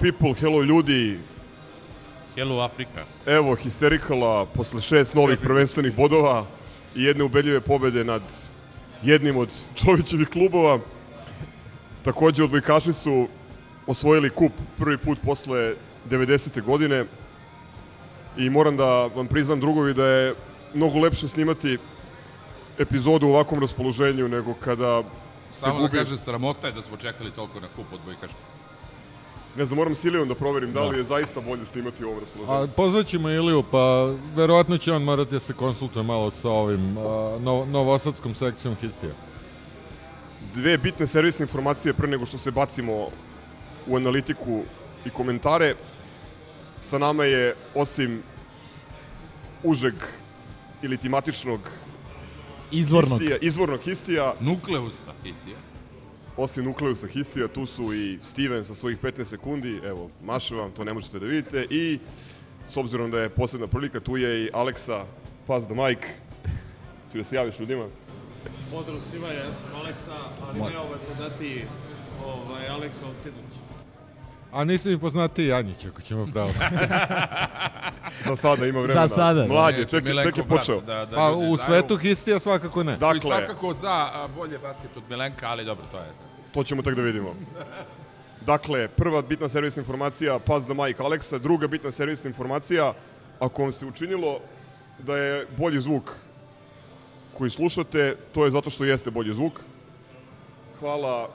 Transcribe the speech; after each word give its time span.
people, 0.00 0.34
hello 0.34 0.62
ljudi. 0.62 1.18
Hello 2.34 2.60
Afrika. 2.60 3.04
Evo 3.26 3.54
Histerikala 3.54 4.46
posle 4.46 4.80
šest 4.80 5.14
novih 5.14 5.38
prvenstvenih 5.38 5.96
bodova 5.96 6.46
i 6.94 7.02
jedne 7.02 7.24
ubedljive 7.24 7.60
pobede 7.60 8.04
nad 8.04 8.22
jednim 9.02 9.36
od 9.36 9.48
Čovićevih 9.74 10.28
klubova. 10.28 10.78
Takođe 12.02 12.44
odbojkaši 12.44 12.92
su 12.92 13.28
osvojili 13.86 14.30
kup 14.30 14.52
prvi 14.78 14.98
put 14.98 15.18
posle 15.24 15.74
90. 16.10 16.62
godine 16.62 17.04
i 18.36 18.50
moram 18.50 18.76
da 18.76 19.06
vam 19.06 19.26
priznam 19.26 19.60
drugovi 19.60 19.94
da 19.94 20.06
je 20.06 20.34
mnogo 20.74 20.98
lepše 20.98 21.28
snimati 21.28 21.78
epizodu 22.78 23.26
u 23.26 23.30
ovakvom 23.30 23.60
raspoloženju 23.60 24.28
nego 24.28 24.54
kada 24.54 25.02
se 25.52 25.60
Samo 25.60 25.74
da 25.74 25.80
gubi. 25.80 25.98
kaže, 25.98 26.16
sramota 26.16 26.66
je 26.66 26.72
da 26.72 26.82
smo 26.82 26.96
čekali 26.96 27.30
toliko 27.30 27.60
na 27.60 27.66
kup 27.76 27.86
od 27.92 28.00
Bojkaška. 28.04 28.57
Ne 29.56 29.64
znam, 29.64 29.76
moram 29.76 29.94
Silijom 29.94 30.28
da 30.28 30.34
proverim 30.34 30.72
da 30.72 30.82
li 30.84 30.98
je 30.98 31.04
zaista 31.04 31.40
bolje 31.40 31.66
snimati 31.66 32.04
u 32.04 32.08
ovom 32.08 32.20
raspoloženju. 32.20 32.58
A 32.58 32.66
pozvaćemo 32.76 33.30
Iliju, 33.30 33.64
pa 33.70 34.14
verovatno 34.36 34.78
će 34.78 34.92
on 34.92 35.02
morati 35.02 35.30
da 35.30 35.40
se 35.40 35.52
konsultuje 35.52 36.02
malo 36.02 36.30
sa 36.30 36.48
ovim 36.50 36.98
a, 36.98 37.00
novo, 37.40 37.66
novosadskom 37.66 38.34
sekcijom 38.34 38.74
Histija. 38.80 39.12
dve 40.54 40.78
bitne 40.78 41.06
servisne 41.06 41.42
informacije 41.42 41.94
pre 41.94 42.08
nego 42.08 42.26
što 42.26 42.38
se 42.38 42.50
bacimo 42.50 43.08
u 43.86 43.96
analitiku 43.96 44.62
i 45.04 45.10
komentare. 45.10 45.74
Sa 46.80 46.98
nama 46.98 47.24
je, 47.24 47.54
osim 47.74 48.22
užeg 49.62 49.94
ili 50.82 50.96
timatičnog 50.96 51.60
Izvornog. 52.70 53.18
histija, 53.18 53.38
izvornog 53.40 53.80
histija, 53.80 54.34
Nukleusa, 54.40 55.12
istija. 55.24 55.56
Osim 56.38 56.64
nukleusa 56.64 57.06
histija, 57.06 57.48
tu 57.48 57.66
su 57.66 57.94
i 57.94 58.18
Steven 58.22 58.64
sa 58.64 58.74
svojih 58.74 59.02
15 59.02 59.24
sekundi, 59.24 59.80
evo, 59.84 60.08
maše 60.22 60.54
vam, 60.54 60.70
to 60.72 60.84
ne 60.84 60.92
možete 60.92 61.18
da 61.18 61.26
vidite, 61.26 61.66
i 61.70 61.98
s 62.68 62.76
obzirom 62.76 63.10
da 63.10 63.18
je 63.18 63.28
posebna 63.28 63.66
prilika, 63.66 64.00
tu 64.00 64.16
je 64.16 64.44
i 64.44 64.50
Aleksa, 64.52 65.04
pass 65.46 65.66
the 65.66 65.74
mic, 65.74 65.98
ti 67.12 67.18
da 67.18 67.24
se 67.24 67.36
javiš 67.36 67.58
ljudima. 67.58 67.84
Pozdrav 68.70 69.00
svima, 69.00 69.26
ja 69.26 69.52
sam 69.52 69.80
Aleksa, 69.80 70.14
ali 70.48 70.72
ne 70.72 70.78
ovaj 70.78 70.98
poznati 71.08 71.64
ovaj, 72.26 72.68
Aleksa 72.68 73.06
od 73.06 73.22
Sinoć. 73.22 73.52
A 74.52 74.64
nisi 74.64 74.88
mi 74.88 74.98
poznati 74.98 75.44
Janjić, 75.44 75.84
ako 75.84 76.02
ćemo 76.02 76.26
pravo. 76.32 76.52
Za 78.26 78.36
sada 78.36 78.66
ima 78.66 78.80
vremena. 78.80 79.06
Za 79.06 79.14
sada, 79.14 79.42
da. 79.42 79.48
Mlad 79.48 79.78
je, 79.78 79.86
tek, 79.86 80.06
je- 80.06 80.14
brat 80.14 80.48
počeo. 80.48 80.80
Da, 80.80 81.04
da 81.06 81.16
Pa 81.16 81.32
u 81.32 81.40
znaju. 81.40 81.58
svetu 81.66 81.96
Histija 81.96 82.38
svakako 82.38 82.82
ne. 82.84 82.98
Koji 82.98 83.14
Dakle, 83.14 83.20
svakako 83.20 83.74
zna 83.74 84.28
bolje 84.36 84.58
basket 84.58 84.96
od 84.96 85.02
Milenka, 85.08 85.48
ali 85.48 85.64
dobro, 85.64 85.84
to 85.92 85.98
je. 85.98 86.27
To 86.54 86.64
ćemo 86.64 86.82
tek 86.82 86.94
da 86.94 87.02
vidimo. 87.02 87.34
Dakle, 88.46 88.88
prva 88.88 89.22
bitna 89.22 89.48
servisna 89.48 89.80
informacija, 89.80 90.38
pass 90.38 90.64
the 90.64 90.74
mic 90.74 91.00
Aleksa, 91.00 91.38
druga 91.38 91.66
bitna 91.66 91.90
servisna 91.92 92.28
informacija, 92.28 92.92
ako 93.40 93.62
vam 93.62 93.72
se 93.72 93.86
učinilo 93.86 94.40
da 94.98 95.16
je 95.16 95.46
bolji 95.56 95.80
zvuk 95.80 96.10
koji 97.38 97.50
slušate, 97.50 98.16
to 98.34 98.44
je 98.44 98.50
zato 98.50 98.70
što 98.70 98.84
jeste 98.84 99.10
bolji 99.10 99.34
zvuk. 99.34 99.60
Hvala 100.80 101.28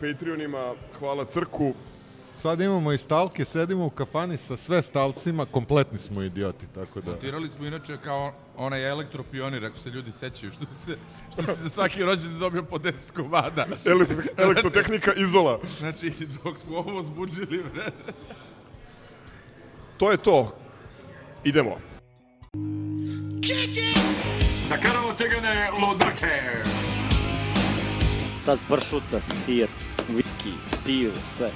Patreonima, 0.00 0.74
hvala 0.98 1.24
Crku, 1.24 1.72
Sad 2.42 2.60
imamo 2.60 2.92
i 2.92 2.98
stalke, 2.98 3.44
sedimo 3.44 3.86
u 3.86 3.90
kafani 3.90 4.36
sa 4.36 4.56
sve 4.56 4.82
stalcima, 4.82 5.46
kompletni 5.46 5.98
smo 5.98 6.22
idioti, 6.22 6.66
tako 6.74 7.00
da... 7.00 7.10
Montirali 7.10 7.48
smo 7.48 7.66
inače 7.66 7.96
kao 8.04 8.32
onaj 8.56 8.90
elektropionir, 8.90 9.64
ako 9.64 9.78
se 9.78 9.90
ljudi 9.90 10.12
sećaju, 10.12 10.52
što 10.52 10.64
se, 10.74 10.96
što 11.32 11.42
se 11.42 11.62
za 11.62 11.68
svaki 11.68 12.02
rođendan 12.02 12.38
dobio 12.38 12.62
po 12.62 12.78
10 12.78 12.92
komada. 13.16 13.66
elektro, 13.84 14.16
elektrotehnika 14.36 15.12
Izola. 15.14 15.60
Znači, 15.78 16.12
dok 16.44 16.58
smo 16.58 16.76
ovo 16.76 17.02
zbuđili, 17.02 17.64
bre. 17.72 17.90
To 19.96 20.10
je 20.10 20.16
to. 20.16 20.56
Idemo. 21.44 21.76
Da 24.68 24.76
karamo 24.76 25.12
tegane 25.18 25.70
lodake. 25.70 26.62
Sad 28.44 28.58
pršuta, 28.68 29.20
sir, 29.20 29.68
viski, 30.08 30.52
pivo, 30.84 31.14
sve. 31.36 31.50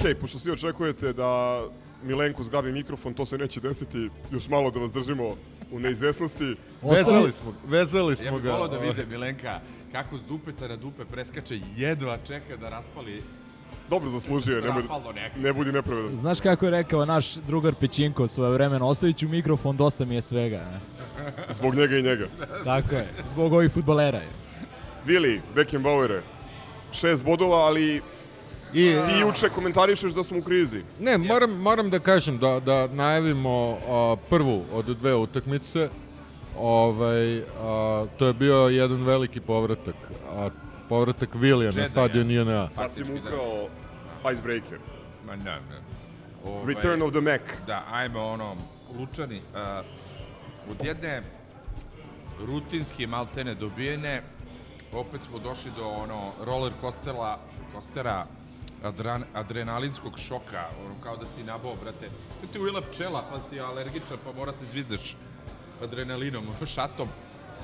Ok, 0.00 0.16
pošto 0.20 0.38
svi 0.38 0.52
očekujete 0.52 1.12
da 1.12 1.60
Milenko 2.02 2.42
zgabi 2.42 2.72
mikrofon, 2.72 3.14
to 3.14 3.26
se 3.26 3.38
neće 3.38 3.60
desiti. 3.60 4.10
Još 4.30 4.48
malo 4.48 4.70
da 4.70 4.80
vas 4.80 4.92
držimo 4.92 5.30
u 5.70 5.78
neizvesnosti. 5.78 6.56
Vezali 6.82 7.32
smo, 7.32 7.54
vezali 7.66 8.12
Ja 8.12 8.16
smo 8.16 8.38
bih 8.38 8.42
ga. 8.44 8.52
volao 8.52 8.68
da 8.68 8.76
ovaj. 8.76 8.88
vide 8.88 9.06
Milenka 9.06 9.60
kako 9.92 10.18
s 10.18 10.20
dupeta 10.22 10.68
na 10.68 10.76
dupe 10.76 11.04
preskače, 11.04 11.60
jedva 11.76 12.18
čeka 12.26 12.56
da 12.56 12.68
raspali 12.68 13.22
Dobro 13.90 14.10
zaslužio 14.10 14.56
je, 14.56 14.62
ne, 14.62 15.30
ne 15.36 15.52
budi 15.52 15.72
nepravedan. 15.72 16.14
Znaš 16.14 16.40
kako 16.40 16.64
je 16.64 16.70
rekao 16.70 17.06
naš 17.06 17.34
drugar 17.34 17.74
Pećinko 17.74 18.28
svoje 18.28 18.52
vremena, 18.52 18.86
ostavit 18.86 19.16
ću 19.16 19.28
mikrofon, 19.28 19.76
dosta 19.76 20.04
mi 20.04 20.14
je 20.14 20.22
svega. 20.22 20.56
Ne? 20.56 20.80
Zbog 21.58 21.74
njega 21.74 21.96
i 21.98 22.02
njega. 22.02 22.26
Tako 22.64 22.94
je, 22.94 23.08
zbog 23.28 23.52
ovih 23.52 23.72
futbolera. 23.72 24.20
Vili, 25.06 25.40
Beckenbauere, 25.54 26.22
šest 26.92 27.24
bodova, 27.24 27.56
ali 27.56 28.02
I, 28.74 28.96
ti 29.06 29.12
juče 29.20 29.48
komentarišeš 29.48 30.12
da 30.12 30.24
smo 30.24 30.38
u 30.38 30.42
krizi. 30.42 30.82
Ne, 31.00 31.18
moram, 31.18 31.50
moram 31.50 31.90
da 31.90 31.98
kažem 31.98 32.38
da, 32.38 32.60
da 32.60 32.86
najavimo 32.86 33.78
a, 33.88 34.16
prvu 34.30 34.64
od 34.72 34.84
dve 34.84 35.14
utakmice. 35.14 35.88
Ovaj, 36.58 37.38
a, 37.38 38.04
to 38.18 38.26
je 38.26 38.32
bio 38.32 38.56
jedan 38.56 39.04
veliki 39.04 39.40
povratak. 39.40 39.94
A, 40.36 40.48
povratak 40.88 41.34
Vilija 41.34 41.72
na 41.72 41.88
stadion 41.88 42.30
INA. 42.30 42.68
Sad 42.74 42.92
si 42.92 43.04
mu 43.04 43.18
ukrao 43.18 43.68
icebreaker. 44.32 44.78
Ma 45.26 45.36
ne, 45.36 45.44
ne. 45.44 45.80
Ovaj, 46.44 46.74
Return 46.74 47.02
of 47.02 47.10
the 47.10 47.20
Mac. 47.20 47.40
Da, 47.66 47.84
ajmo 47.92 48.26
ono, 48.26 48.56
Lučani, 48.98 49.36
uh, 49.36 49.86
od 50.70 50.84
jedne 50.84 51.22
rutinski 52.46 53.06
maltene 53.06 53.54
dobijene, 53.54 54.22
opet 54.92 55.20
smo 55.28 55.38
došli 55.38 55.70
do 55.76 55.86
ono 55.86 56.32
roller 56.44 56.72
coastera, 56.80 57.38
coastera 57.72 58.26
adran, 58.84 59.24
adrenalinskog 59.34 60.18
šoka, 60.18 60.68
ono 60.84 60.94
kao 61.02 61.16
da 61.16 61.26
si 61.26 61.44
nabao, 61.44 61.74
brate. 61.82 62.10
Ti 62.52 62.58
ujela 62.58 62.80
pčela, 62.80 63.24
pa 63.30 63.38
si 63.38 63.60
alergičan, 63.60 64.18
pa 64.24 64.32
mora 64.32 64.52
se 64.52 64.66
zvizdeš 64.66 65.16
adrenalinom, 65.82 66.46
šatom. 66.66 67.08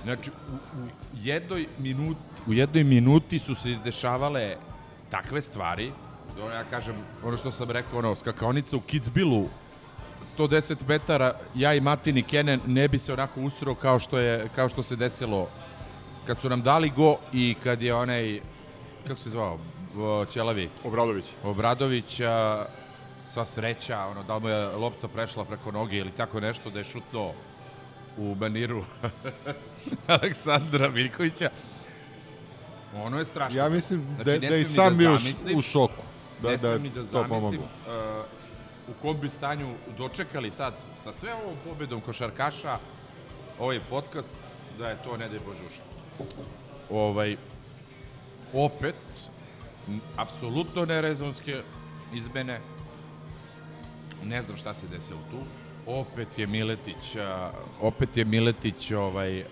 Znači, 0.02 0.30
u, 0.30 0.54
u, 0.54 0.88
jednoj 1.22 1.66
minuti, 1.78 2.20
u 2.46 2.52
jednoj 2.52 2.84
minuti 2.84 3.38
su 3.38 3.54
se 3.54 3.70
izdešavale 3.70 4.56
takve 5.10 5.40
stvari, 5.40 5.92
ono 6.42 6.54
ja 6.54 6.64
kažem, 6.64 6.96
ono 7.24 7.36
što 7.36 7.52
sam 7.52 7.70
rekao, 7.70 7.98
ono, 7.98 8.14
skakaonica 8.14 8.76
u 8.76 8.80
Kitzbilu, 8.80 9.48
110 10.38 10.76
metara, 10.88 11.32
ja 11.54 11.74
i 11.74 11.80
Martin 11.80 12.18
i 12.18 12.22
Kenen 12.22 12.60
ne 12.66 12.88
bi 12.88 12.98
se 12.98 13.12
onako 13.12 13.40
usro 13.40 13.74
kao 13.74 13.98
što, 13.98 14.18
je, 14.18 14.48
kao 14.54 14.68
što 14.68 14.82
se 14.82 14.96
desilo 14.96 15.48
kad 16.26 16.40
su 16.40 16.48
nam 16.48 16.62
dali 16.62 16.92
go 16.96 17.16
i 17.32 17.54
kad 17.62 17.82
je 17.82 17.94
onaj, 17.94 18.40
kako 19.06 19.20
se 19.20 19.30
zvao, 19.30 19.58
Ćelavi, 20.26 20.70
Obradović. 20.84 21.24
Obradović, 21.44 22.20
a, 22.20 22.66
sva 23.28 23.46
sreća, 23.46 24.00
ono, 24.00 24.22
da 24.22 24.34
li 24.34 24.40
mu 24.40 24.48
je 24.48 24.66
lopta 24.66 25.08
prešla 25.08 25.44
preko 25.44 25.72
noge 25.72 25.96
ili 25.96 26.10
tako 26.10 26.40
nešto, 26.40 26.70
da 26.70 26.78
je 26.78 26.84
šutno 26.84 27.32
u 28.18 28.34
maniru 28.34 28.84
Aleksandra 30.08 30.90
Miljkovića. 30.90 31.50
Ono 32.96 33.18
je 33.18 33.24
strašno. 33.24 33.56
Ja 33.56 33.68
mislim 33.68 34.04
Znači, 34.14 34.30
da, 34.30 34.48
da 34.48 34.56
i 34.56 34.64
sam 34.64 34.96
bio 34.96 35.10
zamislim- 35.10 35.58
u 35.58 35.62
šoku. 35.62 36.02
Da, 36.42 36.50
ne 36.50 36.56
da, 36.56 36.78
ni 36.78 36.90
da 36.90 37.02
to 37.02 37.24
pomoglo. 37.24 37.60
uh, 37.60 38.24
u 38.88 39.02
kom 39.02 39.20
bi 39.20 39.30
stanju 39.30 39.68
dočekali 39.98 40.50
sad 40.50 40.74
sa 41.04 41.12
sve 41.12 41.34
ovom 41.34 41.54
pobedom 41.64 42.00
košarkaša 42.00 42.78
ovaj 43.58 43.80
podcast 43.90 44.28
da 44.78 44.88
je 44.88 44.98
to 44.98 45.16
ne 45.16 45.28
daj 45.28 45.38
Bože 45.38 45.60
ušlo. 45.62 45.84
Ovaj, 46.92 47.36
opet, 48.52 48.94
apsolutno 50.16 50.84
nerezonske 50.84 51.62
izmene, 52.14 52.60
ne 54.24 54.42
znam 54.42 54.56
šta 54.56 54.74
se 54.74 54.86
desilo 54.88 55.20
tu, 55.30 55.38
opet 55.86 56.38
je 56.38 56.46
Miletić, 56.46 57.16
a, 57.16 57.50
opet 57.80 58.16
je 58.16 58.24
Miletić 58.24 58.90
ovaj, 58.90 59.44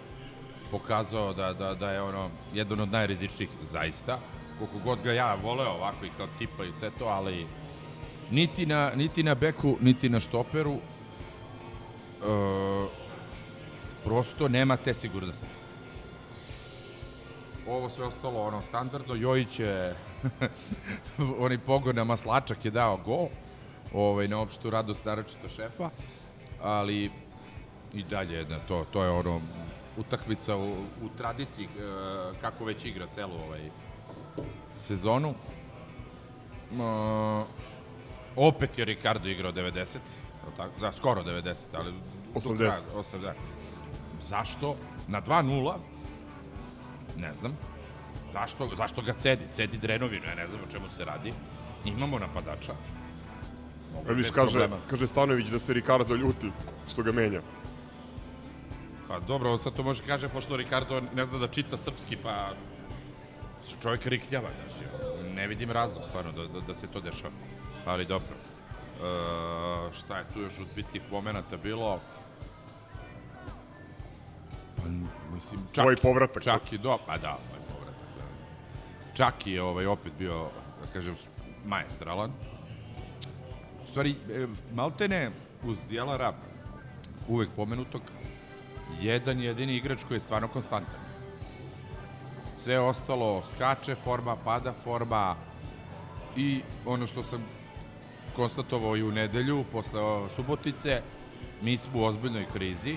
pokazao 0.70 1.32
da, 1.34 1.52
da, 1.52 1.74
da 1.74 1.90
je 1.90 2.02
ono 2.02 2.30
jedan 2.54 2.80
od 2.80 2.92
najrizičnijih 2.92 3.50
zaista, 3.62 4.18
koliko 4.58 4.78
god 4.84 5.02
ga 5.04 5.12
ja 5.12 5.34
voleo 5.42 5.70
ovako 5.70 6.06
i 6.06 6.10
kao 6.16 6.26
tipa 6.38 6.64
i 6.64 6.72
sve 6.72 6.90
to, 6.98 7.04
ali 7.04 7.46
niti 8.30 8.66
na, 8.66 8.92
niti 8.96 9.22
na 9.22 9.34
beku, 9.34 9.76
niti 9.80 10.08
na 10.08 10.20
štoperu 10.20 10.74
e, 10.74 10.78
prosto 14.04 14.48
nema 14.48 14.76
te 14.76 14.94
sigurnosti. 14.94 15.46
Ovo 17.68 17.90
sve 17.90 18.06
ostalo 18.06 18.42
ono 18.42 18.62
standardno, 18.62 19.14
Jojić 19.14 19.60
je 19.60 19.94
onaj 21.44 21.58
pogon 21.58 21.96
na 21.96 22.04
maslačak 22.04 22.64
je 22.64 22.70
dao 22.70 22.96
go, 22.96 23.28
ovaj, 23.92 24.28
na 24.28 24.40
opštu 24.40 24.70
radost 24.70 25.04
naročito 25.04 25.48
šefa, 25.48 25.90
ali 26.62 27.10
i 27.92 28.02
dalje 28.02 28.34
jedna, 28.34 28.58
to, 28.68 28.84
to 28.92 29.04
je 29.04 29.10
ono 29.10 29.40
utakmica 29.96 30.56
u, 30.56 30.72
u 31.02 31.08
tradiciji 31.18 31.64
e, 31.64 31.68
kako 32.40 32.64
već 32.64 32.84
igra 32.84 33.06
celu 33.06 33.34
ovaj 33.48 33.70
sezonu. 34.80 35.28
E, 35.28 35.34
opet 38.36 38.78
je 38.78 38.84
Ricardo 38.84 39.28
igrao 39.28 39.52
90, 39.52 39.76
jel 39.76 40.52
tako? 40.56 40.80
da, 40.80 40.92
skoro 40.92 41.22
90, 41.22 41.54
ali 41.72 41.92
do 41.92 42.40
80. 42.40 42.56
kraja, 42.56 42.80
8, 42.94 43.20
da. 43.20 43.34
Zašto? 44.22 44.74
Na 45.08 45.22
2-0, 45.22 45.74
ne 47.16 47.34
znam. 47.34 47.56
Zašto, 48.34 48.68
zašto 48.76 49.02
ga 49.02 49.14
cedi? 49.18 49.44
Cedi 49.52 49.78
Drenovinu, 49.78 50.24
ja 50.26 50.34
ne 50.34 50.46
znam 50.46 50.60
o 50.68 50.72
čemu 50.72 50.84
se 50.96 51.04
radi. 51.04 51.32
Imamo 51.84 52.18
napadača. 52.18 52.74
Mogu 53.94 54.10
E, 54.10 54.14
viš, 54.14 54.30
kaže, 54.30 54.58
problema. 54.58 54.76
kaže 54.90 55.06
Stanović 55.06 55.48
da 55.48 55.58
se 55.58 55.72
Ricardo 55.74 56.14
ljuti 56.14 56.50
što 56.92 57.02
ga 57.02 57.12
menja. 57.12 57.40
Pa 59.08 59.20
dobro, 59.20 59.52
on 59.52 59.58
sad 59.58 59.76
to 59.76 59.82
može 59.82 60.02
kaže, 60.06 60.28
pošto 60.28 60.56
Ricardo 60.56 61.00
ne 61.14 61.26
zna 61.26 61.38
da 61.38 61.48
čita 61.48 61.78
srpski, 61.78 62.16
pa 62.16 62.50
čovjek 63.82 64.06
rikljava, 64.06 64.48
znači, 64.50 64.84
ne 65.34 65.46
vidim 65.46 65.70
razlog 65.70 66.02
stvarno 66.08 66.32
da, 66.32 66.46
da, 66.46 66.60
da 66.60 66.74
se 66.74 66.86
to 66.86 67.00
dešava. 67.00 67.32
Ali 67.86 68.06
dobro. 68.06 68.34
E, 68.34 69.92
šta 69.92 70.18
je 70.18 70.24
tu 70.34 70.40
još 70.40 70.58
od 70.60 70.66
bitnih 70.76 71.02
momenata 71.12 71.56
bilo? 71.56 72.00
Pa, 74.76 74.82
mislim, 75.34 75.60
čak, 75.72 75.84
Tvoj 75.84 75.96
povratak. 75.96 76.42
Čak 76.42 76.72
i 76.72 76.78
do, 76.78 76.98
pa 77.06 77.18
da. 77.18 77.38
Da. 77.52 77.63
Čak 79.14 79.46
je 79.46 79.62
ovaj, 79.62 79.86
opet 79.86 80.12
bio, 80.18 80.48
da 80.80 80.86
kažem, 80.92 81.14
majestralan. 81.64 82.30
U 83.84 83.86
stvari, 83.86 84.16
e, 84.30 84.46
maltene 84.74 85.30
uz 85.64 85.78
Djelara, 85.88 86.32
uvek 87.28 87.50
pomenutog, 87.56 88.02
jedan 89.00 89.40
jedini 89.40 89.76
igrač 89.76 89.98
koji 90.08 90.16
je 90.16 90.20
stvarno 90.20 90.48
konstantan. 90.48 91.00
Sve 92.62 92.78
ostalo 92.78 93.42
skače 93.50 93.94
forma, 93.94 94.36
pada 94.36 94.72
forma 94.84 95.36
i 96.36 96.60
ono 96.86 97.06
što 97.06 97.24
sam 97.24 97.44
konstatovao 98.36 98.96
i 98.96 99.02
u 99.02 99.12
nedelju 99.12 99.64
posle 99.72 100.00
Subotice, 100.36 101.02
mi 101.62 101.76
smo 101.76 102.00
u 102.00 102.04
ozbiljnoj 102.04 102.46
krizi. 102.52 102.96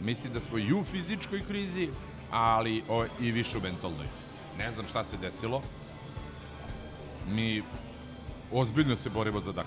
Mislim 0.00 0.32
da 0.32 0.40
smo 0.40 0.58
i 0.58 0.72
u 0.72 0.84
fizičkoj 0.84 1.40
krizi, 1.40 1.88
ali 2.30 2.82
o, 2.88 3.04
i 3.20 3.32
više 3.32 3.58
u 3.58 3.60
mentalnoj. 3.60 4.25
Ne 4.58 4.72
znam 4.72 4.86
šta 4.86 5.04
se 5.04 5.16
desilo. 5.16 5.62
Mi 7.28 7.62
ozbiljno 8.52 8.96
se 8.96 9.10
borimo 9.10 9.40
za 9.40 9.52
dah. 9.52 9.66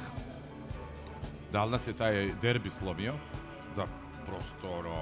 Da 1.51 1.65
li 1.65 1.71
nas 1.71 1.87
je 1.87 1.93
taj 1.93 2.29
derbi 2.41 2.69
slomio? 2.69 3.13
Da 3.75 3.85
prosto, 4.25 4.77
ono, 4.77 4.95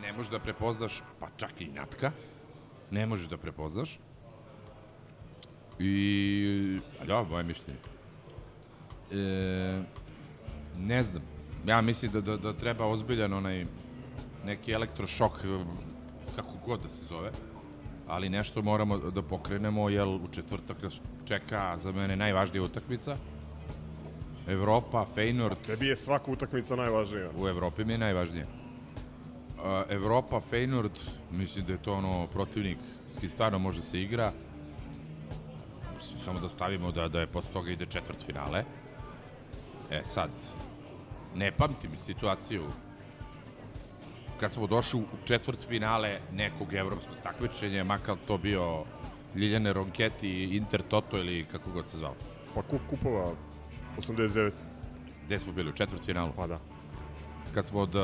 ne 0.00 0.12
možeš 0.12 0.30
da 0.30 0.38
prepoznaš, 0.38 1.02
pa 1.20 1.28
čak 1.36 1.60
i 1.60 1.68
natka, 1.68 2.12
ne 2.90 3.06
možeš 3.06 3.26
da 3.26 3.36
prepoznaš. 3.36 3.98
I, 5.78 6.80
a 7.00 7.04
da, 7.04 7.22
moje 7.22 7.44
mišljenje. 7.44 7.78
E, 9.12 9.82
ne 10.78 11.02
znam. 11.02 11.22
Ja 11.66 11.80
mislim 11.80 12.12
da, 12.12 12.20
da, 12.20 12.36
da 12.36 12.52
treba 12.52 12.86
ozbiljan 12.86 13.32
onaj 13.32 13.66
neki 14.44 14.72
elektrošok, 14.72 15.32
kako 16.36 16.52
god 16.66 16.82
da 16.82 16.88
se 16.88 17.06
zove, 17.06 17.30
ali 18.08 18.28
nešto 18.28 18.62
moramo 18.62 18.98
da 18.98 19.22
pokrenemo, 19.22 19.88
jer 19.88 20.06
u 20.08 20.28
četvrtak 20.30 20.82
nas 20.82 21.00
čeka 21.24 21.78
za 21.78 21.92
mene 21.92 22.16
najvažnija 22.16 22.62
utakmica. 22.62 23.16
Evropa, 24.48 25.06
Feyenoord, 25.16 25.56
Tebi 25.66 25.86
je 25.86 25.96
svaka 25.96 26.30
utakmica 26.30 26.76
najvažnija. 26.76 27.28
U 27.38 27.48
Evropi 27.48 27.84
mi 27.84 27.92
je 27.92 27.98
najvažnije. 27.98 28.46
Uh, 28.46 29.62
Evropa, 29.88 30.40
Feyenoord, 30.50 30.98
mislim 31.30 31.66
da 31.66 31.72
je 31.72 31.82
to 31.82 31.94
ono 31.94 32.26
protivnik 32.26 32.78
s 33.14 33.20
kim 33.20 33.30
stvarno 33.30 33.58
može 33.58 33.82
se 33.82 34.00
igra. 34.00 34.32
Mislim, 35.96 36.18
Samo 36.18 36.40
da 36.40 36.48
stavimo 36.48 36.92
da, 36.92 37.08
da 37.08 37.20
je 37.20 37.26
posle 37.26 37.52
toga 37.52 37.70
ide 37.70 37.86
četvrt 37.86 38.26
finale. 38.26 38.64
E 39.90 40.00
sad, 40.04 40.30
ne 41.34 41.52
pamtim 41.52 41.90
situaciju 42.04 42.62
kad 44.42 44.52
smo 44.52 44.66
došli 44.66 45.00
u 45.00 45.04
četvrt 45.24 45.66
finale 45.68 46.14
nekog 46.32 46.74
evropskog 46.74 47.16
takmičenja, 47.22 47.84
makar 47.84 48.16
to 48.26 48.38
bio 48.38 48.84
Ljiljane 49.34 49.72
Ronketi, 49.72 50.56
Inter 50.56 50.82
Toto 50.88 51.18
ili 51.18 51.46
kako 51.52 51.70
god 51.70 51.88
se 51.88 51.96
zvao. 51.96 52.14
Pa 52.54 52.62
kup 52.62 52.80
kupova 52.90 53.30
89. 53.98 54.50
Gde 55.26 55.38
smo 55.38 55.52
bili 55.52 55.70
u 55.70 55.72
četvrt 55.72 56.04
finalu? 56.04 56.32
Pa 56.36 56.46
da. 56.46 56.58
Kad 57.54 57.66
smo 57.66 57.80
od 57.80 57.94
uh, 57.94 58.02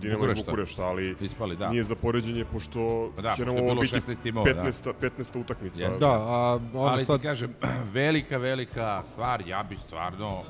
Dinamo 0.00 0.18
Bukurešta. 0.18 0.44
Bukurešta, 0.44 0.82
ali 0.82 1.16
Ispali, 1.20 1.56
da. 1.56 1.70
nije 1.70 1.84
za 1.84 1.94
poređenje, 1.94 2.44
pošto 2.44 3.12
Pa 3.16 3.22
da, 3.22 3.34
će 3.36 3.46
nam 3.46 3.56
ovo 3.56 3.80
biti 3.80 3.96
16 3.96 4.22
timova, 4.22 4.52
da. 4.52 4.62
15. 4.62 4.92
15. 5.00 5.40
utakmica. 5.40 5.84
Jeste. 5.84 6.04
Da, 6.04 6.12
a 6.12 6.58
ono 6.74 6.86
Ali 6.86 7.04
sad... 7.04 7.20
ti 7.20 7.22
kažem, 7.22 7.54
velika, 8.00 8.36
velika 8.36 9.02
stvar, 9.04 9.48
ja 9.48 9.62
bih 9.62 9.80
stvarno 9.80 10.42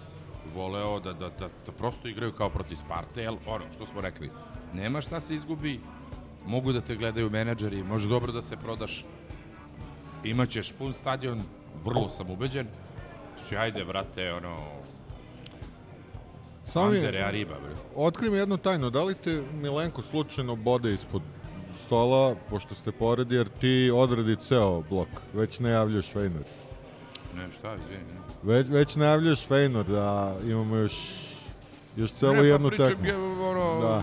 voleo 0.55 1.01
da, 1.01 1.13
da, 1.13 1.29
da, 1.29 1.49
da 1.67 1.73
prosto 1.73 2.09
igraju 2.09 2.33
kao 2.33 2.51
protiv 2.51 2.77
Sparte, 2.77 3.23
jer 3.23 3.33
ono 3.47 3.65
što 3.75 3.87
smo 3.87 4.01
rekli, 4.01 4.31
nema 4.75 5.01
šta 5.01 5.21
se 5.21 5.35
izgubi, 5.35 5.81
mogu 6.47 6.73
da 6.73 6.81
te 6.81 6.97
gledaju 6.97 7.31
menadžeri, 7.31 7.83
može 7.83 8.09
dobro 8.09 8.33
da 8.33 8.43
se 8.43 8.57
prodaš, 8.57 9.05
imaćeš 10.25 10.73
pun 10.73 10.95
stadion, 10.95 11.43
vrlo 11.85 12.09
sam 12.09 12.31
ubeđen, 12.31 12.67
Znači, 13.39 13.57
ajde, 13.57 13.85
vrate, 13.85 14.33
ono, 14.33 14.57
Samo 16.67 16.87
Andere 16.87 17.23
Ariba, 17.23 17.55
bre. 17.55 17.75
otkri 17.97 18.31
mi 18.31 18.37
jednu 18.37 18.57
tajnu, 18.57 18.91
da 18.91 19.03
li 19.05 19.15
te 19.15 19.43
Milenko 19.53 20.03
slučajno 20.03 20.57
bode 20.57 20.93
ispod 20.93 21.23
stola, 21.87 22.35
pošto 22.51 22.75
ste 22.75 22.93
poredi, 22.93 23.35
jer 23.35 23.49
ti 23.49 23.91
odradi 23.95 24.37
ceo 24.37 24.83
blok, 24.91 25.09
već 25.33 25.59
najavljaš 25.59 26.13
Feynor. 26.13 26.45
Ne, 27.37 27.53
šta, 27.53 27.75
izvini. 27.75 28.05
ne. 28.05 28.21
Već, 28.43 28.67
već 28.69 28.97
najavljaš 28.97 29.49
Feynor, 29.49 29.85
da 29.85 30.37
imamo 30.45 30.77
još, 30.77 30.93
još 31.97 32.13
celu 32.13 32.35
ne, 32.35 32.47
jednu 32.47 32.69
pa 32.71 32.77
pričam 32.77 32.89
tekmu. 32.89 33.07
je, 33.07 33.17
ono, 33.17 33.81
Da. 33.81 34.03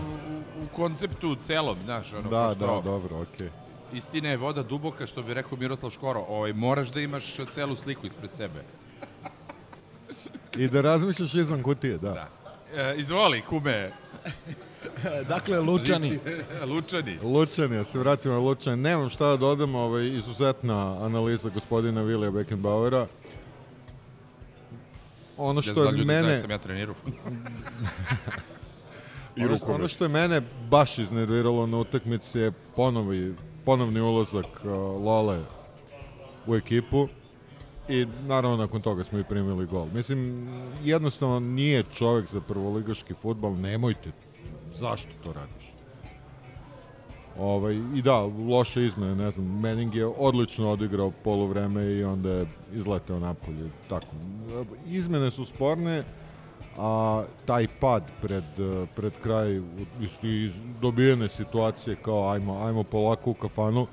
U, 0.60 0.64
u 0.64 0.76
konceptu 0.76 1.36
celom, 1.36 1.76
znaš, 1.84 2.12
ono, 2.12 2.30
Da, 2.30 2.46
pošto- 2.48 2.66
da, 2.66 2.90
dobro, 2.90 3.20
okej. 3.20 3.48
Istina 3.92 4.28
je 4.28 4.36
voda 4.36 4.62
duboka, 4.62 5.06
što 5.06 5.22
bi 5.22 5.34
rekao 5.34 5.58
Miroslav 5.58 5.90
Škoro. 5.90 6.20
Ovaj, 6.28 6.52
moraš 6.52 6.88
da 6.88 7.00
imaš 7.00 7.36
celu 7.52 7.76
sliku 7.76 8.06
ispred 8.06 8.30
sebe. 8.32 8.64
I 10.56 10.68
da 10.68 10.80
razmišljaš 10.80 11.34
izvan 11.34 11.62
kutije, 11.62 11.98
da. 11.98 12.10
Da. 12.10 12.28
E, 12.74 12.94
izvoli, 12.96 13.42
kume. 13.42 13.92
Dakle, 15.28 15.60
Lučani. 15.60 16.18
Lučani. 16.66 17.18
Lučani, 17.22 17.76
ja 17.76 17.84
se 17.84 17.98
vratimo 17.98 18.34
na 18.34 18.40
Lučani. 18.40 18.76
Nemam 18.76 19.10
šta 19.10 19.26
da 19.26 19.36
dodam, 19.36 19.74
ovaj, 19.74 20.06
izuzetna 20.08 21.04
analiza 21.04 21.48
gospodina 21.48 22.02
Vilija 22.02 22.30
Beckenbauera. 22.30 23.06
Ono 25.36 25.62
što 25.62 25.84
je 25.84 26.04
mene... 26.04 26.40
sam 26.40 26.50
ja 26.50 26.58
trenirao. 26.58 26.94
I 29.40 29.44
Ono, 29.44 29.52
rukomet. 29.54 29.74
ono 29.78 29.88
što 29.88 30.04
je 30.04 30.08
mene 30.08 30.40
baš 30.70 30.98
iznerviralo 30.98 31.66
na 31.66 31.78
utakmici 31.78 32.38
je 32.38 32.52
ponovi, 32.76 33.34
ponovni 33.64 34.00
ulazak 34.00 34.46
uh, 34.64 34.70
Lole 35.04 35.40
u 36.46 36.56
ekipu 36.56 37.08
i 37.88 38.06
naravno 38.26 38.56
nakon 38.56 38.80
toga 38.80 39.04
smo 39.04 39.18
i 39.18 39.24
primili 39.24 39.66
gol. 39.66 39.86
Mislim, 39.94 40.48
jednostavno 40.82 41.40
nije 41.40 41.82
čovek 41.82 42.26
za 42.26 42.40
prvoligaški 42.40 43.14
futbal, 43.14 43.52
nemojte 43.52 44.10
zašto 44.70 45.08
to 45.24 45.32
radiš? 45.32 45.70
Ovaj, 47.38 47.74
I 47.94 48.02
da, 48.02 48.20
loše 48.48 48.84
izmene, 48.86 49.14
ne 49.14 49.30
znam, 49.30 49.60
Manning 49.60 49.94
je 49.94 50.06
odlično 50.06 50.70
odigrao 50.70 51.12
polovreme 51.24 51.86
i 51.86 52.04
onda 52.04 52.30
je 52.30 52.46
izleteo 52.72 53.18
napolje. 53.20 53.68
Tako. 53.88 54.06
Izmene 54.86 55.30
su 55.30 55.44
sporne, 55.44 56.04
a 56.80 57.24
taj 57.46 57.66
pad 57.80 58.02
pred, 58.22 58.44
pred 58.96 59.12
kraj 59.22 59.60
i 60.22 60.44
iz 60.44 60.54
dobijene 60.80 61.28
situacije 61.28 61.96
kao 61.96 62.30
ajmo, 62.30 62.64
ajmo 62.66 62.82
polako 62.84 63.30
u 63.30 63.34
kafanu, 63.34 63.86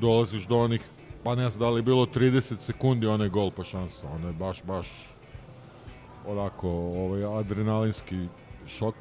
dolaziš 0.00 0.46
do 0.46 0.58
onih, 0.58 0.80
pa 1.24 1.34
ne 1.34 1.50
znam 1.50 1.60
da 1.60 1.70
li 1.70 1.78
je 1.78 1.82
bilo 1.82 2.06
30 2.06 2.58
sekundi 2.58 3.06
onaj 3.06 3.28
gol 3.28 3.50
pa 3.56 3.64
šansa, 3.64 4.08
ono 4.14 4.28
je 4.28 4.32
baš, 4.32 4.62
baš 4.62 4.88
onako 6.26 6.68
ovaj, 6.70 7.40
adrenalinski 7.40 8.26
šok. 8.66 8.94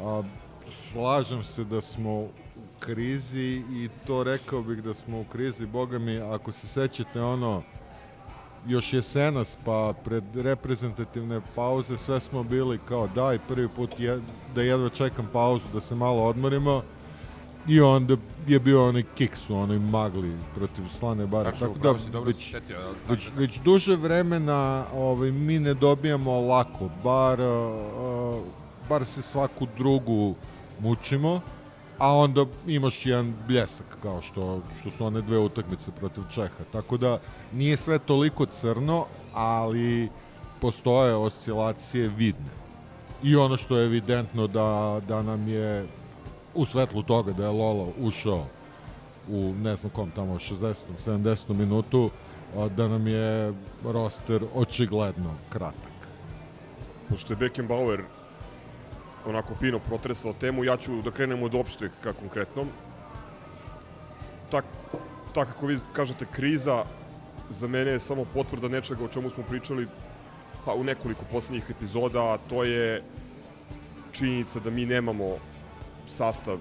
A, 0.00 0.22
slažem 0.68 1.44
se 1.44 1.64
da 1.64 1.80
smo 1.80 2.18
u 2.18 2.28
krizi 2.78 3.62
i 3.70 3.88
to 4.06 4.24
rekao 4.24 4.62
bih 4.62 4.82
da 4.82 4.94
smo 4.94 5.20
u 5.20 5.24
krizi, 5.24 5.66
boga 5.66 5.98
mi, 5.98 6.18
ako 6.18 6.52
se 6.52 6.66
sećate 6.66 7.20
ono, 7.20 7.62
još 8.66 8.92
jesenas, 8.92 9.58
pa 9.64 9.94
pred 10.04 10.24
reprezentativne 10.36 11.40
pauze 11.54 11.96
sve 11.96 12.20
smo 12.20 12.42
bili 12.42 12.78
kao 12.88 13.08
daj 13.14 13.38
prvi 13.38 13.68
put 13.68 14.00
je, 14.00 14.20
da 14.54 14.62
jedva 14.62 14.88
čekam 14.88 15.28
pauzu, 15.32 15.64
da 15.72 15.80
se 15.80 15.94
malo 15.94 16.24
odmorimo. 16.24 16.82
I 17.68 17.80
onda 17.80 18.16
je 18.46 18.60
bio 18.60 18.88
onaj 18.88 19.02
kiks 19.14 19.50
u 19.50 19.56
onoj 19.56 19.78
magli 19.78 20.36
protiv 20.54 20.82
Slane. 20.98 21.30
Tačno, 21.30 21.66
Tako 21.66 21.78
upravo 21.78 21.96
da 21.96 22.02
si, 22.02 22.10
dobro 22.10 22.26
već, 22.28 22.50
setio, 22.50 22.76
ali 22.84 22.96
već, 23.08 23.24
tako- 23.24 23.38
već 23.38 23.58
duže 23.60 23.96
vremena 23.96 24.84
ovaj, 24.94 25.30
mi 25.30 25.58
ne 25.58 25.74
dobijamo 25.74 26.40
lako, 26.40 26.88
bar, 27.04 27.40
uh, 27.40 28.42
bar 28.88 29.04
se 29.04 29.22
svaku 29.22 29.66
drugu 29.78 30.34
mučimo, 30.80 31.40
a 31.98 32.14
onda 32.14 32.46
imaš 32.66 33.06
jedan 33.06 33.34
bljesak 33.46 33.98
kao 34.02 34.22
što, 34.22 34.62
što 34.80 34.90
su 34.90 35.04
one 35.04 35.20
dve 35.20 35.38
utakmice 35.38 35.90
protiv 35.90 36.22
Čeha. 36.34 36.64
Tako 36.72 36.96
da 36.96 37.18
nije 37.52 37.76
sve 37.76 37.98
toliko 37.98 38.46
crno, 38.46 39.06
ali 39.34 40.08
postoje 40.60 41.14
oscilacije 41.14 42.08
vidne. 42.08 42.50
I 43.22 43.36
ono 43.36 43.56
što 43.56 43.78
je 43.78 43.86
evidentno 43.86 44.46
da, 44.46 45.00
da 45.08 45.22
nam 45.22 45.48
je 45.48 45.86
u 46.54 46.66
svetlu 46.66 47.02
toga 47.02 47.32
da 47.32 47.44
je 47.44 47.50
Lolo 47.50 47.88
ušao 47.98 48.46
u 49.28 49.54
ne 49.62 49.76
znam 49.76 49.92
kom 49.92 50.10
tamo 50.10 50.34
60. 50.34 50.74
70. 51.06 51.54
minutu 51.54 52.10
da 52.76 52.88
nam 52.88 53.06
je 53.06 53.54
roster 53.84 54.44
očigledno 54.54 55.34
kratak. 55.48 55.92
Pošto 57.08 57.32
je 57.32 57.36
Beckenbauer 57.36 58.02
onako 59.26 59.54
fino 59.54 59.78
protresao 59.78 60.32
temu, 60.32 60.64
ja 60.64 60.76
ću 60.76 61.02
da 61.02 61.10
krenem 61.10 61.42
od 61.42 61.54
opšte 61.54 61.90
ka 62.02 62.12
konkretnom. 62.12 62.68
Tak, 64.50 64.64
tak 65.34 65.52
kako 65.52 65.66
vi 65.66 65.78
kažete, 65.92 66.26
kriza 66.32 66.84
za 67.50 67.68
mene 67.68 67.90
je 67.90 68.00
samo 68.00 68.24
potvrda 68.34 68.68
nečega 68.68 69.04
o 69.04 69.08
čemu 69.08 69.30
smo 69.30 69.44
pričali 69.44 69.88
pa 70.64 70.74
u 70.74 70.84
nekoliko 70.84 71.24
poslednjih 71.32 71.70
epizoda, 71.70 72.22
a 72.22 72.38
to 72.38 72.64
je 72.64 73.02
činjenica 74.12 74.60
da 74.60 74.70
mi 74.70 74.86
nemamo 74.86 75.36
sastav 76.06 76.58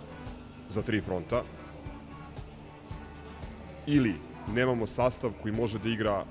za 0.70 0.82
tri 0.82 1.02
fronta 1.02 1.44
ili 3.86 4.16
nemamo 4.54 4.88
sastav 4.88 5.32
koji 5.42 5.54
može 5.54 5.80
da 5.80 5.90
igra 5.90 6.26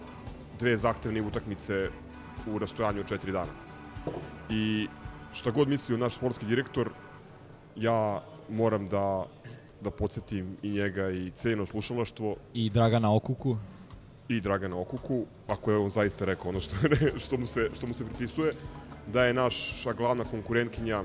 dve 0.59 0.76
zahtevne 0.76 1.23
utakmice 1.23 1.88
u 2.47 2.59
rastojanju 2.59 3.00
od 3.00 3.09
četiri 3.09 3.33
dana. 3.33 3.52
I 4.50 4.88
šta 5.37 5.50
god 5.50 5.69
mislio 5.69 5.99
naš 5.99 6.14
sportski 6.14 6.47
direktor, 6.47 6.90
ja 7.76 8.23
moram 8.49 8.87
da 8.87 9.26
da 9.81 9.90
podsjetim 9.90 10.57
i 10.62 10.71
njega 10.71 11.11
i 11.11 11.31
ceno 11.31 11.66
slušalaštvo 11.66 12.37
I 12.55 12.71
Dragana 12.71 13.14
Okuku. 13.14 13.57
i 14.28 14.40
Dragana 14.40 14.81
Okuku, 14.81 15.25
ako 15.49 15.71
je 15.71 15.76
on 15.76 15.90
zaista 15.90 16.25
rekao 16.25 16.49
ono 16.49 16.61
što, 16.61 16.76
što, 17.25 17.37
mu, 17.37 17.47
se, 17.47 17.71
što 17.75 17.87
mu 17.87 17.95
se 17.95 18.05
pripisuje, 18.05 18.52
da 19.12 19.25
je 19.25 19.35
naša 19.35 19.93
glavna 19.93 20.25
konkurentkinja 20.25 21.02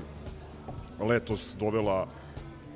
letos 1.00 1.54
dovela 1.58 2.06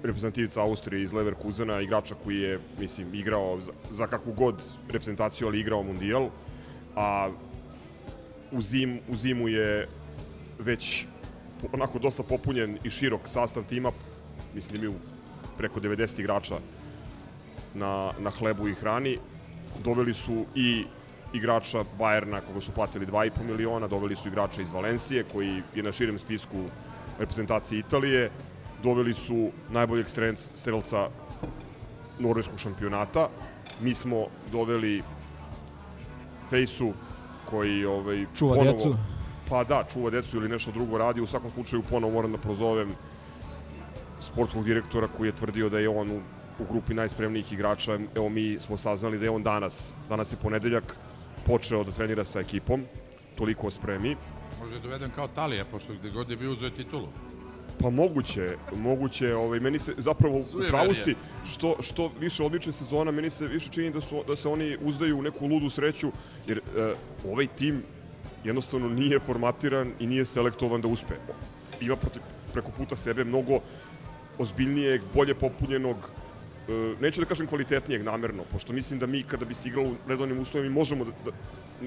reprezentativica 0.03 0.61
Austrije 0.61 1.03
iz 1.03 1.13
Leverkusena, 1.13 1.81
igrača 1.81 2.15
koji 2.25 2.37
je, 2.37 2.59
mislim, 2.81 3.15
igrao 3.15 3.57
za, 3.57 3.73
za 3.91 4.07
kakvu 4.07 4.33
god 4.33 4.63
reprezentaciju, 4.87 5.49
ali 5.49 5.61
igrao 5.61 5.83
mundijal, 5.83 6.29
a 6.97 7.29
u, 8.53 8.63
zim, 8.63 9.01
u 9.09 9.15
zimu 9.15 9.49
je 9.49 9.89
već 10.59 11.07
onako 11.73 11.99
dosta 11.99 12.23
popunjen 12.23 12.79
i 12.85 12.91
širok 12.91 13.21
sastav 13.29 13.65
tima, 13.65 13.93
mislim 14.55 14.73
da 14.73 14.87
imaju 14.87 14.99
preko 15.59 15.81
90 15.81 16.21
igrača 16.21 16.55
na, 17.75 18.13
na 18.19 18.31
hlebu 18.31 18.69
i 18.69 18.75
hrani. 18.75 19.19
Doveli 19.85 20.15
su 20.15 20.45
i 20.55 20.85
igrača 21.33 21.85
Bajerna 21.99 22.41
koga 22.41 22.61
su 22.61 22.73
platili 22.73 23.07
2,5 23.07 23.31
miliona, 23.47 23.87
doveli 23.89 24.17
su 24.17 24.29
igrača 24.29 24.63
iz 24.63 24.71
Valencije 24.71 25.25
koji 25.33 25.63
je 25.75 25.83
na 25.83 25.93
širem 25.93 26.19
spisku 26.19 26.65
reprezentacije 27.19 27.79
Italije, 27.79 28.31
doveli 28.83 29.15
su 29.15 29.51
najboljeg 29.71 30.07
strelc- 30.07 30.49
strelca 30.57 31.09
norveškog 32.19 32.59
šampionata. 32.61 33.29
Mi 33.81 33.95
smo 33.95 34.27
doveli 34.53 35.03
Fejsu 36.51 36.93
koji 37.45 37.85
ovaj, 37.85 38.27
Čuva 38.37 38.55
ponovo- 38.57 38.73
decu. 38.73 38.97
Pa 39.49 39.65
da, 39.65 39.85
čuva 39.93 40.11
decu 40.11 40.37
ili 40.37 40.49
nešto 40.49 40.71
drugo 40.71 40.99
radi. 40.99 41.21
U 41.21 41.27
svakom 41.27 41.51
slučaju 41.51 41.83
ponovo 41.91 42.13
moram 42.13 42.33
da 42.33 42.39
prozovem 42.39 42.91
sportskog 44.21 44.65
direktora 44.65 45.09
koji 45.17 45.29
je 45.29 45.37
tvrdio 45.37 45.69
da 45.69 45.79
je 45.79 45.89
on 45.89 46.11
u, 46.11 46.21
u 46.59 46.65
grupi 46.71 46.95
najspremnijih 46.95 47.53
igrača. 47.53 47.99
Evo 48.15 48.29
mi 48.29 48.59
smo 48.61 48.77
saznali 48.77 49.19
da 49.19 49.25
je 49.25 49.31
on 49.31 49.43
danas, 49.43 49.93
danas 50.09 50.33
je 50.33 50.37
ponedeljak, 50.43 50.97
počeo 51.47 51.85
da 51.85 51.93
trenira 51.93 52.25
sa 52.25 52.41
ekipom. 52.41 52.85
Toliko 53.37 53.67
o 53.67 53.71
spremi. 53.71 54.17
Može 54.61 54.75
je 54.75 54.81
doveden 54.81 55.11
kao 55.11 55.29
Talija, 55.29 55.65
pošto 55.65 55.95
gde 55.95 56.11
god 56.11 56.31
je 56.31 56.37
bio 56.37 56.53
uzeo 56.53 56.71
titulu. 56.71 57.09
Pa 57.81 57.91
moguće, 57.91 58.57
moguće, 58.77 59.35
ovaj, 59.35 59.61
meni 59.61 59.79
se 59.79 59.95
zapravo 59.99 60.43
Sujeverije. 60.43 60.69
upravo 60.69 60.95
si 60.95 61.15
što, 61.45 61.77
što 61.81 62.11
više 62.21 62.43
odlične 62.43 62.73
sezona, 62.73 63.11
meni 63.11 63.31
se 63.31 63.47
više 63.47 63.69
čini 63.71 63.91
da, 63.91 64.01
su, 64.01 64.23
da 64.27 64.37
se 64.37 64.49
oni 64.49 64.77
uzdaju 64.81 65.19
u 65.19 65.23
neku 65.23 65.47
ludu 65.47 65.71
sreću, 65.71 66.13
jer 66.47 66.59
e, 66.59 66.95
ovaj 67.29 67.47
tim 67.47 67.83
jednostavno 68.47 68.89
nije 68.89 69.19
formatiran 69.21 69.93
i 70.01 70.07
nije 70.07 70.25
selektovan 70.25 70.81
da 70.81 70.89
uspe. 70.89 71.15
Ima 71.81 71.97
protiv, 71.97 72.23
preko 72.53 72.71
puta 72.71 72.97
sebe 72.97 73.25
mnogo 73.25 73.59
ozbiljnijeg, 74.39 75.01
bolje 75.15 75.35
popunjenog, 75.35 75.97
e, 76.69 76.73
neću 77.01 77.21
da 77.21 77.27
kažem 77.27 77.47
kvalitetnijeg 77.47 78.05
namerno, 78.05 78.43
pošto 78.53 78.73
mislim 78.73 78.99
da 78.99 79.07
mi 79.07 79.23
kada 79.23 79.45
bi 79.45 79.55
se 79.55 79.69
igralo 79.69 79.89
u 79.89 79.95
redovnim 80.09 80.39
uslovima 80.41 80.75
možemo 80.75 81.05
da, 81.05 81.11
da 81.25 81.31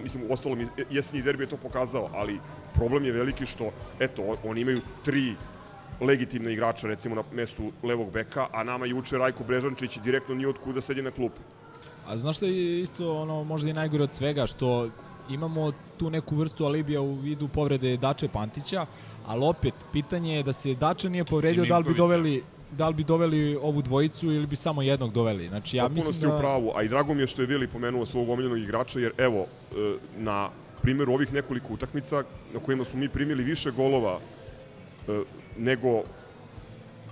mislim, 0.03 0.23
u 0.29 0.33
ostalom 0.33 0.67
jesenji 0.89 1.21
derbi 1.21 1.43
je 1.43 1.49
to 1.49 1.57
pokazao, 1.57 2.09
ali 2.13 2.39
problem 2.73 3.05
je 3.05 3.11
veliki 3.11 3.45
što, 3.45 3.71
eto, 3.99 4.21
on- 4.23 4.37
oni 4.43 4.61
imaju 4.61 4.79
tri 5.05 5.35
legitimne 6.01 6.53
igrača, 6.53 6.87
recimo 6.87 7.15
na 7.15 7.23
mestu 7.33 7.71
levog 7.83 8.11
beka, 8.11 8.47
a 8.51 8.63
nama 8.63 8.85
juče 8.85 9.17
Rajko 9.17 9.43
Brežančić 9.43 9.97
direktno 9.99 10.35
nije 10.35 10.47
od 10.47 10.57
kuda 10.63 10.81
sedi 10.81 11.01
na 11.01 11.11
klupu. 11.11 11.41
A 12.07 12.17
znaš 12.17 12.35
što 12.37 12.45
je 12.45 12.79
isto 12.81 13.13
ono 13.21 13.43
možda 13.43 13.69
i 13.69 13.73
najgore 13.73 14.03
od 14.03 14.13
svega, 14.13 14.47
što 14.47 14.89
imamo 15.29 15.71
tu 15.97 16.09
neku 16.09 16.35
vrstu 16.35 16.65
alibija 16.65 17.01
u 17.01 17.11
vidu 17.11 17.47
povrede 17.47 17.97
Dače 17.97 18.27
Pantića, 18.27 18.85
ali 19.27 19.45
opet, 19.45 19.73
pitanje 19.93 20.35
je 20.35 20.43
da 20.43 20.53
se 20.53 20.73
Dača 20.73 21.09
nije 21.09 21.25
povredio, 21.25 21.65
da 21.65 21.77
li 21.77 21.83
bi 21.83 21.93
doveli 21.93 22.43
da 22.71 22.87
li 22.87 22.93
bi 22.93 23.03
doveli 23.03 23.55
ovu 23.61 23.81
dvojicu 23.81 24.31
ili 24.31 24.47
bi 24.47 24.55
samo 24.55 24.81
jednog 24.81 25.13
doveli. 25.13 25.47
Znači 25.47 25.77
ja 25.77 25.83
Potpuno 25.83 25.95
mislim 25.95 26.19
si 26.19 26.27
u 26.27 26.29
da 26.29 26.39
pravu, 26.39 26.71
a 26.75 26.83
i 26.83 26.87
drago 26.87 27.13
mi 27.13 27.21
je 27.21 27.27
što 27.27 27.41
je 27.41 27.45
Vili 27.45 27.67
pomenuo 27.67 28.05
svog 28.05 28.29
omiljenog 28.29 28.57
igrača, 28.59 28.99
jer 28.99 29.11
evo, 29.17 29.39
e, 29.39 29.45
na 30.17 30.49
primjeru 30.81 31.13
ovih 31.13 31.33
nekoliko 31.33 31.73
utakmica 31.73 32.23
na 32.53 32.59
kojima 32.59 32.85
smo 32.85 32.99
mi 32.99 33.09
primili 33.09 33.43
više 33.43 33.71
golova 33.71 34.19
e, 35.07 35.21
nego 35.57 36.03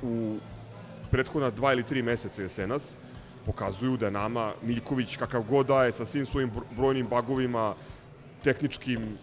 u 0.02 0.38
prethodna 1.12 1.50
dva 1.50 1.74
ili 1.74 1.84
tri 1.84 2.02
meseca 2.02 2.42
jesenas, 2.42 2.82
pokazuju 3.46 3.98
da 3.98 4.10
nama 4.10 4.52
Miljković 4.62 5.18
kakav 5.18 5.44
god 5.50 5.66
da 5.68 5.84
je 5.84 5.92
sa 5.92 6.06
svim 6.06 6.26
svojim 6.26 6.52
bro- 6.52 6.76
brojnim 6.76 7.08
bagovima, 7.08 7.74
tehničkim, 8.48 9.18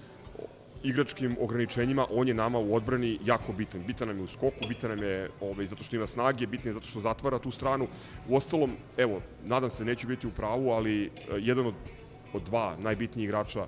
igračkim 0.82 1.36
ograničenjima, 1.40 2.06
on 2.12 2.28
je 2.28 2.34
nama 2.34 2.58
u 2.58 2.74
odbrani 2.76 3.18
jako 3.24 3.52
bitan. 3.52 3.84
Bitan 3.86 4.08
nam 4.08 4.18
je 4.18 4.24
u 4.24 4.28
skoku, 4.28 4.68
bitan 4.68 4.90
nam 4.90 5.02
je 5.02 5.28
ovaj, 5.40 5.66
zato 5.66 5.84
što 5.84 5.96
ima 5.96 6.06
snage, 6.06 6.46
bitan 6.46 6.66
je 6.66 6.72
zato 6.72 6.86
što 6.86 7.00
zatvara 7.00 7.38
tu 7.38 7.50
stranu. 7.50 7.88
U 8.28 8.36
ostalom, 8.36 8.76
evo, 8.96 9.22
nadam 9.46 9.70
se 9.70 9.84
neću 9.84 10.08
biti 10.08 10.26
u 10.26 10.30
pravu, 10.30 10.70
ali 10.70 11.04
e, 11.04 11.08
jedan 11.38 11.66
od, 11.66 11.74
od 12.32 12.42
dva 12.42 12.76
najbitnijih 12.78 13.28
igrača 13.28 13.66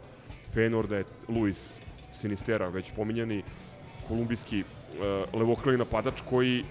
Feyenoorda 0.54 1.00
je 1.00 1.04
Luis 1.28 1.64
Sinistera, 2.12 2.68
već 2.68 2.92
pominjeni 2.96 3.42
kolumbijski 4.08 4.60
uh, 4.60 5.34
levokrili 5.34 5.78
napadač 5.78 6.20
koji 6.30 6.64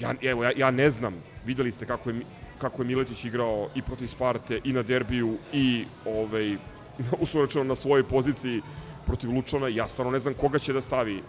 ja, 0.00 0.14
evo, 0.22 0.44
ja, 0.44 0.52
ja 0.56 0.70
ne 0.70 0.90
znam, 0.90 1.14
videli 1.46 1.72
ste 1.72 1.86
kako 1.86 2.10
je, 2.10 2.20
kako 2.58 2.82
je 2.82 2.88
Miletić 2.88 3.24
igrao 3.24 3.68
i 3.74 3.82
protiv 3.82 4.06
Sparte 4.06 4.60
i 4.64 4.72
na 4.72 4.82
derbiju 4.82 5.36
i 5.52 5.84
ovaj, 6.04 6.56
uslovno 7.20 7.64
na 7.64 7.74
svojoj 7.74 8.02
poziciji 8.02 8.62
protiv 9.06 9.30
Lučana. 9.30 9.68
Ja 9.68 9.88
stvarno 9.88 10.12
ne 10.12 10.18
znam 10.18 10.34
koga 10.34 10.58
će 10.58 10.72
da 10.72 10.80
stavi 10.80 11.22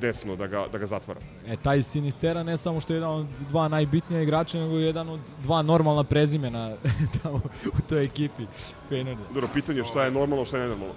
desno 0.00 0.36
da 0.36 0.46
ga, 0.46 0.66
da 0.72 0.78
ga 0.78 0.86
zatvara. 0.86 1.20
E, 1.46 1.56
taj 1.56 1.82
Sinistera 1.82 2.42
ne 2.42 2.56
samo 2.56 2.80
što 2.80 2.92
je 2.92 2.96
jedan 2.96 3.10
od 3.10 3.26
dva 3.48 3.68
najbitnija 3.68 4.22
igrača, 4.22 4.58
nego 4.58 4.78
je 4.78 4.86
jedan 4.86 5.08
od 5.08 5.20
dva 5.42 5.62
normalna 5.62 6.04
prezimena 6.04 6.74
tamo 7.22 7.40
u 7.66 7.88
toj 7.88 8.04
ekipi 8.04 8.46
Fenerda. 8.88 9.22
Dobro, 9.34 9.48
pitanje 9.54 9.78
je 9.78 9.84
šta 9.84 10.04
je 10.04 10.10
normalno, 10.10 10.44
šta 10.44 10.56
je 10.56 10.62
nenormalno. 10.62 10.94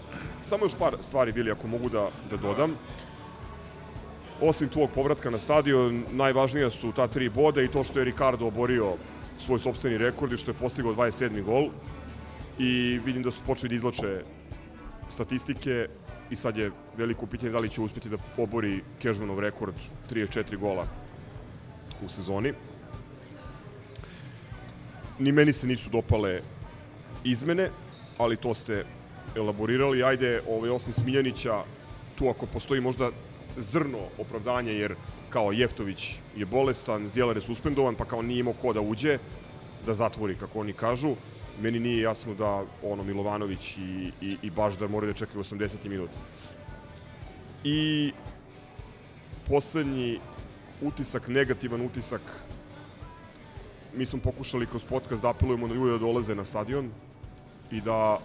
Samo 0.50 0.66
još 0.66 0.76
par 0.80 0.96
stvari, 1.08 1.32
Vili, 1.32 1.52
ako 1.52 1.68
mogu 1.68 1.90
da, 1.90 2.10
da 2.30 2.38
dodam. 2.38 2.76
Osim 4.42 4.70
tvog 4.70 4.90
povratka 4.96 5.30
na 5.30 5.40
stadion, 5.40 6.04
najvažnija 6.12 6.70
su 6.70 6.92
ta 6.92 7.08
tri 7.08 7.30
boda 7.30 7.62
i 7.62 7.68
to 7.68 7.84
što 7.84 8.00
je 8.00 8.06
Ricardo 8.06 8.46
oborio 8.46 8.94
svoj 9.40 9.60
sobstveni 9.60 9.98
rekord 9.98 10.32
i 10.32 10.38
što 10.38 10.52
je 10.52 10.56
postigao 10.56 10.94
27. 10.94 11.44
gol. 11.44 11.70
I 12.60 13.00
vidim 13.06 13.24
da 13.24 13.32
su 13.32 13.42
počeli 13.48 13.70
da 13.70 13.76
izlače 13.76 14.22
statistike 15.10 15.88
i 16.30 16.36
sad 16.36 16.58
je 16.58 16.72
veliko 16.98 17.26
pitanje 17.26 17.52
da 17.52 17.58
li 17.58 17.70
će 17.70 17.82
uspeti 17.82 18.10
da 18.10 18.18
obori 18.38 18.82
Kežmanov 19.00 19.40
rekord 19.40 19.74
34 20.12 20.58
gola 20.58 20.86
u 22.06 22.10
sezoni. 22.10 22.54
Ni 25.20 25.32
meni 25.32 25.54
se 25.54 25.68
nisu 25.68 25.90
dopale 25.90 26.42
izmene, 27.24 27.70
ali 28.18 28.38
to 28.38 28.54
ste 28.54 28.86
elaborirali. 29.36 30.04
Ajde, 30.04 30.42
ovaj, 30.50 30.70
osim 30.70 30.94
Smiljanića, 30.94 31.64
tu 32.16 32.30
ako 32.30 32.46
postoji 32.46 32.82
možda 32.82 33.12
zrno 33.58 34.00
opravdanje, 34.18 34.72
jer 34.72 34.96
kao 35.30 35.52
Jeftović 35.52 36.16
je 36.36 36.46
bolestan, 36.46 37.08
Zdjelar 37.10 37.38
je 37.38 37.42
suspendovan, 37.42 37.96
pa 37.96 38.06
kao 38.06 38.22
nije 38.22 38.40
imao 38.40 38.54
ko 38.54 38.74
da 38.74 38.82
uđe, 38.82 39.18
da 39.86 39.94
zatvori, 39.94 40.36
kako 40.36 40.60
oni 40.60 40.74
kažu. 40.74 41.16
Meni 41.62 41.80
nije 41.80 42.02
jasno 42.02 42.34
da 42.34 42.64
ono 42.84 43.04
Milovanović 43.04 43.78
i, 43.78 44.12
i, 44.22 44.38
i 44.42 44.50
Baždar 44.50 44.90
moraju 44.90 45.14
da 45.14 45.20
čekaju 45.20 45.44
80 45.44 45.90
minuta. 45.90 46.18
I 47.64 48.12
poslednji 49.48 50.20
utisak, 50.82 51.28
negativan 51.28 51.82
utisak, 51.82 52.22
mi 53.96 54.06
smo 54.06 54.20
pokušali 54.20 54.66
kroz 54.66 54.84
podcast 54.84 55.22
da 55.22 55.30
apelujemo 55.30 55.68
na 55.68 55.74
ljude 55.74 55.92
da 55.92 55.98
dolaze 55.98 56.36
na 56.36 56.46
stadion 56.46 56.92
i 57.72 57.82
da 57.82 58.20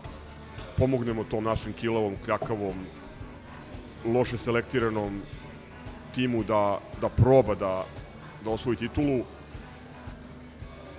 pomognemo 0.76 1.25
tom 1.25 1.45
našem 1.45 1.73
kilavom, 1.73 2.17
kljakavom, 2.25 2.75
loše 4.05 4.38
selektiranom 4.38 5.21
timu 6.14 6.45
da, 6.45 6.79
da 7.00 7.09
proba 7.09 7.55
da, 7.55 7.87
da 8.45 8.50
osvoji 8.50 8.76
titulu. 8.76 9.25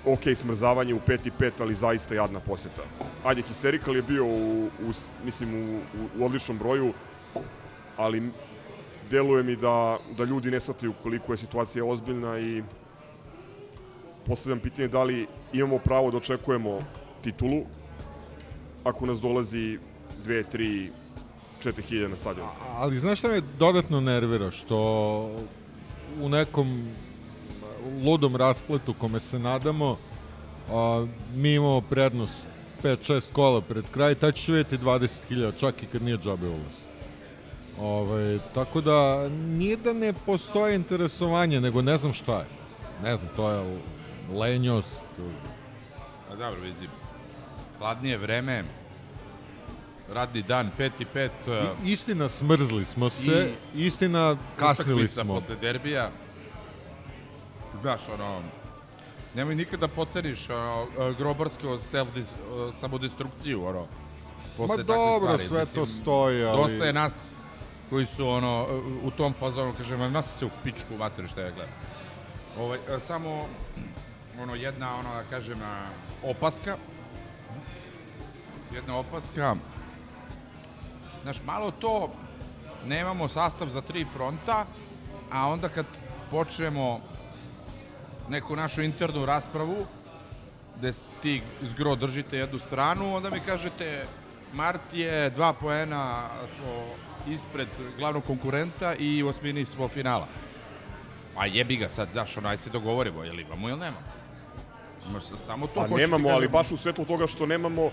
Ok, 0.05 0.35
smrzavanje 0.35 0.93
u 0.93 1.00
5 1.00 1.27
i 1.27 1.31
5, 1.39 1.51
ali 1.59 1.75
zaista 1.75 2.15
jadna 2.15 2.39
poseta. 2.39 2.81
Ajde, 3.24 3.41
Histerikal 3.41 3.95
je 3.95 4.01
bio 4.01 4.25
u, 4.25 4.63
u, 4.65 4.93
mislim, 5.25 5.55
u, 5.55 5.77
u, 5.77 6.21
u 6.21 6.25
odličnom 6.25 6.57
broju, 6.57 6.93
ali 7.97 8.29
deluje 9.09 9.43
mi 9.43 9.55
da, 9.55 9.97
da 10.17 10.24
ljudi 10.24 10.51
ne 10.51 10.59
shvataju 10.59 10.93
koliko 11.03 11.33
je 11.33 11.38
situacija 11.38 11.85
ozbiljna 11.85 12.39
i 12.39 12.63
postavljam 14.25 14.59
pitanje 14.59 14.88
da 14.88 15.03
li 15.03 15.27
imamo 15.53 15.77
pravo 15.77 16.12
da 16.12 16.17
očekujemo 16.17 16.79
titulu 17.24 17.62
ako 18.83 19.05
nas 19.05 19.19
dolazi 19.19 19.79
2, 20.25 20.43
3, 20.53 20.89
4 21.63 21.81
hiljade 21.81 22.09
na 22.09 22.17
stadion. 22.17 22.47
Ali 22.77 23.00
znaš 23.00 23.19
šta 23.19 23.27
me 23.27 23.41
dodatno 23.59 24.01
nervira? 24.01 24.51
Što 24.51 24.77
u 26.21 26.29
nekom 26.29 26.89
ludom 28.06 28.36
raspletu 28.36 28.94
kome 28.94 29.20
se 29.20 29.39
nadamo, 29.39 29.98
a, 30.72 31.06
mi 31.36 31.54
imamo 31.54 31.82
prednost 31.82 32.34
5-6 32.84 33.22
kola 33.34 33.62
pred 33.62 33.86
kraj, 33.92 34.15
tad 34.15 34.36
ćeš 34.36 34.48
vidjeti 34.48 34.77
20.000, 34.77 35.51
čak 35.60 35.84
i 35.84 35.86
kad 35.86 36.01
nije 36.01 36.18
džabe 36.18 36.48
ulaz. 36.48 36.75
Ovaj, 37.80 38.39
tako 38.54 38.82
da, 38.82 39.30
nije 39.30 39.77
da 39.77 39.94
ne 39.94 40.13
postoje 40.25 40.75
interesovanje, 40.75 41.62
nego 41.62 41.82
ne 41.82 41.98
znam 41.98 42.13
šta 42.13 42.39
je. 42.39 42.46
Ne 43.04 43.18
znam, 43.18 43.30
to 43.36 43.50
je 43.51 43.77
lenjost. 44.34 44.89
A 46.32 46.36
dobro, 46.36 46.62
vidim. 46.62 46.89
Hladnije 47.78 48.17
vreme, 48.17 48.63
radni 50.13 50.41
dan, 50.41 50.71
5 50.80 50.91
i 51.00 51.06
5. 51.15 51.30
I, 51.84 51.91
istina, 51.91 52.30
smrzli 52.30 52.86
smo 52.86 53.10
se, 53.10 53.52
I, 53.76 53.86
istina, 53.86 54.36
kasnili 54.56 55.08
smo. 55.08 55.39
posle 55.39 55.56
derbija. 55.56 56.12
Znaš, 57.86 58.02
ono, 58.13 58.41
nemoj 59.36 59.56
nikada 59.56 59.88
poceniš 59.88 60.50
ono, 60.50 60.88
grobarsku 61.17 61.78
self 61.78 62.10
samodestrukciju, 62.74 63.65
ono, 63.65 63.88
posle 64.58 64.78
Ma 64.78 64.84
dobro, 64.84 65.19
stvari. 65.19 65.48
sve 65.48 65.60
Mislim, 65.60 65.86
to 65.86 65.91
stoji, 65.91 66.45
ali... 66.45 66.58
Dosta 66.58 66.86
je 66.86 66.93
nas 66.93 67.36
koji 67.89 68.06
su 68.06 68.28
ono, 68.28 68.67
u 69.04 69.12
tom 69.12 69.34
fazonu, 69.34 69.74
kažem, 69.78 70.12
nas 70.12 70.26
se 70.39 70.45
u 70.45 70.50
pičku 70.63 70.98
materu 70.98 71.28
što 71.28 71.41
ja 71.41 71.52
gledam. 71.52 71.74
Ovaj, 72.60 72.80
samo 73.00 73.45
ono, 74.39 74.56
jedna, 74.56 74.95
ono, 74.95 75.13
da 75.13 75.24
kažem, 75.30 75.60
opaska. 76.24 76.78
Jedna 78.74 78.98
opaska. 78.98 79.56
Znaš, 81.24 81.38
malo 81.45 81.71
to, 81.71 82.10
nemamo 82.86 83.28
sastav 83.28 83.69
za 83.69 83.82
tri 83.82 84.06
fronta, 84.06 84.65
a 85.32 85.48
onda 85.48 85.69
kad 85.69 85.86
počnemo 86.32 87.14
neku 88.29 88.55
našu 88.55 88.81
internu 88.81 89.25
raspravu, 89.25 89.85
gde 90.77 90.93
ti 91.21 91.41
zgro 91.61 91.95
držite 91.95 92.38
jednu 92.38 92.59
stranu, 92.59 93.15
onda 93.15 93.29
mi 93.29 93.39
kažete 93.39 94.05
Mart 94.53 94.93
je 94.93 95.29
dva 95.29 95.53
poena 95.53 96.29
smo 96.55 96.83
ispred 97.33 97.67
glavnog 97.97 98.23
konkurenta 98.23 98.95
i 98.95 99.23
u 99.23 99.27
osmini 99.27 99.65
smo 99.65 99.88
finala. 99.88 100.27
A 101.38 101.45
jebi 101.45 101.75
ga 101.75 101.89
sad, 101.89 102.07
daš, 102.13 102.38
ono, 102.38 102.49
aj 102.49 102.57
se 102.57 102.69
dogovorimo, 102.69 103.23
jel 103.23 103.39
imamo 103.39 103.69
ili 103.69 103.79
nemamo? 103.79 104.07
Imaš 105.09 105.23
samo 105.45 105.67
to 105.67 105.73
Pa 105.73 105.97
nemamo, 105.97 106.29
ali 106.29 106.47
baš 106.47 106.71
u 106.71 106.77
svetlu 106.77 107.05
toga 107.05 107.27
što 107.27 107.45
nemamo 107.45 107.89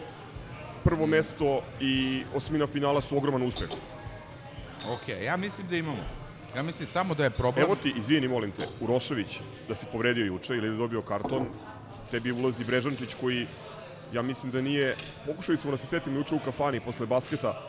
prvo 0.84 1.06
mesto 1.06 1.60
i 1.80 2.24
osmina 2.34 2.66
finala 2.66 3.00
su 3.00 3.16
ogroman 3.16 3.42
uspeh. 3.42 3.68
Ok, 4.88 5.08
ja 5.24 5.36
mislim 5.36 5.66
da 5.68 5.76
imamo. 5.76 6.21
Ja 6.56 6.62
mislim 6.62 6.86
samo 6.86 7.14
da 7.14 7.24
je 7.24 7.30
problem... 7.30 7.64
Evo 7.64 7.76
ti, 7.76 7.92
izvini, 7.96 8.28
molim 8.28 8.50
te, 8.50 8.66
Urošević 8.80 9.40
da 9.68 9.74
se 9.74 9.86
povredio 9.92 10.24
juče 10.24 10.54
ili 10.54 10.66
da 10.66 10.72
je 10.72 10.78
dobio 10.78 11.02
karton, 11.02 11.46
tebi 12.10 12.32
ulazi 12.32 12.64
Brežančić 12.64 13.14
koji, 13.20 13.46
ja 14.12 14.22
mislim 14.22 14.52
da 14.52 14.60
nije, 14.60 14.96
pokušali 15.26 15.58
smo 15.58 15.70
da 15.70 15.78
se 15.78 15.86
setimo 15.86 16.18
juče 16.18 16.34
u 16.34 16.40
kafani 16.44 16.80
posle 16.80 17.06
basketa, 17.06 17.62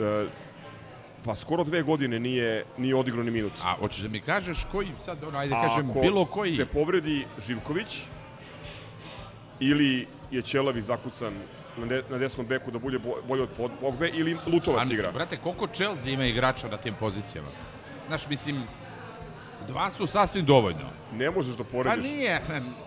e, 0.00 0.26
pa 1.24 1.36
skoro 1.36 1.64
dve 1.64 1.82
godine 1.82 2.20
nije, 2.20 2.64
nije 2.76 2.94
odigrao 2.94 3.24
ni 3.24 3.30
minut. 3.30 3.52
A 3.64 3.74
hoćeš 3.80 4.02
da 4.02 4.08
mi 4.08 4.20
kažeš 4.20 4.66
koji, 4.72 4.88
sad 5.04 5.24
ono, 5.24 5.38
ajde 5.38 5.54
kažem, 5.54 5.92
bilo 6.02 6.24
koji... 6.24 6.56
se 6.56 6.66
povredi 6.66 7.26
Živković, 7.46 7.98
ili 9.60 10.06
je 10.30 10.42
Ćelavi 10.42 10.82
zakucan 10.82 11.32
na, 11.76 11.86
de, 11.86 12.02
na 12.10 12.18
desnom 12.18 12.46
beku 12.46 12.70
da 12.70 12.78
bude 12.78 12.98
bolje 13.28 13.42
od 13.42 13.70
Pogbe, 13.80 14.10
ili 14.14 14.36
Lutovac 14.46 14.90
igra. 14.90 15.12
Brate, 15.12 15.36
koliko 15.36 15.66
Chelsea 15.66 16.12
ima 16.12 16.24
igrača 16.24 16.68
na 16.68 16.76
tim 16.76 16.94
pozicijama? 17.00 17.48
Znaš, 18.08 18.28
mislim, 18.28 18.62
dva 19.66 19.90
su 19.90 20.06
sasvim 20.06 20.44
dovoljno. 20.44 20.90
Ne 21.12 21.30
možeš 21.30 21.56
da 21.56 21.64
porediš. 21.64 22.02
Pa 22.02 22.08
nije, 22.08 22.40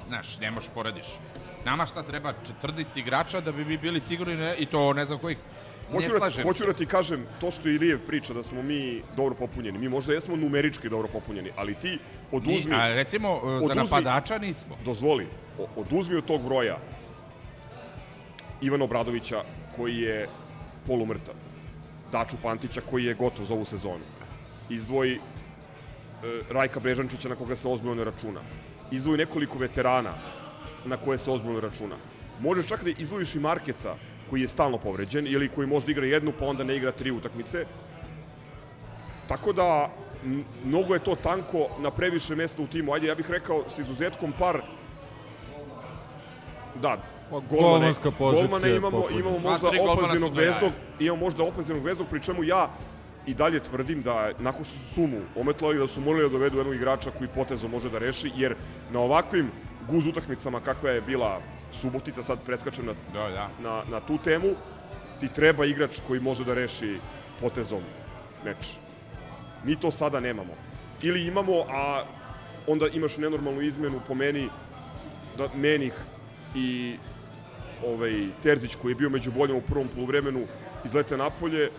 znaš, 0.07 0.37
ne 0.39 0.51
možeš 0.51 0.69
porediš. 0.73 1.07
Nama 1.65 1.85
šta 1.85 2.03
treba 2.03 2.33
40 2.63 2.85
igrača 2.95 3.41
da 3.41 3.51
bi 3.51 3.65
mi 3.65 3.77
bili 3.77 3.99
sigurni 3.99 4.35
ne, 4.35 4.55
i 4.57 4.65
to 4.65 4.93
ne 4.93 5.05
znam 5.05 5.19
kojih 5.19 5.37
Hoću 5.91 6.09
da, 6.19 6.43
hoću 6.43 6.65
da 6.65 6.73
ti 6.73 6.85
kažem, 6.85 7.25
to 7.39 7.51
što 7.51 7.69
Ilijev 7.69 7.99
priča 8.07 8.33
da 8.33 8.43
smo 8.43 8.63
mi 8.63 9.01
dobro 9.15 9.35
popunjeni, 9.35 9.79
mi 9.79 9.89
možda 9.89 10.13
jesmo 10.13 10.35
numerički 10.35 10.89
dobro 10.89 11.07
popunjeni, 11.07 11.49
ali 11.55 11.73
ti 11.75 11.99
oduzmi... 12.31 12.71
Ni, 12.71 12.75
a 12.75 12.87
recimo, 12.87 13.29
oduzmi, 13.29 13.67
za 13.67 13.73
napadača 13.73 14.37
nismo. 14.37 14.77
Dozvoli, 14.85 15.27
oduzmi 15.75 16.15
od 16.15 16.25
tog 16.25 16.41
broja 16.41 16.77
Ivana 18.61 18.83
Obradovića 18.83 19.43
koji 19.75 19.97
je 19.97 20.29
polumrtav, 20.87 21.35
Daču 22.11 22.35
Pantića 22.43 22.81
koji 22.89 23.05
je 23.05 23.13
gotov 23.13 23.45
za 23.45 23.53
ovu 23.53 23.65
sezonu, 23.65 24.20
izdvoji 24.73 25.13
e, 25.13 25.19
Rajka 26.49 26.79
Brežančića 26.79 27.29
na 27.29 27.35
koga 27.35 27.55
se 27.55 27.67
ozbiljno 27.67 27.95
ne 27.95 28.03
računa, 28.03 28.41
izdvoji 28.91 29.17
nekoliko 29.17 29.57
veterana 29.57 30.13
na 30.85 30.97
koje 30.97 31.17
se 31.17 31.31
ozbiljno 31.31 31.59
računa. 31.59 31.95
Možeš 32.39 32.67
čak 32.67 32.83
da 32.83 32.89
izdvojiš 32.89 33.35
i 33.35 33.39
Markeca 33.39 33.95
koji 34.29 34.41
je 34.41 34.47
stalno 34.47 34.77
povređen 34.77 35.27
ili 35.27 35.49
koji 35.49 35.67
možda 35.67 35.91
igra 35.91 36.05
jednu 36.05 36.33
pa 36.39 36.45
onda 36.45 36.63
ne 36.63 36.75
igra 36.75 36.91
tri 36.91 37.11
utakmice. 37.11 37.65
Tako 39.27 39.53
da 39.53 39.89
mnogo 40.65 40.93
je 40.93 41.03
to 41.03 41.15
tanko 41.15 41.67
na 41.79 41.91
previše 41.91 42.35
mesta 42.35 42.61
u 42.61 42.67
timu. 42.67 42.93
Ajde, 42.93 43.07
ja 43.07 43.15
bih 43.15 43.29
rekao 43.29 43.63
s 43.69 43.79
izuzetkom 43.79 44.33
par 44.39 44.61
da, 46.81 46.97
Pa, 47.31 47.39
golmane, 47.39 47.93
golmane 48.19 48.75
imamo, 48.75 49.09
imamo 49.19 49.39
možda 49.39 49.67
ofenzivnog 49.67 50.35
veznog, 50.35 50.71
imamo 50.99 51.19
možda 51.19 51.43
ofenzivnog 51.43 51.85
veznog, 51.85 52.07
pri 52.09 52.21
čemu 52.21 52.43
ja 52.43 52.69
i 53.25 53.33
dalje 53.33 53.59
tvrdim 53.59 54.01
da 54.01 54.31
nakon 54.39 54.65
što 54.65 54.75
su 54.75 54.93
sumu 54.93 55.19
ometlali 55.35 55.77
da 55.77 55.87
su 55.87 56.01
morali 56.01 56.23
da 56.23 56.29
dovedu 56.29 56.57
jednog 56.57 56.75
igrača 56.75 57.11
koji 57.11 57.29
potezom 57.35 57.71
može 57.71 57.89
da 57.89 57.99
reši, 57.99 58.31
jer 58.35 58.55
na 58.91 58.99
ovakvim 58.99 59.51
guz 59.89 60.07
utakmicama 60.07 60.59
kakva 60.59 60.89
je 60.89 61.01
bila 61.01 61.41
Subotica, 61.71 62.23
sad 62.23 62.39
preskačem 62.45 62.85
na, 62.85 62.93
da, 63.13 63.29
da. 63.29 63.49
na, 63.63 63.81
na 63.91 63.99
tu 63.99 64.17
temu, 64.17 64.47
ti 65.19 65.29
treba 65.35 65.65
igrač 65.65 65.99
koji 66.07 66.19
može 66.19 66.45
da 66.45 66.53
reši 66.53 66.97
potezom 67.41 67.81
meč. 68.45 68.75
Mi 69.63 69.75
to 69.75 69.91
sada 69.91 70.19
nemamo. 70.19 70.53
ili 71.01 71.27
imamo, 71.27 71.53
a 71.69 72.03
onda 72.67 72.87
imaš 72.93 73.17
nenormalnu 73.17 73.61
izmenu 73.61 74.01
po 74.07 74.13
meni, 74.13 74.49
da 75.37 75.47
Menih 75.55 75.93
i 76.55 76.95
ovaj, 77.85 78.27
Terzić 78.43 78.75
koji 78.75 78.91
je 78.91 78.95
bio 78.95 79.09
među 79.09 79.31
boljima 79.31 79.57
u 79.57 79.61
prvom 79.61 79.87
poluvremenu 79.87 80.43
izlete 80.85 81.17
napolje, 81.17 81.69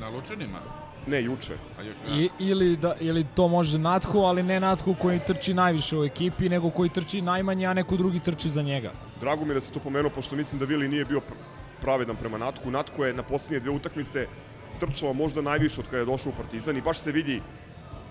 Na 0.00 0.08
Lučanima? 0.08 0.58
ne 1.06 1.22
juče. 1.22 1.52
A 1.78 1.82
još, 1.82 1.96
I, 2.12 2.28
ili, 2.38 2.76
da, 2.76 2.94
ili 3.00 3.24
to 3.34 3.48
može 3.48 3.78
Natko, 3.78 4.18
ali 4.18 4.42
ne 4.42 4.60
Natko 4.60 4.94
koji 4.94 5.18
trči 5.18 5.54
najviše 5.54 5.98
u 5.98 6.04
ekipi, 6.04 6.48
nego 6.48 6.70
koji 6.70 6.90
trči 6.90 7.22
najmanje, 7.22 7.66
a 7.66 7.74
neko 7.74 7.96
drugi 7.96 8.20
trči 8.20 8.50
za 8.50 8.62
njega. 8.62 8.92
Drago 9.20 9.44
mi 9.44 9.50
je 9.50 9.54
da 9.54 9.60
se 9.60 9.70
to 9.70 9.80
pomenuo, 9.80 10.10
pošto 10.10 10.36
mislim 10.36 10.58
da 10.58 10.64
Vili 10.64 10.88
nije 10.88 11.04
bio 11.04 11.18
pr- 11.20 11.34
pravedan 11.80 12.16
prema 12.16 12.38
Natku. 12.38 12.70
Natko 12.70 13.04
je 13.04 13.12
na 13.14 13.22
poslednje 13.22 13.60
dve 13.60 13.70
utakmice 13.70 14.26
trčao 14.80 15.12
možda 15.12 15.42
najviše 15.42 15.80
od 15.80 15.86
kada 15.86 15.98
je 15.98 16.04
došao 16.04 16.32
u 16.32 16.36
Partizan 16.36 16.76
i 16.76 16.80
baš 16.80 16.98
se 16.98 17.12
vidi 17.12 17.42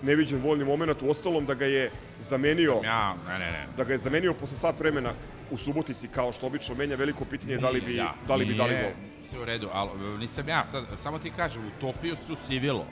neviđen 0.02 0.40
voljni 0.42 0.64
moment 0.64 1.02
u 1.02 1.10
ostalom 1.10 1.46
da 1.46 1.54
ga 1.54 1.64
je 1.66 1.90
zamenio 2.20 2.80
Ja, 2.84 3.14
ne, 3.28 3.38
ne, 3.38 3.52
ne. 3.52 3.66
da 3.76 3.84
ga 3.84 3.92
je 3.92 3.98
zamenio 3.98 4.32
posle 4.32 4.56
sat 4.56 4.78
vremena 4.78 5.12
u 5.50 5.58
Subotici 5.58 6.08
kao 6.08 6.32
što 6.32 6.46
obično 6.46 6.74
menja 6.74 6.96
veliko 6.96 7.24
pitanje 7.24 7.52
je 7.52 7.58
da 7.58 7.70
li 7.70 7.80
bi, 7.80 7.96
ja, 7.96 8.14
da 8.26 8.34
li 8.34 8.44
bi 8.44 8.54
dali 8.54 8.74
gol. 8.74 8.90
Sve 9.30 9.40
u 9.40 9.44
redu, 9.44 9.68
ali 9.72 10.18
nisam 10.18 10.48
ja, 10.48 10.66
sad, 10.66 10.84
samo 11.02 11.18
ti 11.18 11.32
kažem, 11.36 11.66
utopio 11.66 12.16
su 12.16 12.36
Sivilo. 12.46 12.86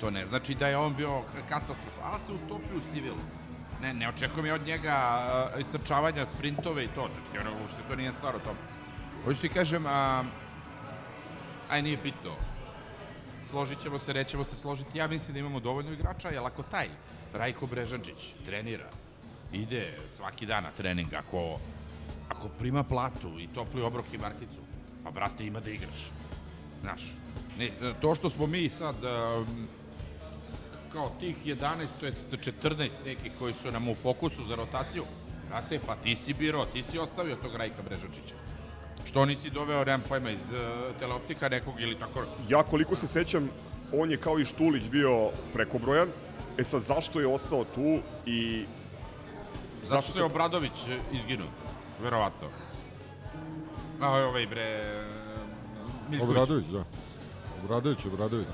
To 0.00 0.10
ne 0.10 0.26
znači 0.26 0.54
da 0.54 0.68
je 0.68 0.76
on 0.76 0.94
bio 0.96 1.22
katastrofa, 1.48 2.00
ali 2.02 2.22
se 2.22 2.32
utopio 2.32 2.76
u 2.76 2.92
Sivilo. 2.92 3.16
Ne, 3.82 3.94
ne 3.94 4.08
očekujem 4.08 4.46
ja 4.46 4.54
od 4.54 4.66
njega 4.66 4.96
uh, 5.54 5.60
istrčavanja, 5.60 6.26
sprintove 6.26 6.84
i 6.84 6.88
to, 6.88 7.08
znači 7.14 7.46
ono, 7.46 7.58
uopšte 7.60 7.78
to 7.88 7.96
nije 7.96 8.12
stvar 8.12 8.36
o 8.36 8.38
tom. 8.38 8.56
Hoću 9.24 9.40
ti 9.40 9.48
kažem, 9.48 9.86
a, 9.86 10.24
aj 11.70 11.82
nije 11.82 11.96
bitno, 11.96 12.34
složit 13.50 13.82
ćemo 13.82 13.98
se, 13.98 14.14
nećemo 14.14 14.44
se 14.44 14.56
složiti, 14.56 14.98
ja 14.98 15.06
mislim 15.06 15.32
da 15.32 15.40
imamo 15.40 15.60
dovoljno 15.60 15.92
igrača, 15.92 16.28
jer 16.28 16.42
ako 16.44 16.62
taj 16.62 16.88
Rajko 17.32 17.66
Brežančić 17.66 18.34
trenira, 18.44 18.88
ide 19.52 19.96
svaki 20.16 20.46
dan 20.46 20.64
na 20.64 20.70
trening, 20.70 21.14
ako, 21.14 21.58
ako 22.28 22.48
prima 22.48 22.82
platu 22.82 23.40
i 23.40 23.46
topli 23.46 23.82
obrok 23.82 24.04
i 24.12 24.18
markicu, 24.18 24.60
pa 25.04 25.10
brate 25.10 25.46
ima 25.46 25.60
da 25.60 25.70
igraš. 25.70 26.10
Znaš, 26.80 27.02
ne, 27.58 27.70
to 28.00 28.14
što 28.14 28.30
smo 28.30 28.46
mi 28.46 28.68
sad 28.68 28.94
um, 28.94 29.46
kao 30.92 31.12
tih 31.20 31.36
11, 31.46 31.86
to 32.00 32.06
je 32.06 32.12
14 32.12 32.90
nekih 33.06 33.32
koji 33.38 33.54
su 33.54 33.72
nam 33.72 33.88
u 33.88 33.94
fokusu 33.94 34.44
za 34.44 34.54
rotaciju, 34.54 35.04
brate, 35.48 35.80
pa 35.86 35.96
ti 35.96 36.16
si 36.16 36.34
biro, 36.34 36.64
ti 36.64 36.82
si 36.82 36.98
ostavio 36.98 37.36
tog 37.36 37.54
Rajka 37.54 37.82
Brežančića. 37.82 38.34
Što 39.06 39.26
nisi 39.26 39.50
doveo, 39.50 39.84
nemam 39.84 40.02
pojma, 40.08 40.30
iz 40.30 40.36
uh, 40.52 40.98
teleoptika 40.98 41.48
nekog 41.48 41.80
ili 41.80 41.98
tako? 41.98 42.24
Ja 42.48 42.62
koliko 42.62 42.96
se 42.96 43.06
sećam, 43.06 43.48
on 43.92 44.10
je 44.10 44.16
kao 44.16 44.38
i 44.38 44.44
Štulić 44.44 44.82
bio 44.90 45.30
prekobrojan. 45.52 46.08
E 46.58 46.64
sad, 46.64 46.82
zašto 46.82 47.20
je 47.20 47.26
ostao 47.26 47.64
tu 47.64 47.98
i 48.26 48.64
Zato 49.86 50.02
što 50.02 50.18
je 50.18 50.24
Obradović 50.24 50.72
e, 50.88 50.98
izginuo, 51.12 51.48
verovatno. 52.02 52.48
A 54.00 54.08
ovaj 54.08 54.46
bre... 54.46 54.84
Miljković. 56.10 56.30
Obradović, 56.30 56.66
da. 56.66 56.84
Obradović, 57.64 58.06
Obradović. 58.06 58.46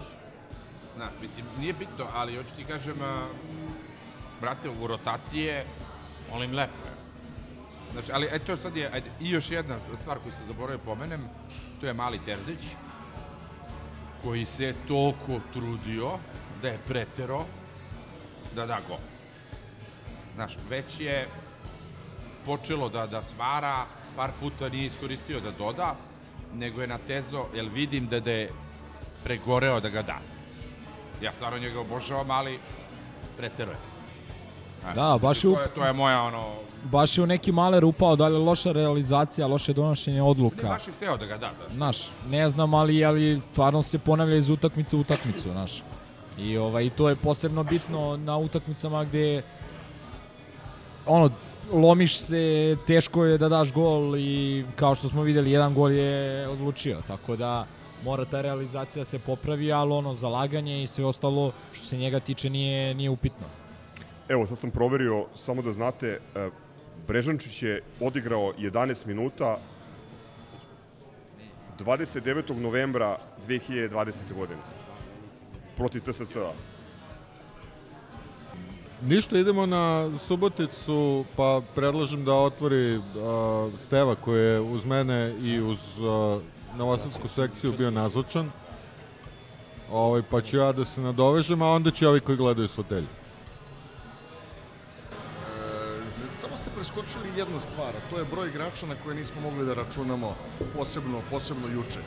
Znaš, 0.96 1.12
mislim, 1.22 1.46
nije 1.58 1.72
bitno, 1.72 2.06
ali 2.14 2.36
hoću 2.36 2.50
ti 2.56 2.64
kažem, 2.64 3.02
a, 3.02 3.26
brate, 4.40 4.68
u 4.68 4.86
rotacije, 4.86 5.64
molim 6.30 6.54
lepo. 6.54 6.88
Znači, 7.92 8.12
ali 8.12 8.28
eto 8.32 8.56
sad 8.56 8.76
je, 8.76 8.90
ajde, 8.92 9.10
i 9.20 9.30
još 9.30 9.50
jedna 9.50 9.74
stvar 10.00 10.18
koju 10.18 10.32
se 10.32 10.46
zaboravio 10.46 10.84
pomenem, 10.84 11.28
to 11.80 11.86
je 11.86 11.94
mali 11.94 12.18
Terzić, 12.24 12.60
koji 14.24 14.46
se 14.46 14.74
toliko 14.88 15.40
trudio 15.52 16.18
da 16.62 16.68
je 16.68 16.78
pretero 16.86 17.44
da 18.54 18.66
da 18.66 18.78
gol. 18.88 18.98
Znaš, 20.34 20.56
već 20.70 21.00
je 21.00 21.28
počelo 22.48 22.88
da, 22.88 23.06
da 23.06 23.22
smara, 23.22 23.84
par 24.16 24.30
puta 24.40 24.68
nije 24.68 24.86
iskoristio 24.86 25.40
da 25.40 25.50
doda, 25.52 25.94
nego 26.54 26.80
je 26.80 26.86
natezo, 26.88 27.44
jer 27.54 27.68
vidim 27.68 28.06
da, 28.06 28.20
da 28.20 28.30
je 28.32 28.50
pregoreo 29.24 29.80
da 29.80 29.88
ga 29.88 30.02
da. 30.02 30.16
Ja 31.22 31.32
stvarno 31.32 31.58
njega 31.58 31.80
obožavam, 31.80 32.30
ali 32.30 32.58
pretero 33.36 33.70
je. 33.70 33.76
Znaš, 34.82 34.94
Da, 34.94 35.18
baš 35.18 35.44
je 35.44 35.50
u- 35.50 35.54
to 35.54 35.60
je, 35.60 35.68
to 35.68 35.84
je 35.84 35.92
moja 35.92 36.22
ono... 36.22 36.44
Baš 36.84 37.18
je 37.18 37.24
u 37.24 37.28
neki 37.28 37.52
maler 37.52 37.84
upao, 37.84 38.16
da 38.16 38.28
li 38.28 38.34
je 38.34 38.38
loša 38.40 38.72
realizacija, 38.72 39.46
loše 39.46 39.72
donošenje 39.72 40.16
Ne, 40.16 40.22
odluka. 40.22 40.68
baš 40.68 40.86
je 40.86 40.92
hteo 40.92 41.16
da 41.16 41.26
ga 41.26 41.36
da. 41.36 41.50
da. 41.58 41.74
Znaš, 41.74 41.98
ne 42.28 42.50
znam, 42.50 42.74
ali, 42.74 43.04
ali 43.04 43.40
stvarno 43.52 43.82
se 43.82 43.98
ponavlja 43.98 44.36
iz 44.36 44.48
utakmice 44.50 44.96
u 44.96 45.00
utakmicu, 45.00 45.50
znaš. 45.50 45.82
I, 46.38 46.56
ovaj, 46.58 46.84
I 46.84 46.90
to 46.90 47.08
je 47.08 47.16
posebno 47.16 47.62
bitno 47.64 48.16
na 48.16 48.36
utakmicama 48.38 49.04
gde 49.04 49.42
ono, 51.06 51.30
lomiš 51.72 52.18
se, 52.18 52.76
teško 52.86 53.24
je 53.24 53.38
da 53.38 53.48
daš 53.48 53.72
gol 53.72 54.16
i 54.16 54.64
kao 54.76 54.94
što 54.94 55.08
smo 55.08 55.22
videli, 55.22 55.50
jedan 55.50 55.74
gol 55.74 55.92
je 55.92 56.48
odlučio, 56.48 56.98
tako 57.06 57.36
da 57.36 57.66
mora 58.04 58.24
ta 58.24 58.40
realizacija 58.40 59.04
se 59.04 59.18
popravi, 59.18 59.72
ali 59.72 59.92
ono, 59.92 60.14
zalaganje 60.14 60.82
i 60.82 60.86
sve 60.86 61.04
ostalo 61.04 61.52
što 61.72 61.86
se 61.86 61.96
njega 61.96 62.20
tiče 62.20 62.50
nije, 62.50 62.94
nije 62.94 63.10
upitno. 63.10 63.46
Evo, 64.28 64.46
sad 64.46 64.58
sam 64.58 64.70
proverio, 64.70 65.26
samo 65.44 65.62
da 65.62 65.72
znate, 65.72 66.06
e, 66.06 66.50
Brežančić 67.06 67.62
je 67.62 67.82
odigrao 68.00 68.52
11 68.58 69.06
minuta 69.06 69.56
29. 71.78 72.60
novembra 72.60 73.18
2020. 73.48 74.14
godine 74.36 74.60
protiv 75.76 76.00
TSC-a. 76.00 76.52
Ništa, 79.02 79.38
idemo 79.38 79.66
na 79.66 80.10
Suboticu, 80.26 81.24
pa 81.36 81.60
predlažem 81.74 82.24
da 82.24 82.34
otvori 82.34 82.96
uh, 82.96 83.02
Steva 83.86 84.14
koji 84.14 84.40
je 84.40 84.60
uz 84.60 84.84
mene 84.84 85.34
i 85.42 85.60
uz 85.60 85.78
uh, 85.98 86.42
novosadsku 86.78 87.28
sekciju 87.28 87.72
bio 87.78 87.90
nazočan. 87.90 88.50
Ovaj, 89.90 90.22
pa 90.30 90.40
ću 90.40 90.56
ja 90.56 90.72
da 90.72 90.84
se 90.84 91.00
nadovežem, 91.00 91.62
a 91.62 91.70
onda 91.70 91.90
će 91.90 92.08
ovi 92.08 92.20
koji 92.20 92.38
gledaju 92.38 92.68
s 92.68 92.74
fotelja. 92.74 93.06
Samo 96.40 96.56
ste 96.56 96.70
preskočili 96.74 97.38
jednu 97.38 97.60
stvar, 97.60 97.96
a 97.96 98.10
to 98.10 98.18
je 98.18 98.24
broj 98.24 98.48
igrača 98.48 98.86
na 98.86 98.94
koje 99.04 99.16
nismo 99.16 99.40
mogli 99.40 99.66
da 99.66 99.74
računamo 99.74 100.34
posebno, 100.76 101.20
posebno 101.30 101.68
juče. 101.68 102.00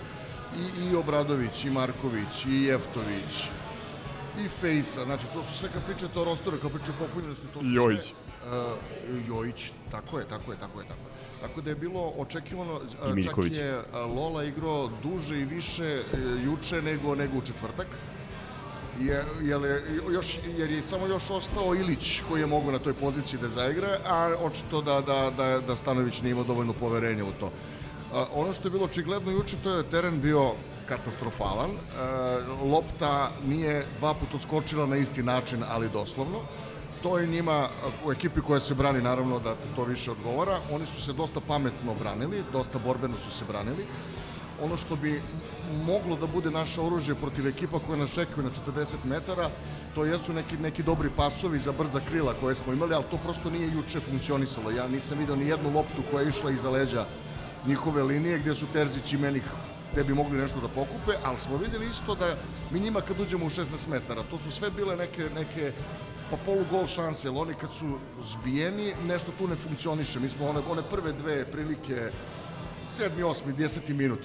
I, 0.59 0.91
I 0.91 0.95
Obradović, 0.95 1.65
i 1.65 1.69
Marković, 1.69 2.45
i 2.45 2.63
Jeftović, 2.63 3.47
i 4.39 4.47
Fejsa, 4.47 5.05
znači 5.05 5.25
to 5.33 5.43
su 5.43 5.53
sve 5.53 5.69
kad 5.73 5.85
pričate 5.85 6.19
o 6.19 6.23
rostoru, 6.23 6.57
kad 6.61 6.71
pričate 6.71 7.03
o 7.03 7.07
popunjenosti, 7.07 7.47
to 7.53 7.59
su 7.59 7.65
Jojić. 7.65 8.01
sve... 8.01 8.15
Uh, 8.41 9.27
Jojić, 9.27 9.71
tako 9.91 10.19
je, 10.19 10.25
tako 10.25 10.51
je, 10.51 10.57
tako 10.57 10.79
je, 10.79 10.87
tako 10.87 11.01
je. 11.01 11.11
Tako 11.41 11.61
da 11.61 11.69
je 11.69 11.75
bilo 11.75 12.13
očekivano, 12.17 12.79
a, 13.01 13.23
čak 13.23 13.37
je 13.51 13.81
a, 13.93 13.99
Lola 13.99 14.43
igrao 14.43 14.89
duže 15.03 15.39
i 15.39 15.45
više 15.45 15.85
e, 15.85 16.01
juče 16.45 16.81
nego, 16.81 17.15
nego 17.15 17.37
u 17.37 17.41
četvrtak. 17.41 17.87
Je, 18.99 19.25
jer, 19.41 19.61
je, 19.61 20.01
još, 20.11 20.39
jer 20.57 20.71
je 20.71 20.81
samo 20.81 21.07
još 21.07 21.29
ostao 21.29 21.75
Ilić 21.75 22.21
koji 22.29 22.41
je 22.41 22.47
mogao 22.47 22.71
na 22.71 22.79
toj 22.79 22.93
poziciji 22.93 23.39
da 23.39 23.49
zaigra, 23.49 23.97
a 24.05 24.35
očito 24.41 24.81
da, 24.81 25.01
da, 25.01 25.31
da, 25.37 25.59
da 25.67 25.75
Stanović 25.75 26.21
nije 26.21 26.31
imao 26.31 26.43
dovoljno 26.43 26.73
poverenja 26.73 27.23
u 27.25 27.31
to. 27.39 27.51
Ono 28.33 28.53
što 28.53 28.67
je 28.67 28.71
bilo 28.71 28.85
očigledno 28.85 29.31
juče, 29.31 29.57
to 29.63 29.69
je 29.69 29.89
teren 29.89 30.21
bio 30.21 30.51
katastrofalan. 30.87 31.71
A, 31.71 32.39
lopta 32.63 33.31
nije 33.43 33.85
dva 33.97 34.13
puta 34.13 34.35
odskočila 34.35 34.85
na 34.85 34.97
isti 34.97 35.23
način, 35.23 35.63
ali 35.69 35.89
doslovno. 35.89 36.39
To 37.03 37.17
je 37.17 37.27
njima, 37.27 37.69
u 38.05 38.11
ekipi 38.11 38.41
koja 38.41 38.59
se 38.59 38.75
brani, 38.75 39.01
naravno 39.01 39.39
da 39.39 39.55
to 39.75 39.83
više 39.83 40.11
odgovara. 40.11 40.59
Oni 40.71 40.85
su 40.85 41.01
se 41.01 41.13
dosta 41.13 41.39
pametno 41.47 41.93
branili, 41.93 42.43
dosta 42.51 42.79
borbeno 42.79 43.15
su 43.17 43.31
se 43.31 43.45
branili 43.45 43.85
ono 44.61 44.77
što 44.77 44.95
bi 44.95 45.21
moglo 45.85 46.15
da 46.15 46.27
bude 46.27 46.51
naše 46.51 46.81
oružje 46.81 47.15
protiv 47.15 47.47
ekipa 47.47 47.79
koje 47.79 47.99
nas 47.99 48.11
čekaju 48.11 48.43
na 48.43 48.51
40 48.73 48.95
metara, 49.03 49.49
to 49.95 50.05
jesu 50.05 50.33
neki, 50.33 50.57
neki 50.57 50.83
dobri 50.83 51.09
pasovi 51.15 51.59
za 51.59 51.71
brza 51.71 52.01
krila 52.09 52.33
koje 52.39 52.55
smo 52.55 52.73
imali, 52.73 52.93
ali 52.93 53.03
to 53.11 53.17
prosto 53.17 53.49
nije 53.49 53.71
juče 53.71 53.99
funkcionisalo. 53.99 54.71
Ja 54.71 54.87
nisam 54.87 55.17
vidio 55.17 55.35
ni 55.35 55.47
jednu 55.47 55.73
loptu 55.73 56.01
koja 56.11 56.21
je 56.21 56.29
išla 56.29 56.51
iza 56.51 56.69
leđa 56.69 57.05
njihove 57.67 58.03
linije 58.03 58.39
gde 58.39 58.55
su 58.55 58.65
Terzić 58.73 59.13
i 59.13 59.17
Menih 59.17 59.43
gde 59.93 60.03
bi 60.03 60.13
mogli 60.13 60.37
nešto 60.37 60.59
da 60.61 60.67
pokupe, 60.67 61.11
ali 61.23 61.39
smo 61.39 61.57
videli 61.57 61.89
isto 61.89 62.15
da 62.15 62.35
mi 62.71 62.79
njima 62.79 63.01
kad 63.01 63.19
uđemo 63.19 63.45
u 63.45 63.49
16 63.49 63.89
metara, 63.89 64.23
to 64.23 64.37
su 64.37 64.51
sve 64.51 64.71
bile 64.71 64.95
neke, 64.95 65.29
neke 65.35 65.71
pa 66.31 66.37
polugol 66.45 66.87
šanse, 66.87 67.27
jer 67.27 67.37
oni 67.37 67.53
kad 67.53 67.73
su 67.73 67.97
zbijeni, 68.23 68.93
nešto 69.07 69.31
tu 69.37 69.47
ne 69.47 69.55
funkcioniše. 69.55 70.19
Mi 70.19 70.29
smo 70.29 70.49
one, 70.49 70.59
one 70.69 70.81
prve 70.89 71.13
dve 71.13 71.45
prilike, 71.45 72.11
sedmi, 72.89 73.23
osmi, 73.23 73.53
deseti 73.53 73.93
minut. 73.93 74.19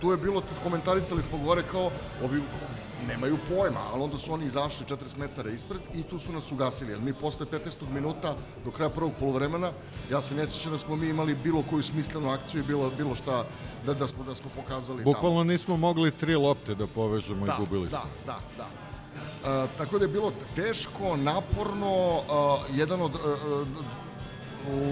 Tu 0.00 0.10
je 0.10 0.16
bilo, 0.16 0.42
komentarisali 0.62 1.22
smo 1.22 1.38
gore 1.38 1.62
kao, 1.70 1.90
ovi 2.24 2.42
nemaju 3.08 3.38
pojma, 3.48 3.80
ali 3.92 4.02
onda 4.02 4.18
su 4.18 4.32
oni 4.32 4.46
izašli 4.46 4.86
40 4.86 5.18
metara 5.18 5.50
ispred 5.50 5.80
i 5.94 6.02
tu 6.02 6.18
su 6.18 6.32
nas 6.32 6.52
ugasili. 6.52 7.00
Mi 7.00 7.14
posle 7.14 7.46
15. 7.46 7.88
minuta, 7.94 8.36
do 8.64 8.70
kraja 8.70 8.90
prvog 8.90 9.12
polovremena, 9.18 9.70
ja 10.10 10.22
se 10.22 10.34
ne 10.34 10.46
sjećam 10.46 10.72
da 10.72 10.78
smo 10.78 10.96
mi 10.96 11.08
imali 11.08 11.34
bilo 11.34 11.62
koju 11.70 11.82
smislenu 11.82 12.30
akciju 12.30 12.60
i 12.60 12.66
bilo, 12.66 12.90
bilo 12.98 13.14
šta 13.14 13.44
da, 13.86 13.94
da, 13.94 14.06
smo, 14.06 14.24
da 14.24 14.34
smo 14.34 14.50
pokazali 14.56 15.02
tamo. 15.02 15.12
Bukvalno 15.14 15.44
nismo 15.44 15.76
mogli 15.76 16.10
tri 16.10 16.34
lopte 16.36 16.74
da 16.74 16.86
povežemo 16.86 17.46
Da, 17.46 17.52
i 17.54 17.60
gubili 17.60 17.88
smo. 17.88 17.98
da, 18.26 18.32
da, 18.32 18.38
da. 18.56 18.66
A, 19.50 19.66
tako 19.78 19.98
da 19.98 20.04
je 20.04 20.08
bilo 20.08 20.32
teško, 20.54 21.16
naporno, 21.16 22.20
a, 22.30 22.58
jedan 22.72 23.02
od 23.02 23.12
a, 23.14 23.64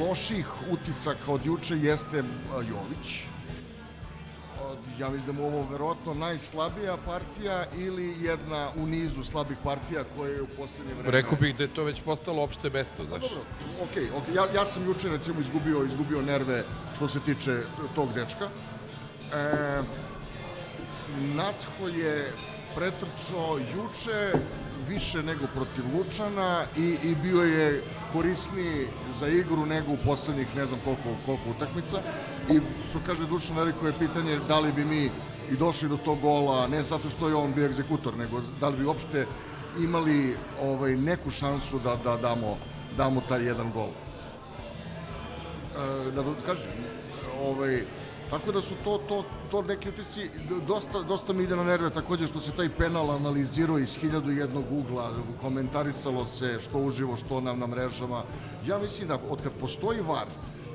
loših 0.08 0.46
utisaka 0.70 1.32
od 1.32 1.46
juče 1.46 1.76
jeste 1.76 2.24
Jović. 2.54 3.22
Ja 4.98 5.10
mislim 5.10 5.36
da 5.36 5.42
mu 5.42 5.46
ovo 5.46 5.68
verovatno 5.70 6.14
najslabija 6.14 6.96
partija 7.06 7.64
ili 7.78 8.14
jedna 8.20 8.70
u 8.76 8.86
nizu 8.86 9.24
slabih 9.24 9.56
partija 9.64 10.04
koje 10.16 10.32
je 10.32 10.42
u 10.42 10.46
poslednje 10.46 10.94
vreme... 10.94 11.10
Rekao 11.10 11.38
bih 11.40 11.56
da 11.56 11.62
je 11.62 11.74
to 11.74 11.84
već 11.84 12.00
postalo 12.00 12.42
opšte 12.42 12.70
mesto, 12.70 13.04
znaš. 13.04 13.22
Dobro, 13.22 13.40
okej, 13.82 14.08
okej. 14.16 14.34
Ja, 14.34 14.46
ja 14.54 14.64
sam 14.64 14.86
juče 14.86 15.08
recimo 15.08 15.40
izgubio, 15.40 15.84
izgubio 15.84 16.22
nerve 16.22 16.64
što 16.96 17.08
se 17.08 17.20
tiče 17.20 17.60
tog 17.94 18.08
dečka. 18.14 18.48
E, 19.32 19.82
Natho 21.18 21.88
je 21.88 22.32
pretrčao 22.74 23.58
juče 23.58 24.32
više 24.88 25.22
nego 25.22 25.46
protiv 25.54 25.84
Lučana 25.96 26.64
i, 26.76 26.96
i 27.02 27.14
bio 27.14 27.42
je 27.42 27.82
korisniji 28.12 28.86
za 29.12 29.28
igru 29.28 29.66
nego 29.66 29.92
u 29.92 29.98
poslednjih 30.04 30.56
ne 30.56 30.66
znam 30.66 30.80
koliko, 30.84 31.02
koliko 31.26 31.50
utakmica. 31.50 31.98
I 32.50 32.60
što 32.90 32.98
kaže 33.06 33.26
Dušan 33.26 33.56
veliko 33.56 33.86
je 33.86 33.98
pitanje 33.98 34.40
da 34.48 34.58
li 34.58 34.72
bi 34.72 34.84
mi 34.84 35.10
i 35.50 35.56
došli 35.58 35.88
do 35.88 35.96
tog 35.96 36.20
gola, 36.20 36.68
ne 36.68 36.82
zato 36.82 37.10
što 37.10 37.28
je 37.28 37.34
on 37.34 37.52
bio 37.52 37.66
egzekutor, 37.66 38.16
nego 38.16 38.40
da 38.60 38.68
li 38.68 38.76
bi 38.76 38.84
uopšte 38.84 39.26
imali 39.78 40.36
ovaj, 40.62 40.96
neku 40.96 41.30
šansu 41.30 41.78
da, 41.78 41.96
da 42.04 42.16
damo, 42.16 42.56
damo 42.96 43.20
taj 43.28 43.46
jedan 43.46 43.72
gol. 43.72 43.88
E, 43.88 43.90
da 46.10 46.24
kažem, 46.46 46.70
ovaj, 47.40 47.82
tako 48.30 48.52
da 48.52 48.62
su 48.62 48.74
to, 48.84 48.98
to, 49.08 49.24
to 49.50 49.62
neki 49.62 49.88
utisci, 49.88 50.30
dosta, 50.66 51.02
dosta 51.02 51.32
mi 51.32 51.44
ide 51.44 51.56
na 51.56 51.64
nerve 51.64 51.90
takođe 51.90 52.26
što 52.26 52.40
se 52.40 52.52
taj 52.52 52.68
penal 52.68 53.10
analizirao 53.10 53.78
iz 53.78 53.96
hiljadu 53.96 54.30
jednog 54.30 54.64
ugla, 54.70 55.12
komentarisalo 55.40 56.26
se 56.26 56.58
što 56.60 56.78
uživo, 56.78 57.16
što 57.16 57.40
nam 57.40 57.58
na 57.58 57.66
mrežama. 57.66 58.22
Ja 58.66 58.78
mislim 58.78 59.08
da 59.08 59.18
od 59.30 59.42
kad 59.42 59.52
postoji 59.60 60.00
VAR, 60.00 60.26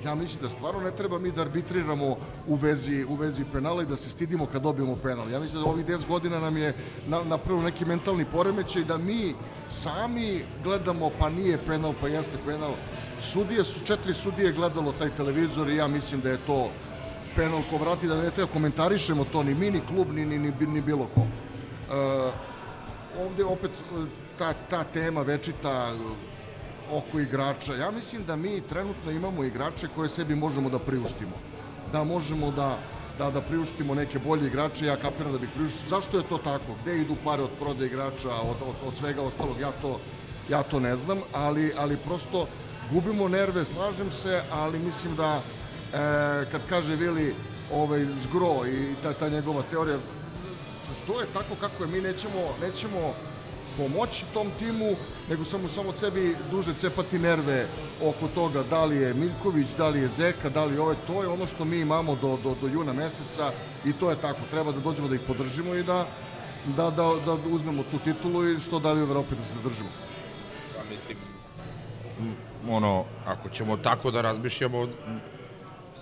ja 0.04 0.16
mislim 0.16 0.42
da 0.42 0.50
stvarno 0.50 0.82
ne 0.82 0.92
treba 0.92 1.20
mi 1.20 1.32
da 1.32 1.42
arbitriramo 1.42 2.18
u 2.48 2.56
vezi, 2.56 3.06
u 3.10 3.16
vezi 3.16 3.46
penala 3.52 3.84
i 3.84 3.86
da 3.86 3.96
se 3.98 4.10
stidimo 4.10 4.46
kad 4.46 4.62
dobijemo 4.62 4.96
penal. 4.96 5.32
Ja 5.32 5.40
mislim 5.40 5.64
da 5.64 5.70
ovih 5.70 5.86
10 5.86 6.08
godina 6.08 6.40
nam 6.40 6.58
je 6.58 6.74
na, 7.08 7.24
napravio 7.24 7.64
neki 7.64 7.86
mentalni 7.86 8.26
poremećaj 8.26 8.84
da 8.84 8.98
mi 8.98 9.36
sami 9.70 10.46
gledamo 10.64 11.12
pa 11.20 11.30
nije 11.30 11.58
penal, 11.68 11.94
pa 12.02 12.08
jeste 12.08 12.38
penal. 12.46 12.74
Sudije 13.22 13.64
su, 13.64 13.80
četiri 13.86 14.14
sudije 14.14 14.52
gledalo 14.52 14.94
taj 15.00 15.10
televizor 15.10 15.70
i 15.70 15.76
ja 15.76 15.88
mislim 15.88 16.22
da 16.22 16.30
je 16.30 16.38
to 16.48 16.70
penal 17.36 17.62
ko 17.70 17.78
vrati, 17.78 18.08
da 18.08 18.16
ne 18.16 18.32
treba 18.32 18.52
komentarišemo 18.52 19.26
to 19.32 19.44
ni 19.44 19.54
mi, 19.54 19.72
ni 19.72 19.82
klub, 19.88 20.08
ni, 20.14 20.26
ni, 20.26 20.40
ni, 20.40 20.54
ni 20.68 20.82
bilo 20.82 21.08
ko. 21.16 21.22
E, 21.22 22.32
ovde 23.26 23.46
opet 23.46 23.72
e, 23.72 24.06
ta, 24.38 24.54
ta 24.70 24.84
tema 24.84 25.22
večita 25.22 25.94
oko 26.92 27.20
igrača. 27.20 27.76
Ja 27.76 27.92
mislim 27.92 28.26
da 28.26 28.36
mi 28.36 28.62
trenutno 28.62 29.12
imamo 29.12 29.44
igrače 29.44 29.88
koje 29.96 30.10
sebi 30.10 30.36
možemo 30.36 30.70
da 30.70 30.80
priuštimo. 30.80 31.36
Da 31.92 32.04
možemo 32.04 32.52
da, 32.52 32.78
da, 33.18 33.32
da 33.32 33.42
priuštimo 33.42 33.96
neke 33.96 34.20
bolje 34.20 34.48
igrače, 34.48 34.86
ja 34.86 34.96
kapiram 34.98 35.32
da 35.32 35.38
bih 35.38 35.50
priuštio. 35.56 35.90
Zašto 35.90 36.18
je 36.18 36.28
to 36.30 36.38
tako? 36.38 36.76
Gde 36.82 37.02
idu 37.02 37.16
pare 37.24 37.44
od 37.44 37.50
prode 37.60 37.86
igrača, 37.86 38.30
od, 38.30 38.58
od, 38.70 38.76
od 38.88 38.98
svega 38.98 39.22
ostalog? 39.22 39.60
Ja 39.60 39.72
to, 39.82 40.00
ja 40.50 40.64
to 40.64 40.80
ne 40.80 40.98
znam, 40.98 41.18
ali, 41.34 41.74
ali 41.78 41.98
prosto 41.98 42.48
gubimo 42.92 43.28
nerve, 43.28 43.66
slažem 43.66 44.12
se, 44.12 44.42
ali 44.52 44.80
mislim 44.80 45.16
da 45.16 45.36
e, 45.36 45.42
kad 46.52 46.62
kaže 46.70 46.96
Vili 46.96 47.36
ovaj, 47.74 48.06
zgro 48.22 48.66
i 48.68 48.96
ta, 49.04 49.14
ta 49.14 49.30
njegova 49.30 49.64
teorija, 49.72 49.98
to 51.08 51.22
je 51.22 51.28
tako 51.34 51.56
kako 51.60 51.84
je, 51.84 51.90
mi 51.90 52.02
nećemo, 52.02 52.56
nećemo 52.62 53.14
pomoći 53.80 54.26
tom 54.34 54.48
timu, 54.60 54.96
nego 55.30 55.46
samo 55.46 55.68
samo 55.68 55.92
sebi 55.92 56.36
duže 56.52 56.74
cepati 56.74 57.20
nerve 57.20 57.68
oko 58.04 58.28
toga 58.28 58.64
da 58.64 58.86
li 58.86 58.98
je 58.98 59.14
Miljković, 59.14 59.68
da 59.78 59.90
li 59.90 60.02
je 60.02 60.10
Zeka, 60.10 60.50
da 60.50 60.66
li 60.66 60.74
je 60.74 60.82
ovaj, 60.82 60.96
to 61.08 61.22
je 61.24 61.28
ono 61.28 61.48
što 61.48 61.66
mi 61.66 61.80
imamo 61.80 62.16
do, 62.16 62.38
do, 62.44 62.56
do 62.62 62.68
juna 62.68 62.94
meseca 62.94 63.52
i 63.86 63.94
to 63.94 64.10
je 64.10 64.22
tako, 64.22 64.40
treba 64.52 64.72
da 64.72 64.80
dođemo 64.80 65.08
da 65.08 65.16
ih 65.16 65.22
podržimo 65.28 65.76
i 65.76 65.84
da, 65.84 66.08
da, 66.66 66.90
da, 66.90 67.08
da 67.26 67.34
uzmemo 67.52 67.84
tu 67.92 68.00
titulu 68.04 68.50
i 68.50 68.60
što 68.60 68.80
dalje 68.80 69.04
u 69.04 69.08
Evropi 69.08 69.36
da 69.36 69.42
se 69.42 69.54
zadržimo. 69.54 69.90
Pa 70.78 70.84
mislim, 70.90 71.18
ono, 72.70 73.06
ako 73.26 73.50
ćemo 73.50 73.78
tako 73.78 74.12
da 74.12 74.22
razmišljamo, 74.22 74.88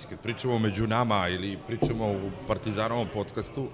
kad 0.10 0.20
pričamo 0.20 0.60
među 0.60 0.88
nama 0.88 1.28
ili 1.28 1.58
pričamo 1.68 2.12
u 2.12 2.32
Partizanovom 2.48 3.08
podcastu, 3.14 3.68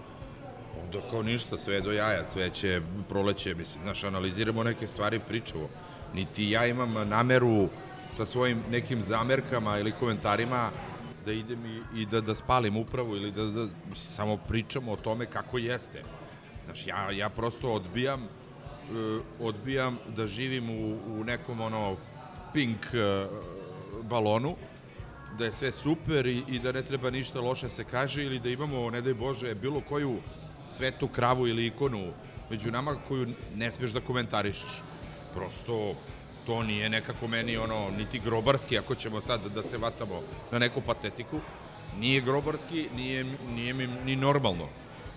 onda 0.93 1.09
kao 1.11 1.23
ništa, 1.23 1.57
sve 1.57 1.81
do 1.81 1.91
jaja, 1.91 2.23
cveće, 2.33 2.81
proleće, 3.09 3.55
mislim, 3.55 3.83
znaš, 3.83 4.03
analiziramo 4.03 4.63
neke 4.63 4.87
stvari, 4.87 5.19
pričamo. 5.19 5.69
Niti 6.13 6.49
ja 6.49 6.67
imam 6.67 7.09
nameru 7.09 7.67
sa 8.11 8.25
svojim 8.25 8.61
nekim 8.71 9.01
zamerkama 9.01 9.79
ili 9.79 9.91
komentarima 9.91 10.69
da 11.25 11.31
idem 11.31 11.65
i, 11.65 12.01
i 12.01 12.05
da, 12.05 12.21
da 12.21 12.35
spalim 12.35 12.77
upravu 12.77 13.15
ili 13.15 13.31
da, 13.31 13.45
da 13.45 13.61
mislim, 13.61 14.13
samo 14.15 14.37
pričamo 14.37 14.91
o 14.91 14.95
tome 14.95 15.25
kako 15.25 15.57
jeste. 15.57 16.03
Znaš, 16.65 16.87
ja, 16.87 17.11
ja 17.11 17.29
prosto 17.29 17.71
odbijam 17.71 18.23
uh, 18.23 19.21
odbijam 19.39 19.97
da 20.15 20.27
živim 20.27 20.69
u, 20.69 20.99
u 21.07 21.23
nekom 21.23 21.61
ono 21.61 21.95
pink 22.53 22.79
uh, 22.93 23.29
balonu 24.09 24.55
da 25.37 25.45
je 25.45 25.51
sve 25.51 25.71
super 25.71 26.25
i, 26.25 26.43
i 26.47 26.59
da 26.59 26.71
ne 26.71 26.81
treba 26.81 27.09
ništa 27.09 27.41
loše 27.41 27.69
se 27.69 27.83
kaže 27.83 28.23
ili 28.23 28.39
da 28.39 28.49
imamo, 28.49 28.89
ne 28.89 29.01
daj 29.01 29.13
Bože, 29.13 29.55
bilo 29.55 29.81
koju 29.89 30.19
svetu 30.77 31.07
kravu 31.07 31.47
ili 31.47 31.65
ikonu 31.65 32.11
među 32.49 32.71
nama 32.71 32.95
koju 33.07 33.27
ne 33.55 33.71
smeš 33.71 33.91
da 33.91 33.99
komentarišeš. 34.01 34.81
Prosto 35.35 35.95
to 36.45 36.63
nije 36.63 36.89
nekako 36.89 37.27
meni 37.27 37.57
ono, 37.57 37.89
niti 37.89 38.19
grobarski, 38.19 38.77
ako 38.77 38.95
ćemo 38.95 39.21
sad 39.21 39.41
da 39.53 39.63
se 39.63 39.77
vatamo 39.77 40.21
na 40.51 40.59
neku 40.59 40.81
patetiku, 40.81 41.39
nije 41.99 42.21
grobarski, 42.21 42.87
nije, 42.95 43.25
nije 43.55 43.73
mi 43.73 43.87
ni 43.87 44.15
normalno. 44.15 44.67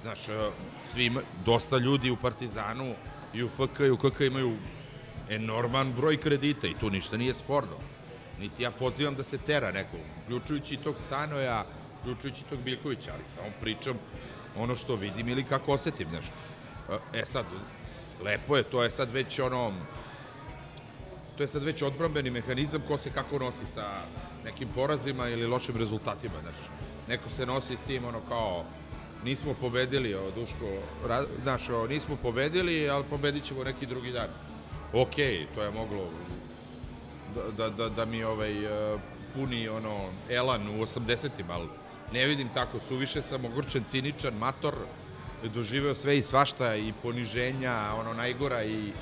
Znaš, 0.02 0.28
e, 0.28 0.50
svi, 0.92 1.04
ima- 1.04 1.22
dosta 1.44 1.78
ljudi 1.78 2.10
u 2.10 2.16
Partizanu 2.16 2.94
i 3.34 3.42
u 3.42 3.48
FK 3.48 3.80
i 3.80 3.90
u 3.90 3.96
KK 3.96 4.20
imaju 4.20 4.56
enorman 5.30 5.92
broj 5.92 6.16
kredita 6.16 6.66
i 6.66 6.74
tu 6.80 6.90
ništa 6.90 7.16
nije 7.16 7.34
sporno. 7.34 7.76
Niti 8.40 8.62
ja 8.62 8.70
pozivam 8.70 9.14
da 9.14 9.22
se 9.24 9.38
tera 9.38 9.72
neko, 9.72 9.96
uključujući 10.24 10.76
tog 10.76 10.94
Stanoja, 11.06 11.64
uključujući 12.00 12.42
tog 12.50 12.58
Biljkovića, 12.60 13.10
ali 13.14 13.22
samo 13.26 13.48
pričam 13.60 13.94
ono 14.58 14.76
što 14.76 14.96
vidim 14.96 15.28
ili 15.28 15.44
kako 15.44 15.72
osetim, 15.72 16.08
znaš. 16.08 16.24
E 17.12 17.26
sad, 17.26 17.44
lepo 18.24 18.56
je, 18.56 18.62
to 18.62 18.82
je 18.82 18.90
sad 18.90 19.10
već 19.10 19.38
ono, 19.38 19.72
to 21.36 21.42
je 21.42 21.48
sad 21.48 21.62
već 21.62 21.82
odbrambeni 21.82 22.30
mehanizam 22.30 22.82
ko 22.88 22.98
se 22.98 23.10
kako 23.10 23.38
nosi 23.38 23.66
sa 23.74 24.02
nekim 24.44 24.68
porazima 24.74 25.28
ili 25.28 25.46
lošim 25.46 25.76
rezultatima, 25.76 26.34
znaš. 26.42 26.56
Neko 27.08 27.30
se 27.30 27.46
nosi 27.46 27.76
s 27.76 27.86
tim 27.86 28.04
ono 28.04 28.20
kao 28.28 28.64
nismo 29.24 29.54
pobedili, 29.60 30.14
o, 30.14 30.30
Duško, 30.34 30.66
ra, 31.08 31.24
znaš, 31.42 31.68
o, 31.68 31.86
nismo 31.86 32.16
pobedili, 32.22 32.90
ali 32.90 33.04
pobedit 33.10 33.44
ćemo 33.44 33.64
neki 33.64 33.86
drugi 33.86 34.12
dan. 34.12 34.28
Okej, 34.92 35.46
to 35.54 35.62
je 35.62 35.70
moglo 35.70 36.10
da, 37.34 37.42
da, 37.50 37.70
da, 37.70 37.88
da 37.88 38.04
mi 38.04 38.24
ovaj, 38.24 38.64
e, 38.64 38.98
puni 39.34 39.68
ono 39.68 40.04
elan 40.30 40.68
u 40.68 40.72
80-im, 40.72 41.50
ali 41.50 41.68
ne 42.12 42.26
vidim 42.26 42.48
tako, 42.54 42.78
suviše 42.88 43.22
sam 43.22 43.44
ogorčen, 43.44 43.84
ciničan, 43.88 44.34
mator, 44.34 44.74
doživeo 45.54 45.94
sve 45.94 46.18
i 46.18 46.22
svašta 46.22 46.76
i 46.76 46.92
poniženja, 47.02 47.92
ono 47.98 48.14
najgora 48.14 48.64
i 48.64 48.88
e, 48.88 48.92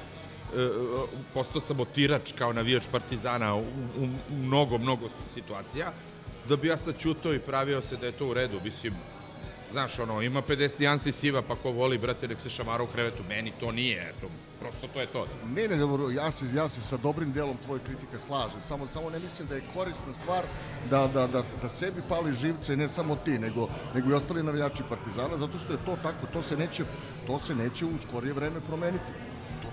postao 1.34 1.60
sam 1.60 1.80
otirač 1.80 2.32
kao 2.38 2.52
navijač 2.52 2.84
Partizana 2.92 3.54
u, 3.54 3.60
u, 3.60 4.08
u 4.30 4.34
mnogo, 4.34 4.78
mnogo 4.78 5.08
situacija, 5.34 5.92
da 6.48 6.56
bi 6.56 6.68
ja 6.68 6.78
sad 6.78 6.98
čutao 6.98 7.34
i 7.34 7.38
pravio 7.38 7.82
se 7.82 7.96
da 7.96 8.06
je 8.06 8.12
to 8.12 8.26
u 8.26 8.34
redu, 8.34 8.60
mislim, 8.64 8.94
znaš, 9.74 9.98
ono, 9.98 10.22
ima 10.22 10.42
50 10.42 10.80
nijansi 10.80 11.12
siva, 11.12 11.42
pa 11.42 11.56
ko 11.56 11.70
voli, 11.70 11.98
brate, 11.98 12.28
nek 12.28 12.40
se 12.40 12.50
šamara 12.50 12.82
u 12.82 12.86
krevetu, 12.86 13.22
meni 13.28 13.52
to 13.60 13.72
nije, 13.72 14.12
eto, 14.16 14.28
prosto 14.60 14.86
to 14.92 15.00
je 15.00 15.06
to. 15.06 15.26
Ne, 15.46 15.68
ne, 15.68 15.76
dobro, 15.76 16.10
ja 16.10 16.30
se, 16.32 16.46
ja 16.54 16.68
se 16.68 16.80
sa 16.80 16.96
dobrim 16.96 17.32
delom 17.32 17.56
tvoje 17.64 17.80
kritike 17.86 18.18
slažem, 18.18 18.62
samo, 18.62 18.86
samo 18.86 19.10
ne 19.10 19.18
mislim 19.18 19.48
da 19.48 19.54
je 19.54 19.62
korisna 19.74 20.12
stvar 20.12 20.44
da, 20.90 21.06
da, 21.14 21.26
da, 21.26 21.42
da 21.62 21.68
sebi 21.68 22.02
pali 22.08 22.32
živce, 22.32 22.76
ne 22.76 22.88
samo 22.88 23.16
ti, 23.16 23.38
nego, 23.38 23.68
nego 23.94 24.10
i 24.10 24.14
ostali 24.14 24.42
navijači 24.42 24.82
Partizana, 24.88 25.38
zato 25.38 25.58
što 25.58 25.72
je 25.72 25.84
to 25.86 25.96
tako, 26.02 26.26
to 26.32 26.42
se 26.42 26.56
neće, 26.56 26.84
to 27.26 27.38
se 27.38 27.54
neće 27.54 27.84
u 27.84 27.98
skorije 27.98 28.32
vreme 28.32 28.60
promeniti. 28.60 29.12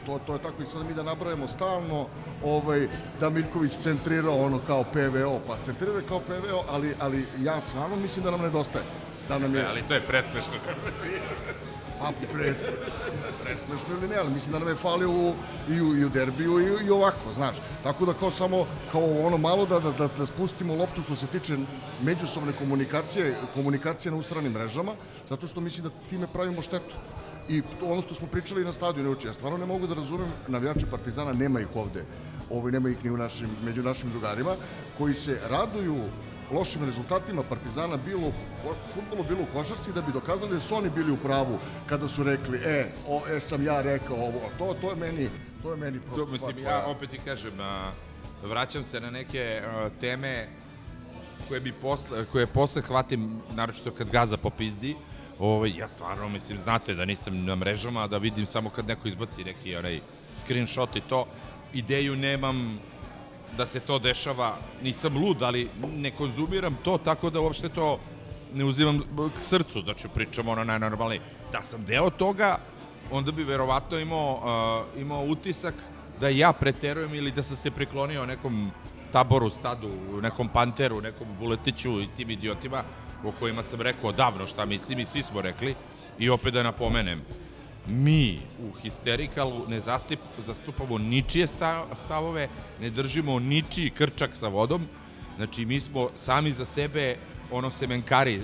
To, 0.06 0.20
to, 0.26 0.34
je 0.34 0.42
tako 0.42 0.64
i 0.64 0.66
sad 0.66 0.88
mi 0.88 0.94
da 0.94 1.04
nabrajamo 1.04 1.48
stalno 1.48 2.08
ovaj, 2.44 2.88
da 3.20 3.30
Miljković 3.30 3.72
centrirao 3.72 4.46
ono 4.46 4.60
kao 4.68 4.84
PVO, 4.84 5.40
pa 5.48 5.58
centrirao 5.64 6.02
kao 6.08 6.20
PVO, 6.20 6.66
ali, 6.70 6.96
ali 7.00 7.26
ja 7.40 7.62
stvarno 7.62 7.96
mislim 7.96 8.24
da 8.24 8.32
nam 8.32 8.42
nedostaje. 8.42 8.86
Da 9.32 9.38
nam 9.40 9.56
je... 9.56 9.66
ali 9.70 9.82
to 9.88 9.94
je 9.94 10.02
presmešno. 10.02 10.54
Pa 12.00 12.12
pre, 12.34 12.54
presmešno 13.44 13.88
ili 13.98 14.08
ne, 14.08 14.16
ali 14.16 14.34
mislim 14.34 14.52
da 14.52 14.60
nam 14.60 14.68
je 14.68 14.76
falio 14.76 15.10
u, 15.10 15.34
i, 15.70 15.82
u, 15.82 15.98
i 15.98 16.06
u 16.06 16.10
derbiju 16.10 16.60
i, 16.60 16.86
i 16.86 16.90
ovako, 16.90 17.34
znaš. 17.34 17.56
Tako 17.84 18.06
da 18.06 18.14
kao 18.14 18.32
samo, 18.32 18.66
kao 18.92 19.26
ono 19.26 19.38
malo 19.38 19.66
da, 19.66 19.80
da, 19.80 19.92
da, 19.92 20.08
da 20.18 20.26
spustimo 20.26 20.76
loptu 20.76 21.02
što 21.02 21.16
se 21.16 21.28
tiče 21.28 21.58
međusobne 22.02 22.54
komunikacije, 22.54 23.36
komunikacije 23.54 24.12
na 24.12 24.18
ustranim 24.18 24.52
mrežama, 24.52 24.96
zato 25.30 25.48
što 25.48 25.62
mislim 25.62 25.88
da 25.88 26.10
time 26.10 26.28
pravimo 26.28 26.62
štetu. 26.62 26.96
I 27.50 27.62
ono 27.82 28.02
što 28.02 28.14
smo 28.14 28.28
pričali 28.28 28.66
na 28.66 28.74
stadionu 28.74 29.10
juče, 29.10 29.28
ja 29.28 29.34
stvarno 29.34 29.58
ne 29.58 29.66
mogu 29.66 29.88
da 29.88 29.96
razumem, 29.96 30.28
navijači 30.48 30.86
Partizana 30.92 31.34
nema 31.34 31.60
ih 31.60 31.68
ovde, 31.76 32.06
ovaj, 32.50 32.72
nema 32.72 32.90
ih 32.90 33.06
ni 33.06 33.12
u 33.12 33.18
našim, 33.18 33.50
među 33.64 33.84
našim 33.84 34.10
drugarima, 34.10 34.56
koji 34.98 35.14
se 35.14 35.40
raduju 35.50 35.96
lošim 36.54 36.86
rezultatima 36.86 37.44
Partizana 37.44 37.98
bilo 37.98 38.28
u 38.28 38.32
fudbalu, 38.94 39.24
bilo 39.30 39.42
u 39.42 39.54
košarci, 39.54 39.94
da 39.94 40.02
bi 40.02 40.12
dokazali 40.12 40.54
da 40.54 40.60
su 40.60 40.76
oni 40.76 40.90
bili 40.90 41.12
u 41.12 41.18
pravu 41.18 41.60
kada 41.86 42.08
su 42.08 42.24
rekli, 42.24 42.60
e, 42.66 42.86
o, 43.08 43.22
e 43.30 43.40
sam 43.40 43.66
ja 43.66 43.82
rekao 43.82 44.16
ovo, 44.16 44.42
to, 44.58 44.76
to 44.82 44.90
je 44.90 44.96
meni, 44.96 45.30
to 45.64 45.72
je 45.72 45.78
meni 45.78 46.00
prosto 46.00 46.26
To, 46.26 46.32
mislim, 46.32 46.60
ja 46.60 46.86
opet 46.86 47.10
ti 47.10 47.20
kažem, 47.26 47.60
a, 47.60 47.92
vraćam 48.44 48.84
se 48.84 49.00
na 49.00 49.10
neke 49.10 49.62
a, 49.66 49.90
teme 50.00 50.48
koje 51.48 51.60
bi 51.60 51.72
posle, 51.72 52.26
koje 52.26 52.48
posle 52.48 52.82
hvatim, 52.82 53.42
naročito 53.56 53.92
kad 53.92 54.10
gaza 54.10 54.38
popizdi, 54.38 54.96
Ovaj, 55.42 55.72
ja 55.78 55.88
stvarno, 55.88 56.30
mislim, 56.30 56.60
znate 56.60 56.94
da 56.94 57.06
nisam 57.06 57.46
na 57.46 57.56
mrežama, 57.56 58.08
da 58.08 58.18
vidim 58.18 58.46
samo 58.46 58.70
kad 58.70 58.88
neko 58.88 59.08
izbaci 59.08 59.44
neki 59.44 59.76
onaj 59.76 60.00
screenshot 60.38 60.96
i 60.96 61.02
to. 61.02 61.26
Ideju 61.74 62.16
nemam 62.16 62.80
da 63.58 63.66
se 63.66 63.80
to 63.80 64.00
dešava, 64.00 64.58
nisam 64.84 65.18
lud, 65.18 65.44
ali 65.44 65.70
ne 65.96 66.12
konzumiram 66.12 66.78
to, 66.84 66.98
tako 66.98 67.30
da 67.30 67.40
uopšte 67.40 67.70
to 67.70 68.00
ne 68.54 68.64
uzimam 68.64 69.02
k 69.38 69.44
srcu, 69.44 69.82
znači 69.82 70.08
pričam 70.14 70.48
ono 70.48 70.64
najnormalnije. 70.64 71.22
Da 71.52 71.64
sam 71.64 71.86
deo 71.86 72.10
toga, 72.10 72.58
onda 73.12 73.32
bi 73.32 73.44
verovatno 73.44 74.00
imao, 74.00 74.34
uh, 74.96 75.02
imao 75.02 75.24
utisak 75.24 75.76
da 76.20 76.30
ja 76.30 76.54
preterujem 76.54 77.14
ili 77.14 77.32
da 77.32 77.44
sam 77.44 77.56
se 77.56 77.72
priklonio 77.72 78.26
nekom 78.26 78.72
taboru, 79.12 79.50
stadu, 79.50 79.92
nekom 80.22 80.48
panteru, 80.48 81.02
nekom 81.02 81.28
vuletiću 81.40 82.02
i 82.02 82.08
tim 82.18 82.30
idiotima 82.30 82.84
o 83.24 83.32
kojima 83.40 83.64
sam 83.64 83.82
rekao 83.82 84.12
davno 84.12 84.48
šta 84.48 84.66
mislim 84.66 85.00
i 85.00 85.06
svi 85.06 85.24
smo 85.24 85.42
rekli. 85.42 85.76
I 86.20 86.30
opet 86.30 86.54
da 86.54 86.64
napomenem, 86.64 87.22
mi 87.88 88.40
u 88.60 88.72
Histerikalu 88.82 89.68
ne 89.68 89.80
zastip, 89.80 90.20
zastupamo 90.46 90.98
ničije 90.98 91.48
sta- 91.48 91.86
stavove, 92.06 92.48
ne 92.82 92.90
držimo 92.90 93.40
ničiji 93.40 93.90
krčak 93.90 94.36
sa 94.36 94.48
vodom, 94.48 94.82
znači 95.36 95.66
mi 95.66 95.82
smo 95.82 96.10
sami 96.16 96.52
za 96.52 96.66
sebe 96.66 97.18
ono 97.52 97.72
semenkari 97.72 98.42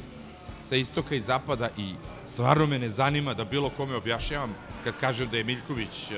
sa 0.64 0.76
istoka 0.76 1.16
i 1.16 1.22
zapada 1.22 1.70
i 1.78 1.94
stvarno 2.28 2.66
me 2.66 2.80
ne 2.80 2.90
zanima 2.90 3.34
da 3.34 3.46
bilo 3.46 3.70
kome 3.70 3.96
objašnjavam 3.96 4.56
kad 4.84 4.94
kažem 5.00 5.30
da 5.30 5.38
je 5.38 5.44
Miljković 5.44 6.12
uh, 6.12 6.18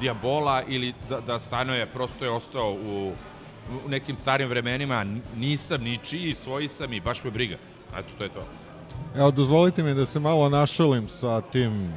diabola 0.00 0.62
ili 0.68 0.94
da, 1.08 1.20
da 1.20 1.40
Stanoje 1.40 1.86
prosto 1.86 2.24
je 2.24 2.30
ostao 2.30 2.72
u, 2.72 3.12
u 3.86 3.88
nekim 3.88 4.16
starim 4.16 4.48
vremenima, 4.48 5.06
nisam 5.36 5.82
ničiji, 5.82 6.34
svoji 6.34 6.68
sam 6.68 6.92
i 6.92 7.00
baš 7.00 7.24
me 7.24 7.30
briga. 7.30 7.56
Eto, 7.98 8.08
to 8.18 8.24
je 8.24 8.30
to. 8.30 8.42
Evo, 9.16 9.30
dozvolite 9.30 9.82
mi 9.82 9.94
da 9.94 10.06
se 10.06 10.20
malo 10.20 10.48
našalim 10.48 11.08
sa 11.08 11.40
tim 11.40 11.92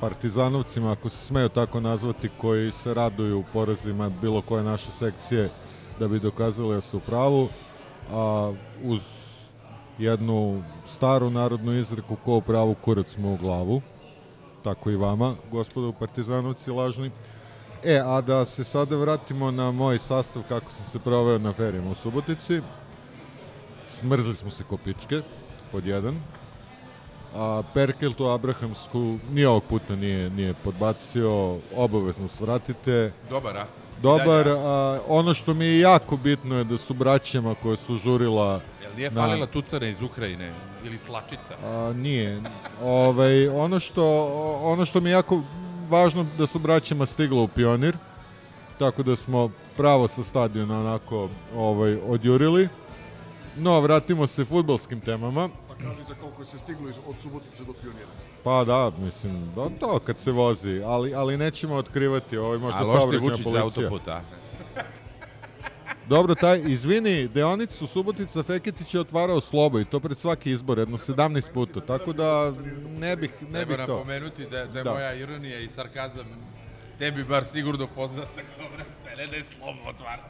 partizanovcima, 0.00 0.92
ako 0.92 1.08
se 1.08 1.26
smeju 1.26 1.48
tako 1.48 1.80
nazvati, 1.80 2.30
koji 2.38 2.70
se 2.70 2.94
raduju 2.94 3.44
porazima 3.52 4.08
bilo 4.08 4.42
koje 4.42 4.64
naše 4.64 4.90
sekcije 4.98 5.50
da 5.98 6.08
bi 6.08 6.20
dokazali 6.20 6.74
da 6.74 6.80
su 6.80 6.96
u 6.96 7.00
pravu, 7.00 7.48
a 8.12 8.52
uz 8.84 9.00
jednu 9.98 10.62
staru 10.96 11.30
narodnu 11.30 11.74
izreku 11.74 12.16
ko 12.24 12.36
u 12.36 12.40
pravu 12.40 12.74
kurac 12.74 13.16
mu 13.16 13.34
u 13.34 13.36
glavu, 13.36 13.82
tako 14.64 14.90
i 14.90 14.96
vama, 14.96 15.34
gospodo 15.50 15.92
partizanovci 15.92 16.70
lažni. 16.70 17.10
E, 17.84 18.02
a 18.04 18.20
da 18.20 18.44
se 18.44 18.64
sada 18.64 18.96
vratimo 18.96 19.50
na 19.50 19.70
moj 19.72 19.98
sastav 19.98 20.42
kako 20.48 20.72
sam 20.72 20.86
se 20.92 20.98
proveo 20.98 21.38
na 21.38 21.52
ferijama 21.52 21.90
u 21.90 21.94
Subotici. 21.94 22.60
Smrzli 23.86 24.34
smo 24.34 24.50
se 24.50 24.64
ko 24.64 24.76
pičke, 24.76 25.22
pod 25.72 25.86
jedan. 25.86 26.14
A 27.34 27.62
Perkeltu 27.74 28.24
Abrahamsku 28.28 29.18
ni 29.32 29.44
ovog 29.44 29.64
puta 29.64 29.96
nije, 29.96 30.30
nije 30.30 30.54
podbacio, 30.64 31.56
obavezno 31.76 32.28
svratite. 32.28 33.12
Dobar, 33.30 33.56
a? 33.56 33.64
Dobar, 34.02 34.48
a, 34.48 35.00
ono 35.08 35.34
što 35.34 35.54
mi 35.54 35.64
je 35.64 35.80
jako 35.80 36.16
bitno 36.16 36.58
je 36.58 36.64
da 36.64 36.78
su 36.78 36.94
braćama 36.94 37.54
koje 37.54 37.76
su 37.76 37.96
žurila... 37.96 38.60
Jel 38.82 38.90
nije 38.96 39.10
na- 39.10 39.20
falila 39.20 39.46
tucana 39.46 39.86
iz 39.88 40.02
Ukrajine 40.02 40.52
ili 40.84 40.98
slačica? 40.98 41.54
A, 41.64 41.92
nije. 41.96 42.40
Ovaj, 42.82 43.48
ono, 43.48 43.80
što, 43.80 44.04
ono 44.62 44.84
što 44.84 45.00
mi 45.00 45.10
je 45.10 45.12
jako 45.12 45.42
važno 45.90 46.26
da 46.38 46.46
su 46.46 46.58
braćama 46.58 47.06
stigla 47.06 47.42
u 47.42 47.48
pionir, 47.48 47.96
tako 48.78 49.02
da 49.02 49.16
smo 49.16 49.50
pravo 49.76 50.08
sa 50.08 50.24
stadiona 50.24 50.80
onako 50.80 51.28
ovaj, 51.56 51.98
odjurili. 52.06 52.68
No, 53.56 53.80
vratimo 53.80 54.26
se 54.26 54.44
futbolskim 54.44 55.00
temama. 55.00 55.48
Kaži 55.78 56.04
za 56.04 56.14
koliko 56.14 56.44
se 56.44 56.58
stiglo 56.58 56.88
iz- 56.88 56.96
od 57.06 57.16
Subotice 57.18 57.64
do 57.64 57.72
Pionira. 57.72 58.08
Pa 58.44 58.64
da, 58.64 58.92
mislim, 58.98 59.50
da, 59.50 59.68
to 59.70 59.98
kad 59.98 60.18
se 60.18 60.30
vozi, 60.32 60.82
ali, 60.84 61.14
ali 61.14 61.36
nećemo 61.36 61.74
otkrivati, 61.74 62.36
ovaj 62.38 62.58
možda 62.58 62.78
A 62.78 62.82
loš 62.82 62.88
ti 62.90 63.00
saobraćajna 63.00 63.24
Vučić 63.24 63.44
za 63.44 63.60
policija. 63.60 63.84
autoput, 63.84 64.08
a? 64.08 64.20
Dobro, 66.06 66.34
taj, 66.34 66.62
izvini, 66.62 67.28
deonicu 67.28 67.86
Subotica 67.86 68.42
Feketić 68.42 68.94
je 68.94 69.00
otvarao 69.00 69.40
slobo 69.40 69.80
i 69.80 69.84
to 69.84 70.00
pred 70.00 70.18
svaki 70.18 70.50
izbor, 70.50 70.78
jedno 70.78 70.98
17 70.98 71.52
puta, 71.52 71.80
tako 71.82 72.12
da 72.12 72.52
ne 72.90 73.16
bih, 73.16 73.30
ne 73.42 73.58
bih 73.58 73.66
Treba 73.66 73.86
to. 73.86 73.92
napomenuti 73.92 74.44
da, 74.44 74.64
da 74.66 74.78
je 74.78 74.84
Da. 74.84 74.92
moja 74.92 75.14
ironija 75.14 75.60
i 75.60 75.68
sarkazam 75.68 76.26
tebi 76.98 77.24
bar 77.24 77.44
sigurno 77.44 77.86
poznat 77.88 78.26
tako 78.26 78.68
vreme, 78.68 79.26
da 79.26 79.36
je 79.36 79.44
slobo 79.44 79.88
otvara. 79.88 80.22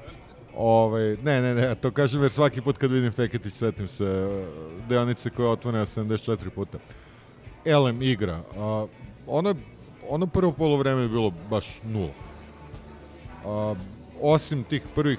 Ovaj, 0.60 1.16
ne, 1.22 1.40
ne, 1.40 1.54
ne, 1.54 1.74
to 1.74 1.90
kažem 1.90 2.22
jer 2.22 2.30
svaki 2.30 2.60
put 2.60 2.78
kad 2.78 2.90
vidim 2.90 3.12
Feketić 3.12 3.54
setim 3.54 3.88
se 3.88 4.04
e, 4.04 4.28
deonice 4.88 5.30
koja 5.30 5.46
je 5.46 5.52
otvorena 5.52 5.86
74 5.86 6.50
puta. 6.50 6.78
Elem 7.64 8.02
igra. 8.02 8.42
A, 8.56 8.86
ono, 9.26 9.54
ono 10.08 10.26
prvo 10.26 10.52
polovreme 10.52 11.02
je 11.02 11.08
bilo 11.08 11.32
baš 11.50 11.80
nula. 11.84 12.12
A, 13.44 13.74
osim 14.20 14.64
tih 14.64 14.82
prvih 14.94 15.18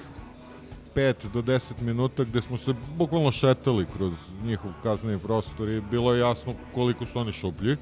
5 0.94 1.14
do 1.32 1.42
10 1.42 1.72
minuta 1.80 2.24
gde 2.24 2.40
smo 2.40 2.56
se 2.56 2.74
bukvalno 2.96 3.32
šetali 3.32 3.86
kroz 3.96 4.12
njihov 4.44 4.70
kazneni 4.82 5.18
prostor 5.18 5.68
i 5.68 5.80
bilo 5.80 6.14
je 6.14 6.20
jasno 6.20 6.54
koliko 6.74 7.06
su 7.06 7.18
oni 7.18 7.32
šuplji. 7.32 7.76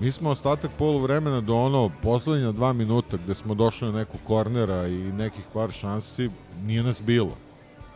Mi 0.00 0.12
smo 0.12 0.30
ostatak 0.30 0.70
poluvremena 0.78 1.40
do 1.40 1.54
ono 1.56 1.90
poslednja 2.02 2.52
dva 2.52 2.72
minuta 2.72 3.16
gde 3.24 3.34
smo 3.34 3.54
došli 3.54 3.88
na 3.88 3.98
neku 3.98 4.18
kornera 4.26 4.86
i 4.88 4.96
nekih 4.96 5.44
par 5.52 5.70
šansi, 5.70 6.30
nije 6.62 6.82
nas 6.82 7.02
bilo. 7.02 7.36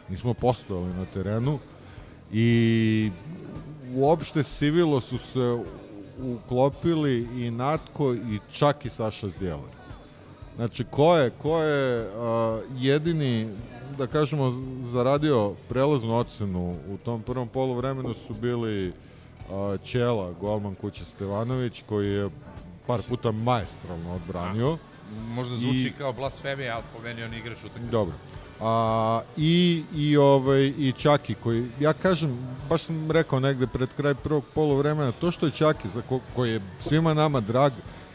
Nismo 0.08 0.34
postojali 0.34 0.94
na 0.94 1.04
terenu 1.04 1.58
i 2.32 3.10
uopšte 3.94 4.42
sivilo 4.42 5.00
su 5.00 5.18
se 5.18 5.58
uklopili 6.22 7.28
i 7.46 7.50
Natko 7.50 8.14
i 8.14 8.38
čak 8.52 8.84
i 8.84 8.88
Saša 8.88 9.28
Zdjelar. 9.28 9.70
Znači, 10.56 10.84
ko 10.84 11.16
je, 11.16 11.30
ko 11.30 11.62
je 11.62 12.08
a, 12.16 12.60
jedini, 12.78 13.48
da 13.98 14.06
kažemo, 14.06 14.52
zaradio 14.92 15.54
prelaznu 15.68 16.16
ocenu 16.16 16.76
u 16.88 16.96
tom 16.96 17.22
prvom 17.22 17.48
poluvremenu 17.48 18.14
su 18.14 18.34
bili 18.34 18.92
Ćela, 19.84 20.32
golman 20.40 20.74
Kuća 20.74 21.04
Stevanović, 21.04 21.82
koji 21.88 22.08
je 22.08 22.28
par 22.86 23.00
puta 23.08 23.32
maestralno 23.32 24.14
odbranio. 24.14 24.78
Možda 25.28 25.56
zvuči 25.56 25.86
I- 25.86 25.92
kao 25.98 26.12
blasfemija, 26.12 26.74
ali 26.74 26.84
po 26.96 27.02
meni 27.02 27.22
on 27.24 27.34
igrač 27.34 27.58
utakmice. 27.64 27.90
Dobro. 27.90 28.14
A, 28.60 29.20
i, 29.36 29.84
i, 29.96 30.16
ovaj, 30.16 30.66
I 30.78 30.92
Čaki, 30.98 31.34
koji, 31.34 31.66
ja 31.80 31.92
kažem, 31.92 32.38
baš 32.68 32.82
sam 32.82 33.10
rekao 33.10 33.40
negde 33.40 33.66
pred 33.66 33.88
kraj 33.96 34.14
prvog 34.14 34.44
polovremena, 34.54 35.12
to 35.12 35.30
što 35.30 35.46
je 35.46 35.52
Čaki, 35.52 35.88
za 35.88 36.02
ko, 36.08 36.20
koji 36.36 36.52
je 36.52 36.60
svima 36.80 37.14
nama 37.14 37.40
drag 37.40 37.72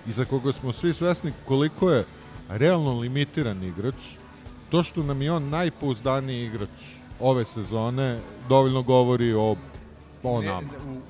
i 0.08 0.12
za 0.12 0.26
koga 0.26 0.52
smo 0.52 0.74
svi 0.74 0.94
svesni 0.94 1.34
koliko 1.48 1.92
je 1.92 2.06
realno 2.50 3.00
limitiran 3.00 3.64
igrač, 3.64 3.96
to 4.70 4.84
što 4.84 5.04
nam 5.04 5.22
je 5.22 5.32
on 5.32 5.50
najpouzdaniji 5.50 6.46
igrač 6.46 6.70
ove 7.20 7.46
sezone, 7.46 8.20
dovoljno 8.50 8.82
govori 8.82 9.34
o, 9.34 9.56
o 10.28 10.42
Ne, 10.42 10.48
nama. 10.48 10.68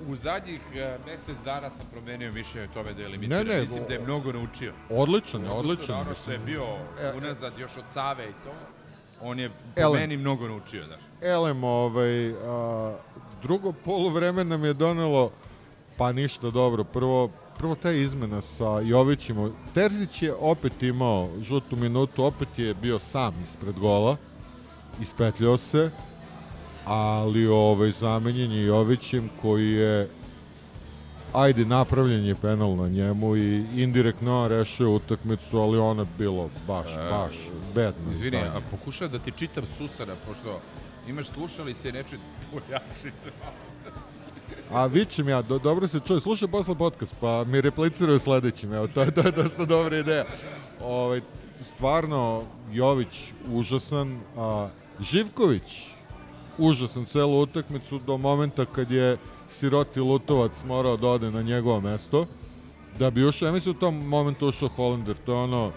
u, 0.07 0.11
u 0.11 0.15
zadnjih 0.15 0.61
uh, 0.69 1.05
mesec 1.05 1.37
dana 1.45 1.69
sam 1.69 1.85
promenio 1.91 2.31
mišljenje 2.31 2.67
o 2.67 2.73
tome 2.73 2.93
da 2.93 3.01
je 3.01 3.07
limitiran. 3.07 3.47
Ne, 3.47 3.53
ne, 3.55 3.61
Mislim 3.61 3.83
da 3.87 3.93
je 3.93 3.99
mnogo 3.99 4.31
naučio. 4.33 4.73
Odličan 4.89 5.43
je, 5.43 5.49
odličan. 5.51 5.99
Ono 5.99 6.13
što 6.13 6.31
je 6.31 6.39
bio 6.39 6.63
E, 7.01 7.13
unazad 7.17 7.53
još 7.57 7.77
od 7.77 7.83
Save 7.93 8.25
i 8.25 8.33
to, 8.43 8.51
on 9.21 9.39
je 9.39 9.49
po 9.49 9.55
Elem. 9.75 10.01
meni 10.01 10.17
mnogo 10.17 10.47
naučio. 10.47 10.85
Znaš. 10.85 10.99
Elem, 11.21 11.63
ovaj, 11.63 12.29
a, 12.29 12.93
drugo 13.41 13.71
polovreme 13.71 14.43
nam 14.43 14.65
je 14.65 14.73
donelo, 14.73 15.31
pa 15.97 16.11
ništa 16.11 16.49
dobro. 16.49 16.83
Prvo, 16.83 17.27
prvo 17.57 17.75
ta 17.75 17.91
izmena 17.91 18.41
sa 18.41 18.79
Jovićima. 18.79 19.49
Terzić 19.73 20.21
je 20.21 20.33
opet 20.33 20.83
imao 20.83 21.29
žutu 21.41 21.75
minutu, 21.75 22.23
opet 22.23 22.59
je 22.59 22.73
bio 22.73 22.99
sam 22.99 23.35
ispred 23.43 23.75
gola, 23.75 24.17
ispetljao 25.01 25.57
se, 25.57 25.91
ali 26.85 27.47
ovaj, 27.47 27.91
zamenjen 27.91 28.51
je 28.51 28.65
Jovićem 28.65 29.29
koji 29.41 29.71
je 29.71 30.09
ajde, 31.35 31.65
napravljen 31.65 32.25
je 32.25 32.35
penal 32.35 32.75
na 32.75 32.87
njemu 32.87 33.35
i 33.35 33.65
indirektno 33.75 34.47
rešio 34.47 34.91
utakmicu, 34.91 35.59
ali 35.59 35.77
ona 35.77 36.01
je 36.01 36.07
bilo 36.17 36.49
baš, 36.67 36.87
baš 37.09 37.35
bedno. 37.75 38.11
Izvini, 38.11 38.37
a 38.37 38.61
pokušaj 38.71 39.07
da 39.07 39.19
ti 39.19 39.31
čitam 39.37 39.63
susara, 39.77 40.15
pošto 40.27 40.59
imaš 41.07 41.27
slušalice 41.27 41.89
i 41.89 41.91
neče 41.91 42.17
pojači 42.51 43.11
se. 43.23 43.31
A 44.71 44.85
vičem 44.85 45.29
ja, 45.29 45.41
do, 45.41 45.59
dobro 45.59 45.87
se 45.87 45.99
čuje, 46.07 46.21
slušaj 46.21 46.47
posle 46.47 46.75
podcast, 46.75 47.13
pa 47.21 47.43
mi 47.43 47.61
repliciraju 47.61 48.19
sledećim, 48.19 48.73
evo, 48.73 48.87
to 48.87 49.01
je, 49.01 49.11
to 49.11 49.21
je 49.21 49.31
dosta 49.31 49.65
dobra 49.65 49.97
ideja. 49.97 50.25
Ovaj, 50.81 51.21
stvarno, 51.61 52.43
Jović 52.71 53.31
užasan, 53.51 54.19
a 54.37 54.69
Živković 54.99 55.94
užasan 56.57 57.05
celu 57.05 57.41
utakmicu 57.41 57.99
do 57.99 58.17
momenta 58.17 58.65
kad 58.65 58.91
je 58.91 59.17
Siroti 59.49 59.99
Lutovac 59.99 60.63
morao 60.63 60.97
da 60.97 61.07
ode 61.07 61.31
na 61.31 61.41
njegovo 61.41 61.81
mesto, 61.81 62.25
da 62.99 63.09
bi 63.11 63.25
ušao, 63.25 63.45
ja 63.45 63.51
mislim 63.51 63.75
u 63.75 63.79
tom 63.79 64.07
momentu 64.07 64.47
ušao 64.47 64.69
Hollander, 64.69 65.15
to 65.25 65.31
je 65.31 65.37
ono, 65.37 65.71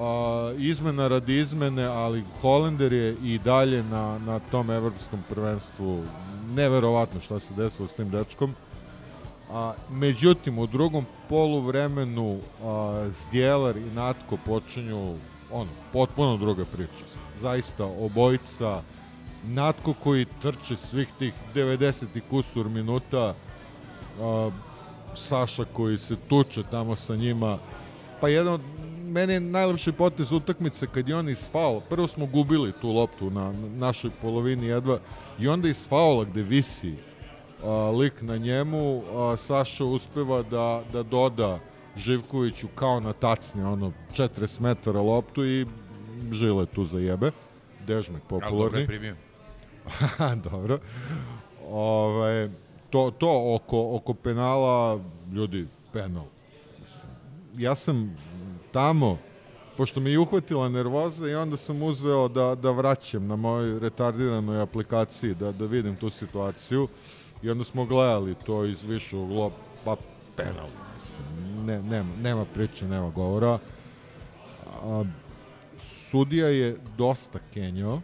a, 0.00 0.52
izmena 0.58 1.08
radi 1.08 1.38
izmene, 1.38 1.84
ali 1.84 2.24
Hollander 2.40 2.92
je 2.92 3.16
i 3.22 3.38
dalje 3.38 3.82
na, 3.82 4.18
na 4.18 4.38
tom 4.38 4.70
evropskom 4.70 5.20
prvenstvu 5.28 6.02
neverovatno 6.54 7.20
šta 7.20 7.40
se 7.40 7.54
desilo 7.54 7.88
s 7.88 7.92
tim 7.92 8.10
dečkom. 8.10 8.54
A, 9.52 9.72
međutim, 9.90 10.58
u 10.58 10.66
drugom 10.66 11.06
polu 11.28 11.60
vremenu 11.60 12.38
a, 12.64 13.08
Zdjelar 13.10 13.76
i 13.76 13.94
Natko 13.94 14.36
počinju 14.46 15.14
ono, 15.52 15.70
potpuno 15.92 16.36
druga 16.36 16.64
priča. 16.64 17.04
Zaista, 17.40 17.84
obojica, 17.84 18.82
Natko 19.46 19.94
koji 20.02 20.26
trče 20.42 20.76
svih 20.76 21.08
tih 21.18 21.34
90 21.54 22.04
i 22.14 22.20
kusur 22.20 22.68
minuta, 22.68 23.34
a, 24.20 24.50
Saša 25.14 25.64
koji 25.72 25.98
se 25.98 26.16
tuče 26.28 26.62
tamo 26.70 26.96
sa 26.96 27.16
njima, 27.16 27.58
pa 28.20 28.28
jedan 28.28 28.54
od 28.54 28.60
meni 29.06 29.32
je 29.32 29.40
najlepši 29.40 29.92
potez 29.92 30.32
utakmice 30.32 30.86
kad 30.86 31.08
je 31.08 31.16
on 31.16 31.28
iz 31.28 31.50
faula, 31.52 31.80
prvo 31.80 32.06
smo 32.06 32.26
gubili 32.26 32.72
tu 32.80 32.88
loptu 32.88 33.30
na, 33.30 33.52
na 33.52 33.68
našoj 33.78 34.10
polovini 34.22 34.66
jedva 34.66 34.98
i 35.38 35.48
onda 35.48 35.68
iz 35.68 35.88
faula 35.88 36.24
gde 36.24 36.42
visi 36.42 36.94
a, 37.64 37.90
lik 37.90 38.22
na 38.22 38.36
njemu, 38.36 39.02
a, 39.14 39.36
Saša 39.36 39.84
uspeva 39.84 40.42
da, 40.42 40.82
da 40.92 41.02
doda 41.02 41.58
Živkoviću 41.96 42.68
kao 42.74 43.00
na 43.00 43.12
tacni, 43.12 43.62
ono, 43.62 43.92
40 44.16 44.60
metara 44.60 45.00
loptu 45.00 45.46
i 45.46 45.66
žile 46.32 46.66
tu 46.66 46.84
za 46.84 46.98
jebe. 46.98 47.30
Dežmek 47.86 48.22
Ali 48.30 48.40
dobro 48.40 48.56
je 48.56 48.58
popularni. 48.58 48.86
primio. 48.86 49.14
Dobro. 50.50 50.78
Ovaj, 51.70 52.48
to, 52.90 53.10
to 53.10 53.54
oko, 53.54 53.96
oko 53.96 54.14
penala, 54.14 55.00
ljudi, 55.32 55.66
penal. 55.92 56.24
Ja 57.56 57.74
sam 57.74 58.16
tamo, 58.72 59.16
pošto 59.76 60.00
me 60.00 60.10
je 60.10 60.18
uhvatila 60.18 60.68
nervoza 60.68 61.28
i 61.28 61.34
onda 61.34 61.56
sam 61.56 61.82
uzeo 61.82 62.28
da, 62.28 62.54
da 62.54 62.70
vraćam 62.70 63.26
na 63.26 63.36
mojoj 63.36 63.78
retardiranoj 63.78 64.60
aplikaciji 64.60 65.34
da, 65.34 65.52
da 65.52 65.64
vidim 65.64 65.96
tu 65.96 66.10
situaciju 66.10 66.88
i 67.42 67.50
onda 67.50 67.64
smo 67.64 67.84
gledali 67.84 68.34
to 68.46 68.64
iz 68.64 68.82
više 68.82 69.16
ugla, 69.16 69.50
pa 69.84 69.96
penal. 70.36 70.68
Ne, 71.64 71.82
nema, 71.82 72.10
nema 72.22 72.44
priče, 72.44 72.88
nema 72.88 73.10
govora. 73.10 73.58
A, 74.82 75.04
sudija 76.10 76.48
je 76.48 76.78
dosta 76.98 77.38
kenjao, 77.54 78.00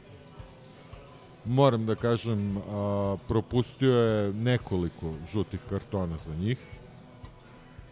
moram 1.45 1.87
da 1.87 1.95
kažem, 1.95 2.57
a, 2.57 3.17
propustio 3.29 3.93
je 3.93 4.33
nekoliko 4.33 5.13
žutih 5.33 5.61
kartona 5.71 6.17
za 6.27 6.35
njih. 6.35 6.59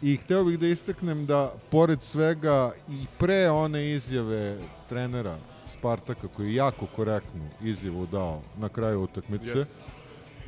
I 0.03 0.16
hteo 0.16 0.44
bih 0.44 0.59
da 0.59 0.66
istaknem 0.66 1.26
da, 1.26 1.53
pored 1.70 2.03
svega, 2.03 2.72
i 2.88 3.07
pre 3.18 3.51
one 3.51 3.90
izjave 3.90 4.59
trenera 4.88 5.36
Spartaka, 5.64 6.28
koji 6.28 6.48
je 6.48 6.55
jako 6.55 6.86
korektnu 6.86 7.48
izjavu 7.62 8.07
dao 8.07 8.40
na 8.59 8.68
kraju 8.68 9.03
utakmice, 9.03 9.59
Jeste. 9.59 9.74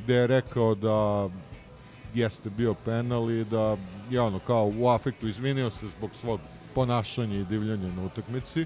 gde 0.03 0.15
je 0.15 0.27
rekao 0.27 0.75
da 0.75 1.29
jeste 2.13 2.49
bio 2.49 2.73
penal 2.73 3.31
i 3.31 3.45
da 3.45 3.77
je 4.09 4.21
ono 4.21 4.39
kao 4.39 4.71
u 4.77 4.87
afektu 4.89 5.27
izvinio 5.27 5.69
se 5.69 5.87
zbog 5.97 6.09
svog 6.21 6.39
ponašanja 6.75 7.35
i 7.35 7.45
divljanja 7.45 7.87
na 7.95 8.05
utakmici. 8.05 8.65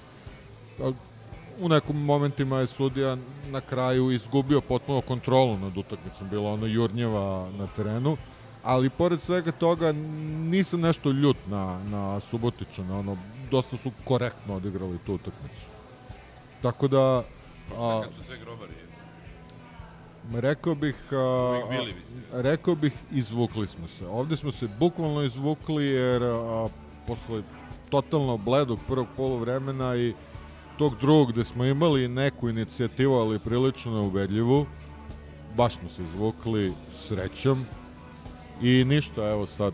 A, 1.57 1.65
u 1.65 1.69
nekom 1.69 2.05
momentima 2.05 2.59
je 2.59 2.67
sudija 2.67 3.17
na 3.49 3.61
kraju 3.61 4.11
izgubio 4.11 4.61
potpuno 4.61 5.01
kontrolu 5.01 5.57
nad 5.57 5.77
utakmicom, 5.77 6.29
bilo 6.29 6.53
ono 6.53 6.65
jurnjeva 6.65 7.49
na 7.57 7.67
terenu, 7.67 8.17
ali 8.63 8.89
pored 8.89 9.21
svega 9.21 9.51
toga 9.51 9.91
nisam 9.91 10.79
nešto 10.81 11.11
ljut 11.11 11.37
na, 11.47 11.79
na 11.83 12.19
Subotičana, 12.19 12.99
ono, 12.99 13.17
dosta 13.51 13.77
su 13.77 13.91
korektno 14.05 14.55
odigrali 14.55 14.97
tu 15.05 15.13
utakmicu. 15.13 15.65
Tako 16.61 16.87
da, 16.87 17.23
a, 17.77 18.01
Kad 18.03 18.13
su 18.17 18.23
sve 18.23 18.37
grobari. 18.37 18.73
rekao 20.33 20.75
bih, 20.75 20.95
a, 21.11 21.61
mislim. 21.71 22.23
rekao 22.33 22.75
bih, 22.75 22.93
izvukli 23.11 23.67
smo 23.67 23.87
se. 23.87 24.07
Ovde 24.07 24.37
smo 24.37 24.51
se 24.51 24.67
bukvalno 24.79 25.21
izvukli 25.23 25.85
jer 25.85 26.23
a, 26.23 26.67
posle 27.07 27.41
totalno 27.89 28.37
bledog 28.37 28.79
prvog 28.87 29.07
poluvremena 29.17 29.95
i 29.95 30.13
tog 30.77 30.95
drugog 31.01 31.31
gde 31.31 31.43
smo 31.43 31.65
imali 31.65 32.07
neku 32.07 32.49
inicijativu, 32.49 33.13
ali 33.13 33.39
prilično 33.39 33.91
neubedljivu, 33.91 34.65
baš 35.55 35.75
smo 35.75 35.89
se 35.89 36.03
izvukli 36.03 36.73
srećom 36.93 37.65
i 38.61 38.83
ništa, 38.85 39.29
evo 39.29 39.45
sad 39.45 39.73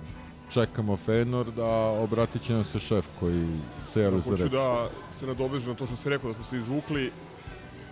čekamo 0.53 0.97
Feynord, 1.07 1.59
a 1.59 2.01
obratit 2.03 2.41
će 2.41 2.53
nam 2.53 2.63
se 2.63 2.79
šef 2.79 3.05
koji 3.19 3.47
se 3.93 4.01
javi 4.01 4.21
za 4.21 4.31
Hoću 4.31 4.43
reč. 4.43 4.51
da 4.51 4.89
se 5.19 5.27
nadovežem 5.27 5.69
na 5.69 5.75
to 5.75 5.85
što 5.87 5.95
ste 5.95 6.09
rekao, 6.09 6.29
da 6.29 6.35
smo 6.35 6.43
se 6.43 6.57
izvukli 6.57 7.11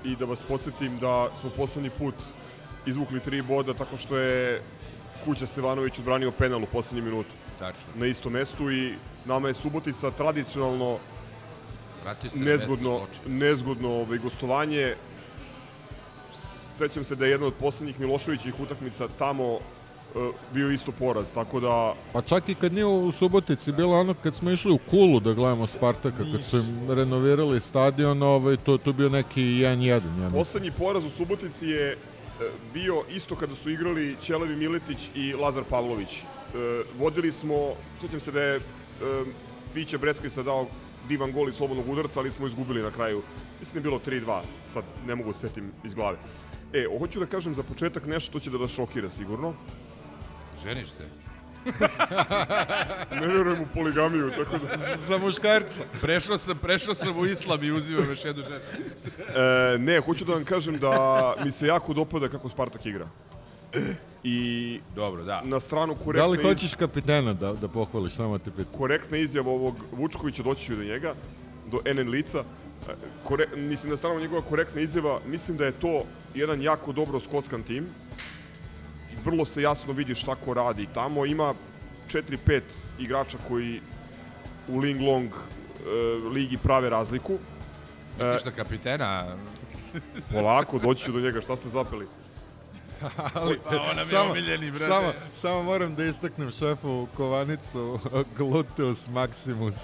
i 0.04 0.16
da 0.16 0.26
vas 0.26 0.44
podsjetim 0.48 1.00
da 1.00 1.30
smo 1.42 1.50
poslednji 1.50 1.90
put 1.90 2.16
izvukli 2.86 3.20
tri 3.20 3.42
boda 3.42 3.74
tako 3.74 3.98
što 3.98 4.18
je 4.18 4.62
Kuća 5.26 5.48
Stevanović 5.48 6.00
odbranio 6.00 6.32
penal 6.32 6.64
u 6.64 6.66
poslednji 6.72 7.02
minutu 7.02 7.30
Tačno. 7.60 7.84
na 7.96 8.06
istom 8.06 8.34
mestu 8.34 8.72
i 8.72 8.94
nama 9.26 9.48
je 9.48 9.54
Subotica 9.54 10.12
tradicionalno 10.12 10.98
se 10.98 11.21
nezgodno, 12.36 13.02
nezgodno 13.28 13.90
ovaj, 13.90 14.18
gostovanje. 14.18 14.96
Sećam 16.78 17.04
se 17.04 17.16
da 17.16 17.26
je 17.26 17.32
jedna 17.32 17.48
od 17.48 17.54
poslednjih 17.54 18.00
Miloševićih 18.00 18.60
utakmica 18.60 19.08
tamo 19.08 19.54
e, 19.54 19.60
bio 20.54 20.72
isto 20.72 20.92
poraz, 20.92 21.26
tako 21.34 21.60
da 21.60 21.94
Pa 22.14 22.22
čak 22.22 22.50
i 22.50 22.56
kad 22.56 22.74
nije 22.74 22.86
u 22.86 23.12
Subotici 23.12 23.72
bilo 23.72 24.00
ono 24.00 24.14
kad 24.14 24.36
smo 24.36 24.52
išli 24.52 24.72
u 24.72 24.80
Kulu 24.90 25.20
da 25.20 25.34
gledamo 25.34 25.68
Spartaka, 25.68 26.24
kad 26.32 26.44
su 26.50 26.58
im 26.58 26.92
renovirali 26.92 27.60
stadion, 27.60 28.24
ovaj, 28.24 28.58
to, 28.58 28.78
to 28.78 28.94
bio 28.94 29.10
neki 29.10 29.42
1-1. 29.42 29.88
Ja 29.88 30.00
mislim. 30.00 30.32
Poslednji 30.32 30.72
poraz 30.72 31.06
u 31.06 31.10
Subotici 31.10 31.68
je 31.68 31.92
e, 31.92 31.98
bio 32.74 33.04
isto 33.16 33.36
kada 33.36 33.56
su 33.56 33.70
igrali 33.70 34.16
Ćelevi 34.22 34.56
Miletić 34.56 35.10
i 35.16 35.34
Lazar 35.34 35.64
Pavlović. 35.70 36.18
E, 36.18 36.24
vodili 37.00 37.32
smo, 37.32 37.56
sjećam 38.02 38.20
se 38.20 38.32
da 38.32 38.42
je 38.42 38.56
e, 38.56 38.62
Piće 39.74 39.98
Breckica 39.98 40.44
dao 40.44 40.68
divan 41.08 41.32
gol 41.32 41.50
iz 41.50 41.56
slobodnog 41.56 41.90
udarca, 41.90 42.20
ali 42.20 42.32
smo 42.32 42.48
izgubili 42.48 42.82
na 42.82 42.92
kraju. 42.92 43.22
Mislim 43.60 43.74
da 43.74 43.80
je 43.80 43.84
bilo 43.84 44.00
3-2, 44.06 44.42
sad 44.74 44.84
ne 45.08 45.16
mogu 45.16 45.32
da 45.32 45.40
se 45.40 45.48
setim 45.48 45.72
iz 45.84 45.94
glave. 45.94 46.18
E, 46.74 46.86
hoću 47.00 47.20
da 47.20 47.26
kažem 47.26 47.56
za 47.56 47.64
početak 47.64 48.06
nešto 48.06 48.32
što 48.32 48.40
će 48.40 48.50
da 48.50 48.58
vas 48.58 48.72
šokira 48.72 49.10
sigurno. 49.10 49.54
Ženiš 50.64 50.90
se? 50.90 51.04
Ne 53.22 53.28
verujem 53.28 53.62
u 53.62 53.66
poligamiju, 53.74 54.32
tako 54.32 54.58
da... 54.58 54.78
Za 55.08 55.18
muškarca. 55.18 55.84
Prešao 56.02 56.38
sam, 56.38 56.58
prešao 56.58 56.96
sam 56.96 57.18
u 57.18 57.26
islam 57.26 57.64
i 57.64 57.72
uzimam 57.72 58.10
još 58.10 58.26
jednu 58.26 58.44
ženu. 58.44 58.62
E, 59.76 59.78
ne, 59.78 60.00
hoću 60.00 60.26
da 60.26 60.34
vam 60.34 60.46
kažem 60.46 60.78
da 60.78 61.36
mi 61.44 61.52
se 61.52 61.68
jako 61.68 61.94
dopada 61.94 62.28
kako 62.28 62.50
Spartak 62.50 62.86
igra. 62.86 63.08
I 64.24 64.80
Dobro, 64.96 65.24
da. 65.24 65.42
na 65.46 65.60
stranu 65.60 65.96
korektne... 65.96 66.22
Da 66.22 66.28
li 66.28 66.44
hoćeš 66.44 66.74
kapitena 66.74 67.34
da, 67.34 67.54
da 67.54 67.68
pohvališ, 67.68 68.14
samo 68.14 68.38
te 68.38 68.52
pitam? 68.52 68.78
korektna 68.78 69.18
izjava 69.18 69.52
ovog 69.52 69.76
Vučkovića, 69.92 70.44
doći 70.44 70.66
ću 70.66 70.76
do 70.76 70.84
njega, 70.84 71.14
do 71.72 71.94
NN 71.94 72.10
lica. 72.10 72.44
E, 72.90 72.94
Kore, 73.24 73.48
mislim 73.56 73.90
da 73.90 73.98
strano 73.98 74.20
njegova 74.20 74.42
korektna 74.42 74.82
izjava, 74.82 75.20
mislim 75.26 75.58
da 75.58 75.66
je 75.66 75.72
to 75.72 76.02
jedan 76.36 76.62
jako 76.62 76.92
dobro 76.92 77.20
skockan 77.20 77.64
tim. 77.64 77.88
I 79.14 79.16
vrlo 79.26 79.46
se 79.46 79.62
jasno 79.62 79.94
vidi 79.94 80.16
šta 80.16 80.36
ko 80.36 80.54
radi 80.54 80.88
tamo. 80.94 81.26
Ima 81.26 81.54
4-5 82.12 82.62
igrača 83.00 83.38
koji 83.48 83.82
u 84.68 84.80
Ling 84.80 85.02
Long 85.02 85.28
e, 85.28 85.90
ligi 86.34 86.58
prave 86.58 86.90
razliku. 86.90 87.38
Misliš 88.20 88.44
da 88.44 88.52
kapitena... 88.52 89.36
Polako, 90.32 90.80
doći 90.80 91.06
ću 91.06 91.12
do 91.12 91.20
njega, 91.20 91.42
šta 91.42 91.56
ste 91.56 91.70
zapeli? 91.70 92.08
Ali, 93.34 93.60
Pa 93.60 93.82
on 93.82 93.96
nam 93.96 94.10
je 94.10 94.20
omiljeni, 94.20 94.72
brate. 94.72 94.88
Samo, 94.88 95.12
samo 95.34 95.64
moram 95.64 95.96
da 95.96 96.04
istaknem 96.04 96.52
šefu 96.52 97.08
Kovanicu 97.14 98.00
Gluteus 98.38 99.08
Maximus. 99.08 99.76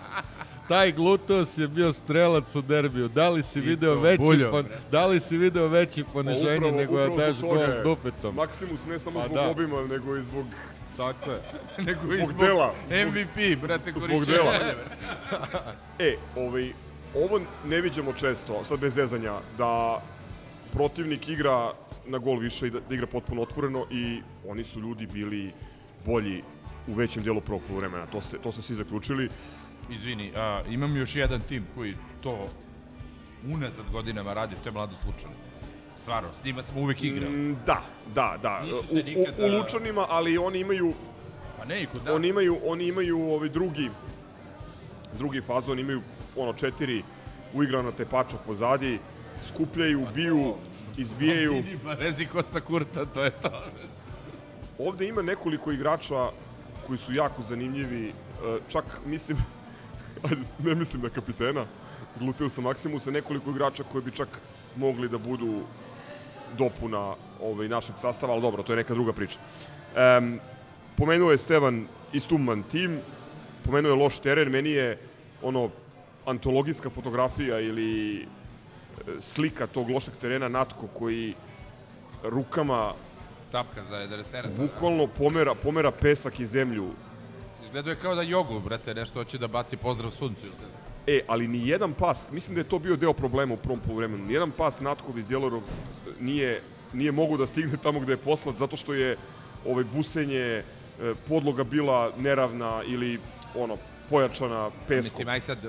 Taj 0.68 0.92
Gluteus 0.92 1.58
je 1.58 1.68
bio 1.68 1.92
strelac 1.92 2.54
u 2.54 2.62
derbiju. 2.62 3.08
Da 3.08 3.28
li 3.28 3.42
si 3.42 3.58
I 3.58 3.62
video 3.62 3.94
to 3.94 4.00
veći 4.00 4.18
buljo, 4.18 4.50
pon, 4.50 4.66
da 4.90 5.06
li 5.06 5.20
si 5.20 5.38
video 5.38 5.68
veće 5.68 6.04
poniženje 6.04 6.56
upravo- 6.56 6.76
nego 6.76 6.96
da 6.96 7.02
upravo 7.02 7.18
daš 7.18 7.36
zbog 7.36 7.50
gol 7.50 7.66
dupetom? 7.84 8.34
Maximus 8.36 8.88
ne 8.88 8.98
samo 8.98 9.20
Pa 9.20 9.26
zbog 9.26 9.36
da. 9.36 9.48
obima, 9.48 9.82
nego 9.82 10.16
i 10.16 10.22
zbog 10.22 10.46
Tako 10.96 11.30
je. 11.30 11.38
Nego 11.86 12.14
i 12.14 12.16
Zbog 12.16 12.32
dela. 12.34 12.74
MVP, 12.88 13.60
brate, 13.62 13.90
Zbog 13.90 14.02
korišćenja. 14.02 14.36
dela. 14.36 14.52
E, 15.98 16.16
ovaj, 16.36 16.72
ovo 17.16 17.40
ne 17.64 17.80
viđamo 17.80 18.12
često, 18.12 18.64
sad 18.64 18.78
bez 18.78 18.94
zezanja, 18.94 19.32
da 19.58 20.00
protivnik 20.72 21.28
igra 21.28 21.72
na 22.06 22.18
gol 22.18 22.38
više 22.38 22.66
i 22.66 22.70
da, 22.70 22.80
da 22.80 22.94
igra 22.94 23.06
potpuno 23.06 23.42
otvoreno 23.42 23.86
i 23.90 24.20
oni 24.48 24.64
su 24.64 24.80
ljudi 24.80 25.06
bili 25.06 25.52
bolji 26.06 26.42
u 26.88 26.94
većem 26.94 27.22
delu 27.22 27.40
prvog 27.40 27.62
vremena. 27.70 28.06
To 28.06 28.20
ste, 28.20 28.38
to 28.38 28.52
ste 28.52 28.62
svi 28.62 28.74
zaključili. 28.74 29.28
Izvini, 29.90 30.32
a, 30.36 30.62
imam 30.68 30.96
još 30.96 31.16
jedan 31.16 31.40
tim 31.40 31.64
koji 31.74 31.94
to 32.22 32.46
unazad 33.46 33.84
godinama 33.92 34.34
radi, 34.34 34.54
to 34.56 34.68
je 34.68 34.72
Mlado 34.72 34.94
Slučan. 34.96 35.30
Stvarno, 35.98 36.28
s 36.32 36.44
njima 36.44 36.62
smo 36.62 36.80
uvek 36.80 37.02
igrali. 37.02 37.36
Mm, 37.36 37.56
Da, 37.66 37.82
da, 38.14 38.38
da. 38.42 38.62
U, 38.64 38.82
se 38.82 38.92
u, 38.92 38.96
nikada- 38.96 39.46
u 39.46 39.58
Lučanima, 39.58 40.06
ali 40.08 40.38
oni 40.38 40.58
imaju 40.60 40.92
Pa 41.58 41.64
ne, 41.64 41.82
i 41.82 41.86
kod 41.86 42.04
nas. 42.04 42.14
oni 42.14 42.28
imaju 42.28 42.58
oni 42.64 42.86
imaju 42.86 43.20
ovaj 43.22 43.48
drugi 43.48 43.90
drugi 45.12 45.40
fazon, 45.40 45.78
imaju 45.78 46.00
ono 46.36 46.52
četiri 46.52 47.02
uigrana 47.54 47.92
tepača 47.92 48.36
pozadi, 48.46 48.98
skupljaju, 49.48 50.06
biju, 50.14 50.54
izbijaju. 50.96 51.62
Pa 51.84 51.94
rezi 51.94 52.26
Kosta 52.26 52.60
Kurta, 52.60 53.04
to 53.06 53.24
je 53.24 53.30
to. 53.30 53.62
Ovde 54.78 55.08
ima 55.08 55.22
nekoliko 55.22 55.72
igrača 55.72 56.28
koji 56.86 56.98
su 56.98 57.12
jako 57.12 57.42
zanimljivi, 57.42 58.08
e, 58.08 58.12
čak 58.68 58.84
mislim, 59.06 59.38
ajde, 60.30 60.42
ne 60.58 60.74
mislim 60.74 61.02
na 61.02 61.08
kapitena, 61.08 61.64
glutio 62.20 62.48
sam 62.48 62.64
Maksimusa, 62.64 63.10
nekoliko 63.10 63.50
igrača 63.50 63.82
koji 63.92 64.04
bi 64.04 64.10
čak 64.10 64.28
mogli 64.76 65.08
da 65.08 65.18
budu 65.18 65.60
dopuna 66.58 67.14
ovaj, 67.40 67.68
našeg 67.68 67.94
sastava, 68.00 68.32
ali 68.32 68.42
dobro, 68.42 68.62
to 68.62 68.72
je 68.72 68.76
neka 68.76 68.94
druga 68.94 69.12
priča. 69.12 69.38
Um, 70.18 70.40
pomenuo 70.96 71.32
je 71.32 71.38
Stevan 71.38 71.86
istuman 72.12 72.62
tim, 72.62 72.98
pomenuo 73.64 73.90
je 73.90 74.02
loš 74.02 74.18
teren, 74.18 74.48
meni 74.48 74.70
je 74.70 74.96
ono 75.42 75.70
antologijska 76.26 76.90
fotografija 76.90 77.60
ili 77.60 78.26
slika 79.20 79.66
tog 79.66 79.90
lošeg 79.90 80.14
terena 80.20 80.48
Natko 80.48 80.86
koji 80.86 81.34
rukama 82.22 82.92
Tapka 83.50 83.84
za 83.84 83.96
11 83.96 84.30
terena. 84.30 84.54
bukvalno 84.58 85.06
pomera, 85.06 85.54
pomera 85.54 85.90
pesak 85.90 86.40
i 86.40 86.46
zemlju. 86.46 86.90
Izgledao 87.64 87.90
je 87.90 87.96
kao 87.96 88.14
da 88.14 88.22
jogu, 88.22 88.60
brate, 88.60 88.94
nešto 88.94 89.18
hoće 89.18 89.38
da 89.38 89.48
baci 89.48 89.76
pozdrav 89.76 90.10
suncu. 90.10 90.46
E, 91.06 91.20
ali 91.28 91.48
ni 91.48 91.68
jedan 91.68 91.92
pas, 91.92 92.18
mislim 92.30 92.54
da 92.54 92.60
je 92.60 92.68
to 92.68 92.78
bio 92.78 92.96
deo 92.96 93.12
problema 93.12 93.54
u 93.54 93.56
prvom 93.56 93.80
poluvremenu, 93.80 94.26
ni 94.26 94.32
jedan 94.32 94.50
pas 94.50 94.80
Natkov 94.80 95.18
iz 95.18 95.26
Djelorog 95.26 95.62
nije, 96.20 96.60
nije 96.92 97.12
mogu 97.12 97.36
da 97.36 97.46
stigne 97.46 97.76
tamo 97.82 98.00
gde 98.00 98.12
je 98.12 98.16
poslat, 98.16 98.56
zato 98.56 98.76
što 98.76 98.94
je 98.94 99.16
ovaj 99.66 99.84
busenje, 99.84 100.40
e, 100.40 100.62
podloga 101.28 101.64
bila 101.64 102.12
neravna 102.18 102.82
ili 102.86 103.18
ono, 103.54 103.76
pojačana 104.10 104.70
peskom. 104.88 105.04
Mislim, 105.04 105.28
aj 105.28 105.40
sad 105.40 105.64
e, 105.64 105.68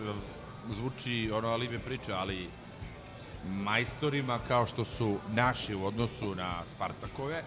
zvuči 0.74 1.32
ono 1.34 1.48
alibe 1.48 1.80
priča, 1.80 2.16
ali 2.16 2.48
majstorima 3.48 4.40
kao 4.48 4.66
što 4.66 4.86
su 4.86 5.18
naši 5.34 5.76
u 5.76 5.86
odnosu 5.86 6.36
na 6.36 6.64
Spartakove, 6.66 7.44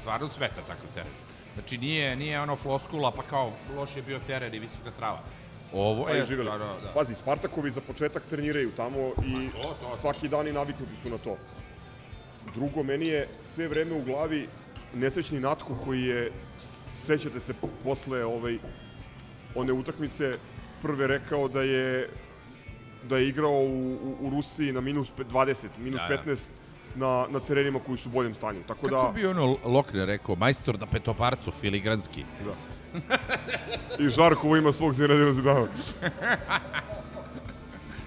stvarno 0.00 0.28
smeta 0.28 0.60
takav 0.66 0.86
teren. 0.94 1.12
Znači 1.54 1.78
nije, 1.78 2.16
nije 2.16 2.40
ono 2.40 2.56
floskula 2.56 3.10
pa 3.10 3.22
kao 3.22 3.52
loš 3.76 3.96
je 3.96 4.02
bio 4.02 4.18
teren 4.18 4.54
i 4.54 4.58
visoka 4.58 4.90
trava. 4.90 5.20
Ovo 5.72 6.04
Pa 6.04 6.10
je 6.10 6.18
je 6.18 6.24
živjeli. 6.24 6.50
stvarno, 6.50 6.74
da. 6.82 6.92
Pazi, 6.94 7.14
Spartakovi 7.14 7.70
za 7.70 7.80
početak 7.80 8.22
treniraju 8.30 8.70
tamo 8.72 8.98
i 9.26 9.48
Pa 9.52 9.62
to, 9.62 9.74
to. 9.80 9.96
svaki 9.96 10.28
dan 10.28 10.48
i 10.48 10.52
naviknuti 10.52 10.92
su 11.02 11.10
na 11.10 11.18
to. 11.18 11.36
Drugo, 12.54 12.82
meni 12.82 13.06
je 13.06 13.28
sve 13.54 13.68
vreme 13.68 13.92
u 13.92 14.02
glavi 14.04 14.48
nesrećni 14.94 15.40
Natko 15.40 15.74
koji 15.84 16.02
je, 16.02 16.32
sećate 17.06 17.40
se 17.40 17.54
posle 17.84 18.24
ovaj, 18.24 18.58
one 19.54 19.72
utakmice, 19.72 20.32
prve 20.82 21.06
rekao 21.06 21.48
da 21.48 21.62
je 21.62 22.10
da 23.04 23.16
je 23.16 23.28
igrao 23.28 23.52
u, 23.52 23.66
u, 23.94 24.16
u 24.20 24.30
Rusiji 24.30 24.72
na 24.72 24.80
minus 24.80 25.10
pe- 25.10 25.24
20, 25.24 25.66
minus 25.78 26.00
Da, 26.00 26.08
da. 26.08 26.22
15 26.24 26.38
na, 26.96 27.26
na 27.30 27.40
terenima 27.40 27.80
koji 27.80 27.98
su 27.98 28.08
u 28.08 28.12
boljem 28.12 28.34
stanju. 28.34 28.62
Tako 28.62 28.80
Kako 28.82 29.06
da, 29.06 29.12
bi 29.12 29.26
ono 29.26 29.56
Lokner 29.64 30.06
rekao, 30.06 30.36
majstor 30.36 30.78
na 30.80 30.86
petoparcu, 30.86 31.50
filigranski. 31.50 32.24
da. 32.44 32.52
I 33.98 34.10
Žarkovo 34.10 34.56
ima 34.56 34.72
svog 34.72 34.94
zirađena 34.94 35.32
zidana. 35.32 35.66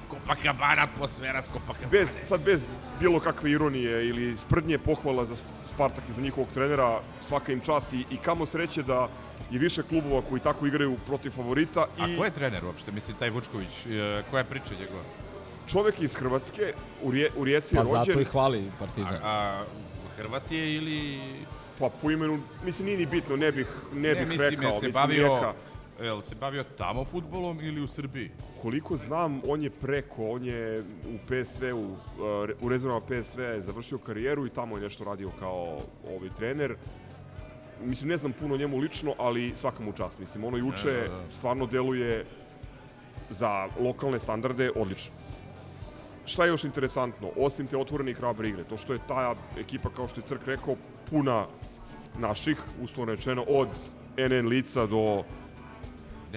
Copacabana, 0.10 0.84
atmosfera 0.84 1.42
s 1.42 1.46
Copacabana. 1.46 1.90
bez, 1.92 2.10
sad 2.26 2.42
bez 2.42 2.64
bilo 3.00 3.20
kakve 3.20 3.52
ironije 3.52 4.08
ili 4.08 4.38
sprdnje 4.38 4.78
pohvala 4.78 5.26
za 5.26 5.36
Spartak 5.78 6.04
i 6.10 6.14
za 6.14 6.22
njihovog 6.22 6.50
trenera, 6.54 7.00
svaka 7.28 7.52
im 7.52 7.60
čast 7.60 7.94
i, 7.94 8.06
i 8.10 8.18
kamo 8.18 8.46
sreće 8.46 8.84
da 8.84 9.08
je 9.52 9.60
više 9.60 9.84
klubova 9.84 10.22
koji 10.30 10.42
tako 10.42 10.68
igraju 10.68 10.98
protiv 11.08 11.32
favorita 11.32 11.86
A 12.00 12.08
i 12.08 12.18
ko 12.18 12.26
je 12.26 12.32
trener 12.32 12.66
uopšte? 12.66 12.92
Mislim, 12.92 13.18
taj 13.18 13.30
Vučković, 13.30 13.86
e, 13.86 14.24
koja 14.32 14.40
je 14.40 14.46
priča 14.46 14.74
njegova? 14.80 15.04
čovek 15.68 16.02
iz 16.02 16.16
Hrvatske 16.16 16.74
u, 17.04 17.12
Rije, 17.12 17.32
u 17.36 17.44
Rijeci 17.44 17.76
Pa 17.76 17.82
je 17.82 17.84
rođen, 17.84 18.06
zato 18.06 18.20
i 18.22 18.24
hvali 18.24 18.72
Partizan. 18.80 19.16
A, 19.24 19.30
a 19.30 19.64
Hrvat 20.18 20.52
je 20.52 20.76
ili... 20.76 21.20
pa 21.80 21.90
po 22.02 22.12
imenu, 22.12 22.40
mislim 22.66 22.86
nije 22.86 22.98
ni 22.98 23.06
bitno, 23.06 23.36
ne 23.36 23.52
bih, 23.52 23.68
ne, 23.94 24.16
bih 24.16 24.28
mislim, 24.28 24.50
rekao, 24.50 24.64
jel 24.64 24.80
se 24.80 24.86
mislim 24.88 24.92
bavio, 24.92 25.36
neka. 25.36 25.54
Jel 26.02 26.22
se 26.22 26.36
bavio 26.36 26.64
tamo 26.64 27.06
futbolom 27.06 27.60
ili 27.62 27.82
u 27.82 27.88
Srbiji? 27.88 28.32
Koliko 28.62 28.98
znam, 28.98 29.42
on 29.48 29.62
je 29.64 29.70
preko, 29.70 30.24
on 30.24 30.46
je 30.46 30.84
u 30.84 31.18
PSV-u, 31.28 31.80
uh, 31.80 31.98
u 32.62 32.70
rezervama 32.70 33.02
PSV 33.02 33.40
je 33.42 33.62
završio 33.62 33.98
karijeru 33.98 34.46
i 34.46 34.50
tamo 34.50 34.78
je 34.78 34.84
nešto 34.84 35.04
radio 35.04 35.32
kao 35.40 35.78
ovaj 36.10 36.30
trener. 36.38 36.76
Mislim, 37.84 38.10
ne 38.10 38.18
znam 38.18 38.34
puno 38.34 38.54
o 38.54 38.58
njemu 38.58 38.78
lično, 38.78 39.14
ali 39.18 39.54
svaka 39.56 39.84
mu 39.84 39.94
čast. 39.94 40.20
Mislim, 40.20 40.44
ono 40.44 40.58
juče 40.58 40.92
Da, 40.92 41.02
da, 41.02 41.08
da. 41.08 41.32
stvarno 41.32 41.66
deluje 41.66 42.26
za 43.30 43.68
lokalne 43.80 44.20
standarde 44.20 44.72
odlično. 44.76 45.12
Šta 46.26 46.46
je 46.46 46.50
još 46.50 46.64
interesantno? 46.64 47.30
Osim 47.38 47.68
te 47.68 47.78
otvorene 47.78 48.12
i 48.12 48.14
hrabre 48.14 48.50
igre, 48.50 48.64
to 48.64 48.78
što 48.78 48.94
je 48.94 49.00
ta 49.08 49.36
ekipa, 49.60 49.90
kao 49.90 50.08
što 50.08 50.22
je 50.22 50.28
Crk 50.28 50.46
rekao, 50.46 50.76
puna 51.10 51.48
naših, 52.20 52.58
uslovno 52.82 53.16
rečeno, 53.16 53.44
od 53.48 53.68
NN 54.18 54.48
lica 54.48 54.86
do 54.86 55.24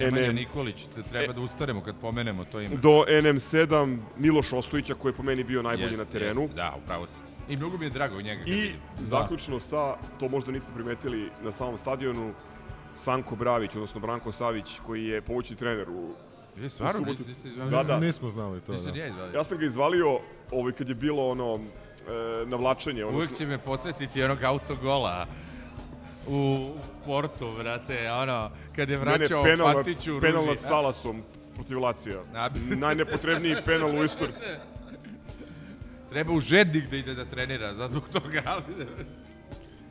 Nemanja 0.01 0.27
NN. 0.27 0.35
Nikolić, 0.35 0.85
te 0.85 1.03
treba 1.03 1.25
E- 1.25 1.35
da 1.35 1.41
ustanemo 1.41 1.81
kad 1.81 1.95
pomenemo 1.97 2.45
to 2.45 2.59
ime. 2.61 2.75
do 2.75 3.03
NM7 3.09 3.97
Miloš 4.17 4.53
Ostojića 4.53 4.93
koji 4.93 5.11
je 5.11 5.15
po 5.15 5.23
meni 5.23 5.43
bio 5.43 5.61
najbolji 5.61 5.87
Jest, 5.87 5.99
na 5.99 6.05
terenu. 6.05 6.41
jest, 6.41 6.53
da, 6.53 6.75
upravo 6.77 7.07
si. 7.07 7.13
I 7.49 7.57
mnogo 7.57 7.77
mi 7.77 7.85
je 7.85 7.89
drago 7.89 8.21
njega 8.21 8.39
kad 8.39 8.47
I 8.47 8.51
vidim. 8.53 8.75
zaključno 8.99 9.59
sa, 9.59 9.95
to 10.19 10.29
možda 10.29 10.51
niste 10.51 10.71
primetili 10.73 11.29
na 11.43 11.51
samom 11.51 11.77
stadionu, 11.77 12.33
Sanko 12.95 13.35
Bravić, 13.35 13.75
odnosno 13.75 13.99
Branko 13.99 14.31
Savić, 14.31 14.79
koji 14.79 15.05
je 15.05 15.21
pomoćni 15.21 15.55
trener 15.55 15.89
u 15.89 16.09
E, 16.57 16.69
stvarno, 16.69 16.99
nisi- 17.01 17.23
nisi- 17.27 17.69
Da, 17.69 17.83
da. 17.83 17.99
Nismo 17.99 18.29
znali 18.29 18.61
to, 18.61 18.71
Nisam 18.71 18.93
da. 18.93 18.99
ja. 18.99 19.31
Ja 19.33 19.43
sam 19.43 19.57
ga 19.57 19.65
izvalio 19.65 20.19
ovaj, 20.51 20.71
kad 20.73 20.89
je 20.89 20.95
bilo 20.95 21.27
ono 21.27 21.53
e, 21.53 21.59
navlačenje. 22.45 23.05
Uvijek 23.05 23.15
Odnosno, 23.15 23.37
će 23.37 23.45
me 23.45 23.57
podsjetiti 23.57 24.23
onog 24.23 24.43
autogola 24.43 25.25
u 26.27 26.69
Portu, 27.05 27.51
brate, 27.57 28.11
ono, 28.11 28.49
kad 28.75 28.89
je 28.89 28.97
ne, 28.97 29.05
ne, 29.05 29.11
vraćao 29.11 29.43
penal, 29.43 29.67
nad, 29.67 29.75
Patiću 29.75 30.17
u 30.17 30.21
penal 30.21 30.45
ruži. 30.45 30.55
nad 30.55 30.59
Salasom 30.59 31.23
protiv 31.55 31.79
Lacija. 31.79 32.21
Najnepotrebniji 32.77 33.55
penal 33.65 33.99
u 33.99 34.03
istoriji. 34.03 34.35
Treba 36.09 36.33
u 36.33 36.39
žednik 36.39 36.89
da 36.89 36.97
ide 36.97 37.13
da 37.13 37.25
trenira, 37.25 37.73
zato 37.75 37.99
toga, 37.99 38.41
ali... 38.45 38.87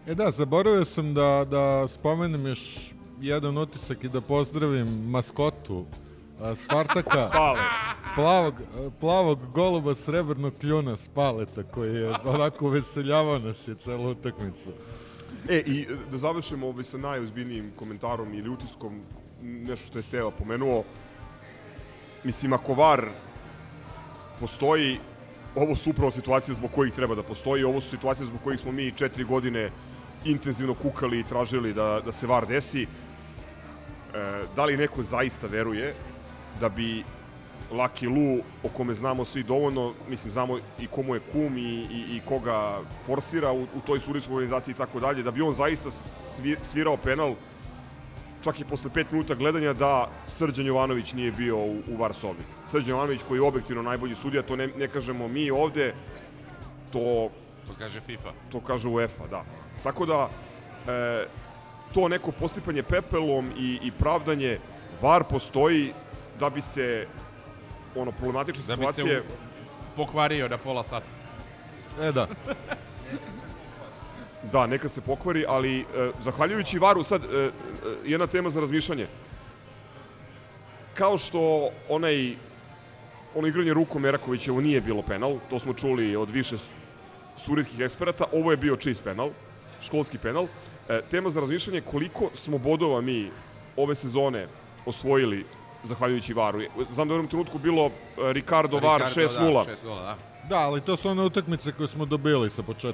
E 0.07 0.15
da, 0.15 0.31
zaboravio 0.31 0.85
sam 0.85 1.15
da, 1.15 1.47
da 1.51 1.89
spomenem 1.89 2.47
još 2.47 2.93
jedan 3.21 3.59
utisak 3.59 4.05
i 4.05 4.09
da 4.09 4.21
pozdravim 4.21 5.11
maskotu 5.11 5.87
a, 6.41 6.55
Spartaka, 6.55 7.31
Pale. 7.33 7.61
plavog, 8.15 8.55
plavog 9.01 9.39
goluba 9.53 9.95
srebrnog 9.95 10.53
kljuna 10.61 10.97
Spaleta, 10.97 11.63
koji 11.63 11.95
je 11.95 12.11
onako 12.25 12.67
uveseljavao 12.67 13.39
nas 13.39 13.69
je 13.69 13.75
celu 13.75 14.11
utakmicu. 14.11 14.71
E, 15.49 15.63
i 15.67 15.83
e, 15.83 15.97
da 16.11 16.19
završimo 16.19 16.69
ovaj 16.69 16.85
sa 16.85 16.99
najozbiljnijim 16.99 17.73
komentarom 17.77 18.35
ili 18.35 18.49
utiskom, 18.49 19.01
nešto 19.43 19.87
što 19.87 19.99
je 19.99 20.03
Steva 20.03 20.31
pomenuo. 20.31 20.85
Mislim, 22.25 22.53
ako 22.53 22.75
VAR 22.75 23.09
postoji, 24.41 24.99
ovo 25.55 25.77
su 25.77 25.91
upravo 25.91 26.11
situacije 26.11 26.55
zbog 26.55 26.71
kojih 26.71 26.95
treba 26.95 27.15
da 27.15 27.23
postoji, 27.23 27.65
ovo 27.65 27.81
su 27.81 27.91
situacije 27.91 28.27
zbog 28.27 28.41
kojih 28.45 28.61
smo 28.61 28.73
mi 28.73 28.93
četiri 28.93 29.25
godine 29.25 29.71
intenzivno 30.25 30.75
kukali 30.75 31.21
i 31.21 31.25
tražili 31.25 31.73
da, 31.73 32.01
da 32.05 32.13
se 32.13 32.27
VAR 32.27 32.47
desi. 32.47 32.83
E, 32.83 32.89
da 34.57 34.65
li 34.65 34.77
neko 34.77 35.03
zaista 35.03 35.47
veruje 35.47 35.95
da 36.61 36.69
bi 36.69 37.05
Lucky 37.71 38.09
Lu, 38.09 38.43
o 38.63 38.69
kome 38.69 38.95
znamo 38.95 39.25
svi 39.25 39.43
dovoljno, 39.43 39.93
mislim, 40.09 40.33
znamo 40.33 40.59
i 40.81 40.87
komu 40.87 41.15
je 41.15 41.21
kum 41.33 41.59
i, 41.59 41.87
i, 41.91 42.17
i 42.17 42.21
koga 42.25 42.81
forsira 43.07 43.53
u, 43.53 43.63
u 43.63 43.81
toj 43.87 43.99
sudijskoj 43.99 44.35
organizaciji 44.35 44.73
i 44.73 44.77
tako 44.77 45.01
dalje, 45.01 45.23
da 45.23 45.31
bi 45.31 45.43
on 45.43 45.55
zaista 45.55 45.91
svi, 46.37 46.57
svirao 46.63 46.97
penal 46.97 47.35
čak 48.45 48.61
i 48.61 48.65
posle 48.65 48.91
pet 48.95 49.11
minuta 49.13 49.35
gledanja 49.35 49.73
da 49.73 50.09
Srđan 50.27 50.67
Jovanović 50.67 51.13
nije 51.13 51.33
bio 51.33 51.57
u, 51.57 51.77
u 51.89 51.97
VAR 51.97 52.15
sobi. 52.15 52.43
Srđan 52.71 52.91
Jovanović 52.91 53.21
koji 53.29 53.39
je 53.39 53.43
objektivno 53.43 53.83
najbolji 53.83 54.15
sudija, 54.15 54.43
to 54.43 54.57
ne, 54.57 54.67
ne 54.67 54.89
kažemo 54.89 55.29
mi 55.29 55.51
ovde, 55.51 55.95
to 56.93 57.31
To 57.67 57.75
kaže 57.79 58.01
FIFA. 58.01 58.33
to 58.53 58.61
kaže 58.61 58.89
UEFA, 58.89 59.27
da. 59.31 59.45
Tako 59.83 60.07
da, 60.07 60.29
e, 60.89 61.27
to 61.95 62.09
neko 62.09 62.33
posipanje 62.33 62.83
pepelom 62.83 63.51
i, 63.59 63.79
i 63.83 63.91
pravdanje, 63.91 64.59
VAR 65.03 65.25
postoji 65.25 65.93
da 66.41 66.51
bi 66.51 66.63
se 66.63 67.07
ono 67.95 68.13
problematične 68.13 68.63
Da 68.67 68.77
bi 68.77 68.87
se 68.87 68.93
situacije 68.93 69.21
u- 69.21 69.25
pokvario 69.97 70.49
na 70.49 70.59
pola 70.59 70.83
sata. 70.83 71.07
E 72.01 72.13
da. 72.13 72.27
Da, 74.43 74.67
nekad 74.67 74.93
se 74.93 75.01
pokvari, 75.01 75.45
ali 75.49 75.81
e, 75.81 75.85
zahvaljujući 76.23 76.79
Varu, 76.79 77.05
sad, 77.05 77.23
e, 77.25 77.37
e, 77.37 77.51
jedna 78.05 78.27
tema 78.27 78.51
za 78.51 78.61
razmišljanje. 78.61 79.07
Kao 80.95 81.19
što 81.19 81.69
onaj 81.89 82.35
ono 83.35 83.49
igranje 83.49 83.75
rukom 83.75 84.07
Erakovićevo 84.07 84.61
nije 84.61 84.81
bilo 84.81 85.03
penal, 85.03 85.39
to 85.51 85.59
smo 85.59 85.75
čuli 85.75 86.17
od 86.17 86.31
više 86.31 86.57
surijskih 87.37 87.81
eksperata, 87.81 88.25
ovo 88.33 88.51
je 88.51 88.57
bio 88.57 88.77
čist 88.77 89.05
penal, 89.05 89.31
školski 89.83 90.19
penal. 90.19 90.47
E, 90.89 91.03
tema 91.11 91.31
za 91.31 91.41
razmišljanje 91.41 91.81
koliko 91.81 92.31
smo 92.35 92.59
bodova 92.59 93.01
mi 93.01 93.31
ove 93.77 93.95
sezone 93.95 94.47
osvojili 94.87 95.45
zahvaljujući 95.85 96.35
Varu. 96.35 96.61
Znam 96.91 97.09
da 97.09 97.15
je 97.15 97.17
u 97.17 97.19
jednom 97.19 97.31
trenutku 97.31 97.59
bilo 97.59 97.87
e, 97.87 97.91
Ricardo, 98.33 98.79
Var 98.79 99.03
6-0. 99.03 99.65
Da, 99.65 99.77
6-0, 99.85 99.95
da. 99.95 100.17
Da, 100.49 100.57
ali 100.57 100.81
to 100.81 100.97
su 100.97 101.09
one 101.09 101.23
utakmice 101.23 101.73
koje 101.73 101.89
smo 101.89 102.05
dobili 102.05 102.51
sa 102.51 102.63
po 102.63 102.73
4-0, 102.73 102.93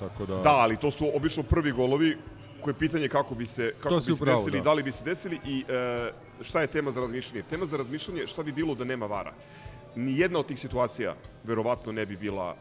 tako 0.00 0.26
da... 0.26 0.36
Da, 0.36 0.50
ali 0.50 0.76
to 0.76 0.90
su 0.90 1.16
obično 1.16 1.42
prvi 1.42 1.72
golovi 1.72 2.18
koje 2.60 2.72
je 2.72 2.78
pitanje 2.78 3.08
kako 3.08 3.34
bi 3.34 3.46
se 3.46 3.72
kako 3.80 3.88
To 3.88 3.96
bi 3.96 4.02
se 4.02 4.12
upravo, 4.12 4.38
desili, 4.38 4.58
da. 4.58 4.64
da. 4.64 4.72
li 4.72 4.82
bi 4.82 4.92
se 4.92 5.04
desili 5.04 5.40
i 5.46 5.64
e, 5.68 6.10
šta 6.42 6.60
je 6.60 6.66
tema 6.66 6.92
za 6.92 7.00
razmišljanje? 7.00 7.42
Tema 7.42 7.66
za 7.66 7.76
razmišljanje 7.76 8.26
šta 8.26 8.42
bi 8.42 8.52
bilo 8.52 8.74
da 8.74 8.84
nema 8.84 9.06
vara. 9.06 9.32
Ni 9.96 10.18
jedna 10.18 10.38
od 10.38 10.46
tih 10.46 10.60
situacija 10.60 11.14
verovatno 11.44 11.92
ne 11.92 12.06
bi 12.06 12.16
bila 12.16 12.56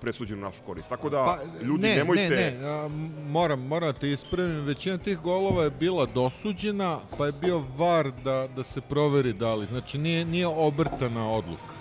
presuđena 0.00 0.40
u 0.40 0.44
našu 0.44 0.62
korist. 0.66 0.88
Tako 0.88 1.10
da, 1.10 1.24
Pa, 1.24 1.38
ljudi, 1.64 1.82
ne, 1.82 1.96
nemojte... 1.96 2.28
Ne, 2.28 2.50
ne, 2.52 2.84
m- 2.86 3.30
moram, 3.30 3.60
moram 3.62 3.88
da 3.88 3.98
te 3.98 4.10
ispravim. 4.10 4.64
Većina 4.64 4.98
tih 4.98 5.18
golova 5.18 5.64
je 5.64 5.70
bila 5.70 6.06
dosuđena, 6.06 7.00
pa 7.18 7.26
je 7.26 7.32
bio 7.32 7.62
var 7.76 8.10
da, 8.14 8.46
da 8.56 8.64
se 8.64 8.80
proveri 8.80 9.32
da 9.32 9.54
li. 9.54 9.66
Znači, 9.66 9.98
nije, 9.98 10.24
nije 10.24 10.46
obrtana 10.46 11.30
odluka. 11.32 11.74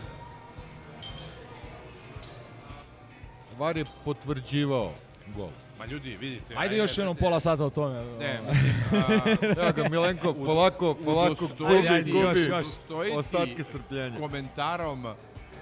Var 3.58 3.78
je 3.78 3.86
potvrđivao 4.06 4.92
gol. 5.36 5.50
Ma 5.80 5.86
ljudi, 5.86 6.18
vidite. 6.20 6.54
Ajde 6.58 6.78
još 6.78 6.98
jednom 6.98 7.16
pola 7.16 7.40
sata 7.40 7.66
o 7.66 7.70
tome. 7.70 8.00
Ne, 8.20 8.42
mislim, 8.48 8.74
a, 8.94 9.62
Evo 9.64 9.72
ga, 9.76 9.90
Milenko, 9.90 10.34
polako, 10.36 10.94
polako 10.96 11.48
gubi, 11.58 11.88
ajde, 11.90 12.12
još, 12.12 12.28
gubi 12.28 12.42
još. 12.42 12.68
Ustojiti 12.68 13.18
ostatke 13.18 13.64
strpljenja. 13.64 14.20
komentarom 14.20 15.06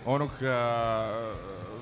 onog 0.06 0.30
a, 0.42 1.34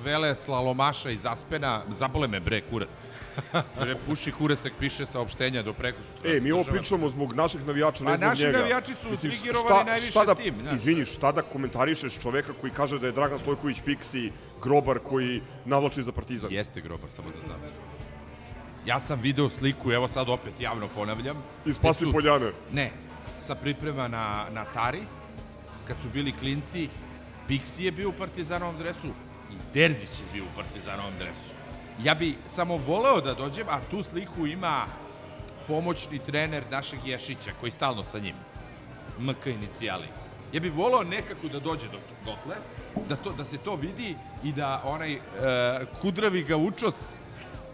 vele 0.06 0.34
slalomaša 0.36 1.10
iz 1.10 1.26
Aspena, 1.26 1.82
zabole 1.90 2.28
me 2.28 2.40
bre 2.40 2.60
kurac. 2.62 2.88
Bre, 3.80 3.96
puši 3.98 4.32
kuresek 4.32 4.72
piše 4.78 5.06
saopštenja 5.06 5.62
do 5.62 5.72
preko 5.72 5.98
sutra. 6.04 6.30
E, 6.30 6.40
mi 6.40 6.52
ovo 6.52 6.62
Država- 6.62 6.72
pričamo 6.72 7.08
zbog 7.08 7.32
naših 7.34 7.66
navijača, 7.66 8.04
ne 8.04 8.06
Pa 8.06 8.16
zbog 8.16 8.28
naši 8.28 8.44
njega. 8.44 8.58
navijači 8.58 8.94
su 8.94 9.10
Mislim, 9.10 9.32
šta- 9.32 9.84
najviše 9.84 10.10
šta 10.10 10.24
da, 10.24 10.34
s 10.34 10.38
tim, 10.38 10.54
znaš. 10.62 10.74
Izvini, 10.76 11.04
šta 11.06 11.32
da 11.32 11.42
komentarišeš 11.44 12.18
čoveka 12.18 12.52
koji 12.54 12.72
kaže 12.72 12.98
da 12.98 13.06
je 13.06 13.12
Dragan 13.12 13.38
Stojković 13.38 13.80
Piksi, 13.80 14.30
grobar 14.62 14.98
koji 15.00 15.42
navlači 15.64 16.02
za 16.02 16.12
partizan? 16.12 16.52
Jeste 16.52 16.80
grobar, 16.80 17.10
samo 17.10 17.28
da 17.30 17.40
znam. 17.46 17.60
Ja 18.86 19.00
sam 19.00 19.18
video 19.20 19.48
sliku, 19.50 19.92
evo 19.92 20.08
sad 20.08 20.28
opet 20.28 20.60
javno 20.60 20.88
ponavljam. 20.88 21.36
I 21.66 21.74
spasi 21.74 21.98
gde 21.98 22.04
su- 22.04 22.12
Poljane. 22.12 22.52
Ne, 22.72 22.90
sa 23.40 23.54
priprema 23.54 24.08
na, 24.08 24.24
na 24.50 24.64
Tari, 24.66 25.02
kad 25.84 25.96
su 26.02 26.08
bili 26.08 26.32
klinci, 26.32 26.88
Pixi 27.48 27.82
je 27.82 27.92
bio 27.92 28.08
u 28.08 28.12
partizanovom 28.14 28.78
dresu 28.78 29.08
i 29.52 29.72
Terzić 29.72 30.08
je 30.10 30.32
bio 30.32 30.44
u 30.44 30.56
partizanovom 30.56 31.12
dresu. 31.18 31.54
Ja 32.04 32.14
bi 32.14 32.34
samo 32.48 32.76
voleo 32.76 33.20
da 33.20 33.34
dođem, 33.34 33.66
a 33.68 33.80
tu 33.90 34.02
sliku 34.02 34.46
ima 34.46 34.84
pomoćni 35.68 36.18
trener 36.18 36.62
našeg 36.70 36.98
Ješića, 37.06 37.50
koji 37.60 37.68
je 37.68 37.72
stalno 37.72 38.04
sa 38.04 38.18
njim. 38.18 38.34
MK 39.18 39.46
inicijali. 39.46 40.06
Ja 40.52 40.60
bih 40.60 40.72
voleo 40.72 41.02
nekako 41.02 41.48
da 41.48 41.60
dođe 41.60 41.88
do 41.88 41.98
dotle, 42.24 42.56
da, 43.08 43.16
to, 43.16 43.32
da 43.32 43.44
se 43.44 43.58
to 43.58 43.74
vidi 43.76 44.14
i 44.44 44.52
da 44.52 44.82
onaj 44.84 45.12
e, 45.12 45.18
kudravi 46.00 46.42
gaučos 46.44 46.94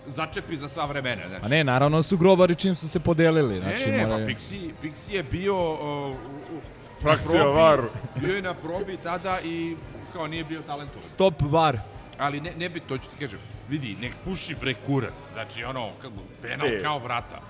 začepi 0.07 0.57
za 0.57 0.69
sva 0.69 0.85
vremena. 0.85 1.29
Znači. 1.29 1.45
A 1.45 1.49
ne, 1.49 1.65
naravno 1.65 2.03
su 2.03 2.17
grobari 2.17 2.55
čim 2.55 2.75
su 2.75 2.89
se 2.89 3.01
podelili. 3.01 3.55
Ne, 3.55 3.61
Znači, 3.61 3.91
ne, 3.91 3.97
ne, 3.97 4.03
pa 4.03 4.09
moraju- 4.09 4.27
Pixi, 4.27 4.71
Pixi 4.83 5.13
je 5.13 5.23
bio 5.23 5.73
uh, 5.73 5.81
u, 5.81 6.11
u, 6.57 6.61
Frakcija 7.03 7.43
probi, 7.43 7.57
VAR. 7.57 7.81
Bio 8.17 8.37
je 8.37 8.43
na 8.43 8.55
probi 8.55 8.97
tada 8.97 9.39
i 9.45 9.77
kao 10.13 10.27
nije 10.27 10.45
bio 10.45 10.63
talentovan. 10.63 11.03
Stop 11.03 11.35
var. 11.41 11.79
Ali 12.19 12.41
ne, 12.41 12.53
ne 12.59 12.69
bi, 12.69 12.81
to 12.81 12.99
ću 12.99 13.11
ti 13.11 13.17
kažem, 13.21 13.39
vidi, 13.69 13.97
nek 14.01 14.13
puši 14.25 14.55
bre 14.61 14.75
kurac. 14.87 15.15
Znači, 15.33 15.65
ono, 15.65 15.91
kako, 16.03 16.15
penal 16.43 16.67
E. 16.67 16.79
kao 16.79 16.99
vrata. 16.99 17.41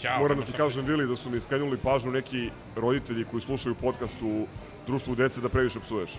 Ćao. 0.00 0.18
Moram 0.18 0.38
da 0.40 0.44
ti 0.46 0.52
kažem, 0.52 0.84
Vili, 0.84 1.06
da 1.06 1.16
su 1.16 1.30
mi 1.30 1.40
skrenuli 1.40 1.76
pažnju 1.78 2.10
neki 2.10 2.50
roditelji 2.76 3.24
koji 3.24 3.40
slušaju 3.40 3.74
podcast 3.74 4.16
u 4.22 4.46
društvu 4.86 5.14
dece 5.14 5.40
da 5.40 5.48
previše 5.48 5.80
psuješ. 5.80 6.10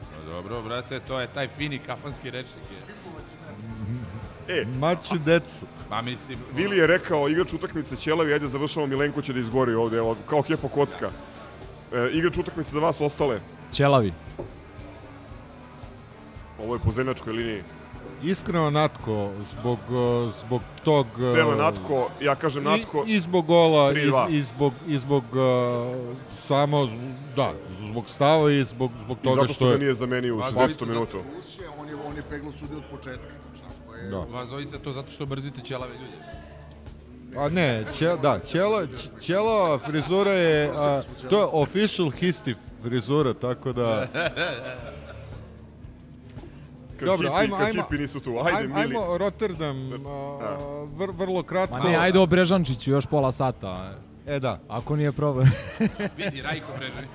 Pa 0.00 0.30
Dobro, 0.30 0.62
brate, 0.62 1.00
to 1.00 1.20
je 1.20 1.26
taj 1.26 1.48
fini 1.48 1.78
kafanski 1.78 2.30
rečnik. 2.30 2.64
Je. 2.70 4.60
E, 4.60 4.64
Mači 4.78 5.18
decu. 5.18 5.66
Pa 5.88 6.02
mislim... 6.02 6.38
Vili 6.54 6.76
je 6.76 6.86
rekao, 6.86 7.28
igrač 7.28 7.52
utakmice 7.52 7.96
Ćelavi, 7.96 8.32
ajde 8.32 8.48
završamo, 8.48 8.86
Milenko 8.86 9.22
će 9.22 9.32
da 9.32 9.40
izgori 9.40 9.74
ovde, 9.74 9.96
evo, 9.96 10.16
kao 10.26 10.42
kepo 10.42 10.68
kocka. 10.68 11.10
E, 11.92 12.10
igrač 12.12 12.36
utakmice 12.38 12.70
za 12.70 12.78
vas 12.80 13.00
ostale, 13.00 13.40
Ćelavi. 13.72 14.12
Ovo 16.64 16.74
je 16.74 16.78
po 16.84 16.90
zemljačkoj 16.90 17.32
liniji. 17.32 17.62
Iskreno 18.22 18.70
Natko, 18.70 19.30
zbog, 19.52 19.78
uh, 19.90 20.32
zbog 20.40 20.60
tog... 20.84 21.06
uh, 21.18 21.22
Stevan 21.32 21.58
Natko, 21.58 22.08
ja 22.20 22.34
kažem 22.34 22.64
Natko, 22.64 23.04
I, 23.06 23.12
i 23.12 23.20
zbog 23.20 23.46
gola, 23.46 23.92
i, 23.92 23.94
3:2. 23.94 24.30
i 24.30 24.42
zbog, 24.42 24.72
i 24.88 24.98
zbog 24.98 25.24
uh, 25.32 25.40
samo, 26.46 26.88
da, 27.36 27.52
zbog 27.90 28.08
stava 28.08 28.50
i 28.52 28.64
zbog, 28.64 28.90
zbog 29.04 29.18
i 29.22 29.24
toga 29.24 29.40
zato 29.40 29.44
što 29.44 29.54
što 29.54 29.66
ga 29.66 29.72
je... 29.72 29.78
nije 29.78 29.94
zamenio 29.94 30.34
u 30.34 30.38
Vazovica 30.38 30.84
60 30.84 30.88
minutu. 30.88 31.18
On 31.80 31.88
je, 31.88 31.94
on 32.06 32.16
je 32.16 32.22
peglo 32.28 32.52
sudio 32.52 32.76
od 32.76 32.84
početka. 32.90 33.26
Znači, 33.58 34.04
je, 34.04 34.10
Da. 34.10 34.18
Vazovica 34.18 34.78
to 34.78 34.92
zato 34.92 35.10
što 35.10 35.26
mrzite 35.26 35.60
ćelave 35.64 35.92
ljude. 35.94 36.40
A 37.36 37.48
ne, 37.48 37.84
će, 37.98 38.16
da, 38.22 38.38
ćela, 38.46 38.86
ć- 38.86 39.08
ćelava 39.20 39.78
frizura 39.78 40.32
je, 40.32 40.70
a, 40.76 41.02
to 41.30 41.38
je 41.38 41.46
official 41.52 42.10
histi 42.10 42.54
frizura, 42.82 43.34
tako 43.34 43.72
da... 43.72 44.06
Dobro, 47.06 47.28
hipi, 47.28 47.40
ajmo, 47.40 47.56
ajmo, 47.56 47.82
hipi 47.82 47.98
nisu 47.98 48.20
tu, 48.20 48.38
ajde, 48.38 48.58
ajmo, 48.58 48.74
Mili. 48.74 48.80
ajmo 48.96 49.18
Rotterdam, 49.18 49.76
a, 50.06 50.56
vr, 50.96 51.10
vrlo 51.10 51.42
kratko. 51.42 51.76
Ma 51.78 51.84
ne, 51.84 51.96
ajde 51.96 52.18
o 52.18 52.26
Brežančiću 52.26 52.90
još 52.90 53.06
pola 53.06 53.32
sata. 53.32 53.90
E, 54.26 54.38
da. 54.40 54.60
Ako 54.68 54.96
nije 54.96 55.12
problem. 55.12 55.50
Vidi, 56.18 56.42
Rajko 56.42 56.72
Brežan. 56.78 57.04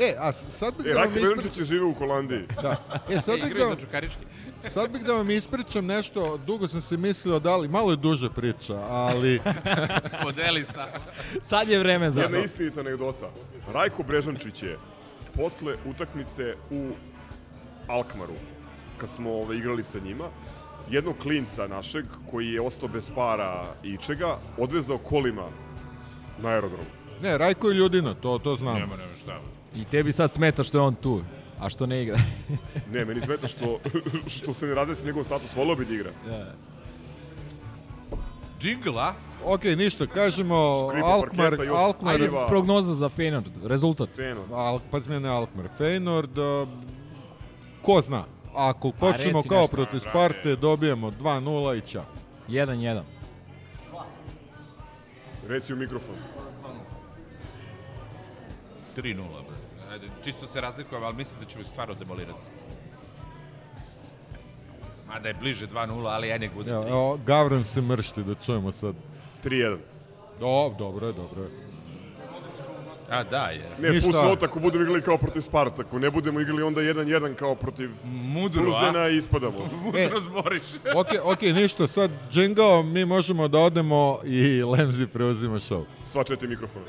E, 0.00 0.14
a 0.18 0.32
sad 0.32 0.74
bih 0.76 0.86
E, 0.86 0.92
da 0.92 1.00
vam 1.00 1.08
Rajko 1.14 1.18
ispričam... 1.26 1.58
Je 1.58 1.64
žive 1.64 1.84
u 1.84 1.94
Holandiji. 1.94 2.42
Da. 2.62 2.76
E, 3.10 3.20
sad 3.20 3.40
bih 3.40 3.54
da, 3.54 3.76
Čukarički. 3.76 4.24
sad 4.62 4.90
bih 4.90 5.04
da 5.04 5.12
vam 5.12 5.30
ispričam 5.30 5.86
nešto, 5.86 6.36
dugo 6.36 6.68
sam 6.68 6.80
se 6.80 6.96
mislio 6.96 7.38
da 7.38 7.56
li, 7.56 7.68
malo 7.68 7.90
je 7.90 7.96
duže 7.96 8.30
priča, 8.30 8.76
ali... 8.90 9.40
Podeli 10.22 10.64
sta. 10.64 10.88
Sad 11.40 11.68
je 11.68 11.78
vreme 11.78 12.10
za 12.10 12.20
Jedna 12.20 12.38
to. 12.38 12.44
istinita 12.44 12.80
anegdota. 12.80 13.26
Rajko 13.72 14.02
Brežančić 14.02 14.62
je 14.62 14.78
posle 15.36 15.76
utakmice 15.86 16.52
u 16.70 16.90
Alkmaru, 17.88 18.34
kad 18.98 19.10
smo 19.10 19.32
ove, 19.32 19.56
igrali 19.56 19.84
sa 19.84 19.98
njima, 19.98 20.24
jednog 20.90 21.16
klinca 21.18 21.66
našeg, 21.66 22.04
koji 22.30 22.48
je 22.48 22.60
ostao 22.60 22.88
bez 22.88 23.10
para 23.14 23.64
i 23.82 23.96
čega, 23.96 24.38
odvezao 24.58 24.98
kolima 24.98 25.48
na 26.42 26.48
aerodrom. 26.48 26.84
Ne, 27.22 27.38
Rajko 27.38 27.68
je 27.68 27.74
ljudina, 27.74 28.14
to, 28.14 28.38
to 28.38 28.56
znam. 28.56 28.74
Nema, 28.74 28.96
nema 28.96 29.16
šta. 29.22 29.40
I 29.76 29.84
tebi 29.84 30.12
sad 30.12 30.32
smeta 30.34 30.62
što 30.62 30.78
je 30.78 30.82
on 30.82 30.94
tu, 30.94 31.22
a 31.60 31.68
što 31.68 31.86
ne 31.86 32.02
igra. 32.02 32.18
Ne, 32.92 33.04
meni 33.04 33.20
smeta 33.20 33.48
što, 33.48 33.80
što 34.26 34.54
se 34.54 34.66
ne 34.66 34.94
sa 34.94 35.06
njegov 35.06 35.24
status, 35.24 35.56
volio 35.56 35.76
bi 35.76 35.84
da 35.84 35.94
igra. 35.94 36.10
Džingl, 38.60 38.98
a? 38.98 39.14
Ok, 39.44 39.64
ništa, 39.64 40.06
kažemo 40.06 40.88
Škripa 40.90 41.08
Alkmaar, 41.08 41.50
parketa, 41.50 41.62
još 41.62 41.78
Alkmaar, 41.78 42.14
Ajde, 42.14 42.30
prognoza 42.48 42.94
za 42.94 43.08
Feyenoord, 43.08 43.50
rezultat. 43.64 44.08
Ceno. 44.14 44.44
Al, 44.52 44.80
pa 44.90 45.00
zmene 45.00 45.28
Alkmaar, 45.28 45.68
Feyenoord, 45.78 46.62
uh, 46.62 46.68
ko 47.88 48.00
zna, 48.00 48.24
ako 48.54 48.92
počnemo 48.92 49.38
reci 49.38 49.48
kao 49.48 49.60
nešto. 49.60 49.76
protiv 49.76 49.98
Sparte, 49.98 50.56
dobijemo 50.56 51.10
2-0 51.10 51.78
i 51.78 51.90
čao. 51.90 52.04
1-1. 52.48 53.02
Reci 55.48 55.72
u 55.72 55.76
mikrofon. 55.76 56.14
3-0, 58.96 59.16
brate. 59.16 59.92
Ajde, 59.92 60.06
čisto 60.24 60.46
se 60.46 60.60
razlikujem, 60.60 61.04
ali 61.04 61.16
mislim 61.16 61.40
da 61.40 61.46
ćemo 61.46 61.62
ih 61.62 61.68
stvarno 61.68 61.94
demolirati. 61.94 62.44
Mada 65.06 65.28
je 65.28 65.34
bliže 65.34 65.66
2-0, 65.66 66.06
ali 66.08 66.28
ja 66.28 66.38
ne 66.38 66.48
bude. 66.48 66.70
Evo, 66.70 66.88
evo, 66.88 67.18
Gavran 67.26 67.64
se 67.64 67.80
mršti, 67.80 68.22
da 68.22 68.34
čujemo 68.34 68.72
sad. 68.72 68.94
3-1. 69.44 69.76
Do, 70.40 70.74
dobro 70.78 71.06
je, 71.06 71.12
dobro 71.12 71.42
je. 71.42 71.67
A, 73.10 73.24
da, 73.24 73.50
je. 73.50 73.70
Ne, 73.78 73.90
Ništa. 73.90 74.06
fusnota 74.06 74.46
ako 74.46 74.60
budemo 74.60 74.84
igrali 74.84 75.02
kao 75.02 75.18
protiv 75.18 75.40
Spartaku, 75.40 75.98
ne 75.98 76.10
budemo 76.10 76.40
igrali 76.40 76.62
onda 76.62 76.80
1-1 76.80 77.34
kao 77.34 77.54
protiv 77.54 77.90
Mudru, 78.04 78.64
Tuzena 78.64 79.00
a? 79.00 79.08
i 79.08 79.16
ispadamo. 79.16 79.58
Mudro 79.84 80.00
e, 80.00 80.20
zboriš. 80.20 80.62
ok, 81.00 81.08
ok, 81.24 81.42
ništa, 81.42 81.86
sad 81.86 82.10
džingao, 82.32 82.82
mi 82.82 83.04
možemo 83.04 83.48
da 83.48 83.58
odemo 83.58 84.18
i 84.24 84.62
Lemzi 84.72 85.06
preuzima 85.06 85.60
šov. 85.60 85.84
Sva 86.12 86.24
četi 86.24 86.46
mikrofon. 86.46 86.82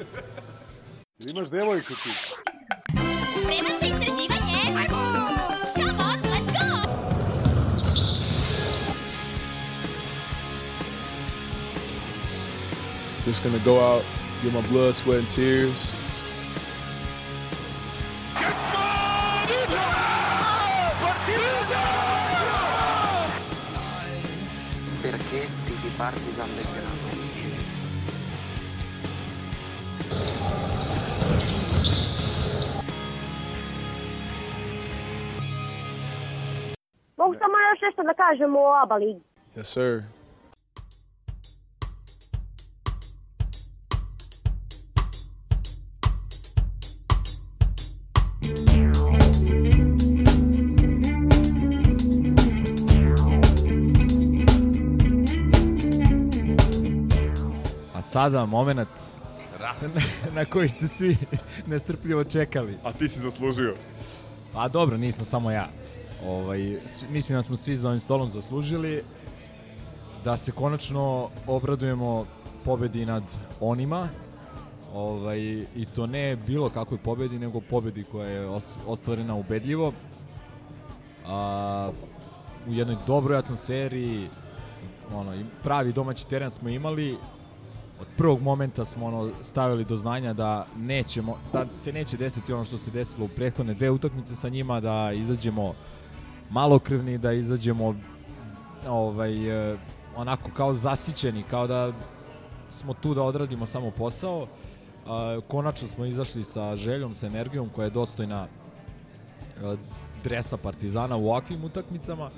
Imaš 1.19 1.49
devojku 1.49 1.93
ti. 1.93 2.09
Spreman 3.39 3.79
za 3.81 3.87
istraživanje? 3.87 4.59
Let's 4.75 4.89
go! 4.91 5.49
Just 13.25 13.43
gonna 13.43 13.59
go 13.65 13.79
out, 13.79 14.03
get 14.43 14.53
my 14.53 14.61
blood, 14.71 14.95
sweat 14.95 15.19
and 15.19 15.29
tears. 15.29 15.98
Nešto 38.39 38.47
da 38.47 38.53
kažem 38.53 38.55
o 38.55 38.73
ABA 38.83 38.95
ligi. 38.95 39.21
Yes, 39.55 39.63
sir. 39.63 40.03
A 57.93 58.01
sada 58.01 58.45
moment 58.45 58.89
Rat. 59.59 59.77
na 60.35 60.45
koji 60.45 60.69
ste 60.69 60.87
svi 60.87 61.17
nestrpljivo 61.67 62.23
čekali. 62.23 62.77
A 62.83 62.93
ti 62.93 63.09
si 63.09 63.19
zaslužio. 63.19 63.75
A 64.55 64.67
dobro, 64.67 64.97
nisam 64.97 65.25
samo 65.25 65.51
ja. 65.51 65.69
Ovaj, 66.25 66.77
mislim 67.09 67.37
da 67.37 67.43
smo 67.43 67.55
svi 67.55 67.77
za 67.77 67.87
ovim 67.89 67.99
stolom 68.01 68.29
zaslužili 68.29 69.03
da 70.23 70.37
se 70.37 70.51
konačno 70.51 71.29
obradujemo 71.47 72.25
pobedi 72.65 73.05
nad 73.05 73.23
onima. 73.59 74.07
Ovaj, 74.93 75.39
i 75.75 75.85
to 75.95 76.07
ne 76.07 76.35
bilo 76.35 76.69
kakvoj 76.69 76.97
pobedi, 76.97 77.39
nego 77.39 77.61
pobedi 77.61 78.03
koja 78.03 78.29
je 78.29 78.49
os- 78.49 78.75
ostvarena 78.87 79.35
ubedljivo. 79.35 79.93
A, 81.27 81.91
u 82.67 82.73
jednoj 82.73 82.97
dobroj 83.07 83.37
atmosferi 83.37 84.27
ono, 85.15 85.43
pravi 85.63 85.93
domaći 85.93 86.27
teren 86.27 86.51
smo 86.51 86.69
imali. 86.69 87.17
Od 88.01 88.07
prvog 88.17 88.41
momenta 88.41 88.85
smo 88.85 89.05
ono 89.05 89.31
stavili 89.41 89.85
do 89.85 89.97
znanja 89.97 90.33
da 90.33 90.65
nećemo 90.77 91.37
da 91.53 91.65
se 91.75 91.91
neće 91.93 92.17
desiti 92.17 92.53
ono 92.53 92.65
što 92.65 92.77
se 92.77 92.91
desilo 92.91 93.25
u 93.25 93.29
prethodne 93.29 93.73
dve 93.73 93.89
utakmice 93.89 94.35
sa 94.35 94.49
njima 94.49 94.79
da 94.79 95.11
izađemo 95.11 95.73
malokrvni 96.49 97.17
da 97.17 97.31
izađemo 97.31 97.95
ovaj 98.87 99.71
e, 99.71 99.77
onako 100.15 100.49
kao 100.57 100.73
zasićeni 100.73 101.43
kao 101.43 101.67
da 101.67 101.91
smo 102.69 102.93
tu 102.93 103.13
da 103.13 103.21
odradimo 103.21 103.65
samo 103.65 103.91
posao 103.91 104.47
konačno 105.47 105.87
smo 105.87 106.05
izašli 106.05 106.43
sa 106.43 106.75
željom, 106.75 107.15
sa 107.15 107.27
energijom 107.27 107.69
koja 107.69 107.85
je 107.85 107.89
dostojna 107.89 108.47
e, 108.47 109.75
dresa 110.23 110.57
Partizana 110.57 111.15
u 111.15 111.29
ovakvim 111.29 111.63
utakmicama. 111.63 112.29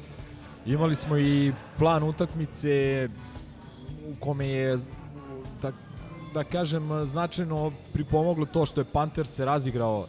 Imali 0.66 0.95
smo 0.95 1.18
i 1.18 1.53
plan 1.78 2.03
utakmice 2.03 3.07
u 4.12 4.20
kome 4.20 4.47
je 4.47 4.78
da, 5.62 5.72
da 6.34 6.43
kažem 6.43 7.05
značajno 7.05 7.72
pripomoglo 7.93 8.45
to 8.45 8.66
što 8.66 8.82
je 8.82 8.86
Panter 8.93 9.28
se 9.28 9.45
razigrao 9.45 10.05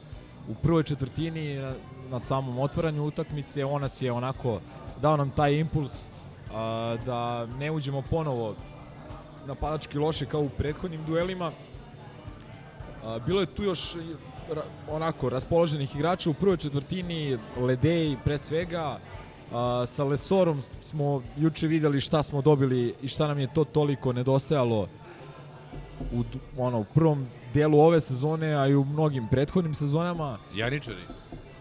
u 0.48 0.55
prvoj 0.55 0.82
četvrtini 0.82 1.57
na, 2.12 2.18
samom 2.18 2.58
otvaranju 2.58 3.04
utakmice. 3.04 3.64
On 3.64 3.82
nas 3.82 4.02
je 4.02 4.12
onako 4.12 4.60
dao 5.02 5.16
nam 5.16 5.30
taj 5.30 5.54
impuls 5.54 6.08
a, 6.54 6.96
da 7.06 7.46
ne 7.46 7.70
uđemo 7.70 8.02
ponovo 8.10 8.54
napadački 9.46 9.98
loše 9.98 10.26
kao 10.26 10.40
u 10.40 10.48
prethodnim 10.48 11.04
duelima. 11.06 11.50
A, 13.04 13.18
bilo 13.26 13.40
je 13.40 13.46
tu 13.46 13.62
još 13.62 13.94
ra, 14.52 14.62
onako 14.90 15.28
raspoloženih 15.28 15.96
igrača 15.96 16.30
u 16.30 16.34
prvoj 16.34 16.56
četvrtini, 16.56 17.38
Ledej 17.56 18.16
pre 18.24 18.38
svega, 18.38 18.98
a, 19.52 19.86
sa 19.86 20.04
Lesorom 20.04 20.62
smo 20.80 21.22
juče 21.36 21.66
videli 21.66 22.00
šta 22.00 22.22
smo 22.22 22.42
dobili 22.42 22.94
i 23.02 23.08
šta 23.08 23.26
nam 23.28 23.38
je 23.38 23.54
to 23.54 23.64
toliko 23.64 24.12
nedostajalo 24.12 24.88
u, 26.12 26.24
ono, 26.58 26.84
prvom 26.94 27.26
delu 27.54 27.80
ove 27.80 28.00
sezone, 28.00 28.54
a 28.54 28.66
i 28.66 28.74
u 28.74 28.84
mnogim 28.84 29.28
prethodnim 29.28 29.74
sezonama. 29.74 30.36
Janičari. 30.54 31.02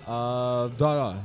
A, 0.08 0.70
da, 0.80 0.94
da. 0.94 1.24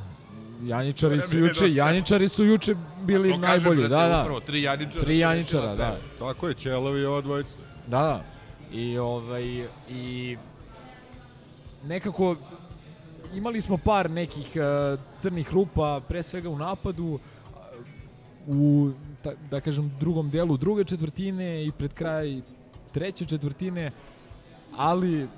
Janjičari 0.64 1.20
To 1.20 1.26
su 1.26 1.38
juče. 1.38 1.74
Janjičari 1.74 2.28
su 2.28 2.44
juče 2.44 2.74
bili 3.02 3.30
To 3.32 3.38
najbolji, 3.38 3.82
da, 3.82 3.88
brate, 3.88 4.12
da. 4.12 4.20
upravo, 4.20 4.40
tri 4.40 4.62
Janjičara 4.62 5.04
Tri 5.04 5.24
rešila 5.24 5.74
da. 5.74 5.96
sve. 6.00 6.08
Tako 6.18 6.48
je, 6.48 6.54
Ćelavi 6.54 7.00
i 7.00 7.04
ova 7.04 7.20
dvojica. 7.20 7.50
Da, 7.86 7.98
da. 7.98 8.24
I 8.72 8.98
ovaj 8.98 9.66
i 9.90 10.36
nekako 11.84 12.36
imali 13.34 13.60
smo 13.60 13.76
par 13.76 14.10
nekih 14.10 14.48
uh, 14.56 14.98
crnih 15.18 15.52
rupa, 15.52 16.00
pre 16.08 16.22
svega 16.22 16.50
u 16.50 16.58
napadu, 16.58 17.18
u 18.46 18.90
ta, 19.22 19.32
da 19.50 19.60
kažem 19.60 19.92
drugom 20.00 20.30
delu 20.30 20.56
druge 20.56 20.84
četvrtine 20.84 21.64
i 21.66 21.70
pred 21.70 21.92
kraj 21.92 22.40
treće 22.94 23.24
četvrtine, 23.24 23.90
ali 24.76 25.28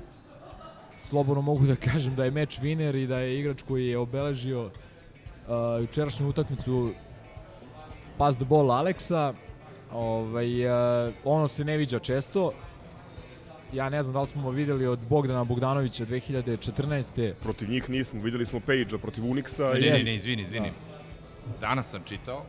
slobodno 0.99 1.42
mogu 1.42 1.66
da 1.66 1.76
kažem 1.76 2.14
da 2.14 2.24
je 2.24 2.30
meč 2.30 2.59
winner 2.59 2.94
i 2.94 3.07
da 3.07 3.18
je 3.18 3.38
igrač 3.38 3.62
koji 3.62 3.86
je 3.86 3.99
obeležio 3.99 4.64
uh, 4.64 4.70
jučerašnju 5.80 6.28
utakmicu 6.28 6.90
pass 8.18 8.36
the 8.36 8.44
ball 8.46 8.70
Aleksa. 8.72 9.34
Ovaj, 9.92 10.66
uh, 10.66 10.72
ono 11.24 11.49
se 11.49 11.64
ne 11.64 11.76
viđa 11.76 11.99
često. 11.99 12.53
Ja 13.72 13.88
ne 13.88 14.03
znam 14.03 14.12
da 14.12 14.20
li 14.20 14.26
smo 14.26 14.51
videli 14.51 14.86
od 14.86 14.99
Bogdana 15.09 15.44
Bogdanovića 15.44 16.07
2014. 16.07 17.32
Protiv 17.34 17.70
njih 17.70 17.90
nismo, 17.90 18.20
videli 18.20 18.46
smo 18.46 18.61
Page-a 18.61 18.99
protiv 18.99 19.24
Unixa. 19.24 19.72
Ne, 19.72 19.78
i- 19.78 19.90
ne, 19.90 19.99
ne, 20.01 20.14
izvini, 20.14 20.42
izvini. 20.42 20.70
Danas 21.61 21.90
sam 21.90 22.03
čitao 22.05 22.42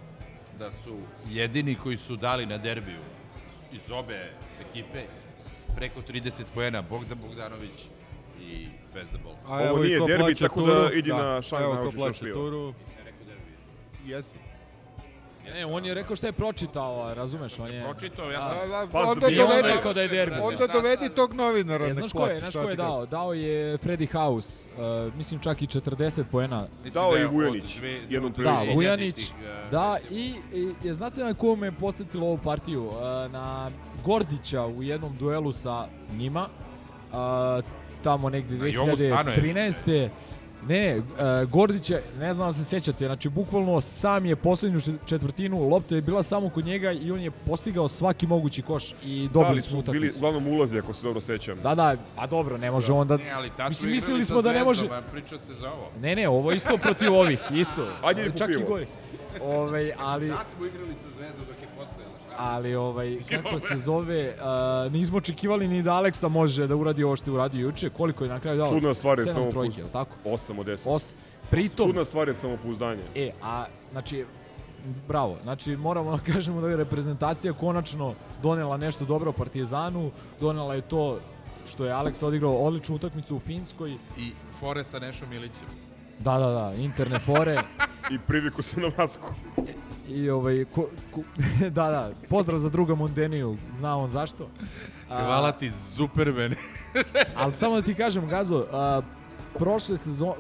da 0.60 0.72
su 0.74 0.98
jedini 1.30 1.76
koji 1.76 1.98
su 1.98 2.16
dali 2.16 2.46
na 2.46 2.58
derbiju 2.58 3.00
iz 3.72 3.92
obe 3.92 4.32
ekipe 4.62 5.04
preko 5.76 6.02
30 6.04 6.44
poena 6.56 6.82
Bogdan 6.82 7.18
Bogdanović 7.20 7.88
i 8.42 8.68
Vezdebol. 8.94 9.32
A 9.48 9.54
Ovo 9.54 9.66
evo 9.66 9.78
i 9.78 9.88
nije 9.88 10.00
ko 10.00 10.08
derbi, 10.08 10.36
tako 10.36 10.62
da 10.62 10.84
turu, 10.84 10.98
idi 10.98 11.10
na 11.10 11.42
šank 11.42 11.62
Evo 11.62 11.72
ko 11.72 11.76
naučiš 11.76 11.94
još 11.94 11.96
plaća 11.96 12.26
pivo. 12.26 12.36
turu. 12.36 12.74
rekao 12.98 13.26
derbi. 13.26 13.52
Jesi. 14.06 14.38
Ne, 15.54 15.66
on 15.66 15.86
je 15.86 15.94
rekao 15.94 16.16
šta 16.16 16.28
je 16.28 16.34
pročitao, 16.34 17.14
razumeš, 17.14 17.60
on 17.60 17.72
je... 17.72 17.84
Pročitao, 17.84 18.32
ja 18.32 18.40
A, 18.42 18.44
sam... 18.44 18.72
A, 18.72 18.76
a, 18.76 18.88
Pa, 18.92 19.02
onda 19.02 19.30
i 19.30 19.40
on 19.40 19.48
dovedi, 19.48 19.68
rekao 19.68 19.94
da 19.94 20.02
je 20.02 20.08
derbi. 20.08 20.36
onda 20.42 20.68
dovedi 20.68 21.10
tog 21.10 21.34
novinara. 21.34 21.86
E, 21.86 21.88
nek 21.88 21.98
znaš 21.98 22.12
ko 22.12 22.26
je, 22.26 22.40
znaš 22.40 22.54
ko 22.54 22.70
je 22.70 22.76
dao? 22.76 23.06
Dao 23.06 23.34
je 23.34 23.78
Freddy 23.78 24.12
House, 24.12 24.70
uh, 25.08 25.14
mislim 25.16 25.40
čak 25.40 25.62
i 25.62 25.68
40 25.68 26.24
poena. 26.32 26.58
Mislim 26.70 26.94
Dao 26.94 27.12
da 27.12 27.18
i 27.18 27.22
je 27.22 27.28
od 27.28 27.34
Vujanić, 27.34 27.80
jednom 28.10 28.34
prilikom. 28.34 28.56
Da, 28.58 28.64
2000-ih, 28.64 28.76
Vujanić, 28.76 29.30
uh, 29.30 29.72
da, 29.72 29.98
i, 30.10 30.34
i 30.54 30.74
je, 30.84 30.94
znate 30.94 31.24
na 31.24 31.34
koju 31.34 31.56
me 31.56 31.68
je 31.68 31.72
posjetilo 31.72 32.28
ovu 32.28 32.38
partiju? 32.38 32.86
Uh, 32.86 32.94
na 33.32 33.70
Gordića 34.06 34.66
u 34.66 34.84
jednom 34.84 35.16
duelu 35.18 35.52
sa 35.52 35.88
njima, 36.12 36.48
uh, 37.12 37.18
tamo 38.00 38.30
negde 38.30 38.56
Na 38.56 38.66
Jovu 38.68 38.88
Stanojevića. 38.88 39.42
2013. 39.86 40.10
Ne, 40.62 40.98
uh, 40.98 41.04
Gordić 41.50 41.90
je, 41.90 42.04
ne 42.18 42.34
znam 42.34 42.50
da 42.50 42.54
se 42.54 42.66
sećate, 42.66 43.06
znači 43.06 43.30
bukvalno 43.30 43.82
sam 43.82 44.26
je 44.26 44.36
poslednju 44.36 44.82
čet- 44.82 44.96
četvrtinu, 45.06 45.70
lopta 45.70 45.96
je 45.96 46.02
bila 46.02 46.24
samo 46.24 46.50
kod 46.50 46.66
njega 46.66 46.92
i 46.92 47.12
on 47.12 47.22
je 47.22 47.32
postigao 47.32 47.88
svaki 47.88 48.28
mogući 48.28 48.62
koš 48.62 48.94
i 49.04 49.22
Da, 49.24 49.30
dobili 49.30 49.46
ali 49.48 49.62
smo 49.62 49.70
su 49.72 49.76
bili 49.84 49.98
utakmicu. 49.98 50.18
uglavnom 50.18 50.48
ulazi, 50.50 50.78
ako 50.78 50.94
se 50.94 51.04
dobro 51.04 51.22
sećam. 51.22 51.58
Da, 51.60 51.76
da, 51.76 51.96
a 52.18 52.28
dobro, 52.28 52.58
ne 52.58 52.72
može 52.72 52.92
onda... 52.94 53.18
Ne, 53.18 53.32
ali 53.32 53.50
tad 53.58 53.70
Mislim, 53.70 53.92
mislili 53.92 54.12
igrali 54.12 54.26
smo 54.26 54.42
da 54.42 54.52
ne 54.52 54.64
može- 54.64 54.88
Priča 55.12 55.38
se 55.38 55.54
za 55.54 55.68
ovo. 55.68 55.90
Ne, 56.00 56.16
ne, 56.16 56.30
ovo 56.30 56.52
isto 56.52 56.78
protiv 56.78 57.14
ovih, 57.14 57.40
isto. 57.52 57.88
Ajde, 58.04 58.32
Čak 58.38 58.50
i 58.52 58.64
gori. 58.68 58.88
Ovaj, 59.44 59.92
ali, 60.00 60.30
Tad 60.30 60.46
smo 60.56 60.66
igrali 60.66 60.94
sa 60.94 61.10
Zvezdom 61.18 61.46
dok 61.48 61.62
je 61.62 61.68
postojala. 61.68 61.99
Ali 62.40 62.76
ovaj, 62.76 63.18
kako 63.32 63.60
se 63.60 63.76
zove, 63.76 64.36
uh, 64.86 64.92
nismo 64.92 65.18
očekivali 65.18 65.68
ni 65.68 65.84
da 65.84 65.94
Aleksa 65.94 66.28
može 66.28 66.68
da 66.68 66.76
uradi 66.76 67.04
ovo 67.04 67.16
što 67.16 67.32
je 67.32 67.36
uradio 67.36 67.66
juče. 67.66 67.90
Koliko 67.90 68.24
je 68.24 68.30
na 68.30 68.40
kraju 68.40 68.58
dao? 68.58 68.70
Čudna 68.70 68.94
stvar 68.94 69.20
je 69.20 69.26
samo 69.26 69.52
trojke, 69.52 69.84
tako? 69.94 70.16
8 70.26 70.60
od 70.60 70.68
10. 70.68 70.78
Os. 70.86 71.14
Pritom, 71.50 71.88
Čudna 71.88 72.06
stvar 72.06 72.28
je 72.28 72.36
samopouzdanje. 72.36 73.02
e, 73.16 73.30
a, 73.44 73.66
znači, 73.92 74.26
bravo, 75.08 75.38
znači 75.44 75.76
moramo 75.76 76.12
da 76.12 76.24
kažemo 76.34 76.62
da 76.62 76.70
je 76.70 76.78
reprezentacija 76.78 77.54
konačno 77.54 78.14
donela 78.42 78.78
nešto 78.78 79.06
dobro 79.06 79.32
Partizanu, 79.32 80.12
donela 80.42 80.76
je 80.76 80.82
to 80.82 81.20
što 81.66 81.86
je 81.86 81.92
Aleks 81.92 82.24
odigrao 82.24 82.54
odličnu 82.54 82.96
utakmicu 82.96 83.36
u 83.36 83.40
Finskoj. 83.40 83.98
I 84.18 84.32
fore 84.60 84.84
sa 84.84 85.00
Nešom 85.00 85.34
Ilićem. 85.34 85.68
Da, 86.20 86.38
da, 86.38 86.52
da, 86.52 86.74
interne 86.78 87.20
fore. 87.20 87.62
I 88.14 88.20
priviku 88.28 88.62
se 88.62 88.80
na 88.80 88.92
masku. 88.98 89.34
I 90.10 90.30
ovaj, 90.30 90.66
ko, 90.66 90.90
ko, 91.12 91.22
da, 91.78 91.90
da, 91.90 92.12
pozdrav 92.30 92.60
za 92.60 92.70
druga 92.70 92.96
Mondeniju, 92.96 93.58
zna 93.78 93.98
on 93.98 94.08
zašto. 94.08 94.50
A, 95.10 95.24
Hvala 95.24 95.52
ti, 95.52 95.72
Superman. 95.96 96.56
Ali 97.36 97.54
samo 97.54 97.76
da 97.76 97.82
ti 97.82 97.94
kažem, 97.96 98.28
Gazo, 98.28 98.66
a, 98.72 99.02
prošle 99.54 99.98
sezone, 99.98 100.34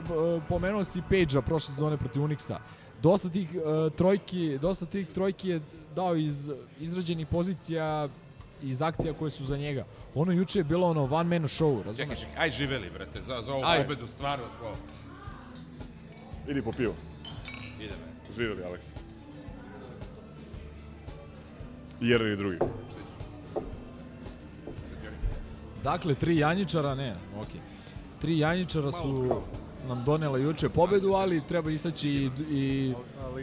pomenuo 0.50 0.84
si 0.86 1.02
Page-a 1.02 1.42
prošle 1.42 1.74
sezone 1.74 1.98
protiv 1.98 2.24
Unixa. 2.24 2.60
Dosta 3.02 3.30
tih 3.30 3.50
a, 3.66 3.90
trojki, 3.98 4.58
dosta 4.62 4.86
tih 4.86 5.08
trojki 5.08 5.50
je 5.50 5.62
dao 5.96 6.16
iz 6.16 6.52
izrađenih 6.80 7.28
pozicija 7.28 8.08
iz 8.64 8.82
akcija 8.82 9.14
koje 9.14 9.32
su 9.32 9.46
za 9.46 9.58
njega. 9.58 9.86
Ono 10.16 10.32
juče 10.32 10.60
je 10.60 10.64
bilo 10.64 10.88
ono 10.90 11.04
one 11.04 11.40
man 11.40 11.48
show, 11.48 11.86
razumeš? 11.86 12.20
čekaj, 12.20 12.44
aj 12.44 12.52
živeli, 12.52 12.90
brate, 12.90 13.22
za, 13.28 13.42
za 13.42 13.54
ovu 13.54 13.64
Ajde. 13.66 13.84
pobedu, 13.84 14.08
stvarno, 14.08 14.46
ovo. 14.64 14.76
Idi 16.48 16.62
po 16.62 16.72
pivo. 16.72 16.94
Ide 17.80 17.94
me. 17.94 18.36
Živeli, 18.36 18.64
Aleks. 18.64 19.09
I 22.02 22.08
jedan 22.08 22.34
i 22.34 22.36
drugi. 22.36 22.58
Dakle, 25.84 26.16
tri 26.16 26.38
Janjičara, 26.38 26.96
ne, 26.96 27.16
okej. 27.42 27.60
Tri 28.22 28.40
Janjičara 28.40 28.92
su 28.92 29.42
nam 29.88 30.04
donela 30.06 30.38
juče 30.38 30.70
pobedu, 30.70 31.14
ali 31.14 31.42
treba 31.48 31.72
istaći 31.72 32.10
i, 32.10 32.30
i 32.52 32.94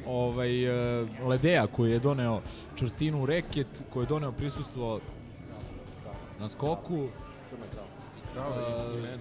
ovaj, 0.06 0.64
e, 0.64 1.06
Ledeja 1.26 1.66
koji 1.66 1.90
je 1.90 1.98
doneo 1.98 2.42
čvrstinu 2.74 3.22
u 3.22 3.26
reket, 3.26 3.66
koji 3.92 4.04
je 4.04 4.08
doneo 4.08 4.32
prisustvo 4.32 5.00
na 6.40 6.48
skoku. 6.48 7.06
E, 8.36 9.18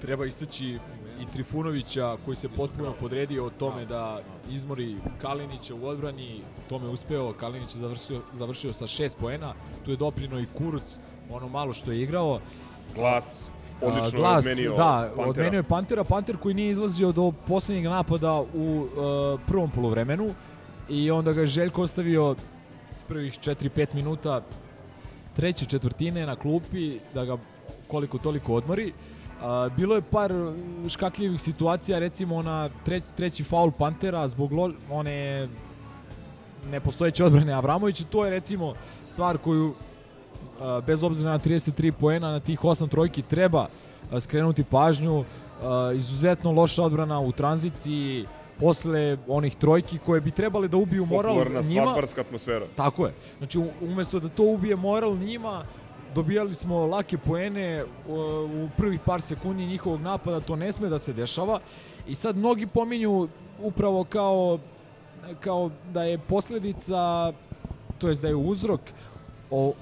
treba 0.00 0.26
istaći 0.26 0.78
i 1.20 1.26
Trifunovića 1.32 2.16
koji 2.24 2.36
se 2.36 2.48
potpuno 2.48 2.92
podredio 3.00 3.46
o 3.46 3.50
tome 3.50 3.86
da 3.86 4.20
izmori 4.50 4.96
Kalinića 5.22 5.74
u 5.74 5.86
odbrani, 5.86 6.40
tome 6.68 6.88
uspeo, 6.88 7.32
Kalinić 7.32 7.74
je 7.74 7.80
završio, 7.80 8.20
završio 8.32 8.72
sa 8.72 8.86
šest 8.86 9.16
poena, 9.18 9.54
tu 9.84 9.90
je 9.90 9.96
doprino 9.96 10.40
i 10.40 10.46
Kuruc, 10.58 10.98
ono 11.30 11.48
malo 11.48 11.72
što 11.72 11.92
je 11.92 12.02
igrao. 12.02 12.40
Glas, 12.94 13.24
odlično 13.82 14.18
A, 14.18 14.20
glas, 14.20 14.38
odmenio 14.38 14.70
da, 14.70 14.76
Pantera. 14.76 15.28
odmenio 15.28 15.58
je 15.58 15.62
Pantera, 15.62 16.04
Panter 16.04 16.36
koji 16.36 16.54
nije 16.54 16.70
izlazio 16.70 17.12
do 17.12 17.32
poslednjeg 17.46 17.84
napada 17.84 18.40
u 18.54 18.78
uh, 18.78 19.40
prvom 19.46 19.70
polovremenu 19.70 20.30
i 20.88 21.10
onda 21.10 21.32
ga 21.32 21.40
je 21.40 21.46
Željko 21.46 21.82
ostavio 21.82 22.34
prvih 23.08 23.38
4-5 23.38 23.94
minuta 23.94 24.42
treće 25.36 25.66
četvrtine 25.66 26.26
na 26.26 26.36
klupi 26.36 26.98
da 27.14 27.24
ga 27.24 27.36
koliko 27.88 28.18
toliko 28.18 28.54
odmori. 28.54 28.92
A, 29.44 29.68
bilo 29.76 29.94
je 29.94 30.02
par 30.02 30.32
škakljivih 30.88 31.40
situacija, 31.42 31.98
recimo 31.98 32.42
na 32.42 32.68
tre, 32.84 33.00
treći 33.16 33.44
faul 33.44 33.70
Pantera 33.70 34.28
zbog 34.28 34.52
lo, 34.52 34.70
one 34.90 35.48
nepostojeće 36.70 37.24
odbrane 37.24 37.52
Avramovića, 37.52 38.04
to 38.04 38.24
je 38.24 38.30
recimo 38.30 38.74
stvar 39.08 39.38
koju 39.38 39.74
a, 40.60 40.80
bez 40.86 41.02
obzira 41.02 41.30
na 41.30 41.38
33 41.38 41.92
poena 41.92 42.30
na 42.30 42.40
tih 42.40 42.60
8 42.60 42.88
trojki 42.88 43.22
treba 43.22 43.66
a, 44.12 44.20
skrenuti 44.20 44.64
pažnju. 44.64 45.24
A, 45.62 45.92
izuzetno 45.94 46.52
loša 46.52 46.82
odbrana 46.82 47.20
u 47.20 47.32
tranziciji 47.32 48.26
posle 48.60 49.16
onih 49.28 49.54
trojki 49.54 49.98
koje 49.98 50.20
bi 50.20 50.30
trebale 50.30 50.68
da 50.68 50.76
ubiju 50.76 51.06
moral 51.06 51.34
Popularna 51.34 51.60
njima. 51.68 51.82
svadbarska 51.82 52.20
atmosfera. 52.20 52.66
Tako 52.76 53.06
je. 53.06 53.12
Znači, 53.38 53.60
umesto 53.80 54.20
da 54.20 54.28
to 54.28 54.42
ubije 54.42 54.76
moral 54.76 55.16
njima, 55.16 55.64
dobijali 56.14 56.54
smo 56.54 56.86
lake 56.86 57.18
poene 57.18 57.84
u, 58.08 58.68
prvih 58.76 59.00
par 59.00 59.22
sekundi 59.22 59.66
njihovog 59.66 60.00
napada, 60.00 60.40
to 60.40 60.56
ne 60.56 60.72
sme 60.72 60.88
da 60.88 60.98
se 60.98 61.12
dešava. 61.12 61.60
I 62.06 62.14
sad 62.14 62.36
mnogi 62.36 62.66
pominju 62.66 63.28
upravo 63.62 64.04
kao, 64.04 64.58
kao 65.40 65.70
da 65.92 66.04
je 66.04 66.18
posledica, 66.18 67.32
to 67.98 68.08
jest 68.08 68.22
da 68.22 68.28
je 68.28 68.34
uzrok 68.34 68.80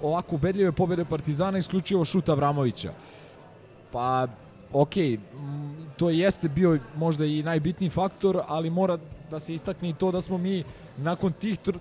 ovako 0.03 0.35
ubedljive 0.35 0.73
pobede 0.73 1.05
Partizana 1.05 1.59
isključivo 1.59 2.05
šut 2.05 2.29
Avramovića. 2.29 2.93
Pa, 3.93 4.27
okej, 4.73 5.15
m, 5.15 5.21
to 5.97 6.11
jeste 6.11 6.49
bio 6.49 6.79
možda 6.97 7.25
i 7.25 7.43
najbitniji 7.43 7.91
faktor, 7.91 8.41
ali 8.47 8.71
mora 8.71 8.99
da 9.31 9.41
se 9.41 9.55
istakne 9.55 9.89
i 9.89 9.95
to 9.95 10.13
da 10.13 10.21
smo 10.21 10.39
mi 10.39 10.65
nakon 10.97 11.33
tih 11.33 11.59
tr, 11.59 11.77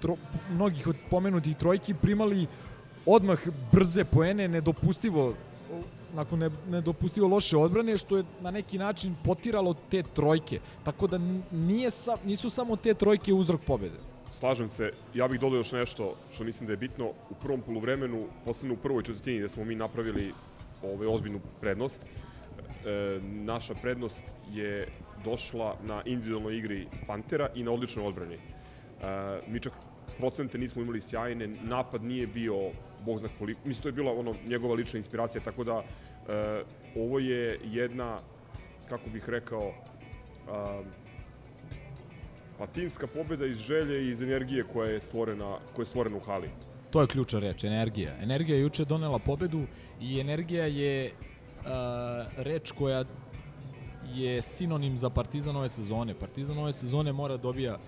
tro, 0.00 0.14
mnogih 0.50 0.86
od 0.86 0.96
pomenutih 1.10 1.56
trojki 1.56 1.94
primali 1.94 2.46
odmah 3.06 3.38
brze 3.72 4.04
poene, 4.04 4.48
nedopustivo 4.48 5.34
nakon 6.14 6.38
ne, 6.38 6.48
nedopustivo 6.68 7.28
loše 7.28 7.56
odbrane, 7.56 7.98
što 7.98 8.16
je 8.16 8.24
na 8.40 8.50
neki 8.50 8.78
način 8.78 9.14
potiralo 9.24 9.74
te 9.90 10.02
trojke. 10.02 10.60
Tako 10.84 11.06
da 11.06 11.20
nije 11.52 11.90
sa, 11.90 12.16
nisu 12.24 12.50
samo 12.50 12.76
te 12.76 12.94
trojke 12.94 13.34
uzrok 13.34 13.60
pobede. 13.66 13.96
Slažem 14.38 14.68
se, 14.68 14.90
ja 15.14 15.28
bih 15.28 15.40
dodao 15.40 15.56
još 15.56 15.72
nešto 15.72 16.14
što 16.34 16.44
mislim 16.44 16.66
da 16.66 16.72
je 16.72 16.76
bitno. 16.76 17.04
U 17.30 17.34
prvom 17.42 17.60
poluvremenu, 17.60 18.20
posebno 18.44 18.74
u 18.74 18.76
prvoj 18.76 19.02
četvrtini 19.02 19.38
gde 19.38 19.48
smo 19.48 19.64
mi 19.64 19.74
napravili 19.74 20.32
ovaj, 20.82 21.06
ozbiljnu 21.06 21.40
prednost, 21.60 22.00
e, 22.02 23.20
naša 23.22 23.74
prednost 23.74 24.18
je 24.52 24.86
došla 25.24 25.76
na 25.82 26.02
individualnoj 26.04 26.58
igri 26.58 26.86
Pantera 27.06 27.48
i 27.54 27.62
na 27.62 27.70
odličnoj 27.70 28.06
odbrani. 28.06 28.34
E, 28.34 28.40
mi 29.48 29.60
čak 29.60 29.72
procente 30.18 30.58
nismo 30.58 30.82
imali 30.82 31.00
sjajne, 31.00 31.48
napad 31.62 32.04
nije 32.04 32.26
bio 32.26 32.54
bog 33.04 33.18
zna 33.18 33.28
koliko, 33.38 33.60
mislim 33.64 33.82
to 33.82 33.88
je 33.88 33.92
bila 33.92 34.12
ono 34.12 34.34
njegova 34.46 34.74
lična 34.74 34.98
inspiracija, 34.98 35.40
tako 35.44 35.64
da 35.64 35.82
e, 35.82 36.62
ovo 36.96 37.18
je 37.18 37.58
jedna, 37.64 38.16
kako 38.88 39.10
bih 39.10 39.28
rekao, 39.28 39.72
a, 40.48 40.82
pa 42.58 42.66
timska 42.66 43.06
pobeda 43.06 43.46
iz 43.46 43.58
želje 43.58 44.04
i 44.04 44.10
iz 44.10 44.22
energije 44.22 44.64
koja 44.72 44.90
je 44.90 45.00
stvorena, 45.00 45.58
koja 45.74 45.82
je 45.82 45.86
stvorena 45.86 46.16
u 46.16 46.20
hali. 46.20 46.50
To 46.90 47.00
je 47.00 47.06
ključna 47.06 47.38
reč, 47.38 47.64
energija. 47.64 48.12
Energija 48.22 48.56
je 48.56 48.62
juče 48.62 48.84
donela 48.84 49.18
pobedu 49.18 49.66
i 50.00 50.20
energija 50.20 50.66
je 50.66 51.12
uh, 51.12 51.66
reč 52.36 52.72
koja 52.72 53.04
je 54.14 54.42
sinonim 54.42 54.96
za 54.96 55.10
Partizan 55.10 55.56
ove 55.56 55.68
sezone. 55.68 56.14
Partizan 56.14 56.58
ove 56.58 56.72
sezone 56.72 57.12
mora 57.12 57.36
dobija 57.36 57.78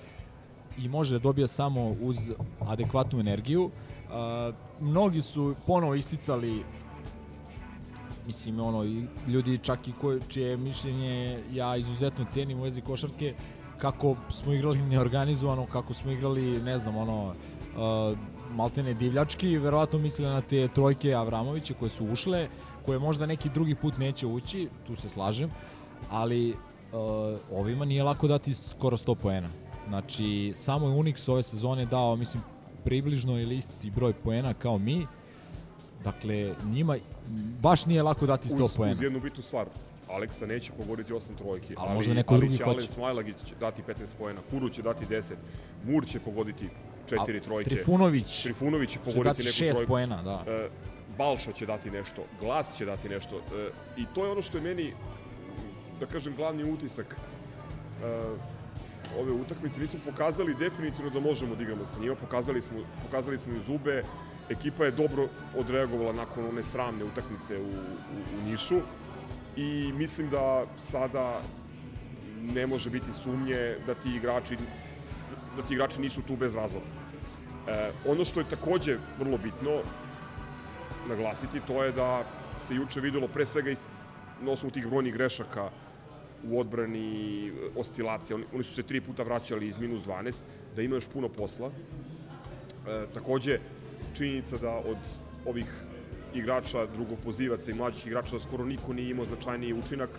i 0.78 0.88
može 0.88 1.14
da 1.14 1.22
dobija 1.22 1.46
samo 1.46 1.96
uz 2.00 2.16
adekvatnu 2.60 3.20
energiju. 3.20 3.64
Uh, 3.64 4.54
mnogi 4.80 5.20
su 5.20 5.54
ponovo 5.66 5.94
isticali 5.94 6.64
mislim 8.26 8.60
ono 8.60 8.84
i 8.84 9.06
ljudi 9.26 9.58
čak 9.58 9.88
i 9.88 9.92
koje, 9.92 10.20
čije 10.28 10.56
mišljenje 10.56 11.42
ja 11.52 11.76
izuzetno 11.76 12.24
cenim 12.24 12.58
u 12.58 12.62
vezi 12.62 12.80
košarke 12.80 13.34
kako 13.78 14.16
smo 14.30 14.52
igrali 14.52 14.78
neorganizovano, 14.78 15.66
kako 15.66 15.94
smo 15.94 16.10
igrali, 16.10 16.62
ne 16.62 16.78
znam, 16.78 16.96
ono, 16.96 17.28
uh, 17.28 18.18
maltene 18.50 18.94
divljački, 18.94 19.58
verovatno 19.58 19.98
misle 19.98 20.28
na 20.28 20.40
te 20.40 20.68
trojke 20.68 21.14
Avramovića 21.14 21.74
koje 21.74 21.90
su 21.90 22.06
ušle, 22.06 22.48
koje 22.86 22.98
možda 22.98 23.26
neki 23.26 23.50
drugi 23.54 23.74
put 23.74 23.98
neće 23.98 24.26
ući, 24.26 24.68
tu 24.86 24.96
se 24.96 25.10
slažem, 25.10 25.50
ali 26.10 26.50
uh, 26.50 26.58
ovima 27.52 27.84
nije 27.84 28.02
lako 28.02 28.28
dati 28.28 28.54
skoro 28.54 28.96
100 28.96 29.14
poena. 29.14 29.48
Znači, 29.88 30.52
samo 30.56 30.88
je 30.88 30.94
Unix 30.94 31.30
ove 31.30 31.42
sezone 31.42 31.86
dao, 31.86 32.16
mislim, 32.16 32.42
približno 32.84 33.40
ili 33.40 33.56
isti 33.56 33.90
broj 33.90 34.12
poena 34.12 34.54
kao 34.54 34.78
mi, 34.78 35.06
Dakle, 36.04 36.54
njima 36.66 36.96
baš 37.62 37.86
nije 37.86 38.02
lako 38.02 38.26
dati 38.26 38.48
100 38.48 38.62
uz, 38.62 38.76
poena. 38.76 38.92
Uz 38.92 39.02
jednu 39.02 39.20
bitnu 39.20 39.42
stvar, 39.42 39.66
Aleksa 40.08 40.46
neće 40.46 40.72
pogoditi 40.72 41.12
8 41.12 41.20
trojki, 41.38 41.74
Ali 41.78 41.94
možda 41.94 42.14
neko 42.14 42.36
drugi 42.36 42.56
će 42.56 42.64
hoće. 42.64 42.78
Alen 42.78 42.92
Smajlagić 42.94 43.36
će 43.44 43.54
dati 43.60 43.82
15 43.82 43.94
poena, 44.18 44.40
Kuru 44.50 44.68
će 44.68 44.82
dati 44.82 45.04
10, 45.04 45.22
Mur 45.84 46.06
će 46.06 46.20
pogoditi 46.20 46.68
4 47.10 47.36
A 47.38 47.40
trojke. 47.40 47.70
Trifunović 47.70 48.42
Trifunović 48.42 48.90
će 48.90 48.92
će 48.92 48.98
pogoditi 48.98 49.24
dati 49.24 49.42
neku 49.42 49.52
šest 49.52 49.76
trojku. 49.76 49.88
poena, 49.88 50.22
da. 50.22 50.44
E, 50.46 50.68
Balša 51.18 51.52
će 51.52 51.66
dati 51.66 51.90
nešto, 51.90 52.24
Glas 52.40 52.76
će 52.76 52.84
dati 52.84 53.08
nešto. 53.08 53.36
E, 53.36 53.70
I 53.96 54.06
to 54.14 54.24
je 54.24 54.30
ono 54.32 54.42
što 54.42 54.58
je 54.58 54.62
meni, 54.62 54.92
da 56.00 56.06
kažem, 56.06 56.34
glavni 56.36 56.72
utisak 56.72 57.16
e, 58.02 58.57
ove 59.18 59.32
utakmice. 59.32 59.80
Mi 59.80 59.86
smo 59.86 60.00
pokazali 60.04 60.54
definitivno 60.54 61.10
da 61.10 61.20
možemo 61.20 61.54
da 61.54 61.62
igramo 61.62 61.84
sa 61.84 62.00
njima, 62.00 62.14
pokazali 62.14 62.62
smo, 62.62 62.78
pokazali 63.04 63.38
smo 63.38 63.54
i 63.54 63.60
zube, 63.66 64.02
ekipa 64.48 64.84
je 64.84 64.90
dobro 64.90 65.28
odreagovala 65.56 66.12
nakon 66.12 66.48
one 66.48 66.62
sramne 66.62 67.04
utakmice 67.04 67.58
u, 67.58 67.68
u, 67.68 68.38
u 68.38 68.50
Nišu 68.50 68.80
i 69.56 69.92
mislim 69.92 70.30
da 70.30 70.64
sada 70.90 71.40
ne 72.42 72.66
može 72.66 72.90
biti 72.90 73.12
sumnje 73.22 73.76
da 73.86 73.94
ti 73.94 74.16
igrači 74.16 74.56
da 75.56 75.62
ti 75.62 75.74
igrači 75.74 76.00
nisu 76.00 76.22
tu 76.22 76.36
bez 76.36 76.54
razloga. 76.54 76.86
E, 77.66 77.90
ono 78.06 78.24
što 78.24 78.40
je 78.40 78.50
takođe 78.50 78.98
vrlo 79.18 79.38
bitno 79.38 79.80
naglasiti, 81.08 81.60
to 81.66 81.84
je 81.84 81.92
da 81.92 82.22
se 82.66 82.74
juče 82.74 83.00
videlo 83.00 83.28
pre 83.28 83.46
svega 83.46 83.74
na 84.40 84.52
osnovu 84.52 84.70
tih 84.72 84.86
brojnih 84.86 85.14
grešaka 85.14 85.70
u 86.44 86.60
odbrani, 86.60 87.52
oscilacija, 87.76 88.36
oni, 88.36 88.44
oni 88.54 88.64
su 88.64 88.74
se 88.74 88.82
tri 88.82 89.00
puta 89.00 89.22
vraćali 89.22 89.68
iz 89.68 89.78
minus 89.78 90.06
12, 90.06 90.34
da 90.76 90.82
ima 90.82 90.96
još 90.96 91.08
puno 91.12 91.28
posla. 91.28 91.70
E, 92.86 93.06
takođe, 93.14 93.58
činjenica 94.16 94.56
da 94.56 94.76
od 94.76 94.98
ovih 95.46 95.66
igrača, 96.34 96.86
drugopozivaca 96.86 97.70
i 97.70 97.74
mlađih 97.74 98.06
igrača 98.06 98.36
da 98.36 98.40
skoro 98.40 98.64
niko 98.64 98.92
nije 98.92 99.10
imao 99.10 99.26
značajniji 99.26 99.72
učinak 99.72 100.10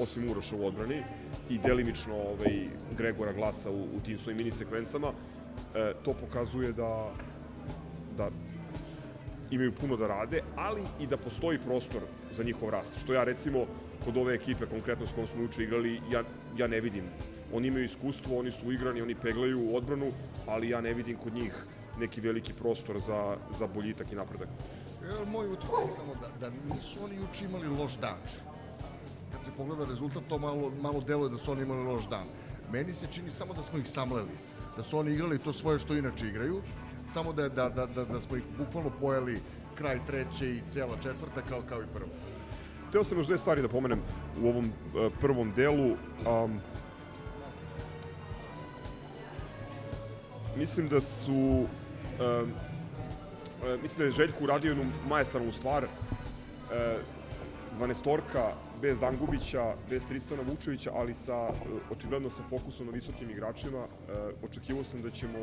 osim 0.00 0.30
Uroša 0.30 0.56
u 0.56 0.66
odbrani 0.66 1.02
i 1.50 1.58
delimično 1.58 2.14
ovaj, 2.14 2.66
Gregora 2.96 3.32
Glasa 3.32 3.70
u, 3.70 3.82
u 3.96 4.00
tim 4.04 4.18
svojim 4.18 4.38
mini 4.38 4.52
sekvencama. 4.52 5.12
E, 5.74 5.92
to 6.04 6.14
pokazuje 6.14 6.72
da, 6.72 7.12
da 8.16 8.30
imaju 9.50 9.72
puno 9.72 9.96
da 9.96 10.06
rade, 10.06 10.42
ali 10.56 10.82
i 11.00 11.06
da 11.06 11.16
postoji 11.16 11.58
prostor 11.58 12.00
za 12.32 12.42
njihov 12.44 12.70
rast. 12.70 13.00
Što 13.04 13.14
ja 13.14 13.24
recimo 13.24 13.64
kod 14.08 14.16
ove 14.16 14.34
ekipe, 14.34 14.66
konkretno 14.66 15.06
s 15.06 15.12
kojom 15.12 15.28
smo 15.28 15.42
juče 15.42 15.62
igrali, 15.62 16.00
ja, 16.10 16.22
ja 16.56 16.66
ne 16.66 16.80
vidim. 16.80 17.04
Oni 17.52 17.68
imaju 17.68 17.84
iskustvo, 17.84 18.38
oni 18.38 18.52
su 18.52 18.72
igrani, 18.72 19.02
oni 19.02 19.14
peglaju 19.14 19.60
u 19.60 19.76
odbranu, 19.76 20.08
ali 20.46 20.70
ja 20.70 20.80
ne 20.80 20.94
vidim 20.94 21.16
kod 21.16 21.34
njih 21.34 21.52
neki 21.98 22.20
veliki 22.20 22.52
prostor 22.52 23.00
za, 23.06 23.36
za 23.58 23.66
boljitak 23.66 24.12
i 24.12 24.16
napredak. 24.16 24.48
Ja, 25.08 25.24
moj 25.24 25.48
utisak 25.48 25.92
samo 25.96 26.14
da, 26.20 26.28
da 26.40 26.74
nisu 26.74 27.04
oni 27.04 27.16
juče 27.16 27.44
imali 27.44 27.68
loš 27.68 27.98
dan. 28.00 28.16
Kad 29.32 29.44
se 29.44 29.50
pogleda 29.56 29.84
rezultat, 29.84 30.22
to 30.28 30.38
malo, 30.38 30.72
malo 30.80 31.00
deluje 31.00 31.30
da 31.30 31.38
su 31.38 31.52
oni 31.52 31.62
imali 31.62 31.84
loš 31.84 32.08
dan. 32.08 32.24
Meni 32.72 32.94
se 32.94 33.06
čini 33.12 33.30
samo 33.30 33.54
da 33.54 33.62
smo 33.62 33.78
ih 33.78 33.88
samleli. 33.88 34.32
Da 34.76 34.82
su 34.82 34.98
oni 34.98 35.12
igrali 35.12 35.38
to 35.38 35.52
svoje 35.52 35.78
što 35.78 35.94
inače 35.94 36.26
igraju, 36.26 36.62
samo 37.12 37.32
da, 37.32 37.48
da, 37.48 37.68
da, 37.68 37.86
da, 37.86 38.04
da 38.04 38.20
smo 38.20 38.36
ih 38.36 38.42
bukvalno 38.58 38.90
pojeli 39.00 39.40
kraj 39.74 40.00
treće 40.06 40.50
i 40.50 40.62
cela 40.70 40.96
četvrta 41.02 41.42
kao, 41.48 41.60
kao 41.68 41.82
i 41.82 41.92
prvo. 41.94 42.37
Hteo 42.88 43.04
sam 43.04 43.18
još 43.18 43.26
dve 43.26 43.38
stvari 43.38 43.62
da 43.62 43.68
pomenem 43.68 44.02
u 44.42 44.48
ovom 44.48 44.64
uh, 44.64 45.12
prvom 45.20 45.52
delu. 45.56 45.90
Um, 46.44 46.60
mislim 50.56 50.88
da 50.88 51.00
su 51.00 51.32
um, 51.32 52.52
mislim 53.82 53.98
da 53.98 54.04
je 54.04 54.10
Željko 54.10 54.44
uradio 54.44 54.68
jednu 54.68 54.84
majestralnu 55.08 55.52
stvar 55.52 55.84
uh, 55.84 55.90
12 57.80 58.52
bez 58.82 58.98
Dangubića, 58.98 59.74
bez 59.90 60.02
Tristana 60.08 60.42
Vučevića, 60.42 60.90
ali 60.94 61.14
sa, 61.14 61.50
očigledno 61.90 62.30
sa 62.30 62.42
fokusom 62.50 62.86
na 62.86 62.92
visokim 62.92 63.30
igračima. 63.30 63.86
Očekivao 64.42 64.84
sam 64.84 65.02
da 65.02 65.10
ćemo, 65.10 65.38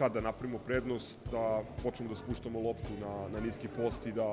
kada 0.00 0.20
napravimo 0.20 0.58
prednost, 0.58 1.18
da 1.32 1.62
počnemo 1.82 2.10
da 2.10 2.16
spuštamo 2.16 2.60
loptu 2.60 2.92
na, 3.00 3.28
na 3.32 3.40
niski 3.46 3.68
post 3.68 4.06
i 4.06 4.12
da 4.12 4.24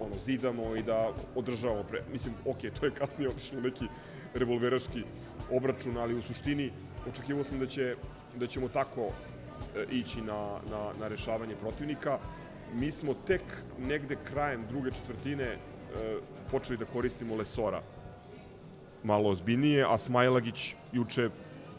ono, 0.00 0.14
zidamo 0.24 0.76
i 0.76 0.82
da 0.82 1.12
održavamo 1.34 1.84
pre... 1.88 2.02
Mislim, 2.12 2.34
ok, 2.44 2.60
to 2.80 2.86
je 2.86 2.92
kasnije 2.94 3.28
otišlo 3.28 3.60
neki 3.60 3.88
revolveraški 4.34 5.04
obračun, 5.50 5.96
ali 5.96 6.14
u 6.14 6.22
suštini 6.22 6.70
očekivao 7.08 7.44
sam 7.44 7.58
da, 7.58 7.66
će, 7.66 7.94
da 8.34 8.46
ćemo 8.46 8.68
tako 8.68 9.08
ići 9.90 10.20
na, 10.20 10.60
na, 10.70 10.92
na 11.00 11.08
rešavanje 11.08 11.56
protivnika. 11.60 12.18
Mi 12.74 12.92
smo 12.92 13.14
tek 13.26 13.42
negde 13.78 14.16
krajem 14.24 14.64
druge 14.68 14.90
četvrtine 14.90 15.58
počeli 16.50 16.78
da 16.78 16.84
koristimo 16.84 17.36
Lesora 17.36 17.80
malo 19.06 19.30
ozbiljnije, 19.30 19.86
a 19.88 19.98
Smajlagić 19.98 20.74
juče 20.92 21.30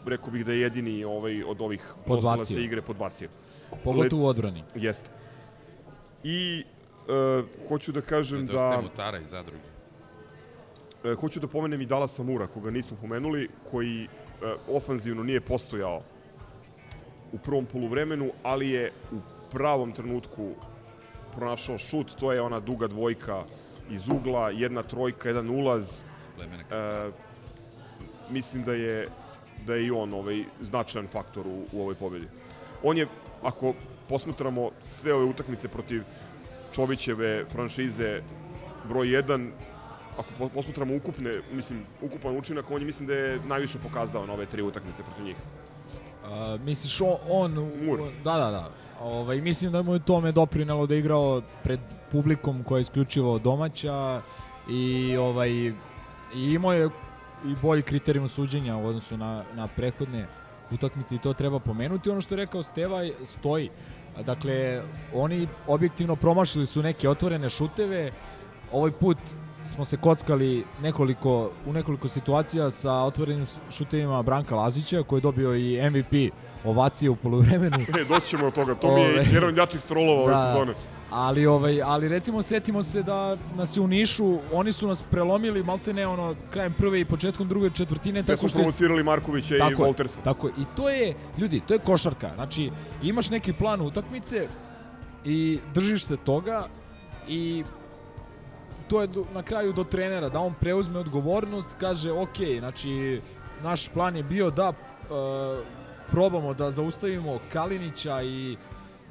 rekao 0.06 0.30
bih 0.30 0.46
da 0.46 0.52
je 0.52 0.60
jedini 0.60 1.04
ovaj 1.04 1.42
od 1.42 1.60
ovih 1.60 1.92
nosilaca 2.06 2.60
igre 2.60 2.80
podbacio. 2.80 3.28
Pogotovo 3.84 4.24
u 4.24 4.26
odbrani. 4.26 4.64
Jeste. 4.74 5.10
I 6.24 6.62
uh, 6.62 7.68
hoću 7.68 7.92
da 7.92 8.00
kažem 8.00 8.46
da... 8.46 8.52
Da 8.52 8.80
mutara 8.82 9.18
i 9.18 9.24
zadruge. 9.24 9.68
Uh, 11.04 11.20
hoću 11.20 11.40
da 11.40 11.48
pomenem 11.48 11.80
i 11.80 11.86
Dala 11.86 12.08
Samura, 12.08 12.46
koga 12.46 12.70
nismo 12.70 12.96
pomenuli, 13.00 13.48
koji 13.70 14.08
uh, 14.08 14.76
ofanzivno 14.76 15.22
nije 15.22 15.40
postojao 15.40 16.00
u 17.32 17.38
prvom 17.38 17.66
poluvremenu, 17.66 18.30
ali 18.42 18.70
je 18.70 18.90
u 19.12 19.16
pravom 19.52 19.92
trenutku 19.92 20.50
pronašao 21.36 21.78
šut, 21.78 22.14
to 22.20 22.32
je 22.32 22.40
ona 22.40 22.60
duga 22.60 22.86
dvojka 22.86 23.44
iz 23.90 24.08
ugla, 24.08 24.50
jedna 24.50 24.82
trojka, 24.82 25.28
jedan 25.28 25.50
ulaz. 25.50 25.84
E, 26.70 27.10
mislim 28.30 28.64
da 28.64 28.74
je 28.74 29.08
da 29.68 29.74
je 29.74 29.86
i 29.86 29.90
on 29.90 30.14
ovaj 30.14 30.44
značajan 30.60 31.06
faktor 31.12 31.46
u, 31.46 31.64
u 31.72 31.82
ovoj 31.82 31.94
pobedi. 31.94 32.26
On 32.82 32.98
je, 32.98 33.06
ako 33.42 33.74
posmatramo 34.08 34.70
sve 34.84 35.14
ove 35.14 35.24
utakmice 35.24 35.68
protiv 35.68 36.02
Čovićeve 36.74 37.44
franšize 37.52 38.22
broj 38.88 39.06
1, 39.06 39.50
ako 40.16 40.48
posmatramo 40.48 40.96
ukupne, 40.96 41.40
mislim, 41.52 41.84
ukupan 42.02 42.36
učinak, 42.36 42.70
on 42.70 42.80
je 42.80 42.86
mislim 42.86 43.06
da 43.06 43.14
je 43.14 43.40
najviše 43.46 43.78
pokazao 43.78 44.26
na 44.26 44.32
ove 44.32 44.46
tri 44.46 44.62
utakmice 44.62 45.02
protiv 45.02 45.24
njih. 45.24 45.36
Uh, 45.36 46.60
misliš 46.60 47.00
on, 47.00 47.16
on 47.30 47.52
Mur. 47.82 48.00
da, 48.24 48.36
da, 48.36 48.50
da. 48.50 48.70
Ovaj, 49.00 49.40
mislim 49.40 49.72
da 49.72 49.82
mu 49.82 49.94
je 49.94 50.04
tome 50.04 50.32
doprinelo 50.32 50.86
da 50.86 50.94
je 50.94 51.00
igrao 51.00 51.42
pred 51.62 51.80
publikom 52.12 52.64
koja 52.64 52.78
je 52.78 52.82
isključivo 52.82 53.38
domaća 53.38 54.22
i 54.70 55.16
ovaj 55.16 55.50
i 55.50 55.72
imao 56.34 56.72
je 56.72 56.90
i 57.44 57.54
bolji 57.62 57.82
kriterijum 57.82 58.28
suđenja 58.28 58.76
u 58.76 58.86
odnosu 58.86 59.16
na, 59.16 59.44
na 59.54 59.66
prethodne 59.66 60.26
utakmice 60.72 61.14
i 61.14 61.18
to 61.18 61.32
treba 61.32 61.58
pomenuti. 61.58 62.10
Ono 62.10 62.20
što 62.20 62.34
je 62.34 62.36
rekao 62.36 62.62
Steva 62.62 63.00
stoji. 63.24 63.70
Dakle, 64.26 64.82
oni 65.14 65.48
objektivno 65.66 66.16
promašili 66.16 66.66
su 66.66 66.82
neke 66.82 67.08
otvorene 67.08 67.50
šuteve. 67.50 68.12
Ovaj 68.72 68.90
put 68.90 69.18
smo 69.66 69.84
se 69.84 69.96
kockali 69.96 70.64
nekoliko, 70.82 71.50
u 71.66 71.72
nekoliko 71.72 72.08
situacija 72.08 72.70
sa 72.70 72.92
otvorenim 72.92 73.46
šutevima 73.70 74.22
Branka 74.22 74.56
Lazića, 74.56 75.02
koji 75.02 75.18
je 75.18 75.22
dobio 75.22 75.56
i 75.56 75.90
MVP 75.90 76.34
ovacije 76.64 77.10
u 77.10 77.16
poluvremenu. 77.16 77.76
E, 78.00 78.04
doćemo 78.08 78.46
od 78.46 78.54
toga, 78.54 78.74
to 78.74 78.94
mi 78.94 79.00
je 79.00 79.26
jedan 79.32 79.56
jačih 79.56 79.80
trolova 79.88 80.22
ove 80.22 80.32
da, 80.32 80.52
sezone. 80.52 80.74
Ali, 81.10 81.46
ovaj, 81.46 81.82
ali 81.82 82.08
recimo 82.08 82.42
setimo 82.42 82.82
se 82.82 83.02
da 83.02 83.36
nas 83.56 83.76
je 83.76 83.80
u 83.80 83.86
Nišu, 83.86 84.38
oni 84.52 84.72
su 84.72 84.88
nas 84.88 85.02
prelomili 85.02 85.62
malte 85.62 85.92
ne 85.92 86.06
ono 86.06 86.34
krajem 86.50 86.72
prve 86.72 87.00
i 87.00 87.04
početkom 87.04 87.48
druge 87.48 87.70
četvrtine. 87.70 88.22
Tako 88.22 88.48
su 88.48 88.54
provocirali 88.54 89.02
Markovića 89.02 89.56
i 89.56 89.74
Voltersa. 89.74 90.20
Tako 90.24 90.48
i 90.48 90.64
to 90.76 90.88
je, 90.88 91.14
ljudi, 91.38 91.60
to 91.68 91.74
je 91.74 91.78
košarka. 91.78 92.30
Znači, 92.34 92.70
imaš 93.02 93.30
neki 93.30 93.52
plan 93.52 93.80
utakmice 93.80 94.48
i 95.24 95.58
držiš 95.74 96.04
se 96.04 96.16
toga 96.16 96.66
i 97.28 97.64
to 98.88 99.00
je 99.00 99.06
do, 99.06 99.24
na 99.34 99.42
kraju 99.42 99.72
do 99.72 99.84
trenera, 99.84 100.28
da 100.28 100.40
on 100.40 100.54
preuzme 100.54 100.98
odgovornost, 100.98 101.74
kaže 101.80 102.12
ok, 102.12 102.36
znači 102.58 103.20
naš 103.62 103.88
plan 103.88 104.16
je 104.16 104.22
bio 104.22 104.50
da 104.50 104.68
uh, 104.68 104.76
probamo 106.10 106.54
da 106.54 106.70
zaustavimo 106.70 107.38
Kalinića 107.52 108.22
i 108.22 108.56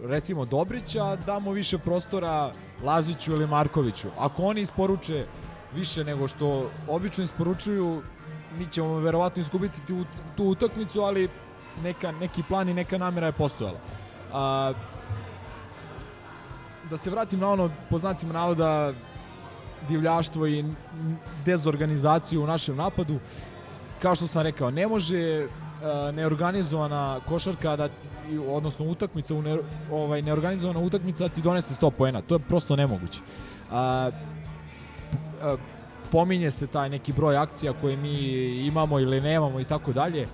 recimo 0.03 0.45
Dobrića, 0.45 1.15
damo 1.15 1.51
više 1.51 1.77
prostora 1.77 2.51
Laziću 2.83 3.31
ili 3.31 3.47
Markoviću. 3.47 4.07
Ako 4.19 4.43
oni 4.43 4.61
isporuče 4.61 5.25
više 5.73 6.03
nego 6.03 6.27
što 6.27 6.69
obično 6.87 7.23
isporučuju, 7.23 8.01
mi 8.57 8.67
ćemo 8.71 8.99
verovatno 8.99 9.41
izgubiti 9.41 9.81
tu, 9.87 10.05
tu 10.35 10.43
utakmicu, 10.43 11.01
ali 11.01 11.29
neka, 11.83 12.11
neki 12.11 12.43
plan 12.43 12.69
i 12.69 12.73
neka 12.73 12.97
namera 12.97 13.27
je 13.27 13.31
postojala. 13.31 13.79
A, 14.33 14.73
da 16.89 16.97
se 16.97 17.09
vratim 17.09 17.39
na 17.39 17.49
ono, 17.49 17.69
po 17.89 17.99
znacima 17.99 18.33
navoda, 18.33 18.93
divljaštvo 19.89 20.47
i 20.47 20.65
dezorganizaciju 21.45 22.43
u 22.43 22.47
našem 22.47 22.75
napadu, 22.75 23.19
kao 24.01 24.15
što 24.15 24.27
sam 24.27 24.41
rekao, 24.41 24.71
ne 24.71 24.87
može 24.87 25.47
neorganizovana 26.13 27.19
košarka 27.27 27.75
da 27.75 27.89
odnosno 28.47 28.85
utakmica 28.85 29.35
u 29.35 29.41
ne, 29.41 29.57
ovaj 29.91 30.21
neorganizovana 30.21 30.79
utakmica 30.79 31.29
ti 31.29 31.41
donese 31.41 31.73
100 31.73 31.89
poena. 31.89 32.21
To 32.21 32.35
je 32.35 32.39
prosto 32.39 32.75
nemoguće. 32.75 33.19
A, 33.71 34.09
a, 35.41 35.55
pominje 36.11 36.51
se 36.51 36.67
taj 36.67 36.89
neki 36.89 37.13
broj 37.13 37.37
akcija 37.37 37.73
koje 37.81 37.97
mi 37.97 38.13
imamo 38.67 38.99
ili 38.99 39.21
nemamo 39.21 39.59
i 39.59 39.63
tako 39.63 39.93
dalje. 39.93 40.27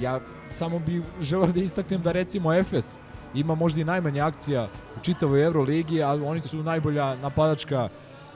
Ja 0.00 0.20
samo 0.50 0.78
bih 0.78 1.02
želeo 1.20 1.52
da 1.52 1.60
istaknem 1.60 2.02
da 2.02 2.12
recimo 2.12 2.52
Efes 2.52 2.98
ima 3.34 3.54
možda 3.54 3.80
i 3.80 3.84
najmanje 3.84 4.20
akcija 4.20 4.68
u 4.96 5.04
čitavoj 5.04 5.44
Euroligi, 5.44 6.02
ali 6.02 6.24
oni 6.24 6.40
su 6.40 6.62
najbolja 6.62 7.14
napadačka 7.14 7.88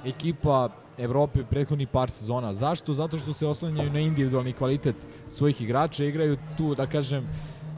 ekipa 0.04 0.68
Evrope 0.98 1.44
prethodnih 1.44 1.88
par 1.88 2.10
sezona. 2.10 2.54
Zašto? 2.54 2.94
Zato 2.94 3.18
što 3.18 3.32
se 3.32 3.46
oslanjaju 3.46 3.92
na 3.92 4.00
individualni 4.00 4.52
kvalitet 4.52 4.96
svojih 5.28 5.62
igrača, 5.62 6.04
igraju 6.04 6.36
tu, 6.56 6.74
da 6.74 6.86
kažem, 6.86 7.28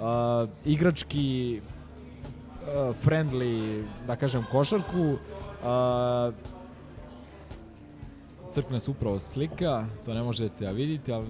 uh, 0.01 0.49
igrački 0.65 1.61
uh, 1.61 2.97
friendly, 3.05 3.85
da 4.07 4.17
kažem, 4.17 4.45
košarku. 4.51 5.01
Uh, 5.01 6.35
crkne 8.51 8.81
se 8.81 8.91
upravo 8.91 9.19
slika, 9.21 9.87
to 10.05 10.15
ne 10.15 10.23
možete 10.23 10.65
da 10.65 10.71
vidite, 10.71 11.13
ali... 11.13 11.27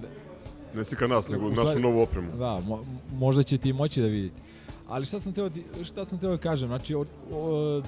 Ne 0.73 0.83
slika 0.83 1.07
nas, 1.07 1.29
nego 1.29 1.49
našu 1.49 1.79
novu 1.79 2.01
opremu. 2.01 2.31
Da, 2.31 2.59
mo, 2.67 2.81
možda 3.13 3.43
ćete 3.43 3.69
i 3.69 3.73
moći 3.73 4.01
da 4.01 4.07
vidite. 4.07 4.41
Ali 4.87 5.05
šta 5.05 5.19
sam 5.19 5.33
teo, 5.33 5.49
šta 5.83 6.05
sam 6.05 6.19
teo 6.19 6.29
da 6.29 6.37
kažem, 6.37 6.67
znači, 6.67 6.95
o, 6.95 7.05
o, 7.31 7.81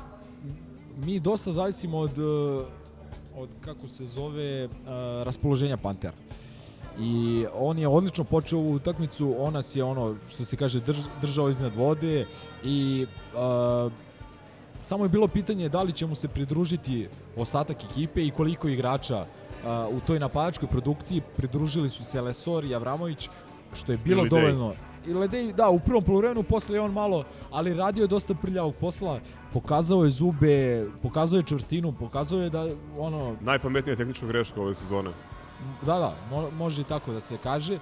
mi 1.06 1.20
dosta 1.20 1.54
zavisimo 1.54 1.98
od 1.98 2.12
od 3.36 3.50
kako 3.62 3.88
se 3.88 4.06
zove 4.06 4.66
uh, 4.66 4.72
raspoloženja 5.24 5.78
Pantera. 5.78 6.14
I 7.00 7.46
on 7.54 7.80
je 7.80 7.88
odlično 7.88 8.24
počeo 8.24 8.60
ovu 8.60 8.74
utakmicu, 8.74 9.36
on 9.40 9.54
nas 9.54 9.76
je 9.76 9.84
ono 9.84 10.16
što 10.30 10.46
se 10.46 10.56
kaže 10.56 10.80
drž, 10.80 10.98
držao 11.22 11.50
iznad 11.50 11.76
vode 11.76 12.26
i 12.64 13.06
uh, 13.34 13.92
samo 14.82 15.06
je 15.06 15.10
bilo 15.10 15.28
pitanje 15.28 15.70
da 15.70 15.82
li 15.82 15.94
će 15.94 16.06
mu 16.06 16.16
se 16.16 16.28
pridružiti 16.28 17.08
ostatak 17.38 17.84
ekipe 17.84 18.26
i 18.26 18.32
koliko 18.32 18.68
igrača 18.68 19.20
uh, 19.20 19.98
u 19.98 20.00
toj 20.08 20.20
napadačkoj 20.20 20.70
produkciji. 20.70 21.22
Pridružili 21.38 21.90
su 21.90 22.04
se 22.04 22.22
Lesor 22.22 22.66
i 22.66 22.76
Avramović 22.76 23.30
što 23.74 23.92
je 23.92 23.98
bilo 23.98 24.22
Ili 24.22 24.30
dovoljno. 24.30 24.74
I 25.08 25.14
Ledej, 25.14 25.54
da, 25.54 25.70
u 25.70 25.80
prvom 25.80 26.04
poluvremenu 26.04 26.44
posle 26.44 26.76
je 26.76 26.82
on 26.82 26.92
malo, 26.92 27.24
ali 27.52 27.74
radio 27.74 28.02
je 28.02 28.08
dosta 28.08 28.34
prljavog 28.34 28.76
posla, 28.80 29.20
pokazao 29.54 30.04
je 30.04 30.10
zube, 30.10 30.86
pokazao 31.02 31.38
je 31.38 31.44
čvrstinu, 31.44 31.94
pokazao 32.00 32.40
je 32.40 32.50
da 32.50 32.68
ono... 32.98 33.36
Najpametnija 33.42 33.96
tehnička 33.96 34.26
greška 34.26 34.62
ove 34.62 34.76
sezone. 34.76 35.10
Da, 35.82 36.00
da, 36.00 36.14
mo 36.30 36.50
može 36.58 36.82
i 36.82 36.86
tako 36.86 37.12
da 37.12 37.20
se 37.20 37.38
kaže. 37.44 37.80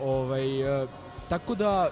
Ovaj, 0.00 0.82
e, 0.82 0.86
tako 1.28 1.54
da, 1.54 1.90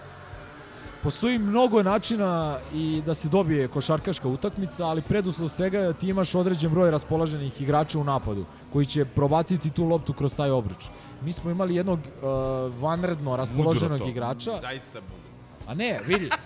Postoji 1.02 1.38
mnogo 1.38 1.82
načina 1.82 2.58
i 2.72 3.02
da 3.06 3.14
se 3.14 3.28
dobije 3.28 3.68
košarkaška 3.68 4.28
utakmica, 4.28 4.86
ali 4.86 5.02
preduslov 5.02 5.48
svega 5.48 5.78
je 5.78 5.86
da 5.86 5.92
ti 5.92 6.08
imaš 6.08 6.34
određen 6.34 6.70
broj 6.70 6.90
raspoloženih 6.90 7.60
igrača 7.60 7.98
u 7.98 8.04
napadu 8.04 8.44
koji 8.72 8.86
će 8.86 9.04
probaciti 9.04 9.70
tu 9.70 9.84
loptu 9.84 10.12
kroz 10.12 10.34
taj 10.34 10.50
obruč. 10.50 10.88
Mi 11.22 11.32
smo 11.32 11.50
imali 11.50 11.74
jednog 11.74 11.98
uh, 11.98 12.82
vanredno 12.82 13.36
raspoloženog 13.36 14.08
igrača. 14.08 14.58
Zaista 14.60 15.00
mudro. 15.00 15.30
A 15.66 15.74
ne, 15.74 16.00
vidi. 16.06 16.30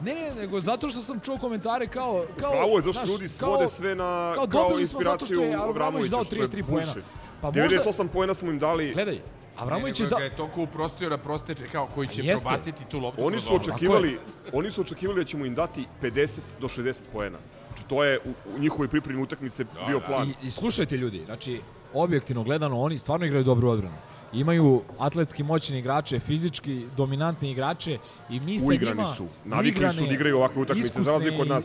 Ne, 0.00 0.14
ne, 0.14 0.34
nego 0.34 0.60
zato 0.60 0.88
što 0.88 1.00
sam 1.00 1.20
čuo 1.20 1.38
komentare 1.38 1.86
kao... 1.86 2.24
kao 2.40 2.50
Pravo 2.50 2.76
je 2.76 2.82
zašto 2.82 3.06
ljudi 3.06 3.28
kao- 3.38 3.48
svode 3.48 3.68
sve 3.68 3.94
na 3.94 4.32
kao 4.34 4.46
kao, 4.46 4.62
dobili 4.62 4.86
smo 4.86 5.00
zato 5.02 5.26
što 5.26 5.34
je 5.34 5.40
inspiraciju 5.40 5.68
Avramović 5.68 6.10
dao 6.10 6.18
Avramovića, 6.18 6.46
što 6.46 6.56
je 6.56 6.64
33 6.64 6.70
poena. 6.70 6.92
Pa 7.40 7.46
možda- 7.46 7.62
98 7.62 8.08
poena 8.08 8.34
smo 8.34 8.50
im 8.50 8.58
dali. 8.58 8.92
Gledaj, 8.92 9.20
Avramović 9.56 10.00
je 10.00 10.06
da... 10.06 10.16
je 10.16 10.36
toliko 10.36 10.62
uprostio 10.62 11.08
da 11.08 11.18
prosteče 11.18 11.68
kao 11.72 11.86
koji 11.94 12.08
će 12.08 12.22
Jeste. 12.22 12.44
probaciti 12.44 12.84
tu 12.84 13.00
loptu. 13.00 13.26
Oni 13.26 13.40
su 13.40 13.54
očekivali, 13.54 14.18
oni 14.52 14.70
su 14.70 14.80
očekivali 14.80 15.20
da 15.20 15.24
ćemo 15.24 15.46
im 15.46 15.54
dati 15.54 15.86
50 16.02 16.38
do 16.60 16.68
60 16.68 16.94
poena. 17.12 17.38
Znači 17.68 17.88
to 17.88 18.04
je 18.04 18.18
u, 18.24 18.56
u 18.56 18.58
njihovoj 18.58 18.88
pripremi 18.88 19.22
utakmice 19.22 19.64
bio 19.86 20.00
plan. 20.00 20.28
I, 20.28 20.46
I 20.46 20.50
slušajte 20.50 20.96
ljudi, 20.96 21.22
znači, 21.24 21.60
objektivno 21.94 22.42
gledano, 22.42 22.76
oni 22.80 22.98
stvarno 22.98 23.26
igraju 23.26 23.44
dobru 23.44 23.68
odbranu. 23.68 23.96
Imaju 24.32 24.82
atletski 24.98 25.42
moćni 25.42 25.78
igrače, 25.78 26.18
fizički 26.18 26.86
dominantni 26.96 27.50
igrače 27.50 27.98
i 28.30 28.40
mi 28.40 28.58
sa 28.58 28.66
Uigrani 28.66 28.96
njima... 28.96 29.14
su. 29.14 29.26
Navikli 29.44 29.92
su 29.92 30.06
da 30.06 30.12
igraju 30.12 30.36
ovakve 30.36 30.62
utakmice, 30.62 31.02
za 31.02 31.12
razliku 31.12 31.42
od 31.42 31.48
nas. 31.48 31.64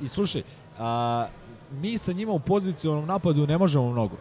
I, 0.00 0.04
I 0.04 0.08
slušaj, 0.08 0.42
a, 0.78 1.26
mi 1.70 1.98
sa 1.98 2.12
njima 2.12 2.32
u 2.32 2.38
pozicionalnom 2.38 3.06
napadu 3.08 3.46
ne 3.46 3.58
možemo 3.58 3.92
mnogo. 3.92 4.16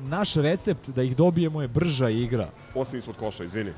Naš 0.00 0.34
recept 0.34 0.88
da 0.88 1.02
ih 1.02 1.16
dobijemo 1.16 1.62
je 1.62 1.68
brža 1.68 2.10
igra. 2.10 2.48
Osim 2.74 2.98
ispod 2.98 3.16
koša, 3.16 3.44
izvini. 3.44 3.72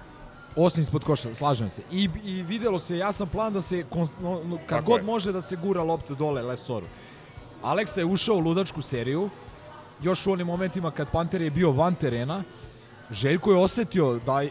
Osim 0.56 0.82
ispod 0.82 1.04
koša, 1.04 1.34
slažem 1.34 1.70
se. 1.70 1.82
I, 1.92 2.08
I 2.24 2.42
videlo 2.42 2.78
se 2.78 2.96
jasan 2.96 3.28
plan 3.28 3.52
da 3.52 3.62
se, 3.62 3.84
no, 4.20 4.40
no, 4.44 4.56
kad 4.66 4.78
Tako 4.78 4.90
god 4.90 5.00
je. 5.00 5.04
može 5.04 5.32
da 5.32 5.40
se 5.40 5.56
gura 5.56 5.82
lopta 5.82 6.14
dole 6.14 6.42
Lesoru. 6.42 6.86
Aleksa 7.62 8.00
je 8.00 8.06
ušao 8.06 8.36
u 8.36 8.40
ludačku 8.40 8.82
seriju, 8.82 9.30
još 10.02 10.26
u 10.26 10.32
onim 10.32 10.46
momentima 10.46 10.90
kad 10.90 11.10
Panter 11.10 11.42
je 11.42 11.50
bio 11.50 11.70
van 11.70 11.94
terena, 11.94 12.42
Željko 13.10 13.50
je 13.52 13.58
osetio 13.58 14.20
da, 14.26 14.42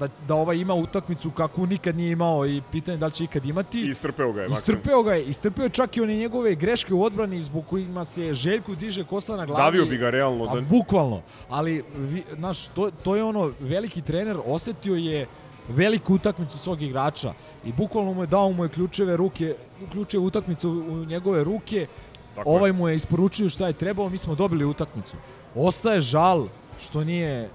da, 0.00 0.08
da 0.28 0.34
ovaj 0.34 0.56
ima 0.56 0.74
utakmicu 0.74 1.30
kakvu 1.30 1.66
nikad 1.66 1.96
nije 1.96 2.10
imao 2.12 2.46
i 2.46 2.62
pitanje 2.72 2.98
da 2.98 3.06
li 3.06 3.12
će 3.12 3.24
ikad 3.24 3.46
imati. 3.46 3.80
I 3.80 3.90
istrpeo 3.90 4.32
ga 4.32 4.42
je. 4.42 4.48
Istrpeo 4.48 5.02
ga 5.02 5.14
je, 5.14 5.24
istrpeo 5.24 5.62
je 5.64 5.68
čak 5.70 5.96
i 5.96 6.00
one 6.00 6.16
njegove 6.16 6.54
greške 6.54 6.94
u 6.94 7.04
odbrani 7.04 7.42
zbog 7.42 7.64
kojima 7.70 8.04
se 8.04 8.34
Željku 8.34 8.74
diže 8.74 9.04
kosa 9.04 9.36
na 9.36 9.46
glavi. 9.46 9.62
Davio 9.62 9.86
bi 9.86 9.96
ga 9.96 10.10
realno 10.10 10.44
A 10.44 10.54
da- 10.54 10.60
bukvalno. 10.60 11.22
Ali, 11.48 11.84
vi, 11.96 12.22
znaš, 12.34 12.68
to, 12.68 12.90
to 13.04 13.16
je 13.16 13.24
ono, 13.24 13.52
veliki 13.60 14.02
trener 14.02 14.36
osetio 14.46 14.94
je 14.94 15.26
veliku 15.68 16.14
utakmicu 16.14 16.58
svog 16.58 16.82
igrača 16.82 17.32
i 17.64 17.72
bukvalno 17.72 18.12
mu 18.12 18.22
je 18.22 18.26
dao 18.26 18.52
mu 18.52 18.64
je 18.64 18.68
ključeve 18.68 19.16
ruke, 19.16 19.54
ključeve 19.92 20.24
utakmice 20.24 20.68
u, 20.68 21.04
njegove 21.04 21.44
ruke. 21.44 21.86
Tako 22.34 22.50
je. 22.50 22.56
ovaj 22.56 22.72
mu 22.72 22.88
je 22.88 22.96
isporučio 22.96 23.50
šta 23.50 23.66
je 23.66 23.72
trebao, 23.72 24.08
mi 24.08 24.18
smo 24.18 24.34
dobili 24.34 24.64
utakmicu. 24.64 25.16
Ostaje 25.54 26.00
žal 26.00 26.46
što 26.80 27.04
nije 27.04 27.48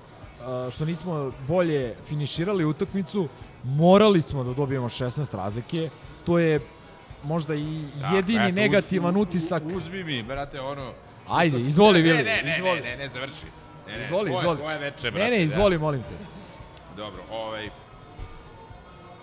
što 0.72 0.86
nismo 0.86 1.14
bolje 1.48 1.96
finiširali 2.08 2.66
utakmicu, 2.66 3.28
morali 3.64 4.22
smo 4.22 4.44
da 4.44 4.54
dobijemo 4.54 4.90
16 4.90 5.36
razlike. 5.36 5.90
To 6.26 6.40
je 6.40 6.60
možda 7.24 7.56
i 7.56 7.82
Da, 7.96 8.08
jedini 8.08 8.46
uz- 8.46 8.54
negativan 8.54 9.16
u- 9.16 9.20
u- 9.20 9.22
utisak. 9.22 9.64
Uzmi 9.68 10.04
mi, 10.04 10.24
brate, 10.24 10.62
ono... 10.62 10.92
Ajde, 11.30 11.60
izvoli, 11.60 11.94
ne, 11.94 12.04
Vili, 12.04 12.18
Ne, 12.20 12.42
ne, 12.44 12.56
izvoli. 12.56 12.82
ne, 12.82 12.90
ne, 12.90 12.98
ne, 12.98 13.10
završi. 13.10 13.46
Ne, 13.88 13.94
ne, 13.94 14.04
Izvoli, 14.04 14.26
tvoje, 14.26 14.40
izvoli. 14.40 14.58
Tvoje 14.58 14.78
veče, 14.78 15.12
brate. 15.12 15.18
Ne, 15.22 15.32
ne, 15.32 15.38
da. 15.38 15.44
izvoli, 15.44 15.78
molim 15.78 16.02
te. 16.02 16.16
Dobro, 16.98 17.22
ovaj... 17.32 17.64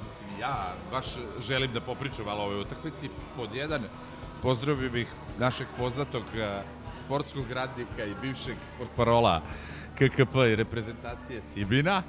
Mislim, 0.00 0.40
ja 0.40 0.56
baš 0.90 1.06
želim 1.42 1.72
da 1.72 1.80
popričam 1.80 2.24
malo 2.26 2.40
o 2.40 2.46
ovoj 2.46 2.60
utakmici. 2.60 3.08
Pod 3.36 3.54
jedan, 3.54 3.82
pozdravio 4.42 4.90
bih 4.90 5.06
našeg 5.38 5.66
poznatog 5.78 6.22
sportskog 6.96 7.50
radnika 7.50 8.04
i 8.04 8.14
bivšeg 8.14 8.56
portparola 8.78 9.42
KKP 9.94 10.34
i 10.52 10.56
reprezentacije 10.56 11.40
Sibina 11.54 12.02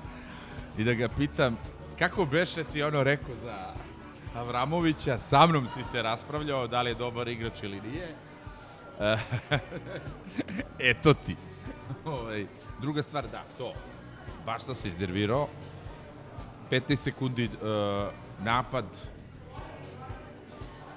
i 0.77 0.83
da 0.83 0.93
ga 0.93 1.09
pitam 1.09 1.57
kako 1.99 2.25
beše 2.25 2.63
si 2.63 2.83
ono 2.83 3.03
rekao 3.03 3.36
za 3.43 3.73
Avramovića, 4.36 5.19
sa 5.19 5.47
mnom 5.47 5.67
si 5.73 5.83
se 5.83 6.01
raspravljao 6.01 6.67
da 6.67 6.81
li 6.81 6.91
je 6.91 6.95
dobar 6.95 7.27
igrač 7.27 7.63
ili 7.63 7.81
nije. 7.81 8.15
Eto 10.91 11.13
ti. 11.13 11.36
Ovaj, 12.05 12.45
druga 12.81 13.03
stvar, 13.03 13.27
da, 13.31 13.43
to. 13.57 13.73
Baš 14.45 14.63
sam 14.63 14.75
se 14.75 14.88
iznervirao. 14.88 15.47
15 16.71 16.95
sekundi 16.95 17.45
uh, 17.45 17.51
napad. 18.43 18.86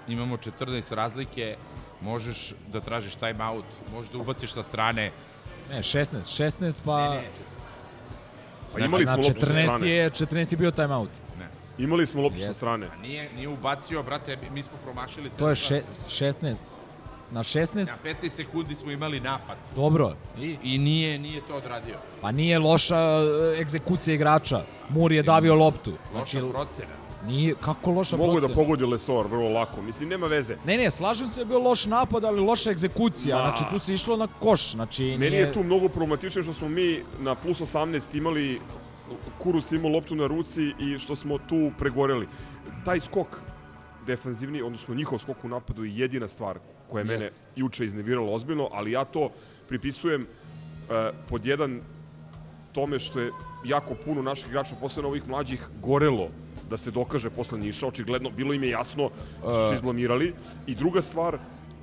Imamo 0.08 0.36
14 0.36 0.94
razlike. 0.94 1.56
Možeš 2.00 2.54
da 2.72 2.80
tražiš 2.80 3.14
time 3.14 3.44
out, 3.44 3.64
možeš 3.92 4.12
da 4.12 4.18
ubaciš 4.18 4.52
sa 4.52 4.62
strane. 4.62 5.10
Ne, 5.70 5.82
16, 5.82 6.04
16 6.24 6.78
pa... 6.84 7.10
Ne, 7.10 7.16
ne. 7.16 7.28
Pa 8.72 8.80
imali 8.80 9.04
smo 9.04 9.10
na 9.10 9.16
loptu 9.16 9.40
sa 9.40 9.46
14 9.46 9.64
strane. 9.66 9.88
je, 9.90 10.10
14 10.10 10.52
je 10.52 10.56
bio 10.56 10.70
timeout. 10.70 11.08
Ne. 11.38 11.48
Imali 11.78 12.06
smo 12.06 12.22
loptu 12.22 12.38
sa 12.46 12.54
strane. 12.54 12.86
A 12.86 12.96
nije, 12.96 13.30
nije 13.36 13.48
ubacio, 13.48 14.02
brate, 14.02 14.38
mi 14.52 14.62
smo 14.62 14.78
promašili 14.84 15.30
To 15.38 15.48
je 15.48 15.54
še, 15.56 15.82
16. 16.08 16.54
Na 17.30 17.42
16, 17.42 17.86
Na 17.86 17.96
15 18.04 18.30
sekundi 18.30 18.74
smo 18.74 18.90
imali 18.90 19.20
napad. 19.20 19.56
dobro. 19.74 20.14
I, 20.40 20.56
i 20.62 20.78
nije, 20.78 21.18
nije 21.18 21.40
to 21.46 21.54
odradio. 21.54 21.94
Pa 22.20 22.30
nije 22.32 22.58
loša 22.58 22.96
e, 22.96 23.60
egzekucija 23.60 24.14
igrača. 24.14 24.62
Mur 24.88 25.12
je 25.12 25.22
davio 25.22 25.54
loptu. 25.54 25.92
Loša 26.14 26.40
procena. 26.50 26.97
Nije, 27.26 27.54
kako 27.60 27.90
loša 27.90 28.16
Mogu 28.16 28.34
da 28.34 28.38
procena? 28.40 28.54
pogodi 28.54 28.84
Lesor 28.84 29.26
vrlo 29.26 29.48
lako. 29.50 29.82
Mislim, 29.82 30.08
nema 30.08 30.26
veze. 30.26 30.56
Ne, 30.66 30.76
ne, 30.76 30.90
slažem 30.90 31.30
se 31.30 31.34
da 31.34 31.40
je 31.40 31.46
bio 31.46 31.58
loš 31.58 31.86
napad, 31.86 32.24
ali 32.24 32.40
loša 32.40 32.70
egzekucija. 32.70 33.36
Ma. 33.36 33.42
Znači, 33.42 33.64
tu 33.70 33.78
se 33.78 33.94
išlo 33.94 34.16
na 34.16 34.28
koš. 34.40 34.72
Znači, 34.72 35.04
Meni 35.04 35.30
nije... 35.30 35.40
je 35.40 35.52
tu 35.52 35.62
mnogo 35.62 35.88
problematično 35.88 36.42
što 36.42 36.52
smo 36.52 36.68
mi 36.68 37.02
na 37.20 37.34
plus 37.34 37.60
18 37.60 38.02
imali 38.12 38.60
Kurus 39.38 39.72
imao 39.72 39.90
loptu 39.90 40.14
na 40.14 40.26
ruci 40.26 40.72
i 40.78 40.98
što 40.98 41.16
smo 41.16 41.38
tu 41.38 41.70
pregoreli. 41.78 42.26
Taj 42.84 43.00
skok 43.00 43.26
defanzivni, 44.06 44.62
odnosno 44.62 44.94
njihov 44.94 45.18
skok 45.18 45.44
u 45.44 45.48
napadu 45.48 45.84
je 45.84 45.98
jedina 45.98 46.28
stvar 46.28 46.58
koja 46.90 47.00
je 47.00 47.04
mene 47.04 47.24
Jeste. 47.24 47.40
juče 47.56 47.84
iznevirala 47.84 48.32
ozbiljno, 48.32 48.68
ali 48.72 48.92
ja 48.92 49.04
to 49.04 49.30
pripisujem 49.68 50.22
e, 50.22 50.26
pod 51.28 51.46
jedan 51.46 51.80
tome 52.72 52.98
što 52.98 53.20
je 53.20 53.32
jako 53.64 53.94
puno 53.94 54.22
naših 54.22 54.48
igrača, 54.48 54.74
posebno 54.80 55.08
ovih 55.08 55.28
mlađih, 55.28 55.64
gorelo 55.82 56.28
da 56.70 56.76
se 56.76 56.90
dokaže 56.90 57.30
posle 57.30 57.58
Niša. 57.58 57.86
Očigledno, 57.86 58.30
bilo 58.30 58.54
im 58.54 58.62
je 58.62 58.70
jasno 58.70 59.08
da 59.42 59.48
su 59.48 59.68
se 59.68 59.72
E. 59.72 59.74
izblamirali. 59.74 60.34
I 60.66 60.74
druga 60.74 61.02
stvar, 61.02 61.34
e, 61.34 61.38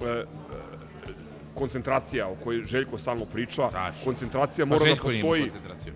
e, 0.05 0.23
koncentracija 1.53 2.27
o 2.27 2.35
kojoj 2.35 2.63
Željko 2.65 2.97
stalno 2.97 3.25
priča. 3.25 3.69
Koncentracija 4.03 4.65
Pa 4.65 4.69
mora 4.69 4.79
da 4.79 4.85
nije 4.85 4.95
imao 4.95 5.03
postoji. 5.03 5.41
koncentraciju. 5.41 5.93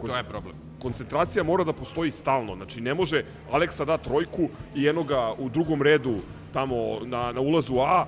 To 0.00 0.16
je 0.16 0.24
problem. 0.24 0.54
Koncentracija 0.82 1.42
mora 1.44 1.64
da 1.64 1.72
postoji 1.72 2.10
stalno. 2.10 2.56
Znači, 2.56 2.80
ne 2.80 2.94
može 2.94 3.24
Aleksa 3.52 3.84
da 3.84 3.98
trojku 3.98 4.48
i 4.74 4.88
enoga 4.88 5.32
u 5.38 5.48
drugom 5.48 5.82
redu 5.82 6.16
tamo 6.52 6.76
na, 7.02 7.32
na 7.32 7.40
ulazu 7.40 7.78
A, 7.78 8.06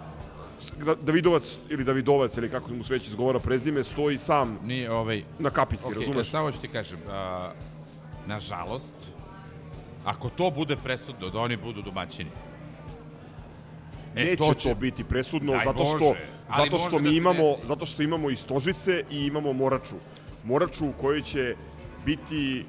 Da- 0.84 0.94
Davidovac 0.96 1.58
ili 1.68 1.84
Davidovac 1.84 2.36
ili 2.36 2.48
kako 2.48 2.70
mu 2.70 2.84
se 2.84 2.94
već 2.94 3.08
izgovara 3.08 3.38
prezime, 3.38 3.84
stoji 3.84 4.18
sam 4.18 4.58
Nije, 4.64 4.90
ovaj, 4.90 5.22
na 5.38 5.50
kapici, 5.50 5.84
Ok, 5.86 5.94
razumeš? 5.94 6.30
Samo 6.30 6.52
ću 6.52 6.60
ti 6.60 6.68
kažem, 6.68 6.98
a, 7.10 7.50
nažalost, 8.26 8.92
ako 10.06 10.30
to 10.30 10.50
bude 10.50 10.76
presudno 10.76 11.28
da 11.30 11.40
oni 11.40 11.56
budu 11.56 11.82
domaćini, 11.82 12.30
e, 14.16 14.24
Neće 14.24 14.36
to 14.36 14.46
to, 14.46 14.54
će- 14.54 14.74
biti 14.74 15.04
presudno 15.04 15.52
Daj 15.52 15.64
zato 15.64 15.84
što 15.84 15.98
Bože, 15.98 16.26
zato 16.56 16.78
što 16.78 16.90
može 16.90 16.98
mi 16.98 17.10
da 17.10 17.16
imamo 17.16 17.56
zato 17.64 17.86
što 17.86 18.02
imamo 18.02 18.30
i 18.30 18.36
Stožice 18.36 19.04
i 19.10 19.26
imamo 19.26 19.52
Moraču. 19.52 19.96
Moraču 20.44 20.86
u 20.86 20.92
kojoj 20.92 21.22
će 21.22 21.56
biti 22.04 22.64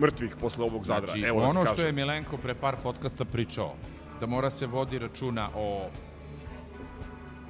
mrtvih 0.00 0.36
posle 0.40 0.64
ovog 0.64 0.84
Zadra. 0.84 1.06
Znači, 1.06 1.20
Evo 1.20 1.40
da 1.40 1.48
ono 1.48 1.60
što 1.60 1.74
kažem. 1.74 1.86
je 1.86 1.92
Milenko 1.92 2.36
pre 2.36 2.54
par 2.54 2.76
podcasta 2.82 3.24
pričao, 3.24 3.74
da 4.20 4.26
mora 4.26 4.50
se 4.50 4.66
vodi 4.66 4.98
računa 4.98 5.48
o 5.54 5.88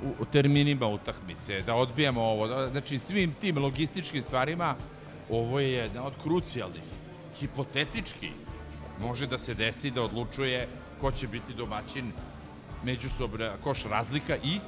u, 0.03 0.23
u 0.23 0.25
terminima 0.25 0.87
utakmice, 0.87 1.61
da 1.61 1.75
odbijamo 1.75 2.23
ovo, 2.23 2.47
da, 2.47 2.69
znači 2.69 2.99
svim 2.99 3.35
tim 3.41 3.59
logističkim 3.59 4.23
stvarima, 4.23 4.75
ovo 5.31 5.61
je 5.61 5.73
jedna 5.73 6.05
od 6.05 6.13
krucijalnih. 6.23 6.83
Hipotetički 7.39 8.31
može 9.01 9.27
da 9.27 9.39
se 9.39 9.55
desi 9.55 9.91
da 9.91 10.03
odlučuje 10.03 10.69
ko 11.01 11.11
će 11.11 11.27
biti 11.27 11.55
domaćin 11.55 12.13
međusobna 12.85 13.51
koš 13.65 13.85
razlika 13.85 14.37
i 14.37 14.59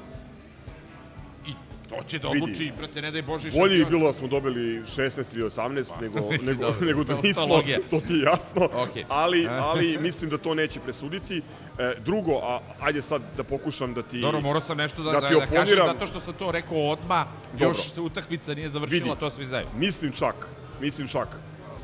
i 1.47 1.53
to 1.91 2.03
će 2.09 2.19
da 2.19 2.29
Vidi. 2.29 2.43
odluči, 2.43 2.73
brate, 2.79 3.03
ne 3.03 3.11
daj 3.11 3.23
Bože. 3.23 3.51
Bolje 3.51 3.75
šampion. 3.75 3.91
bilo 3.91 4.07
da 4.07 4.19
smo 4.19 4.29
dobili 4.29 4.83
16 4.83 5.25
ili 5.33 5.45
18 5.45 6.01
nego, 6.01 6.21
Pa, 6.21 6.29
mislim, 6.31 6.47
nego, 6.47 6.63
dobro, 6.65 6.87
nego 6.89 7.05
da 7.05 7.17
to- 7.17 7.23
nismo, 7.23 7.63
to 7.91 8.01
ti 8.01 8.13
je 8.13 8.23
jasno. 8.23 8.69
Okej. 8.75 9.05
Ali, 9.09 9.47
ali 9.69 9.99
mislim 9.99 10.31
da 10.31 10.39
to 10.39 10.55
neće 10.55 10.81
presuditi. 10.81 11.43
E, 11.79 11.95
drugo, 12.01 12.33
a 12.43 12.61
ajde 12.81 13.03
sad 13.03 13.23
da 13.37 13.45
pokušam 13.45 13.95
da 13.95 14.03
ti 14.03 14.21
Dobro, 14.21 14.41
morao 14.41 14.61
sam 14.61 14.77
nešto 14.77 15.03
da, 15.03 15.13
da, 15.13 15.29
ti 15.29 15.35
da, 15.35 15.47
kažem 15.47 15.77
zato 15.87 16.07
što 16.07 16.21
sam 16.21 16.35
to 16.35 16.51
rekao 16.51 16.89
odma, 16.89 17.27
Dobro. 17.53 17.69
još 17.69 17.93
se 17.93 18.01
utakmica 18.01 18.55
nije 18.55 18.69
završila, 18.69 19.05
Vidi. 19.05 19.21
to 19.21 19.31
svi 19.31 19.47
znaju. 19.47 19.67
Mislim 19.77 20.13
čak, 20.13 20.49
mislim 20.81 21.09
čak, 21.09 21.29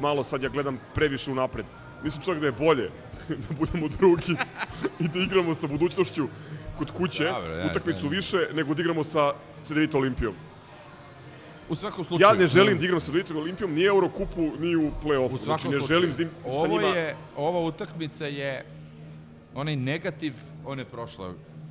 malo 0.01 0.25
sad 0.25 0.43
ja 0.43 0.49
gledam 0.49 0.79
previše 0.95 1.31
unapred, 1.31 1.67
mislim 2.05 2.23
čak 2.23 2.41
da 2.41 2.47
je 2.47 2.53
bolje 2.53 2.91
da 3.49 3.55
budemo 3.59 3.89
drugi 3.89 4.37
i 5.01 5.09
da 5.09 5.19
igramo 5.19 5.55
sa 5.55 5.67
budućnošću 5.67 6.29
kod 6.79 6.91
kuće, 6.91 7.25
Dobro, 7.25 7.57
da, 7.57 7.69
utakmicu 7.71 8.09
da. 8.09 8.17
više 8.17 8.49
nego 8.55 8.75
da 8.75 8.83
igramo 8.83 9.05
sa 9.05 9.33
Cedevita 9.67 9.99
Olimpijom. 9.99 10.35
U 11.69 11.75
svakom 11.75 12.05
slučaju... 12.05 12.29
Ja 12.31 12.41
ne 12.41 12.47
želim 12.47 12.79
da 12.79 12.85
igram 12.85 13.01
sa 13.01 13.07
Cedevita 13.07 13.39
Olimpijom 13.39 13.73
ni 13.73 13.85
Eurokupu, 13.85 14.49
ni 14.59 14.77
u 14.77 14.91
play-offu. 15.05 15.35
U 15.35 15.45
Znači, 15.45 15.69
ne 15.69 15.79
slučaju, 15.79 15.87
želim 15.87 16.13
s, 16.13 16.19
njim, 16.19 16.29
sa 16.43 16.49
ovo 16.49 16.67
njima... 16.67 16.89
je, 16.89 17.17
ova 17.37 17.61
utakmica 17.61 18.27
je 18.27 18.65
onaj 19.55 19.77
negativ 19.77 20.33
one 20.65 20.85
prošle 20.85 21.27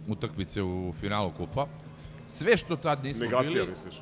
utakmice 0.08 0.62
u 0.62 0.94
finalu 0.94 1.32
kupa. 1.38 1.66
Sve 2.28 2.58
što 2.58 2.76
tad 2.76 3.04
nismo 3.04 3.26
Negacija, 3.26 3.54
bili... 3.54 3.70
misliš? 3.70 4.02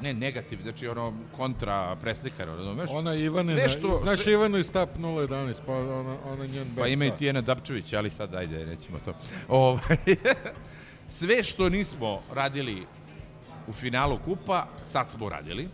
Ne, 0.00 0.14
negativ, 0.14 0.58
znači 0.62 0.88
ono 0.88 1.12
kontra 1.36 1.96
preslikano, 1.96 2.56
razumeš? 2.56 2.90
Ona 2.92 3.14
Ivane, 3.14 3.52
Sve 3.52 3.68
što, 3.68 4.00
znaš 4.02 4.20
sve- 4.20 4.32
Ivanu 4.32 4.58
iz 4.58 4.70
TAP 4.70 4.88
011, 4.96 5.54
pa 5.66 5.72
ona, 5.72 6.16
ona 6.24 6.46
njen 6.46 6.66
Pa 6.78 6.86
ima 6.86 7.04
i 7.04 7.10
da. 7.10 7.16
Tijena 7.16 7.40
Dapčević, 7.40 7.92
ali 7.92 8.10
sad 8.10 8.34
ajde, 8.34 8.66
nećemo 8.66 8.98
to. 9.04 9.14
Ovaj, 9.48 9.96
sve 11.10 11.44
što 11.44 11.68
nismo 11.68 12.22
radili 12.32 12.86
u 13.68 13.72
finalu 13.72 14.18
kupa, 14.18 14.66
sad 14.88 15.10
smo 15.10 15.28
radili. 15.28 15.68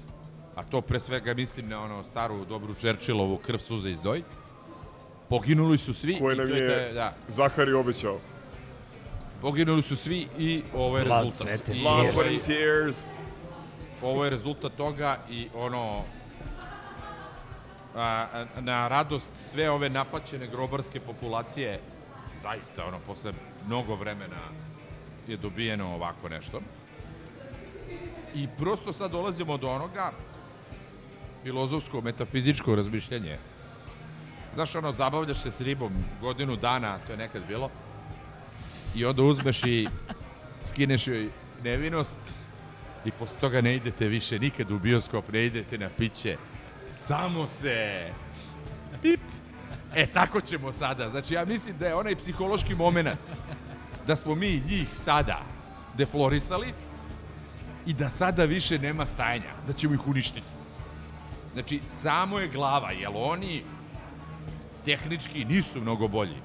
A 0.55 0.63
to 0.63 0.81
pre 0.81 1.01
svega 1.01 1.35
mislim 1.35 1.69
na 1.69 1.81
ono 1.81 2.05
staru 2.05 2.45
dobru 2.45 2.75
Čerčilovu 2.75 3.37
krv, 3.37 3.59
suze 3.59 3.91
i 3.91 3.97
zdoj. 3.97 4.23
Poginuli 5.29 5.79
su 5.79 5.95
svi. 5.95 6.19
Koje 6.19 6.37
nam 6.37 6.49
je 6.49 6.69
taj- 6.69 6.93
da, 6.93 7.15
Zahari 7.29 7.73
obećao. 7.73 8.19
poginuli 9.41 9.83
su 9.83 9.97
svi 9.97 10.27
i 10.39 10.63
ovo 10.75 10.99
je 10.99 11.05
Blood, 11.05 11.25
rezultat. 11.25 11.47
sweat 11.49 11.69
and 11.69 11.79
I 11.79 11.83
Blood, 11.83 11.97
ovaj- 11.99 12.13
sweat 12.15 12.31
and 12.31 12.47
tears. 12.47 12.97
Ovo 14.03 14.25
je 14.25 14.31
rezultat 14.31 14.73
toga 14.77 15.19
i 15.31 15.49
ono 15.55 16.03
a, 17.97 18.27
na 18.61 18.89
radost 18.89 19.31
sve 19.51 19.71
ove 19.71 19.89
napaćene 19.89 20.47
grobarske 20.47 21.01
populacije 21.01 21.81
zaista 22.43 22.87
ono 22.87 22.99
posle 22.99 23.33
mnogo 23.67 23.95
vremena 23.95 24.37
je 25.29 25.37
dobijeno 25.37 25.95
ovako 25.95 26.29
nešto. 26.29 26.61
I 28.35 28.49
prosto 28.59 28.93
sad 28.93 29.11
dolazimo 29.11 29.57
do 29.57 29.69
onoga 29.69 30.13
filozofsko, 31.43 32.01
metafizičko 32.01 32.75
razmišljanje 32.75 33.39
znaš 34.55 34.75
ono, 34.75 34.93
zabavljaš 34.93 35.43
se 35.43 35.51
s 35.51 35.61
ribom 35.61 35.93
godinu 36.21 36.57
dana, 36.57 36.99
to 37.07 37.13
je 37.13 37.19
nekad 37.19 37.43
bilo 37.49 37.71
i 38.95 39.05
onda 39.05 39.23
uzmeš 39.23 39.65
i 39.65 39.89
skineš 40.67 41.07
joj 41.07 41.29
nevinost 41.63 42.19
i 43.05 43.11
posle 43.11 43.41
toga 43.41 43.61
ne 43.61 43.77
idete 43.77 44.09
više 44.09 44.39
nikad 44.39 44.71
u 44.71 44.79
bioskop, 44.79 45.33
ne 45.33 45.47
idete 45.47 45.79
na 45.79 45.89
piće, 45.99 46.37
samo 46.89 47.47
se 47.47 48.07
pip. 49.03 49.21
E, 49.95 50.07
tako 50.07 50.41
ćemo 50.41 50.73
sada. 50.73 51.11
Znači, 51.11 51.35
ja 51.35 51.45
mislim 51.45 51.79
da 51.79 51.87
je 51.87 51.95
onaj 51.95 52.17
psihološki 52.17 52.75
moment 52.75 53.21
da 54.07 54.17
smo 54.17 54.35
mi 54.35 54.63
njih 54.69 54.89
sada 54.95 55.39
deflorisali 55.97 56.73
i 57.87 57.93
da 57.93 58.11
sada 58.11 58.45
više 58.45 58.79
nema 58.79 59.07
stajanja, 59.07 59.55
da 59.67 59.73
ćemo 59.73 59.95
ih 59.95 60.09
uništiti. 60.09 60.47
Znači, 61.53 61.81
samo 61.89 62.39
je 62.39 62.49
glava, 62.49 62.91
jer 62.91 63.11
oni 63.15 63.65
tehnički 64.85 65.45
nisu 65.45 65.81
mnogo 65.81 66.09
bolji. 66.09 66.37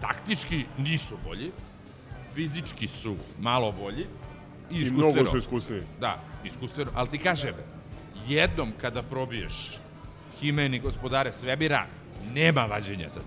Taktički 0.00 0.64
nisu 0.78 1.18
bolji, 1.24 1.52
fizički 2.34 2.88
su 2.88 3.16
malo 3.38 3.72
bolji 3.72 4.06
i, 4.70 4.82
I 4.82 4.90
mnogo 4.90 5.26
su 5.26 5.36
iskusniji. 5.36 5.82
Da, 6.00 6.18
iskustveno, 6.44 6.90
ali 6.94 7.08
ti 7.08 7.18
kažem, 7.18 7.54
jednom 8.28 8.72
kada 8.80 9.02
probiješ 9.02 9.78
Himen 10.40 10.74
i 10.74 10.78
gospodare 10.80 11.32
Svebira, 11.32 11.86
nema 12.34 12.64
vađenja 12.64 13.10
sad. 13.10 13.22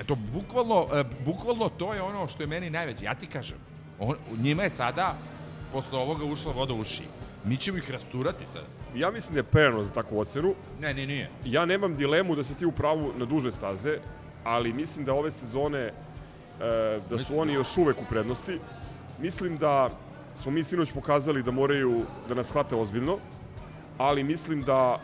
Eto, 0.00 0.16
bukvalno, 0.32 0.86
e, 0.94 1.04
bukvalno 1.24 1.68
to 1.68 1.94
je 1.94 2.02
ono 2.02 2.28
što 2.28 2.42
je 2.42 2.46
meni 2.46 2.70
najveće. 2.70 3.04
Ja 3.04 3.14
ti 3.14 3.26
kažem, 3.26 3.58
on, 3.98 4.16
njima 4.38 4.62
je 4.62 4.70
sada, 4.70 5.14
posle 5.72 5.98
ovoga 5.98 6.24
ušla 6.24 6.52
voda 6.52 6.74
u 6.74 6.80
uši. 6.80 7.02
Mi 7.44 7.56
ćemo 7.56 7.78
ih 7.78 7.90
rasturati 7.90 8.46
sad. 8.46 8.62
Ja 8.94 9.10
mislim 9.10 9.34
da 9.34 9.38
je 9.40 9.44
prerano 9.44 9.84
za 9.84 9.90
takvu 9.90 10.18
ocenu. 10.20 10.54
Ne, 10.80 10.94
ne, 10.94 11.06
nije. 11.06 11.30
Ja 11.44 11.64
nemam 11.64 11.96
dilemu 11.96 12.36
da 12.36 12.44
se 12.44 12.54
ti 12.54 12.66
u 12.66 12.72
pravu 12.72 13.12
na 13.16 13.24
duže 13.24 13.52
staze, 13.52 13.98
ali 14.44 14.72
mislim 14.72 15.04
da 15.04 15.12
ove 15.12 15.30
sezone, 15.30 15.78
e, 15.80 15.92
da 17.10 17.18
su 17.18 17.18
Mislim- 17.18 17.38
oni 17.38 17.52
još 17.52 17.76
uvek 17.76 17.96
u 18.02 18.04
prednosti. 18.10 18.58
Mislim 19.18 19.56
da 19.56 19.90
smo 20.36 20.50
mi 20.50 20.64
sinoć 20.64 20.92
pokazali 20.92 21.42
da 21.42 21.50
moraju 21.50 21.98
da 22.28 22.34
nas 22.34 22.46
hvate 22.48 22.74
ozbiljno, 22.74 23.18
ali 23.98 24.24
mislim 24.24 24.62
da 24.62 25.00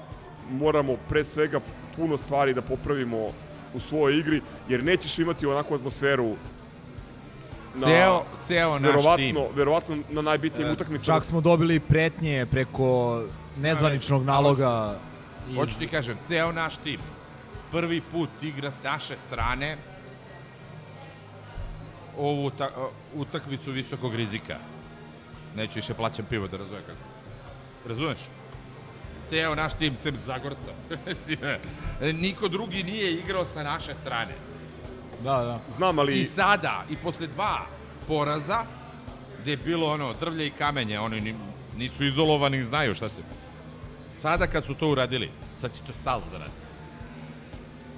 moramo 0.51 0.97
pre 1.09 1.25
svega 1.25 1.61
puno 1.97 2.19
stvari 2.19 2.55
da 2.55 2.63
popravimo 2.63 3.29
u 3.75 3.81
svojoj 3.81 4.19
igri, 4.19 4.41
jer 4.69 4.85
nećeš 4.85 5.19
imati 5.19 5.47
onakvu 5.47 5.75
atmosferu 5.75 6.35
na, 7.75 7.87
Ceo, 7.87 8.23
ceo 8.47 8.71
naš 8.71 8.83
verovatno, 8.85 9.17
tim. 9.17 9.37
verovatno 9.55 9.97
na 10.11 10.23
najbitnijim 10.23 10.69
E, 10.69 10.73
utakmicama. 10.73 11.17
Čak 11.17 11.25
smo 11.25 11.41
dobili 11.41 11.81
pretnje 11.81 12.47
preko 12.47 13.23
nezvaničnog 13.57 14.25
naloga. 14.25 14.97
iz- 15.51 15.57
Hoću 15.57 15.79
ti 15.79 15.89
kažem, 15.89 16.17
ceo 16.27 16.53
naš 16.53 16.77
tim 16.77 17.01
prvi 17.71 18.01
put 18.03 18.29
igra 18.43 18.71
s 18.71 18.83
naše 18.85 19.17
strane 19.19 19.77
ovu 22.19 22.51
ta, 22.51 22.69
utakmicu 23.15 23.71
visokog 23.71 24.15
rizika. 24.15 24.57
Neću 25.57 25.73
više 25.77 25.95
plaćam 25.95 26.27
pivo 26.31 26.49
da 26.49 26.57
razumem 26.57 26.83
kako. 26.87 26.99
Razumeš? 27.89 28.19
Ceo 29.31 29.55
naš 29.55 29.73
tim, 29.75 29.97
sem 29.97 30.17
Zagorca. 30.17 30.73
E, 32.01 32.13
Niko 32.13 32.49
drugi 32.49 32.83
nije 32.83 33.13
igrao 33.13 33.45
sa 33.45 33.63
naše 33.63 33.95
strane. 33.95 34.35
Da, 35.25 35.37
da. 35.37 35.61
Znam, 35.77 35.99
ali... 35.99 36.21
I 36.21 36.27
sada, 36.27 36.85
i 36.91 36.97
posle 36.97 37.27
dva 37.27 37.67
poraza, 38.09 38.65
gde 39.43 39.51
je 39.51 39.57
bilo 39.57 39.93
ono, 39.93 40.15
drvlje 40.21 40.47
i 40.47 40.51
kamenje, 40.51 41.01
oni 41.01 41.21
ni- 41.21 41.35
nisu 41.77 42.05
izolovani, 42.05 42.65
znaju 42.65 42.95
šta 42.95 43.09
se... 43.09 43.23
Sada 44.21 44.47
kad 44.47 44.65
su 44.65 44.75
to 44.75 44.89
uradili, 44.89 45.31
sad 45.61 45.73
će 45.75 45.81
to 45.87 45.93
stalno 46.01 46.27
da 46.33 46.39
radi. 46.39 46.53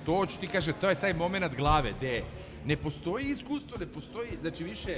To 0.06 0.26
ću 0.26 0.38
ti 0.40 0.46
kaže, 0.48 0.72
to 0.72 0.88
je 0.88 0.94
taj 0.94 1.14
moment 1.14 1.56
glave, 1.56 1.92
gde 1.98 2.22
ne 2.66 2.76
postoji 2.76 3.24
iskustvo, 3.26 3.76
ne 3.80 3.86
postoji, 3.86 4.28
znači 4.42 4.64
više 4.64 4.96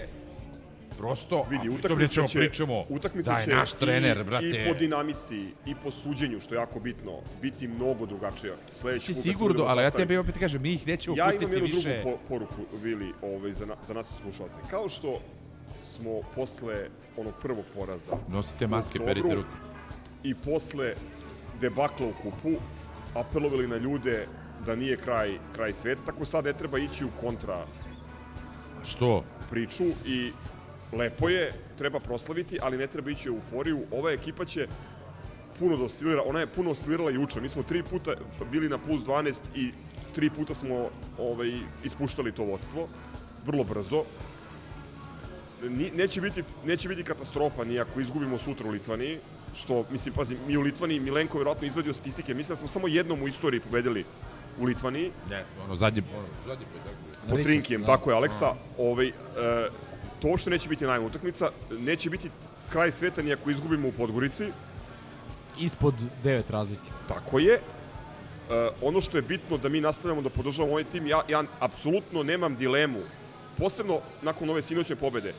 prosto, 0.99 1.47
Vidi, 1.51 1.57
a 1.57 1.61
pritom 1.61 1.79
utakmica 1.79 2.03
nećemo 2.03 2.29
će, 2.29 2.39
pričamo 2.39 2.85
utakmica 2.89 3.33
da 3.33 3.39
je 3.39 3.45
će 3.45 3.51
naš 3.55 3.73
trener, 3.73 4.19
i, 4.21 4.25
brate. 4.25 4.47
i 4.47 4.69
po 4.69 4.75
dinamici, 4.75 5.39
i 5.67 5.75
po 5.85 5.91
suđenju, 5.91 6.41
što 6.41 6.55
je 6.55 6.59
jako 6.59 6.81
bitno, 6.81 7.13
biti 7.43 7.69
mnogo 7.69 8.07
drugačija. 8.07 8.55
Sledeći 8.81 9.13
put 9.15 9.23
sigurno, 9.23 9.65
ali 9.65 9.83
ja 9.83 9.91
tebi 9.91 10.17
opet 10.17 10.39
kažem, 10.39 10.63
mi 10.63 10.73
ih 10.73 10.87
nećemo 10.87 11.17
Ja 11.17 11.25
imam 11.25 11.39
pustiti 11.41 11.55
jednu 11.55 11.67
više. 11.77 12.01
drugu 12.03 12.19
po, 12.19 12.29
poruku, 12.29 12.77
Vili, 12.83 13.13
ovaj, 13.23 13.53
za, 13.53 13.67
na, 13.67 13.75
za 13.87 13.95
nas 13.95 14.13
slušalce. 14.23 14.55
Kao 14.71 14.89
što 14.89 15.21
smo 15.97 16.21
posle 16.35 16.75
onog 17.17 17.35
prvog 17.43 17.65
poraza 17.75 18.17
Nosite 18.29 18.67
maske, 18.67 18.99
perite 18.99 19.35
ruke. 19.35 19.49
i 20.23 20.35
posle 20.35 20.95
debakla 21.61 22.07
u 22.07 22.13
kupu 22.23 22.53
apelovali 23.15 23.67
na 23.69 23.77
ljude 23.77 24.27
da 24.67 24.75
nije 24.77 24.97
kraj, 24.97 25.39
kraj 25.55 25.73
sveta, 25.73 26.03
tako 26.07 26.25
sad 26.25 26.45
ne 26.45 26.53
treba 26.53 26.79
ići 26.79 27.05
u 27.05 27.09
kontra 27.21 27.67
Što? 28.85 29.25
priču 29.51 29.85
i 30.07 30.31
lepo 30.97 31.29
je, 31.29 31.53
treba 31.79 32.01
proslaviti, 32.01 32.59
ali 32.63 32.79
ne 32.79 32.87
treba 32.87 33.11
ići 33.11 33.31
u 33.31 33.35
euforiju. 33.35 33.81
Ova 33.91 34.13
ekipa 34.13 34.45
će 34.45 34.67
puno 35.59 35.77
da 35.77 35.85
oscilira, 35.85 36.23
ona 36.27 36.41
je 36.41 36.47
puno 36.47 36.71
oscilirala 36.71 37.11
juče. 37.11 37.41
Mi 37.41 37.49
smo 37.49 37.63
tri 37.63 37.83
puta 37.83 38.15
bili 38.51 38.69
na 38.69 38.79
plus 38.79 39.03
12 39.05 39.35
i 39.55 39.71
tri 40.15 40.31
puta 40.31 40.55
smo 40.55 40.89
ovaj, 41.19 41.53
ispuštali 41.85 42.33
to 42.33 42.45
vodstvo, 42.45 42.87
vrlo 43.47 43.65
brzo. 43.65 44.05
Ni, 45.63 45.91
neće, 45.91 46.21
biti, 46.21 46.43
neće 46.65 46.89
biti 46.89 47.03
katastrofa 47.03 47.65
ni 47.65 47.81
ako 47.81 48.01
izgubimo 48.01 48.39
sutra 48.39 48.69
u 48.69 48.71
Litvaniji, 48.71 49.19
što, 49.55 49.85
mislim, 49.91 50.15
pazi, 50.15 50.37
mi 50.47 50.57
u 50.57 50.61
Litvaniji, 50.61 51.01
Milenko 51.01 51.39
vjerojatno 51.39 51.67
izvadio 51.67 51.95
statistike, 51.95 52.35
mislim 52.35 52.55
da 52.55 52.57
smo 52.57 52.69
samo 52.69 52.89
jednom 52.89 53.23
u 53.23 53.29
istoriji 53.29 53.61
pobedili 53.61 54.05
u 54.61 54.65
Litvaniji. 54.65 55.11
Ne, 55.31 55.45
ono, 55.65 55.77
zadnji, 55.77 56.03
ono, 56.17 56.27
zadnji 56.47 56.67
put, 56.73 56.93
tako. 57.27 57.43
Trinkijem, 57.43 57.81
da. 57.81 57.87
tako 57.87 58.11
je, 58.11 58.17
Aleksa. 58.17 58.55
Ovaj, 58.79 59.09
e, 59.09 59.13
to 60.23 60.37
što 60.37 60.51
neće 60.51 60.69
biti 60.69 60.87
najma 60.87 61.07
utakmica, 61.07 61.51
neće 61.71 62.11
biti 62.11 62.31
kraj 62.73 62.93
sveta 62.93 63.23
ni 63.23 63.33
ako 63.33 63.51
izgubimo 63.51 63.89
u 63.89 63.93
Podgorici, 63.93 64.45
Ispod 65.59 65.95
devet 66.23 66.51
razlike. 66.51 66.91
tako 67.09 67.39
je. 67.39 67.55
E, 67.55 67.61
ono 68.83 69.01
što 69.01 69.19
je 69.19 69.23
bitno 69.23 69.57
da 69.57 69.69
mi 69.69 69.81
nastavljamo 69.81 70.23
da 70.23 70.29
podržavamo 70.29 70.73
ovaj 70.73 70.85
tim, 70.85 71.07
ja, 71.07 71.23
ja 71.29 71.43
apsolutno 71.61 72.23
nemam 72.23 72.57
dilemu, 72.57 73.01
posebno 73.59 74.01
nakon 74.23 74.51
ove 74.51 74.63
sinoćne 74.63 74.97
pobede, 74.97 75.35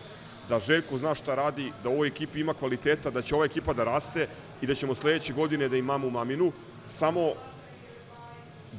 da 0.49 0.59
Željko 0.59 0.97
zna 0.97 1.15
šta 1.15 1.35
radi, 1.35 1.71
da 1.83 1.89
u 1.89 1.93
ovoj 1.93 2.07
ekipi 2.07 2.39
ima 2.39 2.53
kvaliteta, 2.53 3.09
da 3.09 3.21
će 3.21 3.35
ova 3.35 3.45
ekipa 3.45 3.73
da 3.73 3.83
raste 3.83 4.27
i 4.61 4.67
da 4.67 4.75
ćemo 4.75 4.95
sledeće 4.95 5.33
godine 5.33 5.69
da 5.69 5.77
imamo 5.77 6.09
maminu. 6.09 6.51
Samo 6.89 7.33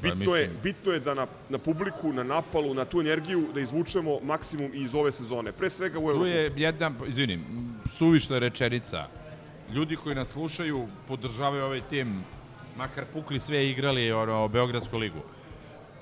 bitno 0.03 0.37
je, 0.37 0.43
mislim- 0.43 0.63
bitno 0.63 0.93
je 0.93 1.01
da 1.01 1.15
na, 1.15 1.27
na 1.49 1.59
publiku, 1.59 2.13
na 2.13 2.23
napalu, 2.23 2.75
na 2.75 2.85
tu 2.85 3.01
energiju 3.01 3.49
da 3.55 3.61
izvučemo 3.61 4.21
maksimum 4.23 4.71
iz 4.75 4.95
ove 4.95 5.13
sezone. 5.13 5.53
Pre 5.53 5.71
svega 5.71 5.99
u 5.99 6.03
Tu 6.03 6.11
Evropi. 6.11 6.29
je 6.29 6.53
jedna, 6.57 6.93
izvini, 7.07 7.35
m, 7.35 7.45
suvišna 7.91 8.39
rečenica. 8.39 9.07
Ljudi 9.71 9.97
koji 9.97 10.15
nas 10.15 10.29
slušaju 10.29 10.87
podržavaju 11.09 11.65
ovaj 11.65 11.81
tim, 11.81 12.25
makar 12.77 13.05
pukli 13.13 13.41
sve 13.41 13.69
igrali 13.69 14.13
ono, 14.13 14.49
Beogradsku 14.49 14.99
ligu. 14.99 15.21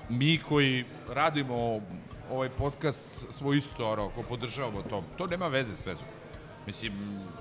mi 0.09 0.37
koji 0.39 0.83
radimo 1.09 1.81
ovaj 2.31 2.49
podcast 2.49 3.05
smo 3.29 3.53
isto 3.53 3.85
ono, 3.85 4.09
ko 4.09 4.23
podržavamo 4.23 4.81
to. 4.81 5.01
To 5.17 5.27
nema 5.27 5.47
veze 5.47 5.75
s 5.75 5.85
vezom. 5.85 6.05
Mislim, 6.67 6.93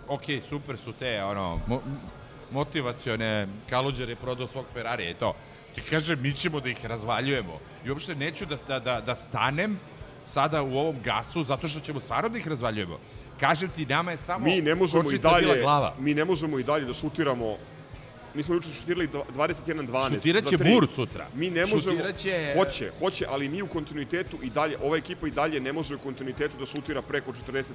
ok, 0.09 0.23
super 0.49 0.77
su 0.77 0.93
te, 0.93 1.25
ono, 1.25 1.61
mo, 1.67 1.81
motivacione, 2.51 3.47
Kaluđer 3.71 4.09
je 4.09 4.17
prodao 4.17 4.47
svog 4.47 4.65
Ferrarija 4.73 5.11
i 5.11 5.15
to. 5.15 5.35
Ti 5.77 5.83
kaže, 5.83 6.17
mi 6.17 6.33
ćemo 6.35 6.61
da 6.61 6.69
ih 6.69 6.87
razvaljujemo. 6.87 7.59
I 7.85 7.91
uopšte 7.91 8.15
neću 8.15 8.47
da, 8.47 8.57
da, 8.69 8.79
da, 8.81 9.01
da 9.01 9.15
stanem 9.15 9.79
sada 10.27 10.63
u 10.63 10.79
ovom 10.79 10.97
gasu, 11.05 11.45
zato 11.45 11.69
što 11.69 11.81
ćemo 11.81 12.01
stvarno 12.01 12.29
da 12.29 12.39
ih 12.39 12.49
razvaljujemo. 12.49 12.99
Kažem 13.41 13.69
ti, 13.69 13.87
nama 13.87 14.11
je 14.11 14.17
samo 14.17 14.45
mi 14.47 14.63
ne 14.63 14.75
možemo 14.75 15.11
i 15.11 15.19
dalje, 15.19 15.61
glava. 15.61 15.95
mi 15.99 16.15
ne 16.15 16.25
možemo 16.25 16.59
i 16.59 16.65
dalje 16.65 16.85
da 16.85 16.95
šutiramo 16.95 17.57
Mi 18.35 18.43
smo 18.43 18.55
juče 18.55 18.69
šutirali 18.71 19.07
dva- 19.07 19.25
21-12. 19.29 20.09
Šutirat 20.11 20.45
za 20.45 20.51
će 20.51 20.57
tri. 20.59 20.71
Mur 20.71 20.87
sutra. 20.89 21.27
Mi 21.35 21.51
ne 21.51 21.61
možemo... 21.63 21.81
Šutirat 21.93 22.17
će- 22.17 22.53
Hoće, 22.57 22.91
hoće, 22.99 23.27
ali 23.29 23.49
mi 23.49 23.63
u 23.63 23.67
kontinuitetu 23.67 24.37
i 24.43 24.51
dalje, 24.51 24.77
ova 24.79 24.97
ekipa 24.97 25.27
i 25.27 25.31
dalje 25.31 25.61
ne 25.61 25.73
može 25.73 25.95
u 25.95 25.99
kontinuitetu 25.99 26.59
da 26.59 26.67
šutira 26.67 27.03
preko 27.03 27.33
45% 27.33 27.73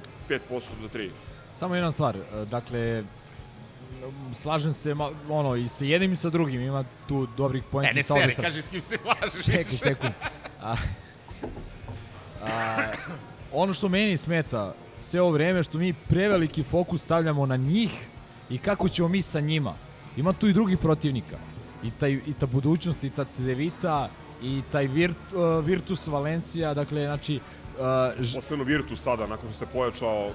za 0.82 0.88
3. 0.88 1.08
Samo 1.52 1.74
jedna 1.74 1.92
stvar, 1.92 2.16
dakle, 2.46 3.02
slažem 4.34 4.72
se 4.72 4.94
ono 5.30 5.56
i 5.56 5.68
sa 5.68 5.84
jednim 5.84 6.12
i 6.12 6.16
sa 6.16 6.30
drugim, 6.30 6.60
ima 6.60 6.84
tu 7.08 7.26
dobrih 7.36 7.62
poenta 7.70 7.94
ne 7.94 8.02
sa 8.02 8.14
obe 8.14 8.22
seri, 8.22 8.34
kaži 8.34 8.62
s 8.62 8.68
kim 8.68 8.80
se 8.80 8.96
slažeš. 9.02 9.44
Čekaj 9.44 9.76
sekund. 9.76 10.12
A, 10.62 10.76
a, 12.42 12.92
ono 13.52 13.74
što 13.74 13.88
meni 13.88 14.16
smeta 14.16 14.74
sve 14.98 15.20
ovo 15.20 15.30
vreme 15.30 15.62
što 15.62 15.78
mi 15.78 15.92
preveliki 15.92 16.62
fokus 16.62 17.02
stavljamo 17.02 17.46
na 17.46 17.56
njih 17.56 18.06
i 18.50 18.58
kako 18.58 18.88
ćemo 18.88 19.08
mi 19.08 19.22
sa 19.22 19.40
njima. 19.40 19.74
Ima 20.16 20.32
tu 20.32 20.48
i 20.48 20.52
drugih 20.52 20.78
protivnika. 20.78 21.36
I, 21.82 21.90
taj, 21.90 22.12
i 22.12 22.32
ta 22.40 22.46
budućnost, 22.46 23.04
i 23.04 23.10
ta 23.10 23.24
Cedevita, 23.24 24.08
i 24.42 24.62
taj 24.72 24.86
Virt, 24.86 25.16
uh, 25.32 25.64
Virtus 25.64 26.06
Valencija, 26.06 26.74
dakle, 26.74 27.04
znači, 27.04 27.40
uh, 28.16 28.34
Posebno 28.34 28.64
Virtus 28.64 29.02
sada, 29.02 29.26
nakon 29.26 29.50
što 29.50 29.66
se 29.66 29.72
pojačao 29.72 30.30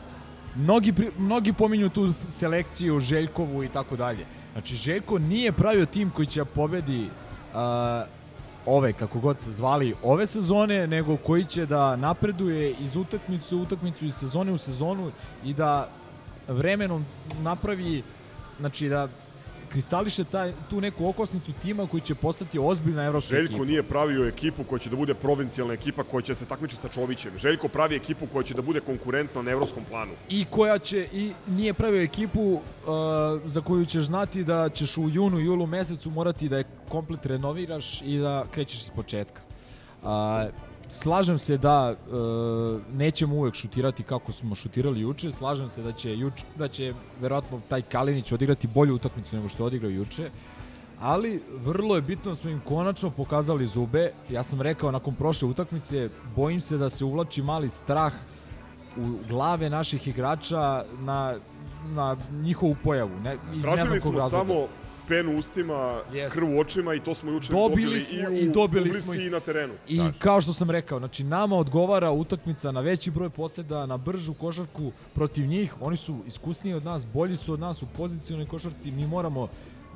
mnogi, 0.56 0.94
mnogi 1.18 1.54
pominju 1.54 1.90
tu 1.90 2.14
selekciju 2.28 3.00
Željkovu 3.00 3.64
i 3.64 3.68
tako 3.68 3.96
dalje. 3.96 4.26
Znači, 4.52 4.76
Željko 4.76 5.20
nije 5.20 5.52
pravio 5.52 5.86
tim 5.86 6.10
koji 6.10 6.26
će 6.26 6.40
da 6.40 6.46
pobedi 6.46 7.06
uh, 7.54 7.60
ove, 8.66 8.94
kako 8.94 9.20
god 9.20 9.40
se 9.40 9.52
zvali, 9.52 9.96
ove 10.04 10.28
sezone, 10.28 10.88
nego 10.88 11.18
koji 11.18 11.44
će 11.46 11.66
da 11.66 11.96
napreduje 11.96 12.76
iz 12.80 12.96
utakmicu 12.96 13.58
u 13.58 13.62
utakmicu, 13.62 14.06
iz 14.06 14.16
sezone 14.16 14.52
u 14.52 14.58
sezonu 14.58 15.12
i 15.46 15.54
da 15.54 15.90
vremenom 16.48 17.06
napravi, 17.42 18.04
znači 18.60 18.90
da 18.90 19.08
kristališe 19.72 20.24
taj, 20.24 20.54
tu 20.70 20.82
neku 20.82 21.08
okosnicu 21.10 21.52
tima 21.62 21.88
koji 21.88 22.02
će 22.02 22.16
postati 22.16 22.60
ozbiljna 22.60 23.04
evropska 23.04 23.36
Željko 23.36 23.54
ekipa. 23.54 23.66
nije 23.66 23.84
pravio 23.84 24.28
ekipu 24.28 24.64
koja 24.64 24.80
će 24.80 24.90
da 24.90 24.96
bude 24.96 25.14
provincijalna 25.14 25.74
ekipa 25.74 26.04
koja 26.04 26.22
će 26.22 26.36
se 26.36 26.46
takmičiti 26.46 26.82
sa 26.82 26.88
Čovićem. 26.88 27.38
Željko 27.38 27.68
pravi 27.68 27.96
ekipu 27.96 28.28
koja 28.34 28.44
će 28.44 28.54
da 28.54 28.62
bude 28.62 28.80
konkurentna 28.80 29.42
na 29.42 29.52
evropskom 29.52 29.84
planu. 29.90 30.12
i 30.30 30.46
koja 30.46 30.80
će 30.80 31.08
i 31.14 31.32
nije 31.48 31.74
pravio 31.74 32.02
ekipu 32.02 32.42
uh, 32.42 32.62
za 33.46 33.62
koju 33.62 33.86
ćeš 33.86 34.04
znati 34.04 34.44
da 34.44 34.70
ćeš 34.70 34.98
u 34.98 35.10
junu, 35.10 35.40
julu 35.40 35.68
mesecu 35.68 36.10
morati 36.12 36.50
da 36.50 36.58
je 36.58 36.64
komplet 36.90 37.26
renoviraš 37.26 38.02
i 38.02 38.18
da 38.18 38.46
krećeš 38.52 38.82
iz 38.82 38.90
početka. 38.90 39.42
Uh, 40.04 40.10
slažem 40.90 41.40
se 41.40 41.58
da 41.58 41.92
uh, 41.92 42.82
nećemo 42.98 43.36
uvek 43.36 43.54
šutirati 43.54 44.04
kako 44.04 44.32
smo 44.32 44.56
šutirali 44.56 45.02
juče, 45.02 45.32
slažem 45.32 45.70
se 45.70 45.82
da 45.82 45.92
će 45.92 46.18
juče 46.18 46.44
da 46.56 46.68
će 46.68 46.94
verovatno 47.20 47.62
taj 47.70 47.82
Kalinić 47.82 48.32
odigrati 48.32 48.68
bolju 48.68 48.96
utakmicu 48.96 49.36
nego 49.36 49.50
što 49.50 49.64
je 49.64 49.68
odigrao 49.68 49.90
juče. 49.92 50.30
Ali 51.00 51.42
vrlo 51.66 51.96
je 51.96 52.02
bitno 52.02 52.32
da 52.32 52.36
smo 52.36 52.50
im 52.50 52.62
konačno 52.66 53.12
pokazali 53.12 53.68
zube. 53.68 54.12
Ja 54.30 54.44
sam 54.44 54.62
rekao 54.62 54.92
nakon 54.92 55.16
prošle 55.16 55.48
utakmice, 55.48 56.10
bojim 56.36 56.62
se 56.62 56.78
da 56.78 56.90
se 56.90 57.06
uvlači 57.06 57.42
mali 57.42 57.70
strah 57.70 58.14
u 58.98 59.28
glave 59.30 59.70
naših 59.70 60.08
igrača 60.08 60.84
na, 61.00 61.34
na 61.86 62.18
njihovu 62.32 62.76
pojavu. 62.84 63.20
Ne, 63.24 63.38
iz 63.50 63.56
ne 63.56 63.62
znam 63.62 63.76
Tražili 63.76 64.00
kog 64.00 64.12
smo 64.12 64.20
razloga. 64.20 64.46
samo 64.46 64.68
pen 65.08 65.28
u 65.28 65.38
ustima, 65.40 65.96
Jest. 66.14 66.34
krv 66.34 66.56
u 66.56 66.60
očima 66.60 66.94
i 66.94 67.00
to 67.00 67.16
smo 67.16 67.32
juče 67.32 67.54
Dobili 67.54 67.70
dobili, 67.70 68.02
smo 68.02 68.18
i 68.18 68.28
u 68.28 68.38
i 68.38 68.50
dobili 68.50 68.84
publici 68.84 69.04
smo 69.04 69.14
i 69.14 69.30
na 69.30 69.40
terenu. 69.40 69.74
I 69.88 70.02
kao 70.20 70.42
što 70.42 70.54
sam 70.54 70.72
rekao, 70.72 71.00
znači 71.00 71.24
nama 71.24 71.56
odgovara 71.56 72.12
utakmica 72.12 72.72
na 72.72 72.80
veći 72.82 73.12
broj 73.12 73.30
poseda, 73.30 73.86
na 73.86 73.98
bržu 73.98 74.34
košarku 74.34 74.92
protiv 75.14 75.48
njih. 75.48 75.74
Oni 75.82 75.98
su 75.98 76.18
iskusniji 76.28 76.74
od 76.74 76.86
nas, 76.86 77.06
bolji 77.14 77.36
su 77.36 77.54
od 77.54 77.60
nas 77.60 77.82
u 77.82 77.86
pozicionoj 77.98 78.46
košarci. 78.46 78.92
Mi 78.92 79.08
moramo 79.08 79.48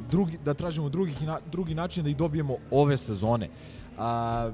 drugi, 0.09 0.37
da 0.45 0.53
tražimo 0.53 0.89
drugih, 0.89 1.21
na, 1.21 1.39
drugi 1.51 1.75
način 1.75 2.03
da 2.03 2.09
ih 2.09 2.17
dobijemo 2.17 2.57
ove 2.71 2.97
sezone. 2.97 3.49
A, 3.97 4.51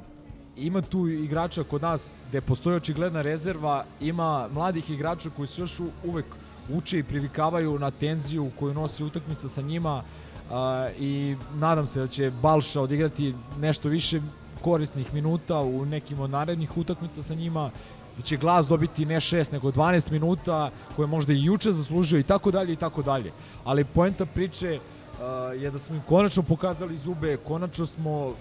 ima 0.57 0.81
tu 0.81 1.07
igrača 1.07 1.63
kod 1.63 1.81
nas 1.81 2.13
gde 2.29 2.41
postoji 2.41 2.75
očigledna 2.75 3.21
rezerva, 3.21 3.85
ima 4.01 4.49
mladih 4.53 4.89
igrača 4.89 5.29
koji 5.29 5.47
se 5.47 5.61
još 5.61 5.79
u, 5.79 5.87
uvek 6.03 6.25
uče 6.69 6.99
i 6.99 7.03
privikavaju 7.03 7.79
na 7.79 7.91
tenziju 7.91 8.51
koju 8.59 8.73
nosi 8.73 9.03
utakmica 9.03 9.49
sa 9.49 9.61
njima 9.61 10.03
i 10.99 11.35
nadam 11.55 11.87
se 11.87 11.99
da 11.99 12.07
će 12.07 12.31
Balša 12.41 12.81
odigrati 12.81 13.33
nešto 13.59 13.89
više 13.89 14.21
korisnih 14.61 15.13
minuta 15.13 15.59
u 15.59 15.85
nekim 15.85 16.19
od 16.19 16.29
narednih 16.29 16.77
utakmica 16.77 17.23
sa 17.23 17.33
njima 17.33 17.71
da 18.17 18.23
će 18.23 18.37
glas 18.37 18.67
dobiti 18.67 19.05
ne 19.05 19.15
6 19.15 19.53
nego 19.53 19.71
12 19.71 20.11
minuta 20.11 20.71
koje 20.95 21.07
možda 21.07 21.33
i 21.33 21.43
juče 21.43 21.71
zaslužio 21.71 22.19
i 22.19 22.23
tako 22.23 22.51
dalje 22.51 22.73
i 22.73 22.75
tako 22.75 23.01
dalje. 23.01 23.31
Ali 23.63 23.83
poenta 23.83 24.25
priče 24.25 24.79
uh, 24.79 25.61
je 25.61 25.71
da 25.71 25.79
smo 25.79 25.95
im 25.95 26.01
konačno 26.09 26.43
pokazali 26.43 26.97
zube, 26.97 27.37
konačno 27.37 27.85
smo 27.85 28.33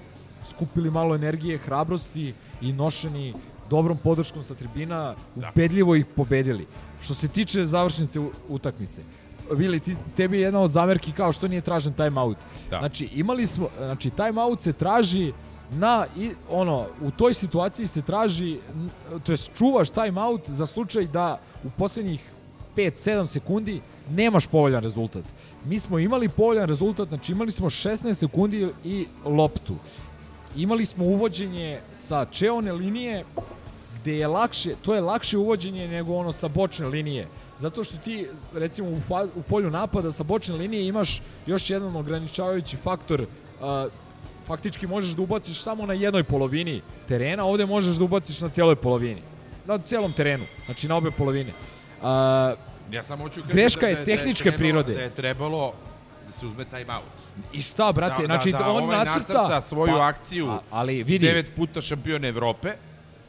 skupili 0.49 0.91
malo 0.91 1.15
energije, 1.15 1.59
hrabrosti 1.59 2.35
i 2.61 2.73
nošeni 2.73 3.35
dobrom 3.70 3.99
podrškom 3.99 4.45
sa 4.45 4.55
tribina, 4.55 5.15
ubedljivo 5.37 5.95
ih 5.95 6.07
pobedili. 6.07 6.66
Što 7.01 7.15
se 7.15 7.28
tiče 7.28 7.65
završnice 7.65 8.20
utakmice, 8.49 9.03
Vili, 9.51 9.81
ti, 9.81 9.97
tebi 10.16 10.36
je 10.36 10.43
jedna 10.43 10.60
od 10.60 10.70
zamerki 10.70 11.12
kao 11.12 11.32
što 11.32 11.48
nije 11.48 11.60
tražen 11.60 11.93
timeout. 11.93 12.36
Da. 12.70 12.78
Znači, 12.78 13.09
imali 13.14 13.47
smo, 13.47 13.68
znači, 13.78 14.10
timeout 14.10 14.62
se 14.62 14.73
traži 14.73 15.32
na, 15.70 16.06
i, 16.16 16.31
ono, 16.51 16.86
u 17.02 17.10
toj 17.10 17.35
situaciji 17.35 17.86
se 17.86 18.02
traži, 18.02 18.59
to 19.24 19.32
jest 19.32 19.51
čuvaš 19.55 19.90
timeout 19.90 20.48
za 20.48 20.66
slučaj 20.66 21.06
da 21.06 21.39
u 21.64 21.70
poslednjih 21.70 22.31
5-7 22.77 23.27
sekundi 23.27 23.81
nemaš 24.10 24.47
povoljan 24.47 24.82
rezultat. 24.82 25.24
Mi 25.64 25.78
smo 25.78 25.98
imali 25.98 26.28
povoljan 26.28 26.68
rezultat, 26.68 27.09
znači 27.09 27.32
imali 27.32 27.51
smo 27.51 27.70
16 27.70 28.14
sekundi 28.14 28.68
i 28.85 29.06
loptu. 29.24 29.74
Imali 30.56 30.85
smo 30.85 31.05
uvođenje 31.05 31.81
sa 31.93 32.24
čeone 32.24 32.73
linije 32.73 33.24
gde 34.01 34.16
je 34.16 34.27
lakše, 34.27 34.74
to 34.82 34.94
je 34.94 35.01
lakše 35.01 35.39
uvođenje 35.39 35.89
nego 35.89 36.14
ono 36.14 36.32
sa 36.32 36.48
bočne 36.48 36.86
linije. 36.86 37.28
Zato 37.59 37.85
što 37.85 37.97
ti, 37.97 38.27
recimo, 38.55 38.89
u, 38.89 39.01
fa, 39.09 39.27
u 39.35 39.43
polju 39.43 39.70
napada 39.70 40.12
sa 40.12 40.23
bočne 40.23 40.55
linije 40.55 40.87
imaš 40.87 41.23
još 41.47 41.70
jedan 41.70 41.97
ograničavajući 41.97 42.77
faktor 42.77 43.23
a, 43.62 43.87
faktički 44.47 44.87
možeš 44.87 45.11
da 45.12 45.23
ubaciš 45.23 45.62
samo 45.62 45.87
na 45.87 45.93
jednoj 45.95 46.24
polovini 46.24 46.81
terena, 47.09 47.45
ovde 47.45 47.66
možeš 47.66 47.97
da 47.97 48.05
ubaciš 48.05 48.41
na 48.41 48.49
cijeloj 48.49 48.77
polovini. 48.77 49.23
Na 49.66 49.78
celom 49.78 50.12
terenu, 50.12 50.45
znači 50.66 50.89
na 50.89 50.97
obe 50.97 51.11
polovine. 51.11 51.53
A, 52.03 52.55
Ja 52.91 53.05
samo 53.05 53.24
hoću 53.24 53.41
greška 53.49 53.81
da, 53.81 53.87
je 53.89 53.95
da, 53.95 54.05
tehničke 54.05 54.45
da 54.45 54.51
je 54.51 54.57
trebalo, 54.57 54.83
prirode. 54.83 54.95
Da 54.95 55.03
je 55.03 55.11
trebalo 55.11 55.73
da 56.27 56.33
se 56.33 56.47
uzme 56.47 56.65
time 56.65 56.95
out. 56.95 57.05
I 57.53 57.61
šta, 57.61 57.93
brate, 57.93 58.23
da, 58.23 58.27
znači 58.27 58.53
da, 58.53 58.59
da, 58.59 58.70
on 58.70 58.85
ovaj 58.85 59.05
nacrta, 59.05 59.61
svoju 59.61 59.93
pa, 59.93 60.07
akciju, 60.07 60.47
a- 60.49 60.61
ali 60.70 61.03
vidi, 61.03 61.27
devet 61.27 61.55
puta 61.57 61.81
šampion 61.83 62.24
Evrope 62.24 62.73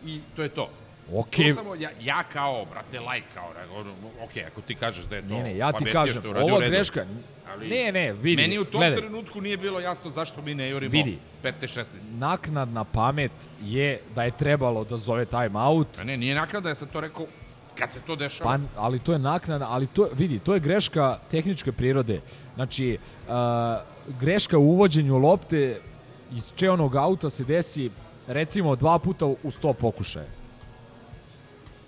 i 0.06 0.20
to 0.36 0.44
je 0.44 0.50
to. 0.50 0.70
Okej. 1.14 1.48
To 1.48 1.56
samo 1.56 1.76
ja, 1.76 1.90
ja 2.02 2.24
kao, 2.24 2.66
brate, 2.66 3.00
lajk, 3.00 3.24
kao, 3.34 3.44
ono, 3.74 3.92
ok, 4.24 4.32
ako 4.48 4.62
ti 4.62 4.76
kažeš 4.76 5.06
da 5.06 5.16
je 5.16 5.22
to 5.22 5.28
Ne, 5.28 5.44
ne, 5.44 5.58
ja 5.58 5.72
ti 5.72 5.86
kažem, 5.86 6.16
što 6.16 6.28
je 6.28 6.32
uradio, 6.32 6.58
greška- 6.60 7.06
Ali 7.50 7.68
ne, 7.68 7.92
ne, 7.92 8.14
vidi, 8.14 8.42
Meni 8.42 8.60
u 8.60 8.66
tom 8.66 8.80
gledaj. 8.80 8.98
trenutku 8.98 9.42
nije 9.42 9.58
bilo 9.58 9.80
jasno 9.80 10.10
zašto 10.10 10.42
mi 10.42 10.56
ne 10.56 10.70
jurimo 10.70 10.92
Vidi. 10.92 11.18
15-16. 11.44 11.86
naknadna 12.10 12.84
pamet 12.84 13.32
je 13.62 14.00
da 14.16 14.24
je 14.24 14.32
trebalo 14.32 14.84
da 14.84 14.98
zove 14.98 15.26
timeout, 15.26 16.00
A 16.00 16.04
ne, 16.04 16.18
nije 16.18 16.36
naknada, 16.36 16.70
ja 16.70 16.76
sam 16.76 16.88
to 16.88 17.02
rekao 17.02 17.26
kad 17.76 17.94
se 17.94 18.00
to 18.02 18.16
dešava. 18.16 18.60
Pa, 18.74 18.82
ali 18.82 19.00
to 19.00 19.14
je 19.14 19.20
naknada, 19.20 19.68
ali 19.68 19.88
to, 19.88 20.10
vidi, 20.14 20.40
to 20.40 20.54
je 20.54 20.60
greška 20.60 21.20
tehničke 21.32 21.72
prirode. 21.72 22.22
Znači, 22.56 22.98
uh, 23.22 23.34
greška 24.20 24.58
u 24.58 24.64
uvođenju 24.64 25.18
lopte 25.18 25.82
iz 26.32 26.52
čeonog 26.56 26.96
auta 26.96 27.30
se 27.30 27.44
desi 27.44 27.92
recimo 28.28 28.76
dva 28.76 29.00
puta 29.00 29.26
u 29.26 29.38
100 29.44 29.74
pokušaja. 29.74 30.26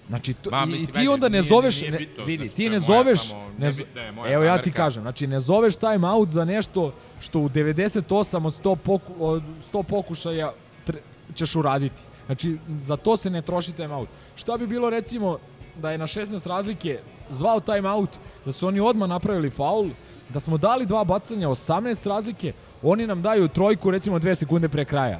Znači, 0.09 0.33
to, 0.33 0.49
Ma, 0.51 0.57
i, 0.59 0.63
i 0.63 0.65
mislim, 0.69 0.87
ti 0.95 1.07
onda 1.07 1.25
ne 1.25 1.31
nije- 1.31 1.41
zoveš, 1.43 1.81
nije 1.81 1.91
ne, 1.91 1.97
bitno, 1.97 2.23
vidi, 2.25 2.43
znači, 2.43 2.55
ti 2.55 2.69
ne 2.69 2.79
zoveš, 2.79 3.19
samo 3.21 3.51
ne, 3.57 3.71
zo- 3.71 3.83
je 3.97 4.11
moja 4.11 4.31
evo 4.31 4.43
ja 4.43 4.53
ti 4.53 4.61
zamerka. 4.61 4.77
kažem, 4.77 5.03
znači 5.03 5.27
ne 5.27 5.39
zoveš 5.39 5.75
time 5.75 6.07
out 6.07 6.29
za 6.29 6.45
nešto 6.45 6.91
što 7.21 7.39
u 7.39 7.49
98 7.49 8.03
od 8.45 8.53
100, 8.55 8.75
poku, 8.75 9.13
od 9.19 9.43
100 9.63 9.83
pokušaja 9.83 10.53
tre, 10.85 10.99
ćeš 11.35 11.55
uraditi. 11.55 11.95
Znači, 12.25 12.57
za 12.69 12.95
to 12.97 13.17
se 13.17 13.29
ne 13.29 13.41
troši 13.41 13.71
time 13.71 13.93
out. 13.93 14.09
Šta 14.35 14.57
bi 14.57 14.67
bilo 14.67 14.89
recimo 14.89 15.37
da 15.77 15.91
je 15.91 15.97
na 15.97 16.07
16 16.07 16.47
razlike 16.47 16.99
zvao 17.29 17.59
time 17.59 17.89
out, 17.89 18.09
da 18.45 18.51
su 18.51 18.67
oni 18.67 18.79
odmah 18.79 19.09
napravili 19.09 19.49
faul, 19.49 19.89
da 20.29 20.39
smo 20.39 20.57
dali 20.57 20.85
dva 20.85 21.03
bacanja 21.03 21.49
18 21.49 22.05
razlike, 22.05 22.53
oni 22.83 23.07
nam 23.07 23.21
daju 23.21 23.47
trojku 23.47 23.91
recimo 23.91 24.19
2 24.19 24.35
sekunde 24.35 24.69
pre 24.69 24.85
kraja. 24.85 25.19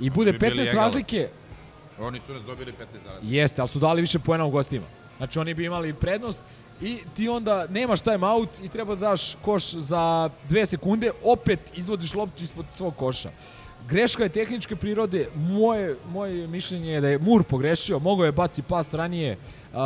i 0.00 0.10
bude 0.10 0.32
Bi 0.32 0.38
bili 0.38 0.52
15 0.52 0.62
egal. 0.62 0.74
razlike, 0.76 1.28
Oni 2.00 2.20
su 2.26 2.34
nas 2.34 2.42
dobili 2.42 2.72
15 2.72 2.76
razlike. 3.06 3.36
Jeste, 3.36 3.60
ali 3.60 3.68
su 3.68 3.78
dali 3.78 4.00
više 4.00 4.18
poena 4.18 4.44
u 4.44 4.50
gostima. 4.50 4.86
Znači 5.16 5.38
oni 5.38 5.54
bi 5.54 5.64
imali 5.64 5.94
prednost 5.94 6.42
i 6.80 6.98
ti 7.16 7.28
onda 7.28 7.66
nemaš 7.66 8.00
time 8.00 8.26
out 8.26 8.48
i 8.62 8.68
treba 8.68 8.94
da 8.94 9.08
daš 9.08 9.34
koš 9.34 9.70
za 9.70 10.30
dve 10.48 10.66
sekunde, 10.66 11.10
opet 11.24 11.60
izvodiš 11.76 12.14
loptu 12.14 12.42
ispod 12.42 12.66
svog 12.70 12.96
koša. 12.96 13.30
Greška 13.88 14.22
je 14.22 14.28
tehničke 14.28 14.76
prirode, 14.76 15.28
moje, 15.34 15.96
moje 16.12 16.46
mišljenje 16.46 16.92
je 16.92 17.00
da 17.00 17.08
je 17.08 17.18
Mur 17.18 17.44
pogrešio, 17.44 17.98
mogao 17.98 18.26
je 18.26 18.32
baci 18.32 18.62
pas 18.62 18.94
ranije 18.94 19.32
uh, 19.32 19.78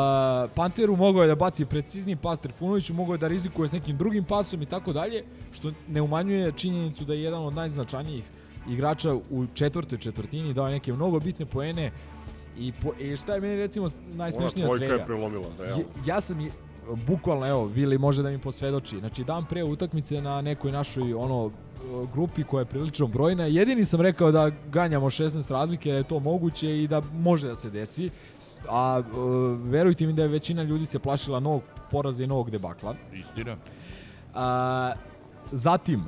Panteru, 0.54 0.96
mogao 0.96 1.22
je 1.22 1.28
da 1.28 1.34
baci 1.34 1.64
precizniji 1.64 2.16
pas 2.16 2.40
Trifunoviću, 2.40 2.94
mogao 2.94 3.14
je 3.14 3.18
da 3.18 3.28
rizikuje 3.28 3.68
s 3.68 3.72
nekim 3.72 3.96
drugim 3.96 4.24
pasom 4.24 4.62
i 4.62 4.66
tako 4.66 4.92
dalje, 4.92 5.24
što 5.52 5.72
ne 5.88 6.02
umanjuje 6.02 6.52
činjenicu 6.56 7.04
da 7.04 7.12
je 7.12 7.22
jedan 7.22 7.42
od 7.42 7.54
najznačajnijih 7.54 8.24
igrača 8.68 9.14
u 9.30 9.46
četvrtoj 9.54 9.98
četvrtini, 9.98 10.54
dao 10.54 10.66
je 10.66 10.72
neke 10.72 10.92
mnogo 10.92 11.20
bitne 11.20 11.46
poene 11.46 11.92
i, 12.58 12.72
po, 12.82 12.92
i 13.00 13.16
šta 13.16 13.34
je 13.34 13.40
meni 13.40 13.56
recimo 13.56 13.88
najsmešnije 14.14 14.68
od 14.68 14.76
svega? 14.76 14.94
je 14.94 15.04
prelomila, 15.04 15.46
realno. 15.58 15.84
Ja, 16.06 16.14
ja 16.14 16.20
sam 16.20 16.40
i, 16.40 16.50
bukvalno, 17.06 17.46
evo, 17.48 17.66
Vili 17.66 17.98
može 17.98 18.22
da 18.22 18.30
mi 18.30 18.38
posvedoči. 18.38 18.98
Znači, 18.98 19.24
dan 19.24 19.44
pre 19.44 19.64
utakmice 19.64 20.20
na 20.20 20.40
nekoj 20.40 20.72
našoj 20.72 21.14
ono 21.14 21.50
grupi 22.14 22.44
koja 22.44 22.60
je 22.60 22.66
prilično 22.66 23.06
brojna, 23.06 23.44
jedini 23.44 23.84
sam 23.84 24.00
rekao 24.00 24.30
da 24.32 24.50
ganjamo 24.68 25.10
16 25.10 25.50
razlike, 25.50 25.90
da 25.90 25.96
je 25.96 26.02
to 26.04 26.20
moguće 26.20 26.82
i 26.82 26.88
da 26.88 27.02
može 27.12 27.48
da 27.48 27.54
se 27.54 27.70
desi. 27.70 28.10
A 28.68 29.02
e, 29.02 29.10
verujte 29.64 30.06
mi 30.06 30.12
da 30.12 30.22
je 30.22 30.28
većina 30.28 30.62
ljudi 30.62 30.86
se 30.86 30.98
plašila 30.98 31.40
novog 31.40 31.62
poraza 31.90 32.24
i 32.24 32.26
novog 32.26 32.50
debakla. 32.50 32.94
Istina. 33.12 33.56
A, 34.34 34.92
zatim, 35.52 36.04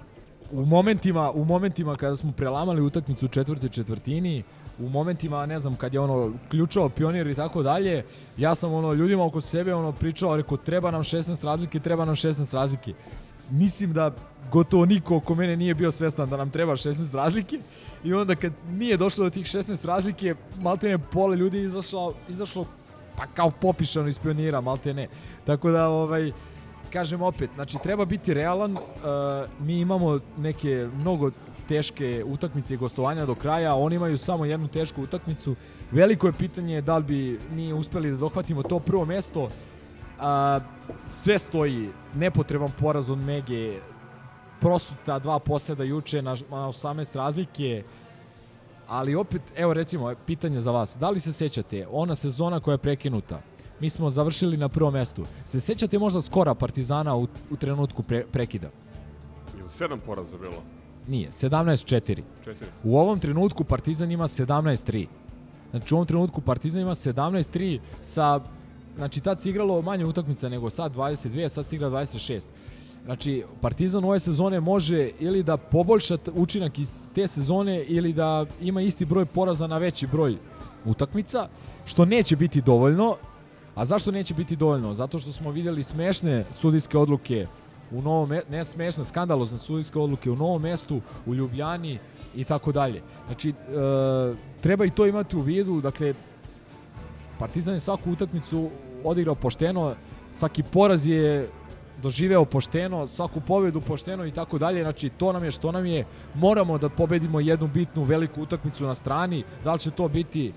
u 0.52 0.64
momentima, 0.64 1.30
u 1.30 1.44
momentima 1.44 1.96
kada 1.96 2.16
smo 2.16 2.32
prelamali 2.32 2.82
utakmicu 2.82 3.26
u 3.26 3.28
četvrtoj 3.28 3.68
četvrtini, 3.68 4.42
u 4.78 4.88
momentima, 4.88 5.46
ne 5.46 5.60
znam, 5.60 5.76
kad 5.76 5.94
je 5.94 6.00
ono 6.00 6.32
ključao 6.50 6.88
pionir 6.88 7.26
i 7.26 7.34
tako 7.34 7.62
dalje, 7.62 8.04
ja 8.36 8.54
sam 8.54 8.72
ono 8.72 8.92
ljudima 8.92 9.24
oko 9.24 9.40
sebe 9.40 9.74
ono 9.74 9.92
pričao, 9.92 10.36
rekao 10.36 10.56
treba 10.56 10.90
nam 10.90 11.02
16 11.02 11.44
razlike, 11.44 11.80
treba 11.80 12.04
nam 12.04 12.14
16 12.14 12.54
razlike. 12.54 12.94
Mislim 13.50 13.92
da 13.92 14.10
gotovo 14.52 14.86
niko 14.86 15.16
oko 15.16 15.34
mene 15.34 15.56
nije 15.56 15.74
bio 15.74 15.92
svestan 15.92 16.28
da 16.28 16.36
nam 16.36 16.50
treba 16.50 16.72
16 16.72 17.16
razlike 17.16 17.58
i 18.04 18.14
onda 18.14 18.34
kad 18.34 18.52
nije 18.70 18.96
došlo 18.96 19.24
do 19.24 19.30
tih 19.30 19.46
16 19.46 19.86
razlike, 19.86 20.34
maltene 20.62 20.98
pola 20.98 21.34
ljudi 21.34 21.60
izašlo, 21.60 22.14
izašlo 22.28 22.64
pa 23.16 23.26
kao 23.26 23.50
popišano 23.50 24.08
iz 24.08 24.18
pionira, 24.18 24.60
malte 24.60 24.94
ne. 24.94 25.08
Tako 25.46 25.70
da, 25.70 25.88
ovaj, 25.88 26.32
kažem 26.94 27.22
opet, 27.22 27.50
znači 27.54 27.78
treba 27.82 28.04
biti 28.04 28.34
realan, 28.34 28.72
uh, 28.72 28.80
mi 29.60 29.78
imamo 29.78 30.18
neke 30.38 30.86
mnogo 30.96 31.30
teške 31.68 32.24
utakmice 32.26 32.74
i 32.74 32.76
gostovanja 32.76 33.26
do 33.26 33.34
kraja, 33.34 33.74
oni 33.74 33.96
imaju 33.96 34.18
samo 34.18 34.44
jednu 34.44 34.68
tešku 34.68 35.02
utakmicu. 35.02 35.56
Veliko 35.90 36.26
je 36.26 36.32
pitanje 36.32 36.80
da 36.80 36.98
li 36.98 37.04
bi 37.04 37.40
mi 37.50 37.72
uspeli 37.72 38.10
da 38.10 38.16
dohvatimo 38.16 38.62
to 38.62 38.78
prvo 38.78 39.04
mesto. 39.04 39.48
A, 40.20 40.60
sve 41.04 41.38
stoji, 41.38 41.88
nepotreban 42.14 42.70
poraz 42.80 43.10
od 43.10 43.18
Mege, 43.18 43.80
prosuta 44.60 45.18
dva 45.18 45.38
poseda 45.38 45.84
juče 45.84 46.22
na, 46.22 46.36
na 46.50 46.68
18 46.68 47.16
razlike, 47.16 47.82
ali 48.86 49.14
opet, 49.14 49.42
evo 49.56 49.74
recimo, 49.74 50.14
pitanje 50.26 50.60
za 50.60 50.70
vas. 50.70 50.96
Da 51.00 51.10
li 51.10 51.20
se 51.20 51.32
sećate, 51.32 51.86
ona 51.90 52.14
sezona 52.14 52.60
koja 52.60 52.74
je 52.74 52.78
prekinuta, 52.78 53.40
mi 53.84 53.90
smo 53.90 54.10
završili 54.10 54.56
na 54.56 54.68
prvom 54.68 54.92
mestu. 54.92 55.24
Se 55.46 55.60
sećate 55.60 55.98
možda 55.98 56.22
skora 56.22 56.54
Partizana 56.54 57.16
u, 57.16 57.26
u 57.50 57.56
trenutku 57.56 58.02
pre, 58.02 58.24
prekida? 58.32 58.68
Ili 59.58 59.68
sedam 59.70 60.00
poraza 60.06 60.38
bilo. 60.38 60.62
Nije, 61.08 61.30
17-4. 61.30 61.84
Četiri. 61.84 62.22
U 62.84 62.98
ovom 62.98 63.20
trenutku 63.20 63.64
Partizan 63.64 64.10
ima 64.10 64.28
17-3. 64.28 65.06
Znači 65.70 65.94
u 65.94 65.96
ovom 65.96 66.06
trenutku 66.06 66.40
Partizan 66.40 66.80
ima 66.80 66.94
17-3 66.94 67.80
sa... 68.02 68.40
Znači 68.96 69.20
tad 69.20 69.40
se 69.40 69.50
igralo 69.50 69.82
manje 69.82 70.06
utakmica 70.06 70.48
nego 70.48 70.70
sad 70.70 70.94
22, 70.94 71.48
sad 71.48 71.66
se 71.66 71.76
igra 71.76 71.90
26. 71.90 72.42
Znači 73.04 73.44
Partizan 73.60 74.04
ove 74.04 74.20
sezone 74.20 74.60
može 74.60 75.10
ili 75.20 75.42
da 75.42 75.56
poboljša 75.56 76.18
učinak 76.34 76.78
iz 76.78 77.02
te 77.14 77.26
sezone 77.26 77.82
ili 77.82 78.12
da 78.12 78.46
ima 78.60 78.82
isti 78.82 79.04
broj 79.04 79.24
poraza 79.24 79.66
na 79.66 79.78
veći 79.78 80.06
broj 80.06 80.36
utakmica, 80.84 81.48
što 81.84 82.04
neće 82.04 82.36
biti 82.36 82.60
dovoljno. 82.60 83.16
A 83.74 83.84
zašto 83.84 84.10
neće 84.10 84.34
biti 84.34 84.56
dovoljno? 84.56 84.94
Zato 84.94 85.18
što 85.18 85.32
smo 85.32 85.50
vidjeli 85.50 85.82
smešne 85.82 86.44
sudijske 86.52 86.98
odluke 86.98 87.46
u 87.90 88.02
novom 88.02 88.30
ne 88.50 88.64
smešne, 88.64 89.04
skandalozne 89.04 89.58
sudijske 89.58 89.98
odluke 89.98 90.30
u 90.30 90.36
novom 90.36 90.62
mestu, 90.62 91.00
u 91.26 91.34
Ljubljani 91.34 91.98
i 92.36 92.44
tako 92.44 92.72
dalje. 92.72 93.02
Znači, 93.26 93.50
e, 93.50 93.54
treba 94.62 94.84
i 94.84 94.90
to 94.90 95.06
imati 95.06 95.36
u 95.36 95.40
vidu, 95.40 95.80
dakle, 95.80 96.14
Partizan 97.38 97.74
je 97.74 97.80
svaku 97.80 98.10
utakmicu 98.10 98.70
odigrao 99.04 99.34
pošteno, 99.34 99.94
svaki 100.32 100.62
poraz 100.62 101.06
je 101.06 101.48
doživeo 102.02 102.44
pošteno, 102.44 103.06
svaku 103.06 103.40
pobedu 103.40 103.80
pošteno 103.80 104.26
i 104.26 104.30
tako 104.30 104.58
dalje. 104.58 104.82
Znači, 104.82 105.08
to 105.08 105.32
nam 105.32 105.44
je 105.44 105.50
što 105.50 105.72
nam 105.72 105.86
je. 105.86 106.04
Moramo 106.34 106.78
da 106.78 106.88
pobedimo 106.88 107.40
jednu 107.40 107.68
bitnu 107.68 108.02
veliku 108.02 108.42
utakmicu 108.42 108.86
na 108.86 108.94
strani. 108.94 109.44
Da 109.64 109.72
li 109.72 109.78
će 109.78 109.90
to 109.90 110.08
biti 110.08 110.52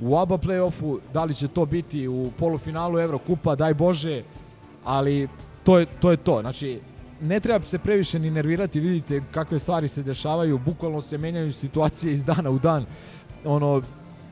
u 0.00 0.16
ABA 0.16 0.38
play-offu, 0.38 0.98
da 1.12 1.24
li 1.24 1.34
će 1.34 1.48
to 1.48 1.66
biti 1.66 2.08
u 2.08 2.30
polufinalu 2.38 2.98
Evrokupa, 2.98 3.54
daj 3.54 3.74
Bože, 3.74 4.22
ali 4.84 5.28
to 5.64 5.78
je 5.78 5.86
to. 6.00 6.10
Je 6.10 6.16
to. 6.16 6.40
Znači, 6.40 6.80
ne 7.20 7.40
treba 7.40 7.64
se 7.64 7.78
previše 7.78 8.18
ni 8.18 8.30
nervirati, 8.30 8.80
vidite 8.80 9.22
kakve 9.30 9.58
stvari 9.58 9.88
se 9.88 10.02
dešavaju, 10.02 10.58
bukvalno 10.58 11.00
se 11.00 11.18
menjaju 11.18 11.52
situacije 11.52 12.12
iz 12.12 12.24
dana 12.24 12.50
u 12.50 12.58
dan. 12.58 12.84
Ono, 13.44 13.82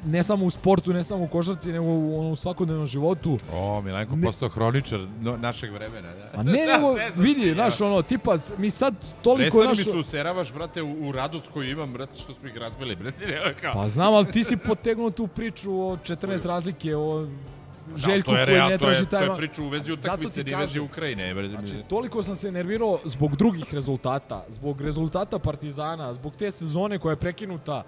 ne 0.05 0.23
samo 0.23 0.45
u 0.45 0.51
sportu, 0.51 0.93
ne 0.93 1.05
samo 1.05 1.25
u 1.25 1.29
košarci, 1.29 1.73
nego 1.73 1.85
u, 1.85 2.21
ono, 2.21 2.31
u 2.31 2.37
svakodnevnom 2.37 2.87
životu. 2.87 3.39
O, 3.53 3.81
Milenko 3.81 4.17
Ne- 4.17 4.27
postao 4.27 4.49
hroničar 4.49 5.01
no, 5.21 5.37
našeg 5.37 5.73
vremena. 5.73 6.13
Da. 6.13 6.41
A 6.41 6.43
ne, 6.43 6.53
nego, 6.73 6.95
sve 6.95 7.11
sam 7.13 7.23
vidi, 7.23 7.53
znaš, 7.53 7.81
ono, 7.81 8.03
tipa, 8.03 8.39
mi 8.59 8.71
sad 8.71 8.95
toliko 9.23 9.59
Prestani 9.59 9.67
naš... 9.67 9.79
mi 9.79 9.85
se 9.85 9.99
useravaš, 9.99 10.53
brate, 10.53 10.83
u, 10.83 11.09
u 11.09 11.13
radost 11.13 11.49
koju 11.53 11.71
imam, 11.71 11.93
brate, 11.93 12.19
što 12.19 12.35
smo 12.35 12.49
ih 12.49 12.57
razbili, 12.57 12.97
brate, 12.97 13.27
nema 13.33 13.53
kao. 13.61 13.73
Pa 13.73 13.89
znam, 13.89 14.15
ali 14.15 14.33
ti 14.33 14.45
si 14.45 14.57
potegnuo 14.57 15.11
tu 15.11 15.27
priču 15.27 15.81
o 15.81 15.97
14 15.97 16.47
razlike, 16.47 16.97
o 16.97 17.27
Željku 17.97 18.31
to 18.31 18.37
je, 18.37 18.47
koji 18.47 18.59
ne 18.59 18.79
traži 18.79 19.07
to 19.07 19.19
je 19.19 19.37
priča 19.37 19.63
u 19.63 19.69
vezi 19.69 19.93
utakmice, 19.93 20.45
ni 20.45 20.55
vezi. 20.55 20.81
Ukrajine. 20.81 21.35
Brate, 21.35 21.49
Znači, 21.49 21.75
toliko 21.89 22.23
sam 22.23 22.37
se 22.37 22.53
nervirao 22.53 22.99
zbog 23.05 23.37
drugih 23.37 23.75
rezultata, 23.75 24.45
zbog 24.49 24.81
rezultata 24.81 25.39
Partizana, 25.39 26.15
zbog 26.15 26.37
te 26.37 26.51
sezone 26.51 26.99
koja 26.99 27.13
je 27.13 27.17
prekinuta. 27.17 27.83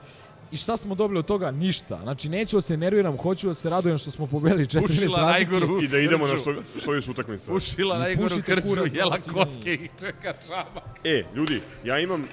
I 0.54 0.56
šta 0.56 0.76
smo 0.76 0.94
dobili 0.94 1.18
od 1.18 1.26
toga? 1.26 1.50
Ništa. 1.50 1.98
Znači, 2.02 2.28
neću 2.28 2.56
da 2.56 2.60
se 2.60 2.76
nerviram, 2.76 3.16
hoću 3.16 3.48
da 3.48 3.54
se 3.54 3.70
radujem 3.70 3.98
što 3.98 4.10
smo 4.10 4.26
pobedili 4.26 4.64
14 4.64 4.84
Ušila 4.84 5.20
razlike. 5.20 5.50
najgoru 5.50 5.82
I 5.82 5.88
da 5.88 5.98
idemo 5.98 6.26
na 6.26 6.36
što, 6.36 6.54
što 6.80 6.90
više 6.90 7.10
utakmica. 7.10 7.52
Ušila 7.52 7.98
najgoru 7.98 8.28
pušite 8.28 8.54
krču, 8.54 8.68
kurac, 8.68 8.94
jela 8.94 9.10
valcini. 9.10 9.34
koske 9.34 9.74
i 9.74 9.88
čeka 10.00 10.32
čamak. 10.46 10.84
E, 11.04 11.24
ljudi, 11.34 11.60
ja 11.84 11.98
imam 11.98 12.28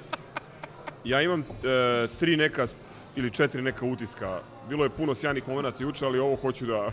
ja 1.04 1.22
imam 1.22 1.40
e, 1.40 1.44
tri 2.18 2.36
neka 2.36 2.66
ili 3.16 3.30
četiri 3.30 3.62
neka 3.62 3.86
utiska. 3.86 4.38
Bilo 4.68 4.84
je 4.84 4.90
puno 4.90 5.14
sjajnih 5.14 5.48
momenata 5.48 5.82
juče, 5.82 6.06
ali 6.06 6.18
ovo 6.18 6.36
hoću 6.36 6.66
da 6.66 6.88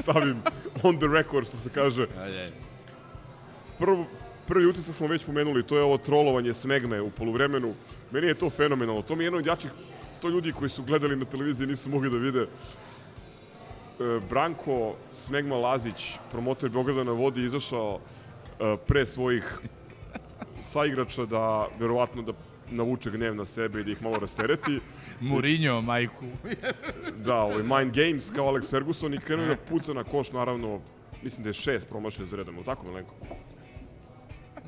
stavim 0.00 0.42
on 0.82 0.96
the 0.96 1.06
record, 1.12 1.48
što 1.48 1.58
se 1.58 1.68
kaže. 1.74 2.06
Prvo, 3.78 4.06
prvi 4.48 4.66
utisak 4.66 4.96
smo 4.96 5.06
već 5.06 5.24
pomenuli, 5.24 5.62
to 5.62 5.76
je 5.76 5.82
ovo 5.82 5.98
trolovanje 5.98 6.54
Smegme 6.54 7.02
u 7.02 7.10
poluvremenu. 7.10 7.74
Meni 8.10 8.26
je 8.26 8.34
to 8.34 8.50
fenomenalno. 8.50 9.02
To 9.02 9.16
mi 9.16 9.24
je 9.24 9.26
jedno 9.26 9.38
od 9.38 9.46
jačih, 9.46 9.70
to 10.20 10.28
ljudi 10.28 10.52
koji 10.52 10.70
su 10.70 10.82
gledali 10.82 11.16
na 11.16 11.24
televiziji 11.24 11.66
nisu 11.66 11.90
mogli 11.90 12.10
da 12.10 12.16
vide. 12.16 12.40
E, 12.42 12.46
Branko 14.30 14.94
Smegma 15.14 15.56
Lazić, 15.56 16.18
promotor 16.32 16.70
Beograda 16.70 17.04
na 17.04 17.12
vodi, 17.12 17.44
izašao 17.44 18.00
e, 18.60 18.76
pre 18.86 19.06
svojih 19.06 19.58
saigrača 20.62 21.26
da 21.26 21.68
verovatno 21.78 22.22
da 22.22 22.32
navuče 22.70 23.10
gnev 23.10 23.34
na 23.34 23.46
sebe 23.46 23.80
i 23.80 23.84
da 23.84 23.92
ih 23.92 24.02
malo 24.02 24.18
rastereti. 24.18 24.78
Mourinho, 25.20 25.80
majku. 25.80 26.24
Da, 27.16 27.34
ovaj 27.34 27.62
Mind 27.62 27.94
Games 27.94 28.30
kao 28.34 28.46
Alex 28.46 28.70
Ferguson 28.70 29.14
i 29.14 29.18
krenuo 29.18 29.46
da 29.46 29.56
puca 29.56 29.92
na 29.92 30.04
koš, 30.04 30.32
naravno, 30.32 30.80
mislim 31.22 31.42
da 31.42 31.50
je 31.50 31.54
šest 31.54 31.88
promašio 31.88 32.26
za 32.26 32.36
redom, 32.36 32.54
ili 32.54 32.64
tako 32.64 32.86
Milenko? 32.86 33.14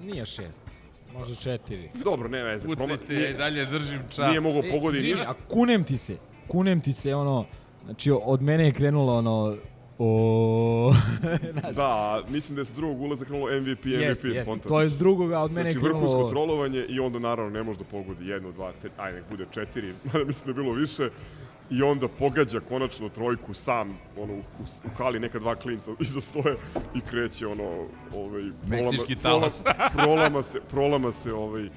Nije 0.05 0.27
šest, 0.27 0.63
može 1.13 1.35
četiri. 1.37 1.91
Dobro, 2.05 2.29
ne 2.29 2.43
veze. 2.45 2.67
Pucajte, 2.69 3.15
ja 3.15 3.29
i 3.31 3.35
dalje 3.35 3.67
držim 3.67 4.01
čas. 4.11 4.29
Nije 4.29 4.41
mogao 4.41 4.63
E, 4.65 4.71
pogodi 4.71 4.97
izvini, 4.97 5.15
ništa. 5.15 5.31
A 5.31 5.35
kunem 5.49 5.85
ti 5.85 5.99
se, 5.99 6.17
kunem 6.49 6.81
ti 6.81 6.93
se, 6.93 7.15
ono, 7.15 7.45
znači 7.85 8.13
od 8.25 8.43
mene 8.43 8.65
je 8.65 8.73
krenulo 8.73 9.17
ono, 9.19 9.57
o... 9.99 10.95
Znaš, 11.61 11.77
Da, 11.77 12.23
mislim 12.29 12.55
da 12.55 12.61
je 12.61 12.65
sa 12.65 12.75
drugog 12.75 13.01
ulaza 13.01 13.25
krenulo 13.25 13.61
MVP, 13.61 13.85
MVP 13.85 13.85
jeste. 13.85 14.43
spontano. 14.45 14.69
To 14.69 14.81
je 14.81 14.89
s 14.89 14.99
drugoga, 14.99 15.39
od 15.41 15.53
mene 15.53 15.69
je 15.69 15.73
Znači, 15.73 15.87
vrhunsko 15.87 16.09
krenulo... 16.11 16.31
trolovanje 16.31 16.85
i 16.89 17.01
onda 17.01 17.19
naravno 17.19 17.51
ne 17.51 17.63
može 17.63 17.79
da 17.79 17.85
pogodi 17.85 18.27
jedno, 18.29 18.53
dva, 18.53 18.73
te, 18.83 18.89
ajde 18.97 19.19
nek 19.19 19.31
bude 19.31 19.47
četiri, 19.51 19.93
mada 20.13 20.25
mislim 20.25 20.45
da 20.45 20.51
je 20.51 20.65
bilo 20.65 20.73
više. 20.75 21.11
I 21.73 21.83
onda 21.83 22.09
pogađa 22.09 22.61
konačno 22.61 23.09
trojku 23.09 23.55
sam, 23.55 23.99
ono, 24.19 24.33
u, 24.33 24.43
u, 24.63 24.89
hali 24.97 25.21
neka 25.21 25.39
dva 25.39 25.55
klinca 25.55 25.91
iza 26.01 26.21
stoje 26.21 26.57
i 26.95 27.01
kreće 27.01 27.47
ono, 27.47 27.85
ovaj, 28.15 28.43
Meksički 28.67 29.17
prolama, 29.17 29.41
talas. 29.41 29.63
prolama, 29.63 29.93
prolama 29.97 30.43
se, 30.43 30.61
prolama 30.71 31.13
se 31.13 31.33
ovaj, 31.33 31.65
e, 31.65 31.71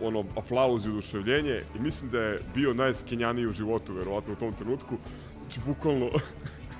ono, 0.00 0.24
aplauz 0.36 0.86
i 0.86 0.90
oduševljenje 0.90 1.60
i 1.76 1.78
mislim 1.78 2.10
da 2.10 2.22
je 2.22 2.40
bio 2.54 2.74
najskenjaniji 2.74 3.46
u 3.46 3.52
životu, 3.52 3.92
verovatno, 3.92 4.32
u 4.32 4.36
tom 4.36 4.52
trenutku. 4.52 4.96
Znači, 5.40 5.60
bukvalno, 5.66 6.10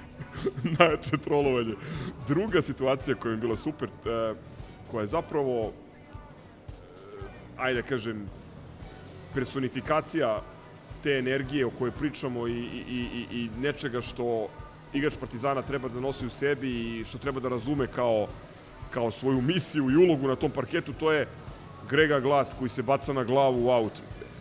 najjače 0.79 1.17
trolovanje. 1.25 1.75
Druga 2.29 2.63
situacija 2.63 3.17
koja 3.17 3.31
mi 3.31 3.39
je 3.39 3.41
bila 3.41 3.57
super, 3.57 3.89
e, 3.89 4.35
koja 4.91 5.01
je 5.01 5.07
zapravo, 5.07 5.61
e, 5.61 5.71
ajde 7.57 7.83
da 7.83 7.89
kažem, 7.89 8.29
personifikacija 9.35 10.43
te 11.03 11.19
energije 11.19 11.67
o 11.67 11.71
kojoj 11.71 11.91
pričamo 11.91 12.47
i, 12.47 12.53
i, 12.53 13.07
i, 13.13 13.27
i 13.31 13.51
nečega 13.61 14.01
što 14.01 14.49
igrač 14.93 15.15
Partizana 15.21 15.63
treba 15.63 15.89
da 15.89 16.01
nosi 16.01 16.27
u 16.27 16.31
sebi 16.31 16.71
i 16.71 17.05
što 17.05 17.19
treba 17.19 17.41
da 17.41 17.49
razume 17.49 17.87
kao, 17.87 18.27
kao 18.91 19.11
svoju 19.11 19.41
misiju 19.41 19.91
i 19.91 19.97
ulogu 19.97 20.29
na 20.29 20.37
tom 20.37 20.51
parketu, 20.51 20.93
to 20.93 21.13
je 21.13 21.27
Grega 21.91 22.21
Glas 22.21 22.49
koji 22.59 22.69
se 22.69 22.83
baca 22.83 23.13
na 23.13 23.25
glavu 23.25 23.67
u 23.67 23.71
aut. 23.71 23.93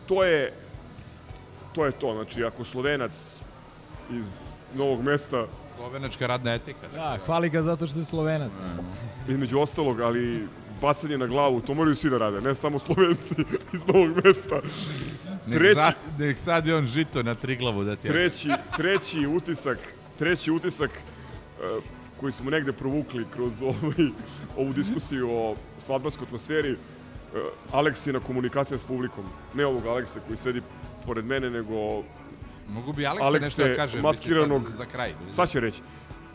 To 0.07 0.23
je 0.23 0.53
to 1.73 1.85
je 1.85 1.91
to, 1.91 2.13
znači 2.13 2.43
ako 2.43 2.63
Slovenac 2.63 3.11
iz 4.11 4.25
Novog 4.75 5.01
mesta 5.01 5.45
Slovenačka 5.77 6.27
radna 6.27 6.53
etika. 6.53 6.87
Da, 6.93 7.17
hvali 7.25 7.49
ga 7.49 7.61
zato 7.61 7.87
što 7.87 7.99
je 7.99 8.05
Slovenac. 8.05 8.51
između 9.27 9.59
ostalog, 9.59 10.01
ali 10.01 10.47
bacanje 10.81 11.17
na 11.17 11.27
glavu, 11.27 11.61
to 11.61 11.73
moraju 11.73 11.95
svi 11.95 12.09
da 12.09 12.17
rade, 12.17 12.41
ne 12.41 12.55
samo 12.55 12.79
Slovenci 12.79 13.35
iz 13.73 13.87
Novog 13.87 14.25
mesta. 14.25 14.59
Nek, 15.47 15.59
Treći, 15.59 15.75
za, 15.75 15.93
nek 16.19 16.37
sad 16.37 16.67
je 16.67 16.75
on 16.75 16.85
žito 16.85 17.23
na 17.23 17.35
triglavu 17.35 17.83
da 17.83 17.95
ti 17.95 18.07
je. 18.07 18.11
treći, 18.13 18.49
treći 18.77 19.27
utisak, 19.27 19.77
treći 20.19 20.51
utisak 20.51 20.91
e, 20.91 21.63
koji 22.19 22.33
smo 22.33 22.51
negde 22.51 22.71
provukli 22.71 23.25
kroz 23.33 23.61
ovaj, 23.61 24.09
ovu 24.57 24.73
diskusiju 24.73 25.29
o 25.31 25.55
svadbanskoj 25.79 26.25
atmosferi, 26.25 26.71
e, 26.71 26.77
Aleksina 27.71 28.19
komunikacija 28.19 28.77
s 28.77 28.83
publikom. 28.83 29.25
Ne 29.53 29.65
ovog 29.65 29.85
Aleksa 29.85 30.19
koji 30.27 30.37
sedi 30.37 30.61
pored 31.05 31.25
mene, 31.25 31.49
nego 31.49 32.03
Mogu 32.69 32.93
bi 32.93 33.05
Aleksa 33.05 33.39
nešto 33.39 33.67
da 33.67 33.75
kaže, 33.75 34.01
maskiranog, 34.01 34.71
za 34.77 34.85
kraj. 34.85 35.13
Sad 35.31 35.49
će 35.49 35.59
reći. 35.59 35.81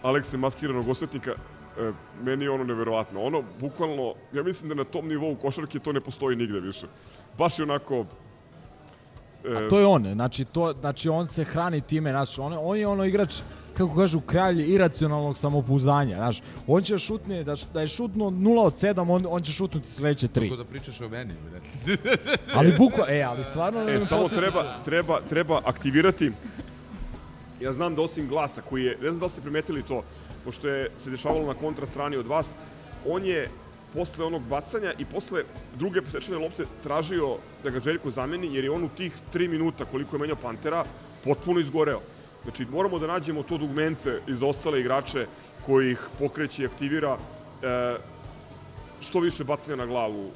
Aleksa 0.03 0.37
maskiranog 0.37 0.89
osvetnika, 0.89 1.35
e, 1.79 1.93
meni 2.23 2.45
je 2.45 2.51
ono 2.51 2.65
neverovatno. 2.65 3.23
Ono, 3.23 3.43
bukvalno, 3.61 4.15
ja 4.33 4.43
mislim 4.43 4.69
da 4.69 4.75
na 4.75 4.85
tom 4.85 5.09
nivou 5.09 5.35
košarke 5.35 5.79
to 5.79 5.93
ne 5.93 6.01
postoji 6.01 6.37
nigde 6.37 6.61
više. 6.61 6.87
Baš 7.39 7.59
je 7.59 7.63
onako... 7.63 8.05
E, 9.45 9.57
A 9.57 9.69
to 9.69 9.79
je 9.79 9.87
on, 9.87 10.13
znači, 10.13 10.45
to, 10.45 10.73
znači 10.81 11.09
on 11.09 11.27
se 11.27 11.45
hrani 11.45 11.81
time, 11.81 12.11
znači, 12.11 12.41
on, 12.41 12.59
on 12.63 12.77
je 12.77 12.87
ono 12.87 13.05
igrač, 13.05 13.35
kako 13.77 13.97
kažu, 13.97 14.21
kralj 14.21 14.63
iracionalnog 14.75 15.39
samopouzdanja, 15.39 16.17
znaš, 16.17 16.43
on 16.67 16.83
će 16.83 16.99
šutne, 16.99 17.45
da, 17.45 17.55
da 17.75 17.81
je 17.81 17.87
šutno 17.87 18.25
0 18.25 18.61
od 18.61 18.73
7, 18.73 19.11
on, 19.11 19.27
on 19.29 19.43
će 19.43 19.53
šutnuti 19.53 19.91
sledeće 19.91 20.29
3. 20.29 20.49
Kako 20.51 20.63
da 20.63 20.65
pričaš 20.65 21.01
o 21.01 21.09
meni, 21.09 21.35
bre. 21.51 21.97
Ali 22.55 22.75
bukva, 22.79 23.05
e, 23.09 23.23
ali 23.23 23.45
stvarno... 23.45 23.89
E, 23.89 24.01
samo 24.07 24.29
treba, 24.29 24.75
treba, 24.85 25.21
treba 25.29 25.61
aktivirati. 25.65 26.33
Ja 27.61 27.73
znam 27.73 27.95
da 27.95 28.03
osim 28.03 28.29
glasa 28.29 28.61
koji 28.61 28.85
je, 28.85 28.97
ne 29.01 29.09
znam 29.11 29.19
da 29.19 29.29
ste 29.29 29.41
primetili 29.41 29.83
to, 29.83 30.03
pošto 30.45 30.69
je 30.69 30.91
se 31.05 31.11
dešavalo 31.11 31.47
na 31.47 31.55
kontra 31.55 31.87
strani 31.87 32.17
od 32.17 32.27
vas, 32.27 32.47
on 33.07 33.25
je 33.25 33.49
posle 33.95 34.25
onog 34.25 34.43
bacanja 34.43 34.93
i 34.99 35.05
posle 35.05 35.45
druge 35.79 36.03
posečene 36.03 36.39
lopte 36.39 36.65
tražio 36.83 37.37
da 37.63 37.71
ga 37.71 37.81
Željko 37.81 38.11
zameni, 38.11 38.55
jer 38.55 38.65
je 38.65 38.71
on 38.71 38.85
u 38.85 38.89
tih 38.89 39.13
tri 39.33 39.49
minuta 39.49 39.85
koliko 39.85 40.17
je 40.17 40.21
menjao 40.21 40.37
Pantera 40.37 40.85
potpuno 41.25 41.61
izgoreo. 41.61 42.01
Znači, 42.43 42.67
moramo 42.71 42.99
da 42.99 43.07
nađemo 43.07 43.43
to 43.43 43.59
dugmence 43.59 44.21
iz 44.29 44.43
ostale 44.43 44.81
igrače 44.81 45.27
koji 45.67 45.93
ih 45.93 45.99
pokreće 46.19 46.63
i 46.63 46.67
aktivira 46.67 47.17
e, 47.17 47.97
što 49.01 49.21
više 49.21 49.45
bacanja 49.45 49.77
na 49.77 49.87
glavu 49.87 50.31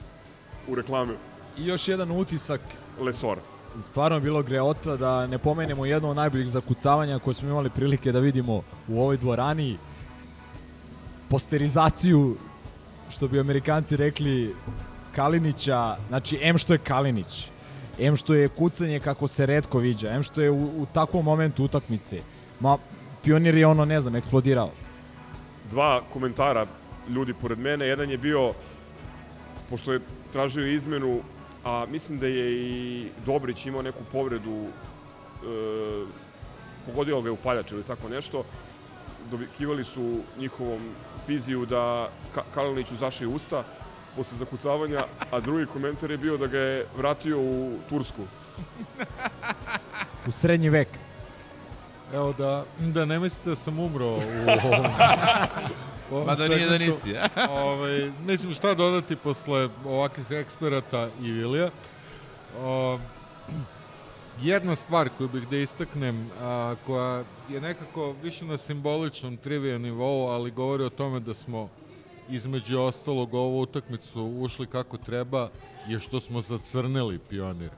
u 0.68 0.74
reklame 0.74 1.14
I 1.58 1.66
još 1.66 1.88
jedan 1.88 2.10
utisak, 2.10 2.60
Lesora. 3.00 3.49
Stvarno 3.82 4.16
je 4.16 4.20
bilo 4.20 4.42
greota 4.42 4.96
da 4.96 5.26
ne 5.26 5.38
pomenemo 5.38 5.86
jedno 5.86 6.10
od 6.10 6.16
najboljih 6.16 6.48
zakucavanja 6.48 7.18
koje 7.18 7.34
smo 7.34 7.48
imali 7.48 7.70
prilike 7.70 8.12
da 8.12 8.18
vidimo 8.18 8.62
u 8.88 9.00
ovoj 9.00 9.16
dvorani. 9.16 9.76
Posterizaciju, 11.28 12.36
što 13.10 13.28
bi 13.28 13.40
amerikanci 13.40 13.96
rekli, 13.96 14.54
Kalinića, 15.14 15.96
znači 16.08 16.38
M 16.42 16.58
što 16.58 16.72
je 16.72 16.78
Kalinić, 16.78 17.50
M 17.98 18.16
što 18.16 18.34
je 18.34 18.48
kucanje 18.48 19.00
kako 19.00 19.28
se 19.28 19.46
redko 19.46 19.78
viđa, 19.78 20.10
M 20.10 20.22
što 20.22 20.40
je 20.40 20.50
u, 20.50 20.82
u 20.82 20.86
takvom 20.92 21.24
momentu 21.24 21.64
utakmice. 21.64 22.20
Ma, 22.60 22.78
pionir 23.22 23.56
je 23.56 23.66
ono, 23.66 23.84
ne 23.84 24.00
znam, 24.00 24.16
eksplodirao. 24.16 24.70
dva 25.70 26.02
komentara 26.12 26.66
ljudi 27.08 27.34
pored 27.34 27.58
mene. 27.58 27.86
Jedan 27.86 28.10
je 28.10 28.18
bio, 28.18 28.52
pošto 29.70 29.92
je 29.92 30.00
tražio 30.32 30.66
izmenu, 30.66 31.20
a 31.64 31.86
mislim 31.90 32.18
da 32.18 32.26
je 32.26 32.52
i 32.52 33.08
Dobrić 33.26 33.66
imao 33.66 33.82
neku 33.82 34.04
povredu, 34.12 34.64
e, 34.64 36.06
pogodio 36.86 37.20
ga 37.20 37.28
je 37.28 37.32
upaljač 37.32 37.72
ili 37.72 37.82
tako 37.82 38.08
nešto, 38.08 38.44
dobikivali 39.30 39.84
su 39.84 40.20
njihovom 40.38 40.80
viziju 41.28 41.66
da 41.66 42.08
Ka 42.34 42.42
Kaliniću 42.54 42.96
zaše 42.96 43.26
usta 43.26 43.64
posle 44.16 44.38
zakucavanja, 44.38 45.04
a 45.30 45.40
drugi 45.40 45.66
komentar 45.66 46.10
je 46.10 46.18
bio 46.18 46.36
da 46.36 46.46
ga 46.46 46.58
je 46.58 46.86
vratio 46.96 47.40
u 47.40 47.78
Tursku. 47.88 48.22
U 50.26 50.32
srednji 50.32 50.68
vek. 50.68 50.88
Evo 52.14 52.32
da, 52.38 52.64
da 52.78 53.04
ne 53.04 53.18
mislite 53.18 53.50
da 53.50 53.56
sam 53.56 53.78
umro 53.78 54.06
u 54.06 54.10
ovom, 54.10 54.26
u 54.64 54.66
ovom 54.74 54.86
Mada 56.26 56.48
nije 56.48 56.68
da 56.68 56.78
nisi, 56.78 57.14
ovaj, 57.50 58.10
mislim 58.24 58.54
šta 58.54 58.74
dodati 58.74 59.16
posle 59.16 59.68
ovakvih 59.84 60.26
eksperata 60.30 61.08
i 61.22 61.30
Vilija. 61.32 61.70
O, 62.62 62.98
jedna 64.42 64.76
stvar 64.76 65.08
koju 65.18 65.28
bih 65.28 65.48
da 65.48 65.56
istaknem, 65.56 66.24
a, 66.40 66.74
koja 66.86 67.22
je 67.48 67.60
nekako 67.60 68.14
više 68.22 68.44
na 68.44 68.56
simboličnom 68.56 69.36
trivija 69.36 69.78
nivou, 69.78 70.28
ali 70.28 70.50
govori 70.50 70.84
o 70.84 70.90
tome 70.90 71.20
da 71.20 71.34
smo 71.34 71.68
između 72.28 72.80
ostalog 72.80 73.34
ovu 73.34 73.60
utakmicu 73.60 74.26
ušli 74.26 74.66
kako 74.66 74.96
treba, 74.96 75.48
je 75.88 76.00
što 76.00 76.20
smo 76.20 76.42
zacrnili 76.42 77.18
pionir. 77.30 77.70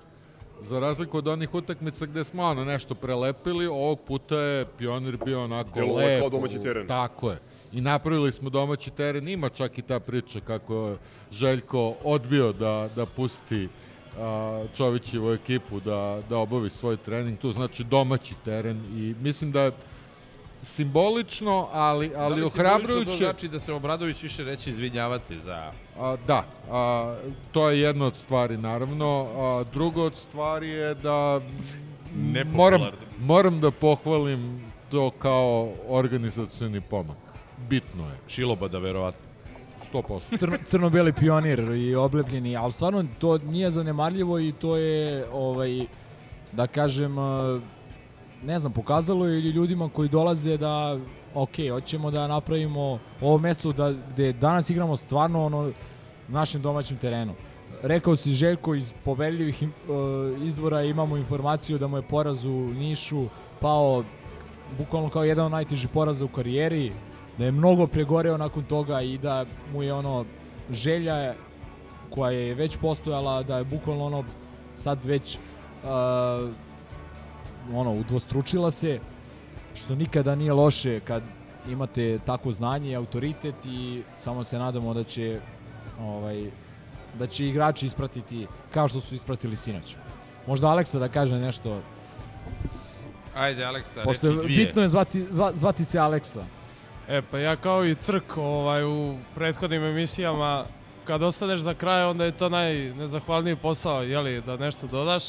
Za 0.62 0.78
razliku 0.78 1.18
od 1.18 1.28
onih 1.28 1.54
utakmica 1.54 2.06
gde 2.06 2.24
smo 2.24 2.42
ono 2.42 2.64
nešto 2.64 2.94
prelepili, 2.94 3.66
ovog 3.66 4.00
puta 4.00 4.36
je 4.36 4.64
pionir 4.78 5.16
bio 5.24 5.44
onako 5.44 5.70
Delovao 5.74 6.00
je 6.00 6.06
lep. 6.08 6.20
kao 6.20 6.30
domaći 6.30 6.58
teren. 6.58 6.86
Tako 6.86 7.30
je. 7.30 7.38
I 7.72 7.80
napravili 7.80 8.32
smo 8.32 8.50
domaći 8.50 8.90
teren. 8.90 9.28
Ima 9.28 9.48
čak 9.48 9.78
i 9.78 9.82
ta 9.82 10.00
priča 10.00 10.40
kako 10.40 10.88
je 10.88 10.94
Željko 11.32 11.94
odbio 12.04 12.52
da, 12.52 12.88
da 12.96 13.06
pusti 13.06 13.68
a, 14.18 14.64
Čovićevu 14.76 15.32
ekipu 15.32 15.80
da, 15.80 16.20
da 16.28 16.38
obavi 16.38 16.70
svoj 16.70 16.96
trening. 16.96 17.38
To 17.38 17.52
znači 17.52 17.84
domaći 17.84 18.34
teren 18.44 18.76
i 18.98 19.14
mislim 19.20 19.52
da 19.52 19.62
je 19.62 19.72
simbolično, 20.58 21.68
ali, 21.72 22.12
ali 22.16 22.40
da 22.40 22.44
li 22.44 22.50
simbolično 22.50 22.60
ohrabrujuće. 22.60 23.10
To 23.10 23.16
znači 23.16 23.48
da 23.48 23.58
se 23.58 23.72
Obradović 23.72 24.22
više 24.22 24.44
neće 24.44 24.70
izvinjavati 24.70 25.40
za... 25.40 25.72
A, 26.00 26.16
da, 26.26 26.44
a, 26.70 27.16
to 27.52 27.70
je 27.70 27.80
jedna 27.80 28.06
od 28.06 28.16
stvari 28.16 28.56
naravno. 28.56 29.26
A, 29.36 29.64
druga 29.72 30.02
od 30.02 30.16
stvari 30.16 30.68
je 30.68 30.94
da 30.94 31.40
moram, 32.52 32.80
moram 33.20 33.60
da 33.60 33.70
pohvalim 33.70 34.72
to 34.90 35.10
kao 35.10 35.72
organizacioni 35.88 36.80
pomak. 36.80 37.31
Bitno 37.68 38.02
je. 38.04 38.16
Šilobada, 38.28 38.78
verovatno. 38.78 39.26
100%. 39.92 40.38
Crno, 40.38 40.56
crno-beli 40.66 41.12
pionir 41.12 41.58
i 41.60 41.94
oblepljeni, 41.94 42.56
ali 42.56 42.72
stvarno 42.72 43.04
to 43.18 43.38
nije 43.38 43.70
zanemarljivo 43.70 44.38
i 44.38 44.52
to 44.52 44.76
je, 44.76 45.26
ovaj, 45.32 45.86
da 46.52 46.66
kažem, 46.66 47.18
eh, 47.18 47.60
ne 48.44 48.58
znam, 48.58 48.72
pokazalo 48.72 49.26
je 49.26 49.40
ljudima 49.40 49.88
koji 49.88 50.08
dolaze 50.08 50.56
da, 50.56 50.98
ok, 51.34 51.50
hoćemo 51.70 52.10
da 52.10 52.26
napravimo 52.26 52.98
ovo 53.20 53.38
mesto 53.38 53.72
da, 53.72 53.92
gde 54.12 54.32
danas 54.32 54.70
igramo 54.70 54.96
stvarno 54.96 55.44
ono, 55.44 55.62
na 55.62 55.72
našem 56.40 56.62
domaćem 56.62 56.96
terenu. 56.96 57.34
Rekao 57.82 58.16
si 58.16 58.30
Željko 58.30 58.74
iz 58.74 58.92
poveljivih 59.04 59.62
im- 59.62 59.72
eh, 59.88 60.44
izvora 60.46 60.82
imamo 60.82 61.16
informaciju 61.16 61.78
da 61.78 61.86
mu 61.86 61.96
je 61.96 62.02
poraz 62.02 62.44
u 62.44 62.50
Nišu 62.74 63.26
pao 63.60 64.04
bukvalno 64.78 65.08
kao 65.10 65.24
jedan 65.24 65.46
od 65.46 65.52
najtežih 65.52 65.88
poraza 65.90 66.24
u 66.24 66.28
karijeri, 66.28 66.92
da 67.38 67.44
je 67.44 67.52
mnogo 67.52 67.86
pregoreo 67.86 68.36
nakon 68.36 68.64
toga 68.64 69.00
i 69.00 69.18
da 69.18 69.44
mu 69.72 69.82
je 69.82 69.92
ono 69.94 70.24
želja 70.70 71.34
koja 72.10 72.30
je 72.30 72.54
već 72.54 72.76
postojala 72.76 73.42
da 73.42 73.58
je 73.58 73.64
bukvalno 73.64 74.04
ono 74.06 74.24
sad 74.76 75.04
već 75.04 75.36
uh, 75.36 76.50
ono 77.74 77.92
udvostručila 77.92 78.70
se 78.70 79.00
što 79.74 79.94
nikada 79.94 80.34
nije 80.34 80.52
loše 80.52 81.00
kad 81.00 81.22
imate 81.68 82.18
tako 82.26 82.52
znanje 82.52 82.90
i 82.90 82.96
autoritet 82.96 83.54
i 83.64 84.02
samo 84.16 84.44
se 84.44 84.58
nadamo 84.58 84.94
da 84.94 85.04
će 85.04 85.40
ovaj 86.00 86.50
da 87.18 87.26
će 87.26 87.48
igrači 87.48 87.86
ispratiti 87.86 88.46
kao 88.70 88.88
što 88.88 89.00
su 89.00 89.14
ispratili 89.14 89.56
sinoć. 89.56 89.96
Možda 90.46 90.68
Aleksa 90.68 90.98
da 90.98 91.08
kaže 91.08 91.38
nešto, 91.38 91.80
Ajde, 93.34 93.64
Aleksa, 93.64 94.02
pošto 94.04 94.26
je 94.26 94.32
dvije. 94.34 94.66
bitno 94.66 94.82
je 94.82 94.88
zvati, 94.88 95.22
zva- 95.22 95.52
zvati 95.54 95.84
se 95.84 95.98
Aleksa. 95.98 96.44
E, 97.08 97.22
pa 97.22 97.38
ja 97.38 97.56
kao 97.56 97.86
i 97.86 97.94
Crk 97.94 98.36
ovaj, 98.36 98.84
u 98.84 99.14
prethodnim 99.34 99.84
emisijama 99.84 100.64
kad 101.04 101.22
ostaneš 101.22 101.60
za 101.60 101.74
kraj, 101.74 102.04
onda 102.04 102.24
je 102.24 102.32
to 102.32 102.48
najnezahvalniji 102.48 103.56
posao, 103.56 104.02
jeli, 104.02 104.40
da 104.40 104.56
nešto 104.56 104.86
dodaš. 104.86 105.24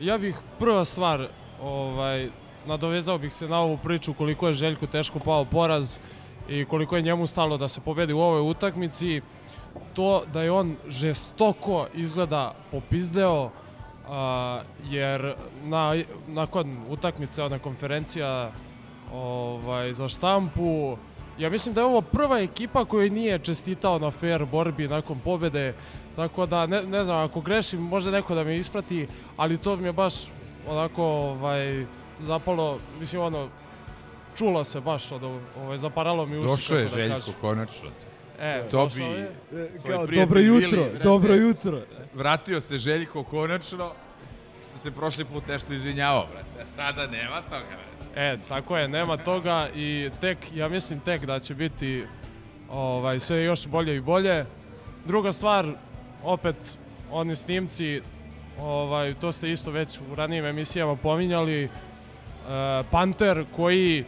Ja 0.00 0.18
bih 0.18 0.36
prva 0.58 0.84
stvar, 0.84 1.28
ovaj, 1.62 2.28
nadovezao 2.66 3.18
bih 3.18 3.34
se 3.34 3.48
na 3.48 3.58
ovu 3.58 3.76
priču 3.76 4.14
koliko 4.14 4.48
je 4.48 4.54
Željku 4.54 4.86
teško 4.86 5.18
pao 5.18 5.44
poraz 5.44 5.96
i 6.48 6.64
koliko 6.64 6.96
je 6.96 7.02
njemu 7.02 7.26
stalo 7.26 7.56
da 7.56 7.68
se 7.68 7.80
pobedi 7.80 8.12
u 8.12 8.20
ovoj 8.20 8.50
utakmici. 8.50 9.20
To 9.94 10.22
da 10.32 10.42
je 10.42 10.50
on 10.50 10.76
žestoko 10.88 11.86
izgleda 11.94 12.54
popizdeo, 12.70 13.50
a, 14.08 14.60
jer 14.84 15.34
na, 15.64 15.94
nakon 16.26 16.72
utakmice, 16.88 17.42
ona 17.42 17.58
konferencija 17.58 18.52
ovaj, 19.14 19.92
za 19.92 20.08
štampu, 20.08 20.96
ja 21.38 21.50
mislim 21.50 21.74
da 21.74 21.80
je 21.80 21.84
ovo 21.84 22.00
prva 22.00 22.38
ekipa 22.38 22.84
koja 22.84 23.10
nije 23.10 23.38
čestitao 23.38 23.98
na 23.98 24.10
fair 24.10 24.44
borbi 24.44 24.88
nakon 24.88 25.18
pobede, 25.24 25.74
tako 26.16 26.46
da 26.46 26.66
ne, 26.66 26.82
ne 26.82 27.04
znam, 27.04 27.24
ako 27.24 27.40
grešim, 27.40 27.80
može 27.80 28.10
neko 28.10 28.34
da 28.34 28.44
me 28.44 28.56
isprati, 28.56 29.06
ali 29.36 29.58
to 29.58 29.76
mi 29.76 29.88
je 29.88 29.92
baš 29.92 30.14
onako 30.68 31.04
ovaj, 31.04 31.86
zapalo, 32.20 32.78
mislim 33.00 33.22
ono, 33.22 33.48
čulo 34.36 34.64
se 34.64 34.80
baš, 34.80 35.12
od, 35.12 35.22
ovaj, 35.62 35.78
zaparalo 35.78 36.26
mi 36.26 36.38
uši. 36.38 36.46
Došao 36.46 36.78
je 36.78 36.84
da 36.84 36.90
Željko, 36.90 37.14
kažem. 37.14 37.34
konačno. 37.40 37.90
E, 38.40 38.68
to 38.70 38.84
došao 38.84 39.08
bi... 39.08 39.14
je. 39.14 39.30
E, 39.52 39.68
kao, 39.86 40.06
prijatelj 40.06 40.16
dobro 40.16 40.40
jutro, 40.40 40.82
Vili, 40.82 40.98
dobro 41.02 41.34
jutro. 41.34 41.80
Vratio 42.14 42.60
se 42.60 42.78
Željko 42.78 43.22
konačno, 43.24 43.90
što 44.70 44.78
se 44.78 44.90
prošli 44.90 45.24
put 45.24 45.46
nešto 45.48 45.72
izvinjavao, 45.72 46.26
brate. 46.32 46.70
Sada 46.76 47.06
nema 47.06 47.42
toga, 47.42 47.64
brate. 47.68 47.93
E, 48.16 48.36
tako 48.48 48.76
je, 48.76 48.88
nema 48.88 49.16
toga 49.16 49.68
i 49.74 50.10
tek, 50.20 50.38
ja 50.54 50.68
mislim 50.68 51.00
tek 51.00 51.24
da 51.24 51.40
će 51.40 51.54
biti 51.54 52.04
ovaj, 52.70 53.20
sve 53.20 53.44
još 53.44 53.66
bolje 53.66 53.96
i 53.96 54.00
bolje. 54.00 54.44
Druga 55.04 55.32
stvar, 55.32 55.66
opet, 56.24 56.56
oni 57.10 57.36
snimci, 57.36 58.00
ovaj, 58.60 59.14
to 59.14 59.32
ste 59.32 59.50
isto 59.50 59.70
već 59.70 60.00
u 60.12 60.14
ranijim 60.14 60.44
emisijama 60.44 60.96
pominjali, 60.96 61.64
e, 61.64 61.68
Panter 62.90 63.44
koji 63.56 64.00
e, 64.00 64.04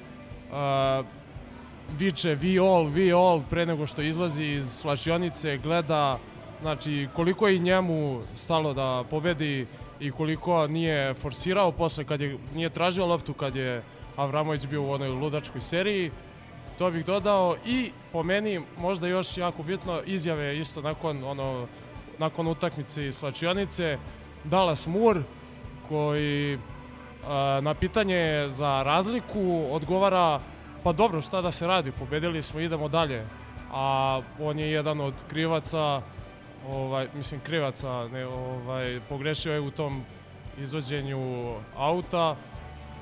viče 1.99 2.37
we 2.37 2.59
all, 2.59 2.91
we 2.91 3.13
all 3.17 3.43
pre 3.51 3.67
nego 3.67 3.87
što 3.87 4.03
izlazi 4.03 4.45
iz 4.45 4.71
slačionice, 4.71 5.57
gleda 5.57 6.19
znači 6.61 7.09
koliko 7.13 7.49
je 7.49 7.59
njemu 7.59 8.21
stalo 8.37 8.75
da 8.75 9.05
pobedi 9.11 9.67
i 10.01 10.11
koliko 10.11 10.67
nije 10.67 11.15
forsirao 11.15 11.73
posle 11.73 12.05
kad 12.05 12.21
je 12.21 12.39
nije 12.55 12.71
tražio 12.71 13.07
loptu 13.07 13.33
kad 13.33 13.57
je 13.57 13.83
Avramović 14.17 14.67
bio 14.67 14.83
u 14.83 14.91
onoj 14.91 15.09
ludačkoj 15.09 15.61
seriji. 15.61 16.11
To 16.79 16.91
bih 16.91 17.07
dodao 17.07 17.57
i 17.67 17.91
po 18.13 18.23
meni 18.23 18.61
možda 18.79 19.07
još 19.07 19.37
jako 19.37 19.63
bitno 19.63 20.01
izjave 20.07 20.59
isto 20.59 20.83
nakon 20.83 21.25
ono 21.25 21.67
nakon 22.19 22.47
utakmice 22.47 23.07
iz 23.07 23.17
slačionice 23.17 23.99
Dallas 24.45 24.87
Moore 24.87 25.21
koji 25.89 26.59
a, 27.29 27.61
na 27.63 27.75
pitanje 27.75 28.47
za 28.51 28.83
razliku 28.83 29.67
odgovara 29.71 30.41
pa 30.87 30.93
dobro 30.93 31.23
šta 31.23 31.41
da 31.43 31.53
se 31.53 31.67
radi, 31.67 31.93
pobedili 31.93 32.43
smo, 32.43 32.61
idemo 32.61 32.89
dalje. 32.89 33.27
A 33.73 34.21
on 34.41 34.59
je 34.59 34.71
jedan 34.71 35.01
od 35.01 35.15
krivaca, 35.29 36.03
ovaj, 36.69 37.09
mislim 37.15 37.41
krivaca, 37.41 38.09
ne, 38.09 38.27
ovaj, 38.27 39.01
pogrešio 39.09 39.53
je 39.53 39.61
u 39.61 39.71
tom 39.71 40.05
izvođenju 40.59 41.55
auta, 41.77 42.37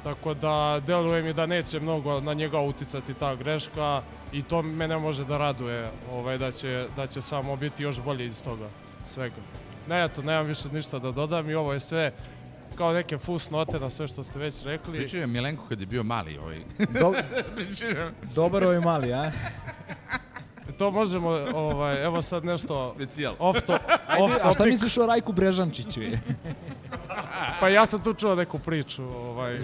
tako 0.04 0.34
da 0.34 0.80
deluje 0.86 1.22
mi 1.22 1.32
da 1.32 1.46
neće 1.46 1.80
mnogo 1.80 2.20
na 2.20 2.34
njega 2.34 2.58
uticati 2.60 3.14
ta 3.14 3.34
greška 3.34 4.02
i 4.32 4.42
to 4.42 4.62
mene 4.62 4.98
može 4.98 5.24
da 5.24 5.38
raduje 5.38 5.90
ovaj, 6.12 6.38
da, 6.38 6.52
će, 6.52 6.86
da 6.96 7.06
će 7.06 7.22
samo 7.22 7.56
biti 7.56 7.82
još 7.82 8.00
bolje 8.00 8.26
iz 8.26 8.42
toga 8.42 8.68
svega. 9.06 9.36
Ne, 9.88 10.04
eto, 10.04 10.22
nemam 10.22 10.46
više 10.46 10.68
ništa 10.68 10.98
da 10.98 11.12
dodam 11.12 11.50
i 11.50 11.54
ovo 11.54 11.72
je 11.72 11.80
sve 11.80 12.12
kao 12.74 12.92
neke 12.92 13.18
fus 13.18 13.50
note 13.50 13.78
na 13.78 13.90
sve 13.90 14.08
što 14.08 14.24
ste 14.24 14.38
već 14.38 14.62
rekli. 14.62 14.98
Pričao 14.98 15.20
je 15.20 15.26
Milenko 15.26 15.64
kad 15.68 15.80
je 15.80 15.86
bio 15.86 16.02
mali 16.02 16.38
ovaj. 16.38 16.60
Do- 16.90 17.14
Dobar 18.34 18.64
ovaj 18.64 18.80
mali, 18.80 19.12
a? 19.12 19.32
To 20.78 20.90
možemo, 20.90 21.28
ovaj, 21.54 22.04
evo 22.04 22.22
sad 22.22 22.44
nešto 22.44 22.92
Specijal. 22.94 23.34
off, 23.38 23.62
to, 23.62 23.78
Ajde, 24.06 24.24
off 24.24 24.34
a 24.42 24.52
šta 24.52 24.64
misliš 24.64 24.98
o 24.98 25.06
Rajku 25.06 25.32
Brežančiću? 25.32 26.00
Pa 27.60 27.68
ja 27.68 27.86
sam 27.86 28.02
tu 28.02 28.14
čuo 28.14 28.34
neku 28.34 28.58
priču, 28.58 29.02
ovaj, 29.04 29.58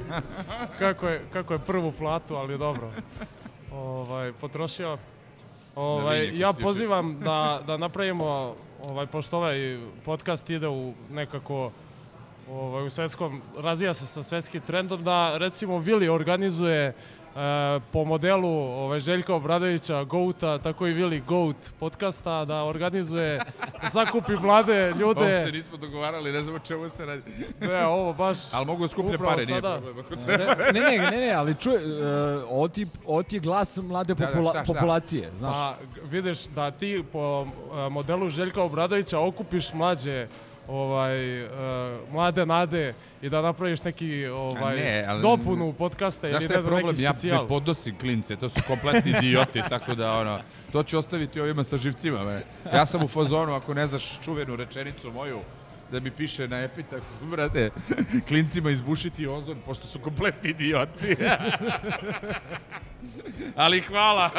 kako 0.79 1.09
je, 1.09 1.25
kako 1.33 1.53
je 1.53 1.59
prvu 1.59 1.93
platu, 1.93 2.35
ali 2.35 2.59
dobro, 2.59 2.91
ovaj, 3.73 4.33
potrošio. 4.33 4.99
Ovaj, 5.75 6.39
ja 6.39 6.53
pozivam 6.53 7.21
da, 7.21 7.61
da 7.67 7.77
napravimo, 7.77 8.55
ovaj, 8.83 9.07
pošto 9.07 9.37
ovaj 9.37 9.77
podcast 10.05 10.51
ide 10.51 10.69
u 10.69 10.93
nekako 11.11 11.71
ovaj, 12.51 12.87
u 12.87 12.91
svetskom, 12.91 13.43
razvija 13.59 13.95
se 13.95 14.07
sa 14.07 14.23
svetskim 14.23 14.61
trendom, 14.61 15.05
da 15.05 15.39
recimo 15.39 15.79
Vili 15.79 16.09
organizuje 16.09 16.95
e, 17.31 17.41
po 17.83 18.05
modelu 18.05 18.49
ovaj, 18.51 19.01
Željka 19.01 19.35
Obradovića, 19.35 20.05
Gouta, 20.05 20.59
tako 20.59 20.87
i 20.87 20.93
Vili 20.93 21.21
Goat 21.21 21.57
podcasta, 21.81 22.45
da 22.45 22.65
organizuje, 22.65 23.39
zakupi 23.85 24.33
mlade 24.33 24.91
ljude. 24.91 25.21
Ovo 25.37 25.47
se 25.47 25.53
nismo 25.53 25.77
dogovarali, 25.77 26.33
ne 26.33 26.43
znam 26.43 26.55
o 26.55 26.61
čemu 26.61 26.89
se 26.89 27.07
radi. 27.07 27.23
Ne, 27.61 27.87
ovo 27.87 28.13
baš... 28.13 28.39
Ali 28.53 28.67
mogu 28.67 28.89
skuplje 28.89 29.15
upravo 29.15 29.31
pare, 29.31 29.37
nije 29.39 29.57
sada- 29.57 29.73
problem. 29.73 29.99
Ako 30.01 30.17
treba. 30.17 30.45
ne, 30.65 30.81
ne, 30.81 31.11
ne, 31.11 31.17
ne, 31.19 31.33
ali 31.33 31.55
čuj, 31.55 31.75
uh, 31.75 31.81
ovo, 32.51 32.69
ti, 32.69 32.87
ovo 33.07 33.23
ti 33.23 33.37
je 33.37 33.41
glas 33.41 33.77
mlade 33.79 34.15
Da, 34.15 34.27
da, 34.27 34.33
popula- 34.33 34.51
šta, 34.51 34.65
šta? 34.65 34.73
populacije, 34.73 35.29
znaš. 35.37 35.55
Pa, 35.55 35.75
g- 35.95 36.01
vidiš 36.05 36.45
da 36.45 36.71
ti 36.71 37.05
po 37.13 37.47
e, 37.77 37.89
modelu 37.89 38.31
Željka 38.31 38.63
Obradovića 38.63 39.19
okupiš 39.21 39.73
mlađe 39.73 40.27
ovaj, 40.71 41.41
e, 41.41 41.47
mlade 42.13 42.47
nade 42.47 42.93
i 43.23 43.29
da 43.29 43.43
napraviš 43.43 43.83
neki 43.83 44.27
ovaj, 44.27 44.77
ne, 44.77 45.05
ali- 45.09 45.23
dopunu 45.23 45.73
podcasta 45.73 46.29
ili 46.29 46.39
ne 46.39 46.49
znam, 46.49 46.63
problem? 46.63 46.87
neki 46.87 47.03
Ja 47.03 47.13
specijal. 47.13 47.43
ne 47.43 47.49
podnosim 47.49 47.99
klince, 47.99 48.37
to 48.37 48.49
su 48.49 48.61
kompletni 48.67 49.11
idioti, 49.13 49.63
tako 49.69 49.95
da 49.95 50.13
ono, 50.13 50.39
to 50.73 50.83
ću 50.83 50.99
ostaviti 50.99 51.41
ovima 51.41 51.65
sa 51.65 51.77
živcima. 51.77 52.25
Me. 52.25 52.43
Ja 52.75 52.87
sam 52.87 53.03
u 53.03 53.09
fazonu, 53.09 53.55
ako 53.55 53.75
ne 53.75 53.87
znaš 53.87 54.19
čuvenu 54.25 54.57
rečenicu 54.57 55.11
moju, 55.11 55.39
da 55.93 56.01
mi 56.01 56.11
piše 56.11 56.49
na 56.49 56.63
epitafu, 56.63 57.27
brate, 57.31 57.71
klincima 58.29 58.71
izbušiti 58.71 59.27
ozon, 59.27 59.59
pošto 59.67 59.87
su 59.87 59.99
kompletni 59.99 60.51
idioti. 60.51 61.17
Ali 63.57 63.81
hvala, 63.81 64.31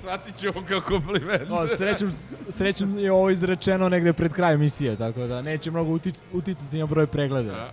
shvatit 0.00 0.36
ću 0.36 0.48
ovo 0.48 0.62
kao 0.68 0.80
kompliment. 0.80 1.48
No, 1.48 1.66
srećom, 1.76 2.12
srećom 2.48 2.98
je 2.98 3.12
ovo 3.12 3.30
izrečeno 3.30 3.88
negde 3.88 4.12
pred 4.12 4.32
kraj 4.32 4.54
emisije, 4.54 4.96
tako 4.96 5.26
da 5.26 5.42
neće 5.42 5.70
mnogo 5.70 5.90
utic, 5.90 6.20
uticati 6.32 6.78
na 6.78 6.86
broj 6.86 7.06
pregleda. 7.06 7.70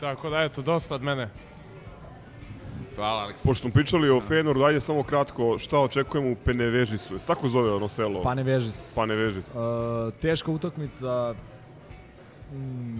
Tako 0.00 0.30
da, 0.30 0.42
eto, 0.42 0.62
dosta 0.62 0.94
od 0.94 1.02
mene. 1.02 1.28
Hvala, 2.96 3.22
Aleks. 3.22 3.42
Pošto 3.42 3.62
smo 3.62 3.70
pričali 3.70 4.10
o 4.10 4.20
Feyenoord, 4.20 4.58
dajde 4.58 4.80
samo 4.80 5.02
kratko, 5.02 5.58
šta 5.58 5.78
očekujemo 5.78 6.30
u 6.30 6.36
Penevežisu? 6.44 7.14
Jesi 7.14 7.26
tako 7.26 7.48
zove 7.48 7.72
ono 7.72 7.88
selo? 7.88 8.22
Pa 8.22 8.34
ne 8.34 8.42
veži 8.42 8.72
se. 8.72 8.94
Panevežis. 8.94 9.44
Uh, 9.48 9.54
teška 10.20 10.50
utakmica, 10.50 11.34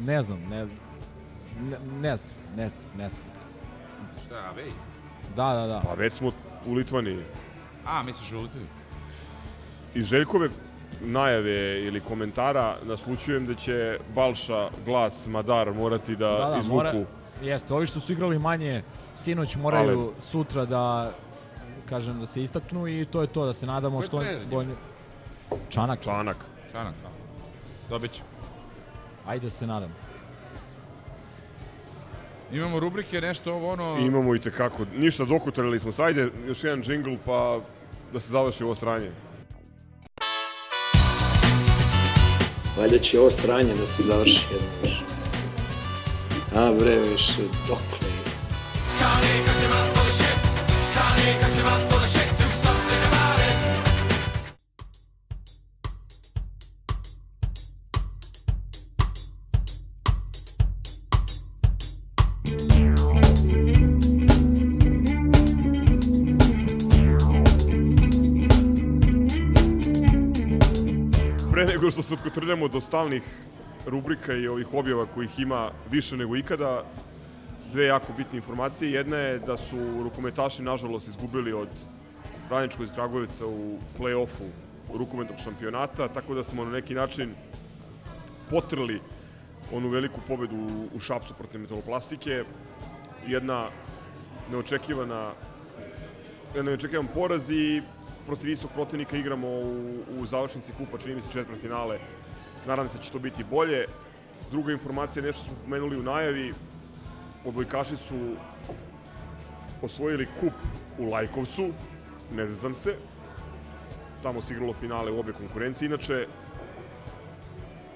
ne 0.05 0.23
znam, 0.23 0.39
ne, 0.51 0.67
ne, 1.61 1.77
ne 2.01 2.17
znam, 2.17 2.33
ne 2.57 2.69
znam, 2.69 2.85
ne 2.97 3.11
znam. 3.11 3.23
Šta, 4.27 4.51
vej? 4.57 4.71
Da, 5.37 5.53
da, 5.55 5.67
da. 5.67 5.83
Pa 5.85 5.95
već 5.95 6.13
smo 6.13 6.31
u 6.67 6.75
Litvaniji. 6.75 7.19
A, 7.87 8.03
misliš 8.03 8.33
u 8.33 8.39
Litvi? 8.39 8.61
Iz 9.95 10.07
Željkove 10.07 10.49
najave 11.01 11.83
ili 11.83 12.01
komentara 12.01 12.75
naslučujem 12.85 13.47
da 13.47 13.55
će 13.55 13.99
Balša, 14.15 14.69
Glas, 14.87 15.27
Madar 15.27 15.73
morati 15.75 16.17
da, 16.17 16.29
Da, 16.31 16.49
da, 16.51 16.57
izvuku. 16.61 16.77
mora, 16.77 16.93
jeste, 17.43 17.75
ovi 17.75 17.87
što 17.87 18.01
su 18.01 18.13
igrali 18.13 18.39
manje, 18.39 18.83
sinoć 19.17 19.57
moraju 19.57 20.01
Ale. 20.01 20.13
sutra 20.21 20.65
da, 20.65 21.13
kažem, 21.89 22.21
da 22.21 22.27
se 22.27 22.43
istaknu 22.43 22.89
i 22.89 23.05
to 23.05 23.21
je 23.21 23.27
to, 23.27 23.47
da 23.47 23.53
se 23.53 23.67
nadamo 23.67 24.03
što... 24.03 24.21
trener 24.21 24.41
njima? 24.41 24.51
bolje- 24.53 24.77
Čanak. 25.69 26.01
Čanak. 26.01 26.37
Čanak, 26.73 26.95
da. 27.03 27.09
Dobit 27.91 28.13
ću. 28.13 28.23
Ajde 29.27 29.47
da 29.47 29.51
se 29.51 29.67
nadam. 29.67 29.95
Imamo 32.53 32.81
rubrike, 32.81 33.21
nešto 33.21 33.55
ovo 33.55 33.73
ono... 33.73 33.97
Imamo 34.01 34.35
i 34.35 34.41
tekako. 34.41 34.85
Ništa, 34.97 35.25
dokutrali 35.25 35.81
smo 35.81 35.93
se. 35.93 36.03
Ajde, 36.03 36.29
još 36.47 36.65
jedan 36.65 36.83
džingl 36.83 37.15
pa 37.27 37.61
da 38.13 38.21
se 38.21 38.29
završi 38.29 38.65
ovo 38.65 38.75
sranje. 38.75 39.11
Valjda 42.79 42.99
će 42.99 43.21
ovo 43.21 43.31
sranje 43.31 43.75
da 43.75 43.87
se 43.87 44.03
završi 44.03 44.47
jedno 44.53 44.69
više. 44.83 45.05
A 46.57 46.73
bre, 46.81 46.99
više, 47.13 47.39
dokle 47.69 48.02
nego 71.83 71.91
što 71.91 72.03
se 72.03 72.15
otkotrljamo 72.15 72.69
do 72.69 72.81
stalnih 72.81 73.23
rubrika 73.87 74.35
i 74.35 74.49
ovih 74.49 74.67
objava 74.75 75.07
kojih 75.07 75.39
ima 75.39 75.71
više 75.91 76.17
nego 76.17 76.37
ikada, 76.37 76.85
dve 77.73 77.85
jako 77.85 78.13
bitne 78.17 78.37
informacije. 78.39 78.93
Jedna 78.93 79.17
je 79.17 79.39
da 79.39 79.57
su 79.57 79.77
rukometaši, 80.03 80.63
nažalost, 80.63 81.09
izgubili 81.09 81.53
od 81.53 81.69
Radničkog 82.51 82.87
iz 82.87 82.95
Kragujevca 82.95 83.47
u 83.47 83.79
play-offu 83.99 84.47
rukometnog 84.95 85.39
šampionata, 85.45 86.09
tako 86.09 86.35
da 86.35 86.45
smo 86.45 86.65
na 86.65 86.71
neki 86.71 86.95
način 86.95 87.35
potrli 88.51 89.01
onu 89.73 89.89
veliku 89.89 90.21
pobedu 90.29 90.89
u 90.95 91.01
Šapsu 91.01 91.35
protiv 91.35 91.61
metaloplastike. 91.61 92.45
Jedna 93.27 93.67
neočekivana 94.51 95.33
jedan 96.55 96.67
neočekivan 96.67 97.07
poraz 97.15 97.51
i 97.51 97.83
protiv 98.27 98.51
istog 98.51 98.71
protivnika 98.75 99.17
igramo 99.17 99.49
u, 99.49 100.03
u 100.19 100.27
završnici 100.27 100.73
kupa, 100.79 100.99
čini 100.99 101.15
mi 101.15 101.23
se 101.23 101.33
četvrt 101.33 101.61
finale. 101.61 101.99
Nadam 102.67 102.89
se 102.89 102.97
da 102.97 103.03
će 103.03 103.13
to 103.13 103.19
biti 103.19 103.45
bolje. 103.45 103.87
Druga 104.51 104.73
informacija, 104.73 105.23
nešto 105.23 105.45
smo 105.45 105.55
pomenuli 105.65 105.99
u 105.99 106.03
najavi, 106.03 106.53
odbojkaši 107.45 107.97
su 107.97 108.35
osvojili 109.83 110.29
kup 110.41 110.53
u 110.99 111.11
Lajkovcu, 111.11 111.71
ne 112.33 112.47
znam 112.47 112.75
se, 112.75 112.97
tamo 114.23 114.43
se 114.43 114.55
igralo 114.55 114.73
finale 114.73 115.11
u 115.11 115.21
obe 115.21 115.33
konkurencije. 115.33 115.87
Inače, 115.87 116.27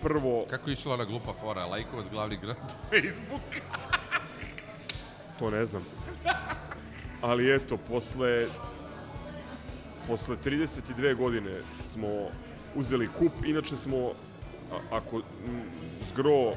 prvo... 0.03 0.47
Kako 0.51 0.71
je 0.71 0.75
išla 0.75 0.95
ona 0.95 1.05
glupa 1.05 1.33
fora? 1.41 1.67
Lajkovac, 1.67 2.07
glavni 2.11 2.37
grad 2.37 2.57
Facebook. 2.91 3.63
To 5.39 5.51
ne 5.51 5.65
znam. 5.65 5.85
Ali 7.21 7.55
eto, 7.55 7.77
posle 7.77 8.47
posle 10.07 10.37
32 10.45 11.15
godine 11.15 11.53
smo 11.93 12.09
uzeli 12.75 13.09
kup, 13.19 13.33
inače 13.45 13.77
smo, 13.77 13.97
a, 14.73 14.97
ako 14.97 15.17
m, 15.17 15.23
zgro 16.09 16.53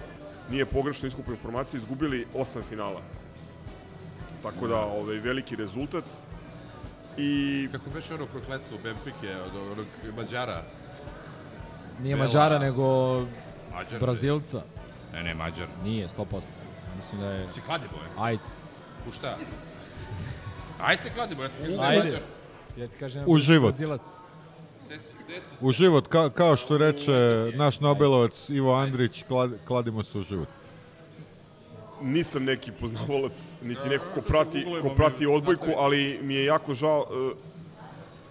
nije 0.52 0.66
pogrešno 0.66 1.08
iskupo 1.08 1.32
informacije, 1.32 1.78
izgubili 1.78 2.28
osam 2.34 2.62
finala. 2.64 3.02
Tako 4.44 4.68
da, 4.68 4.76
ovaj, 4.86 5.16
veliki 5.16 5.56
rezultat. 5.56 6.04
I... 7.18 7.68
Kako 7.72 7.90
već 7.90 8.12
ono 8.12 8.26
prokletstvo 8.26 8.78
Benfike 8.84 9.36
od 9.36 9.72
onog 9.72 9.86
Mađara? 10.18 10.64
Nije 12.02 12.16
Bela. 12.16 12.28
Mađara, 12.28 12.60
nego 12.60 13.16
Mađar, 13.74 14.00
Brazilca. 14.00 14.62
Ne, 15.14 15.24
ne, 15.24 15.34
Mađar. 15.34 15.68
Nije, 15.84 16.08
100%. 16.08 16.42
Mislim 16.98 17.22
da 17.22 17.28
je... 17.32 17.48
Si 17.54 17.62
kladiboje? 17.62 18.08
Ajde. 18.20 18.44
U 19.10 19.12
šta? 19.12 19.38
Ajde 20.82 21.04
se 21.04 21.10
kladimo, 21.10 21.44
ja 21.44 21.50
ti 21.50 21.56
kažem 21.60 21.78
da 21.78 21.84
je 21.84 21.90
Ajde. 21.90 22.04
Mađar. 22.04 22.22
Ja 22.78 22.88
ti 22.88 22.98
kažem, 23.00 23.24
U 23.28 23.38
život. 23.38 23.70
Brazilac. 23.70 24.02
U 25.62 25.72
život, 25.72 26.08
ka, 26.08 26.30
kao 26.30 26.56
što 26.56 26.78
reče 26.78 27.52
naš 27.56 27.80
Nobelovac 27.80 28.50
Ivo 28.50 28.74
Andrić, 28.74 29.24
klad, 29.28 29.52
kladimo 29.68 30.04
se 30.04 30.18
u 30.20 30.24
život. 30.24 30.48
nisam 32.02 32.44
neki 32.44 32.72
poznavalac, 32.72 33.34
niti 33.62 33.90
neko 33.90 34.06
ko 34.14 34.22
prati, 34.22 34.66
ko 34.82 34.90
prati 34.96 35.26
odbojku, 35.26 35.68
ali 35.78 36.20
mi 36.22 36.34
je 36.36 36.46
jako 36.46 36.74
žao... 36.74 37.06
Uh, 37.10 37.32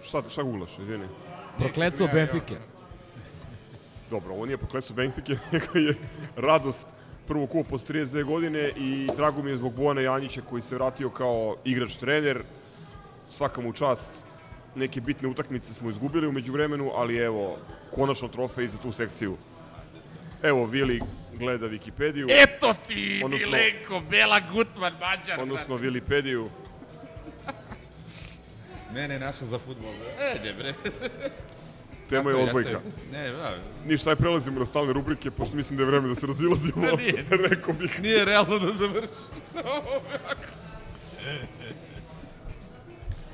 šta, 0.03 0.23
šta 0.29 0.43
googlaš, 0.43 0.69
izvini? 0.79 1.05
Prokletstvo 1.57 2.07
Benfike. 2.13 2.55
Dobro, 4.09 4.33
ovo 4.33 4.45
nije 4.45 4.57
prokletstvo 4.57 4.95
Benfike, 4.95 5.35
nego 5.51 5.79
je 5.79 5.95
radost 6.35 6.85
prvog 7.27 7.49
kupa 7.49 7.69
posle 7.69 7.95
32 7.95 8.23
godine 8.23 8.71
i 8.75 9.09
drago 9.17 9.43
mi 9.43 9.49
je 9.49 9.57
zbog 9.57 9.73
Bojana 9.73 10.01
Janjića 10.01 10.41
koji 10.49 10.61
se 10.61 10.75
vratio 10.75 11.09
kao 11.09 11.55
igrač 11.63 11.97
trener. 11.97 12.43
Svaka 13.31 13.61
mu 13.61 13.73
čast. 13.73 14.09
Neke 14.79 15.01
bitne 15.01 15.27
utakmice 15.27 15.73
smo 15.73 15.89
izgubili 15.89 16.27
umeđu 16.27 16.53
vremenu, 16.53 16.91
ali 16.95 17.17
evo, 17.17 17.57
konačno 17.95 18.27
trofej 18.27 18.67
za 18.67 18.77
tu 18.77 18.91
sekciju. 18.91 19.37
Evo, 20.43 20.65
Vili 20.65 21.01
gleda 21.33 21.67
Wikipediju. 21.67 22.27
Eto 22.43 22.73
ti, 22.87 23.21
Odnosno- 23.25 23.47
Milenko, 23.47 24.01
Bela 24.09 24.39
Gutman, 24.53 24.93
Mađar. 24.93 25.41
Odnosno 25.41 25.75
Wilipediju. 25.75 26.47
Mene 28.93 29.13
je 29.15 29.19
našao 29.19 29.47
za 29.47 29.59
futbol. 29.59 29.91
E, 30.19 30.39
ne 30.43 30.53
bre. 30.53 30.73
Tema 32.09 32.29
je 32.29 32.35
odbojka. 32.35 32.79
Ne, 33.11 33.31
da. 33.31 33.55
Ništa, 33.85 34.09
aj 34.09 34.15
prelazimo 34.15 34.59
na 34.59 34.65
stalne 34.65 34.93
rubrike, 34.93 35.31
pošto 35.31 35.55
mislim 35.55 35.77
da 35.77 35.83
je 35.83 35.87
vreme 35.87 36.07
da 36.07 36.15
se 36.15 36.27
razilazimo. 36.27 36.81
Da, 36.81 36.95
nije. 36.95 37.25
Rekao 37.49 37.73
bih. 37.73 38.01
Nije 38.01 38.25
realno 38.25 38.59
da 38.59 38.73
završi. 38.73 39.11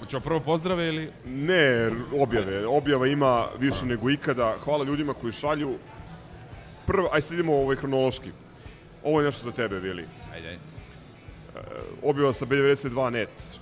Hoćemo 0.05 0.21
prvo 0.21 0.39
pozdrave 0.39 0.87
ili? 0.87 1.09
Ne, 1.25 1.89
objave. 2.19 2.67
Objava 2.67 3.07
ima 3.07 3.47
više 3.59 3.85
nego 3.85 4.09
ikada. 4.09 4.55
Hvala 4.63 4.83
ljudima 4.83 5.13
koji 5.13 5.33
šalju. 5.33 5.77
Prvo, 6.87 7.09
aj 7.11 7.21
sad 7.21 7.33
idemo 7.33 7.55
ovaj 7.55 7.75
hronološki. 7.75 8.29
Ovo 9.03 9.21
je 9.21 9.25
nešto 9.25 9.45
za 9.45 9.51
tebe, 9.51 9.79
Vili. 9.79 10.05
Ajde, 10.33 10.47
ajde. 10.47 10.59
Objava 12.03 12.33
sa 12.33 12.45
B92.net. 12.45 13.57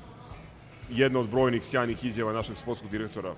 Jedna 0.89 1.19
od 1.19 1.29
brojnih 1.29 1.65
sjajnih 1.65 2.05
izjava 2.05 2.33
našeg 2.33 2.57
sportskog 2.57 2.91
direktora. 2.91 3.33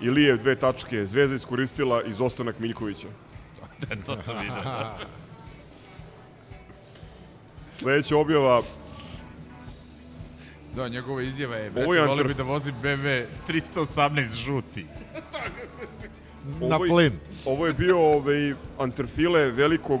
Ilije 0.00 0.36
dve 0.36 0.56
tačke. 0.56 1.06
Zvezda 1.06 1.36
iskoristila 1.36 2.02
izostanak 2.02 2.58
Miljkovića. 2.58 3.08
to 4.06 4.16
sam 4.22 4.38
vidio. 4.38 4.62
Sledeća 7.78 8.16
objava 8.16 8.62
Da, 10.78 10.88
njegova 10.88 11.22
izjava 11.22 11.56
je, 11.56 11.62
Ovo 11.62 11.70
brate, 11.70 11.86
volio 11.86 12.02
antref- 12.04 12.26
bi 12.26 12.34
da 12.34 12.42
vozim 12.44 12.74
BMW 12.76 13.24
318 13.46 14.34
žuti. 14.36 14.86
Na 16.60 16.76
Ovo 16.76 16.84
je- 16.84 16.90
plin. 16.90 17.12
Ovo 17.44 17.66
je 17.66 17.72
bio 17.72 17.98
ovaj, 18.00 18.54
antrefile 18.78 19.44
velikog 19.46 20.00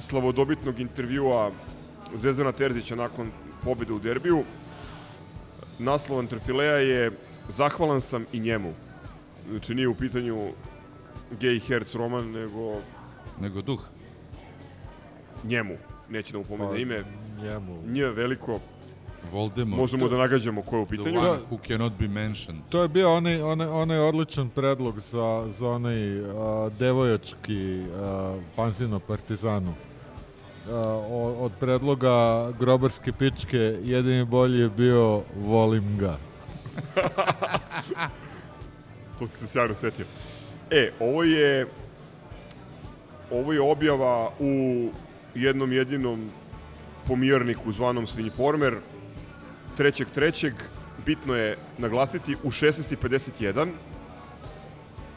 slavodobitnog 0.00 0.80
intervjua 0.80 1.50
Zvezdana 2.14 2.52
Terzića 2.52 2.94
nakon 2.96 3.30
pobjede 3.64 3.92
u 3.92 3.98
derbiju. 3.98 4.44
Naslov 5.78 6.18
antrefilea 6.18 6.76
je 6.76 7.10
Zahvalan 7.48 8.00
sam 8.00 8.24
i 8.32 8.40
njemu. 8.40 8.72
Znači 9.50 9.74
nije 9.74 9.88
u 9.88 9.94
pitanju 9.94 10.38
gay 11.32 11.60
herc 11.60 11.94
roman, 11.94 12.30
nego 12.30 12.76
Nego 13.40 13.62
duh. 13.62 13.80
njemu. 15.44 15.76
Neće 16.08 16.32
da 16.32 16.38
mu 16.38 16.44
pomene 16.44 16.70
Pa, 16.70 16.76
ime. 16.76 17.04
njemu. 17.38 17.78
Nje 17.86 18.04
veliko. 18.06 18.60
Voldemort. 19.32 19.80
Možemo 19.80 20.08
da 20.08 20.16
nagađamo 20.18 20.62
ko 20.62 20.76
je 20.76 20.82
u 20.82 20.86
The 20.86 20.96
pitanju. 20.96 21.18
one 21.18 21.38
who 21.50 21.58
cannot 21.66 21.92
be 21.98 22.08
mentioned. 22.08 22.60
To 22.68 22.82
je 22.82 22.88
bio 22.88 23.14
onaj, 23.14 23.42
onaj, 23.42 23.66
onaj 23.66 23.98
odličan 23.98 24.48
predlog 24.48 25.00
za, 25.00 25.48
za 25.58 25.68
onaj 25.68 26.20
uh, 26.20 26.26
devojački 26.78 27.78
uh, 27.78 27.84
fanzin 28.56 28.92
o 28.92 28.98
Partizanu. 28.98 29.70
Uh, 29.70 29.74
od 31.38 31.52
predloga 31.60 32.12
grobarske 32.58 33.12
pičke 33.12 33.58
jedini 33.82 34.24
bolji 34.24 34.58
je 34.60 34.68
bio 34.68 35.22
volim 35.36 35.98
ga. 35.98 36.16
to 39.18 39.26
si 39.26 39.36
se 39.36 39.46
sjajno 39.46 39.74
setio. 39.74 40.06
E, 40.70 40.92
ovo 41.00 41.22
je 41.22 41.66
ovo 43.30 43.52
je 43.52 43.60
objava 43.60 44.30
u 44.38 44.88
jednom 45.34 45.72
jedinom 45.72 46.30
pomjerniku 47.08 47.72
zvanom 47.72 48.06
Svinjformer, 48.06 48.76
trećeg 49.76 50.08
trećeg, 50.14 50.54
bitno 51.06 51.34
je 51.36 51.56
naglasiti, 51.78 52.36
u 52.42 52.50
16.51 52.50 53.68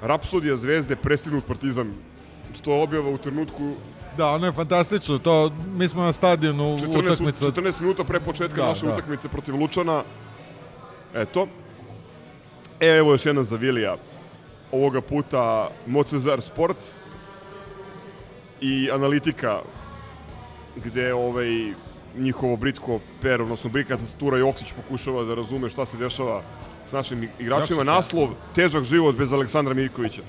Rapsodija 0.01 0.55
zvezde 0.55 0.95
prestignut 0.95 1.45
partizan. 1.47 1.93
Znači, 2.45 2.61
To 2.63 2.73
je 2.75 2.81
objava 2.83 3.09
u 3.09 3.17
trenutku 3.17 3.73
Da, 4.17 4.27
ono 4.27 4.45
je 4.45 4.51
fantastično. 4.51 5.17
To, 5.19 5.51
mi 5.75 5.87
smo 5.87 6.03
na 6.03 6.11
stadionu 6.11 6.63
14, 6.63 6.99
utakmica. 6.99 7.45
14 7.45 7.81
minuta 7.81 8.03
pre 8.03 8.19
početka 8.19 8.61
Da, 8.61 8.67
naše 8.67 8.85
da. 8.85 8.93
utakmice 8.93 9.29
protiv 9.29 9.55
Lučana. 9.55 10.03
Eto. 11.13 11.47
E, 12.79 12.87
evo 12.87 13.11
još 13.11 13.25
jedna 13.25 13.43
za 13.43 13.55
Vilija. 13.55 13.95
Ovoga 14.71 15.01
puta 15.01 15.69
Mocezar 15.85 16.41
Sport 16.41 16.77
i 18.61 18.91
analitika 18.91 19.59
gde 20.75 21.13
ovaj 21.13 21.73
njihovo 22.17 22.55
britko 22.57 22.99
per, 23.21 23.41
odnosno 23.41 23.69
brika 23.69 23.97
tastatura 23.97 24.37
Joksić 24.37 24.73
pokušava 24.73 25.23
da 25.23 25.35
razume 25.35 25.69
šta 25.69 25.85
se 25.85 25.97
dešava 25.97 26.41
s 26.89 26.91
našim 26.91 27.29
igračima. 27.39 27.79
Ja. 27.79 27.83
Naslov, 27.83 28.29
težak 28.55 28.83
život 28.83 29.15
bez 29.17 29.33
Aleksandra 29.33 29.73
Mirkovića. 29.73 30.21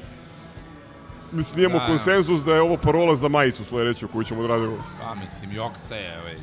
Mislim, 1.33 1.61
imamo 1.61 1.79
Da. 1.79 1.87
konsenzus 1.87 2.41
da 2.45 2.55
je 2.55 2.61
ovo 2.61 2.77
parola 2.77 3.17
za 3.17 3.29
majicu 3.29 3.65
sledeću 3.65 4.09
koju 4.09 4.25
ćemo 4.25 4.43
da 4.43 4.49
radimo. 4.49 4.77
Pa, 5.03 5.15
mislim, 5.15 5.53
Joksa 5.53 5.95
je, 5.97 6.19
ovaj. 6.21 6.37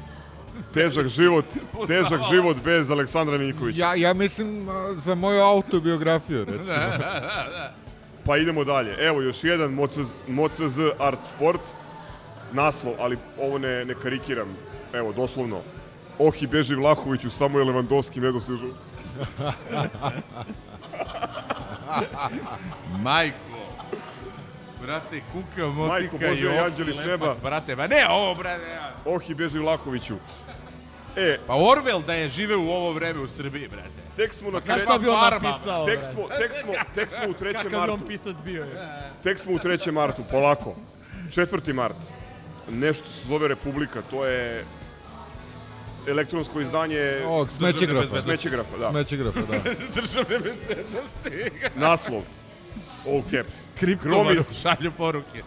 Težak 0.74 1.08
život, 1.08 1.46
težak 1.88 2.22
život 2.30 2.58
bez 2.64 2.92
Aleksandra 2.92 3.38
Miljkovića. 3.38 3.80
Ja, 3.80 3.96
ja 3.96 4.14
mislim 4.14 4.68
za 4.96 5.16
moju 5.16 5.42
autobiografiju, 5.42 6.46
recimo. 6.50 6.76
Pa 8.26 8.38
idemo 8.38 8.64
dalje. 8.64 8.96
Evo 9.00 9.22
još 9.22 9.44
jedan 9.44 9.72
Mocez 10.28 10.78
Art 11.00 11.20
Sport. 11.36 11.62
Naslov, 12.54 12.94
ali 13.00 13.18
ovo 13.42 13.58
ne, 13.58 13.86
ne 13.86 13.96
karikiram. 13.96 14.48
Evo, 14.94 15.14
doslovno. 15.14 15.62
Ohi 16.20 16.48
beži 16.48 16.76
Vlahoviću, 16.76 17.30
Samuel 17.30 17.66
Lewandowski 17.66 18.20
nedostižu. 18.20 18.68
Majko. 23.00 23.38
Brate, 24.82 25.22
kuka, 25.32 25.68
motika 25.68 25.88
Majko 25.94 26.16
i 26.16 26.20
Bože, 26.20 26.48
ohi, 26.50 26.58
anđeli 26.60 26.94
s 26.94 27.00
neba. 27.00 27.36
Brate, 27.44 27.76
ma 27.76 27.88
ne 27.88 28.08
ovo, 28.10 28.36
brate. 28.36 28.66
ja. 28.66 28.92
Ohi 29.06 29.34
beži 29.34 29.60
Vlakoviću. 29.60 30.16
E, 31.16 31.38
Pa 31.48 31.54
Orwell 31.54 32.04
da 32.04 32.14
je 32.14 32.30
živeo 32.30 32.60
u 32.60 32.70
ovo 32.70 32.92
vreme 32.92 33.20
u 33.20 33.28
Srbiji, 33.28 33.68
brate. 33.68 33.90
tek 34.16 34.34
smo 34.34 34.52
na 34.52 34.60
Znaš 34.60 34.78
kre- 34.78 34.84
šta 34.84 34.98
bi 34.98 35.08
on 35.10 35.20
Farma, 35.22 35.50
napisao? 35.50 35.86
Tek 35.86 36.00
smo, 36.14 36.28
tek 36.30 36.52
smo, 36.64 36.74
tek 36.96 37.10
smo 37.10 37.26
u 37.26 37.34
3. 37.34 37.54
Kakav 37.54 37.70
bi 37.70 37.78
martu. 37.78 37.94
on 37.94 38.02
pisac 38.02 38.36
bio 38.46 38.64
je? 38.64 38.90
Tek 39.24 39.40
smo 39.40 39.52
u 39.54 39.58
3. 39.58 39.92
martu, 39.92 40.24
polako. 40.32 40.76
4. 41.28 41.74
mart. 41.74 41.96
Nešto 42.70 43.08
se 43.08 43.28
zove 43.28 43.48
Republika, 43.48 44.02
to 44.02 44.26
je 44.26 44.66
elektronsko 46.08 46.62
izdanje 46.62 47.22
Ovog 47.26 47.52
smećegrafa. 47.52 48.00
bezbednosti. 48.02 48.22
smećegrafa, 48.24 48.78
da. 48.80 48.90
Smećegrafa, 48.92 49.40
da. 49.40 49.58
Državne 50.02 50.40
bezbednosti. 50.40 51.60
Naslov. 51.86 52.22
All 53.08 53.22
caps. 53.22 53.54
Kriptovaru 53.80 54.40
iz, 54.40 54.62
šalju 54.62 54.92
poruke. 54.98 55.42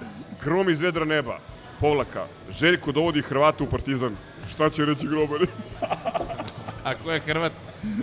grom 0.45 0.71
iz 0.71 0.81
vedra 0.81 1.05
neba. 1.05 1.39
Povlaka. 1.81 2.25
Željko 2.51 2.93
dovodi 2.93 3.23
Hrvata 3.23 3.65
u 3.65 3.67
Partizan. 3.67 4.17
Šta 4.51 4.71
će 4.71 4.85
reći 4.85 5.07
grobari? 5.07 5.47
A 6.85 6.95
ko 6.95 7.13
je 7.13 7.21
Hrvat? 7.21 7.53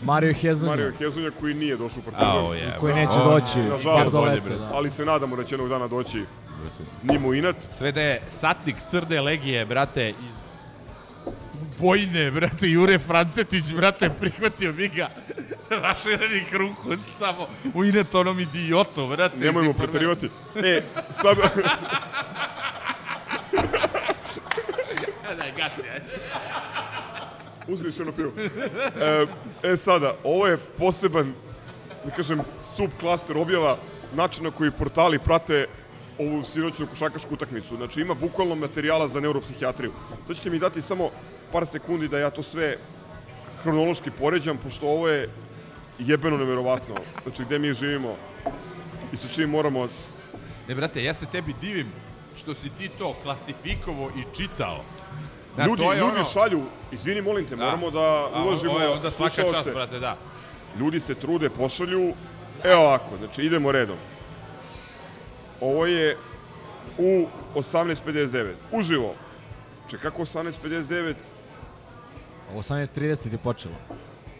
Mario 0.01 0.33
Hezonja, 0.33 0.69
Mario 0.71 0.91
Hezonja 0.99 1.31
koji 1.39 1.53
nije 1.53 1.77
došao 1.77 1.99
u 1.99 2.03
Partizan. 2.03 2.29
Ao, 2.29 2.53
je. 2.53 2.75
koji 2.79 2.93
neće 2.95 3.17
O, 3.17 3.31
doći, 3.31 3.59
nažalost, 3.59 4.41
bre. 4.45 4.55
Da. 4.57 4.69
Ali 4.73 4.91
se 4.91 5.05
nadamo 5.05 5.35
da 5.35 5.43
će 5.43 5.55
jednog 5.55 5.69
dana 5.69 5.87
doći 5.87 6.23
njemu 7.03 7.33
inat. 7.33 7.55
Sve 7.77 7.91
da 7.91 8.01
je 8.01 8.21
satnik 8.29 8.75
crde 8.89 9.21
legije, 9.21 9.65
brate, 9.65 10.09
iz 10.09 10.15
Bojne, 11.83 12.31
brate, 12.31 12.67
Jure 12.69 12.99
Francetić, 12.99 13.73
brate, 13.73 14.09
prihvatio 14.19 14.73
bi 14.73 14.87
ga 14.87 15.09
raširenih 15.69 16.55
ruku 16.55 16.93
samo 17.19 17.47
u 17.73 17.83
inet 17.85 18.15
onom 18.15 18.39
idiotu, 18.39 19.07
brate. 19.07 19.37
Nemojmo 19.37 19.69
iz 19.69 19.75
prve- 19.75 19.87
preterivati. 19.87 20.29
E, 20.55 20.81
sad... 21.09 21.37
Daj, 25.37 25.51
gasi, 25.57 25.89
ajde. 25.93 26.05
Uzmi 27.67 27.87
još 27.87 27.97
jedno 27.97 28.11
pivo. 28.13 28.31
E, 29.01 29.25
e 29.71 29.77
sada, 29.77 30.15
ovo 30.23 30.47
je 30.47 30.57
poseban, 30.57 31.33
da 32.05 32.11
kažem, 32.11 32.41
subklaster 32.75 33.37
objava 33.37 33.77
načina 34.13 34.51
koji 34.51 34.71
portali 34.71 35.19
prate 35.19 35.67
ovu 36.19 36.43
sinoćnu 36.43 36.87
košakašku 36.87 37.33
utakmicu. 37.33 37.75
Znači 37.75 38.01
ima 38.01 38.13
bukvalno 38.13 38.55
materijala 38.55 39.07
za 39.07 39.19
neuropsihijatriju. 39.19 39.91
Sad 40.27 40.35
ćete 40.35 40.49
mi 40.49 40.59
dati 40.59 40.81
samo 40.81 41.09
par 41.51 41.67
sekundi 41.67 42.07
da 42.07 42.19
ja 42.19 42.29
to 42.29 42.43
sve 42.43 42.77
hronološki 43.63 44.11
poređam, 44.11 44.57
pošto 44.57 44.87
ovo 44.87 45.09
je 45.09 45.29
jebeno 45.99 46.37
neverovatno. 46.37 46.95
Znači 47.23 47.45
gde 47.45 47.59
mi 47.59 47.73
živimo 47.73 48.13
i 49.13 49.17
sa 49.17 49.27
čim 49.27 49.49
moramo... 49.49 49.87
Ne, 50.67 50.75
brate, 50.75 51.03
ja 51.03 51.13
se 51.13 51.25
tebi 51.25 51.53
divim 51.61 51.87
što 52.37 52.53
si 52.53 52.69
ti 52.69 52.89
to 52.89 53.15
klasifikovo 53.23 54.09
i 54.09 54.35
čitao. 54.35 54.79
Da, 55.57 55.65
ljudi, 55.65 55.83
to 55.83 55.93
je 55.93 55.99
ljudi 55.99 56.11
ono- 56.11 56.23
šalju, 56.23 56.61
izvini 56.91 57.21
molim 57.21 57.45
te, 57.45 57.55
Da. 57.55 57.63
moramo 57.65 57.91
da 57.91 58.29
uložimo 58.35 58.79
je 58.79 58.89
onda 58.89 59.11
svaka 59.11 59.43
čast, 59.51 59.69
brate, 59.73 59.99
da. 59.99 60.17
Ljudi 60.79 60.99
se 60.99 61.15
trude, 61.15 61.49
pošalju. 61.49 62.13
Evo 62.63 62.81
ovako, 62.81 63.17
znači 63.17 63.43
idemo 63.43 63.71
redom. 63.71 63.95
Ovo 65.61 65.85
je 65.85 66.17
u 66.97 67.25
18.59. 67.55 68.53
Uživo. 68.71 69.13
Če 69.89 69.97
kako 69.97 70.21
18.59? 70.21 71.13
18.30 72.55 73.31
je 73.31 73.37
počelo. 73.37 73.75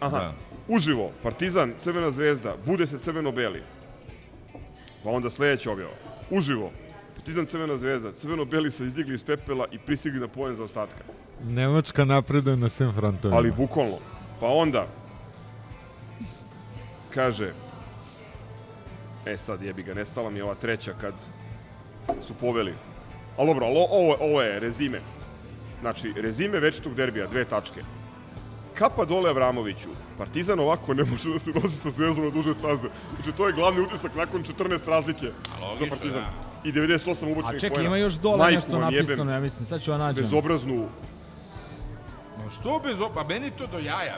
Aha. 0.00 0.18
Da. 0.18 0.34
Uživo. 0.68 1.10
Partizan, 1.22 1.74
Crvena 1.82 2.10
zvezda, 2.10 2.56
bude 2.66 2.86
se 2.86 2.98
crveno-beli. 2.98 3.62
Pa 5.04 5.10
onda 5.10 5.30
sledeća 5.30 5.72
objava. 5.72 5.92
Uživo. 6.30 6.70
Partizan, 7.14 7.46
Crvena 7.46 7.76
zvezda, 7.76 8.12
crveno-beli 8.12 8.70
se 8.70 8.84
izdigli 8.84 9.14
iz 9.14 9.24
pepela 9.24 9.66
i 9.72 9.78
pristigli 9.78 10.20
na 10.20 10.28
poen 10.28 10.54
za 10.56 10.64
ostatka. 10.64 11.04
Nemačka 11.44 12.04
napreduje 12.04 12.56
na 12.56 12.68
svim 12.68 12.92
frontovima. 12.92 13.36
Ali 13.36 13.50
bukvalno. 13.50 13.98
Pa 14.40 14.46
onda, 14.46 14.86
kaže, 17.14 17.52
e 19.26 19.36
sad 19.36 19.62
jebi 19.62 19.82
ga, 19.82 19.94
nestala 19.94 20.30
mi 20.30 20.38
je 20.38 20.44
ova 20.44 20.54
treća 20.54 20.92
kad 21.00 21.14
su 22.26 22.34
poveli. 22.34 22.74
Ali 23.38 23.46
dobro, 23.46 23.66
ali 23.66 23.76
ovo, 23.90 24.16
ovo 24.20 24.42
je 24.42 24.60
rezime. 24.60 25.00
Znači, 25.80 26.12
rezime 26.16 26.60
večitog 26.60 26.94
derbija, 26.94 27.26
dve 27.26 27.44
tačke. 27.44 27.82
Kapa 28.74 29.04
dole 29.04 29.30
Avramoviću. 29.30 29.88
Partizan 30.18 30.60
ovako 30.60 30.94
ne 30.94 31.04
može 31.04 31.28
da 31.32 31.38
se 31.38 31.50
nosi 31.50 31.76
sa 31.76 31.90
zvezdom 31.90 32.24
na 32.24 32.30
duže 32.30 32.54
staze. 32.54 32.88
Znači, 33.14 33.32
to 33.36 33.46
je 33.46 33.52
glavni 33.52 33.80
utisak 33.80 34.14
nakon 34.16 34.44
14 34.44 34.88
razlike 34.88 35.26
za 35.60 35.66
logično, 35.66 35.88
Partizan. 35.88 36.22
da. 36.22 36.68
I 36.68 36.72
98 36.72 37.24
A 37.26 37.30
ubočenih 37.30 37.60
čekaj, 37.60 37.74
poena. 37.74 37.88
ima 37.88 37.96
još 37.96 38.14
dole 38.14 38.38
Majku 38.38 38.54
nešto 38.54 38.70
jebem, 38.76 38.94
napisano, 38.94 39.32
ja 39.32 39.40
mislim, 39.40 39.66
sad 39.66 39.82
ću 39.82 39.90
ja 39.90 39.98
nađem. 39.98 40.24
Bezobraznu 40.24 40.88
Ma 42.44 42.50
što 42.50 42.80
bez 42.84 43.00
op... 43.00 43.14
Pa 43.14 43.24
meni 43.24 43.50
to 43.50 43.66
do 43.66 43.78
jaja. 43.78 44.16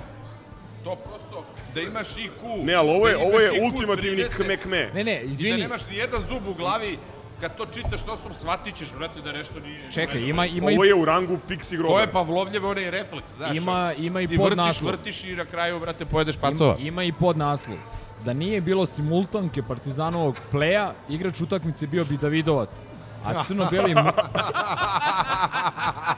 To 0.84 0.96
prosto, 0.96 1.44
da 1.76 1.82
imaš 1.82 2.08
IQ. 2.16 2.64
Ne, 2.64 2.74
ali 2.74 2.90
ovo 2.90 3.08
je- 3.08 3.14
da 3.14 3.22
ovo 3.22 3.38
je 3.38 3.50
ultimativni 3.62 4.16
30, 4.18 4.36
kme-kme. 4.36 4.90
Ne, 4.94 5.04
ne, 5.04 5.16
I 5.16 5.26
da 5.26 5.32
izvini. 5.32 5.58
nemaš 5.58 5.82
ni 5.90 5.96
jedan 5.96 6.22
zub 6.22 6.48
u 6.48 6.54
glavi, 6.54 6.98
kad 7.40 7.56
to 7.56 7.66
čitaš, 7.66 8.02
to 8.02 8.16
sam 8.16 8.34
shvatit 8.34 8.74
ćeš, 8.74 8.92
brate, 8.92 9.20
da 9.20 9.32
nešto 9.32 9.60
nije... 9.60 9.78
Čekaj, 9.92 10.20
ima, 10.22 10.46
ima, 10.48 10.70
i, 10.70 10.74
Ovo 10.74 10.84
je 10.84 10.94
u 10.94 11.04
rangu 11.04 11.38
Pixi 11.48 11.76
groba. 11.76 11.94
To 11.94 12.00
je 12.00 12.12
Pavlovljev 12.12 12.66
onaj 12.66 12.90
refleks, 12.90 13.32
znaš. 13.32 13.56
ima, 13.56 13.94
ima 13.94 14.20
i 14.20 14.24
I 14.24 14.26
vrtiš, 14.26 14.38
podnaslov. 14.40 14.90
vrtiš 14.90 15.24
i 15.24 15.36
na 15.36 15.44
kraju, 15.44 15.80
brate, 15.80 16.04
pojedeš 16.06 16.34
Ima, 16.34 16.42
pacova. 16.42 16.76
ima 16.80 17.04
i 17.04 17.12
podnaslov. 17.12 17.78
Da 18.24 18.32
nije 18.32 18.60
bilo 18.60 18.86
simultanke 18.86 19.62
Partizanovog 19.62 20.36
pleja, 20.50 20.94
igrač 21.08 21.40
utakmice 21.40 21.86
bio 21.86 22.04
bi 22.04 22.16
Davidovac. 22.16 22.82
A 23.28 23.44
crno-beli 23.44 23.94
mo- 23.94 24.12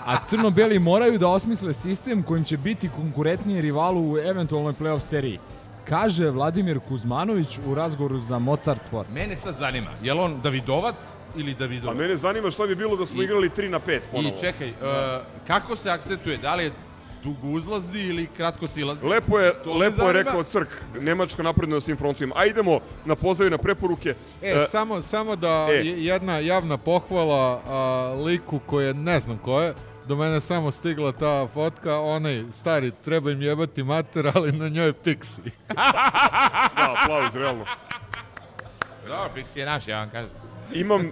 A 0.07 0.17
crno-beli 0.21 0.79
moraju 0.79 1.19
da 1.19 1.29
osmisle 1.29 1.75
sistem 1.75 2.23
kojim 2.23 2.45
će 2.45 2.57
biti 2.57 2.89
konkurentniji 2.91 3.61
rivalu 3.61 4.13
u 4.13 4.19
eventualnoj 4.19 4.73
play-off 4.73 5.01
seriji. 5.01 5.39
Kaže 5.85 6.27
Vladimir 6.27 6.81
Kuzmanović 6.81 7.59
u 7.67 7.75
razgovoru 7.75 8.19
za 8.19 8.39
Mozart 8.39 8.83
Sport. 8.83 9.09
Mene 9.11 9.37
sad 9.37 9.57
zanima, 9.57 9.91
je 10.03 10.15
li 10.15 10.21
on 10.21 10.41
Davidovac 10.41 10.95
ili 11.37 11.53
A 11.53 11.55
Davidovac? 11.55 11.97
mene 11.97 12.17
zanima 12.17 12.51
šta 12.51 12.67
bi 12.67 12.75
bilo 12.75 12.97
da 12.97 13.07
smo 13.07 13.23
I- 13.23 13.25
igrali 13.25 13.49
3 13.49 13.69
na 13.69 13.79
5 13.79 14.01
ponovo. 14.13 14.35
I 14.37 14.41
čekaj, 14.41 14.71
uh, 14.71 14.77
kako 15.47 15.77
se 15.77 15.91
akcentuje? 15.91 16.37
Da 16.39 16.55
li 16.55 16.65
je 16.65 16.73
dugo 17.25 17.49
uzlazni 17.49 18.01
ili 18.01 18.27
kratko 18.27 18.67
silazni? 18.67 19.09
Lepo 19.09 19.39
je, 19.39 19.55
To 19.65 19.75
lepo 19.75 20.07
je 20.07 20.13
rekao 20.13 20.43
Crk, 20.43 20.69
Nemačka 21.01 21.43
napredna 21.43 21.75
na 21.75 21.81
svim 21.81 21.97
frontovima. 21.97 22.35
A 22.39 22.47
idemo 22.47 22.79
na 23.05 23.15
pozdravi 23.15 23.51
na 23.51 23.59
preporuke. 23.59 24.15
E, 24.43 24.67
samo, 24.69 25.03
samo 25.03 25.37
da 25.37 25.67
e. 25.71 25.75
je- 25.75 26.05
jedna 26.05 26.39
javna 26.39 26.77
pohvala 26.77 27.63
a, 27.67 27.79
liku 28.25 28.59
koje 28.59 28.95
ne 28.95 29.21
znam 29.21 29.39
ko 29.39 29.61
je, 29.61 29.75
do 30.07 30.17
mene 30.17 30.41
samo 30.41 30.71
stigla 30.71 31.13
ta 31.13 31.47
fotka, 31.47 32.01
onaj 32.01 32.45
stari, 32.53 32.93
treba 33.05 33.31
im 33.31 33.43
jebati 33.43 33.83
mater, 33.83 34.31
ali 34.35 34.53
na 34.53 34.69
njoj 34.69 34.87
je 34.87 34.93
Pixi. 34.95 35.51
da, 36.77 36.95
aplauz, 36.97 37.35
realno. 37.35 37.65
Da, 39.09 39.29
Pixi 39.37 39.59
je 39.59 39.67
naš, 39.67 39.89
ja 39.89 39.99
vam 39.99 40.11
kažem. 40.11 40.31
Imam, 40.73 41.11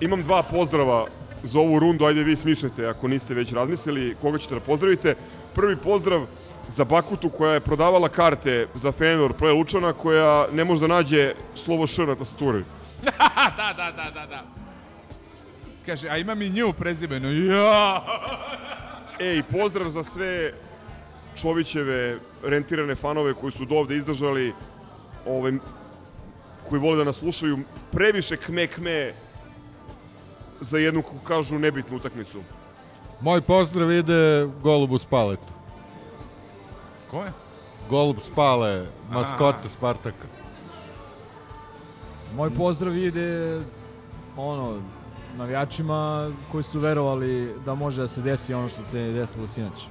imam 0.00 0.22
dva 0.22 0.42
pozdrava 0.42 1.06
za 1.44 1.58
ovu 1.58 1.78
rundu, 1.78 2.04
ajde 2.04 2.22
vi 2.22 2.36
smišljate 2.36 2.86
ako 2.86 3.08
niste 3.08 3.34
već 3.34 3.52
razmislili 3.52 4.16
koga 4.20 4.38
ćete 4.38 4.54
da 4.54 4.60
pozdravite. 4.60 5.16
Prvi 5.54 5.76
pozdrav 5.76 6.26
za 6.76 6.84
Bakutu 6.84 7.28
koja 7.28 7.52
je 7.54 7.60
prodavala 7.60 8.08
karte 8.08 8.68
za 8.74 8.92
Fenor 8.92 9.32
Play 9.40 9.58
Lučana 9.58 9.92
koja 9.92 10.46
ne 10.52 10.64
može 10.64 10.80
da 10.80 10.86
nađe 10.86 11.34
slovo 11.54 11.86
Š 11.86 12.06
na 12.06 12.14
tastaturi. 12.14 12.64
da, 13.56 13.74
da, 13.76 13.92
da, 13.96 14.10
da, 14.14 14.26
da. 14.26 14.42
Kaže, 15.86 16.08
a 16.08 16.16
imam 16.16 16.42
i 16.42 16.50
nju 16.50 16.72
prezimenu. 16.72 17.28
Ja! 17.52 18.04
Ej, 19.20 19.42
pozdrav 19.42 19.90
za 19.90 20.04
sve 20.04 20.52
Čovićeve 21.36 22.18
rentirane 22.44 22.94
fanove 22.94 23.34
koji 23.34 23.52
su 23.52 23.64
do 23.64 23.74
ovde 23.74 23.96
izdržali, 23.96 24.52
ovaj, 25.26 25.52
koji 26.68 26.80
vole 26.80 26.96
da 26.96 27.04
nas 27.04 27.16
slušaju, 27.16 27.58
previše 27.92 28.36
kme 28.36 28.66
kme 28.66 29.12
za 30.64 30.78
jednu, 30.78 31.02
kako 31.02 31.24
kažu, 31.24 31.58
nebitnu 31.58 31.96
utakmicu. 31.96 32.42
Moj 33.20 33.40
pozdrav 33.40 33.92
ide 33.92 34.48
Golubu 34.62 34.98
Spaletu. 34.98 35.48
Ko 37.10 37.22
je? 37.22 37.32
Golub 37.90 38.16
Spale, 38.20 38.86
maskota 39.10 39.68
Spartaka. 39.68 40.26
Moj 42.36 42.50
pozdrav 42.50 42.96
ide 42.96 43.60
ono, 44.36 44.80
navijačima 45.36 46.30
koji 46.52 46.64
su 46.64 46.78
verovali 46.78 47.54
da 47.64 47.74
može 47.74 48.02
da 48.02 48.08
se 48.08 48.22
desi 48.22 48.54
ono 48.54 48.68
što 48.68 48.84
se 48.84 49.12
desilo 49.12 49.46
sinoć. 49.46 49.86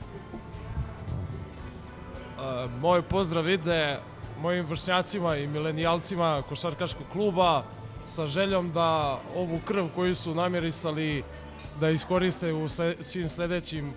Uh, 2.38 2.72
moj 2.82 3.02
pozdrav 3.02 3.50
ide 3.50 3.98
mojim 4.42 4.66
vršnjacima 4.66 5.38
i 5.38 5.48
milenijalcima 5.48 6.42
košarkaškog 6.50 7.06
kluba 7.14 7.64
sa 8.06 8.28
željom 8.28 8.72
da 8.72 9.20
ovu 9.36 9.60
krv 9.66 9.88
koju 9.96 10.16
su 10.16 10.36
namjerisali 10.36 11.24
da 11.80 11.90
iskoriste 11.90 12.54
u 12.54 12.70
sle, 12.70 12.96
svim 13.02 13.30
sledećim 13.30 13.94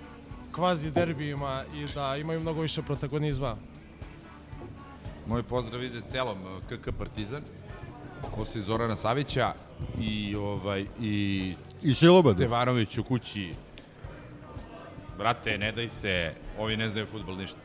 kvazi 0.52 0.90
derbijima 0.90 1.64
i 1.74 1.86
da 1.94 2.16
imaju 2.16 2.40
mnogo 2.40 2.60
više 2.60 2.82
protagonizma. 2.82 3.56
Moj 5.26 5.42
pozdrav 5.42 5.82
ide 5.82 6.00
celom 6.10 6.38
KK 6.68 6.98
Partizan. 6.98 7.42
posle 8.36 8.60
Zorana 8.60 8.96
Savića 8.96 9.54
i 10.00 10.36
ovaj 10.36 10.86
i 11.00 11.54
I 11.82 11.94
Šilobade. 11.94 12.44
Stevanović 12.44 12.98
u 12.98 13.04
kući. 13.04 13.54
Brate, 15.18 15.58
ne 15.58 15.72
daj 15.72 15.90
se, 15.90 16.34
ovi 16.58 16.76
ne 16.76 16.88
znaju 16.88 17.06
fudbal 17.06 17.36
ništa. 17.36 17.58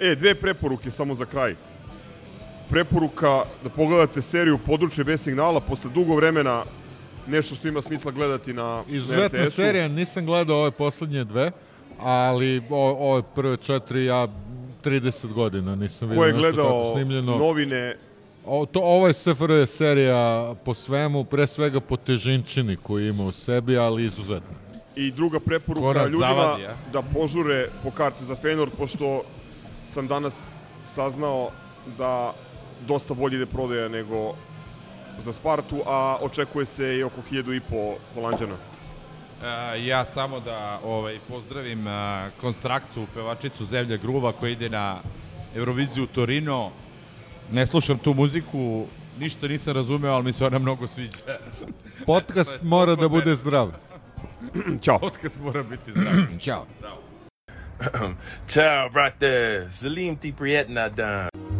E, 0.00 0.14
dve 0.14 0.34
preporuke 0.34 0.90
samo 0.90 1.14
za 1.14 1.26
kraj. 1.26 1.56
Preporuka 2.70 3.44
da 3.64 3.68
pogledate 3.76 4.22
seriju 4.22 4.58
Područje 4.58 5.04
bez 5.04 5.22
signala 5.22 5.60
posle 5.60 5.90
dugo 5.94 6.14
vremena 6.14 6.62
nešto 7.26 7.54
što 7.54 7.68
ima 7.68 7.82
smisla 7.82 8.12
gledati 8.12 8.52
na, 8.52 8.62
na 8.62 8.82
Izuzetna 8.88 9.44
RTS-u. 9.44 9.50
serija, 9.56 9.88
nisam 9.88 10.26
gledao 10.26 10.58
ove 10.60 10.70
poslednje 10.70 11.24
dve, 11.24 11.50
ali 12.00 12.62
o, 12.70 13.12
ove 13.12 13.22
prve 13.34 13.56
četiri 13.56 14.04
ja 14.04 14.28
30 14.84 15.32
godina 15.32 15.74
nisam 15.74 16.08
vidio 16.08 16.20
Ko 16.22 16.26
je 16.26 16.32
gledao 16.32 16.92
snimljeno. 16.94 17.38
novine 17.38 17.96
O, 18.46 18.66
to, 18.66 18.80
ovo 18.80 19.06
je 19.06 19.14
SFRJ 19.14 19.66
serija 19.66 20.50
po 20.64 20.74
svemu, 20.74 21.24
pre 21.24 21.46
svega 21.46 21.80
po 21.80 21.96
težinčini 21.96 22.76
koju 22.76 23.08
ima 23.08 23.24
u 23.24 23.32
sebi, 23.32 23.78
ali 23.78 24.04
izuzetno. 24.04 24.56
I 24.96 25.10
druga 25.10 25.40
preporuka 25.40 25.86
Ko 25.86 25.94
nas 25.94 26.12
ljudima 26.12 26.28
zavadi, 26.28 26.66
a? 26.66 26.74
da 26.92 27.02
požure 27.02 27.68
po 27.82 27.90
karte 27.90 28.24
za 28.24 28.36
Feyenoord, 28.36 28.70
pošto 28.78 29.22
sam 29.92 30.06
danas 30.06 30.34
saznao 30.94 31.50
da 31.98 32.32
dosta 32.86 33.14
bolje 33.14 33.36
ide 33.36 33.46
prodaja 33.46 33.88
nego 33.88 34.34
za 35.24 35.32
Spartu, 35.32 35.82
a 35.86 36.16
očekuje 36.20 36.66
se 36.66 36.96
i 36.96 37.02
oko 37.02 37.20
1000 37.30 37.56
i 37.56 37.60
po 37.60 37.94
Holandjana. 38.14 38.54
Uh, 38.54 39.86
ja 39.86 40.04
samo 40.04 40.40
da 40.40 40.80
ovaj 40.84 41.18
pozdravim 41.28 41.86
uh, 41.86 41.92
Konstraktu, 42.40 43.06
pevačicu 43.14 43.64
Zemlja 43.64 43.96
Gruva 43.96 44.32
koja 44.32 44.50
ide 44.50 44.68
na 44.68 44.98
Euroviziju 45.54 46.06
Torino. 46.06 46.70
Ne 47.52 47.66
slušam 47.66 47.98
tu 47.98 48.14
muziku, 48.14 48.86
ništa 49.18 49.48
nisam 49.48 49.74
razumeo, 49.74 50.12
ali 50.12 50.24
mi 50.24 50.32
se 50.32 50.46
ona 50.46 50.58
mnogo 50.58 50.86
sviđa. 50.86 51.16
Podcast 52.06 52.62
mora 52.62 52.94
da 52.94 53.08
bude 53.08 53.34
zdrav. 53.34 53.72
Ćao. 54.84 54.98
Podcast 54.98 55.38
mora 55.40 55.62
biti 55.62 55.90
zdrav. 55.90 56.14
Ćao. 56.44 56.66
Ciao, 58.48 58.90
brate. 58.94 59.68
Salim 59.72 60.16
ti 60.16 60.32
prijetna 60.32 60.88
dan. 60.88 61.59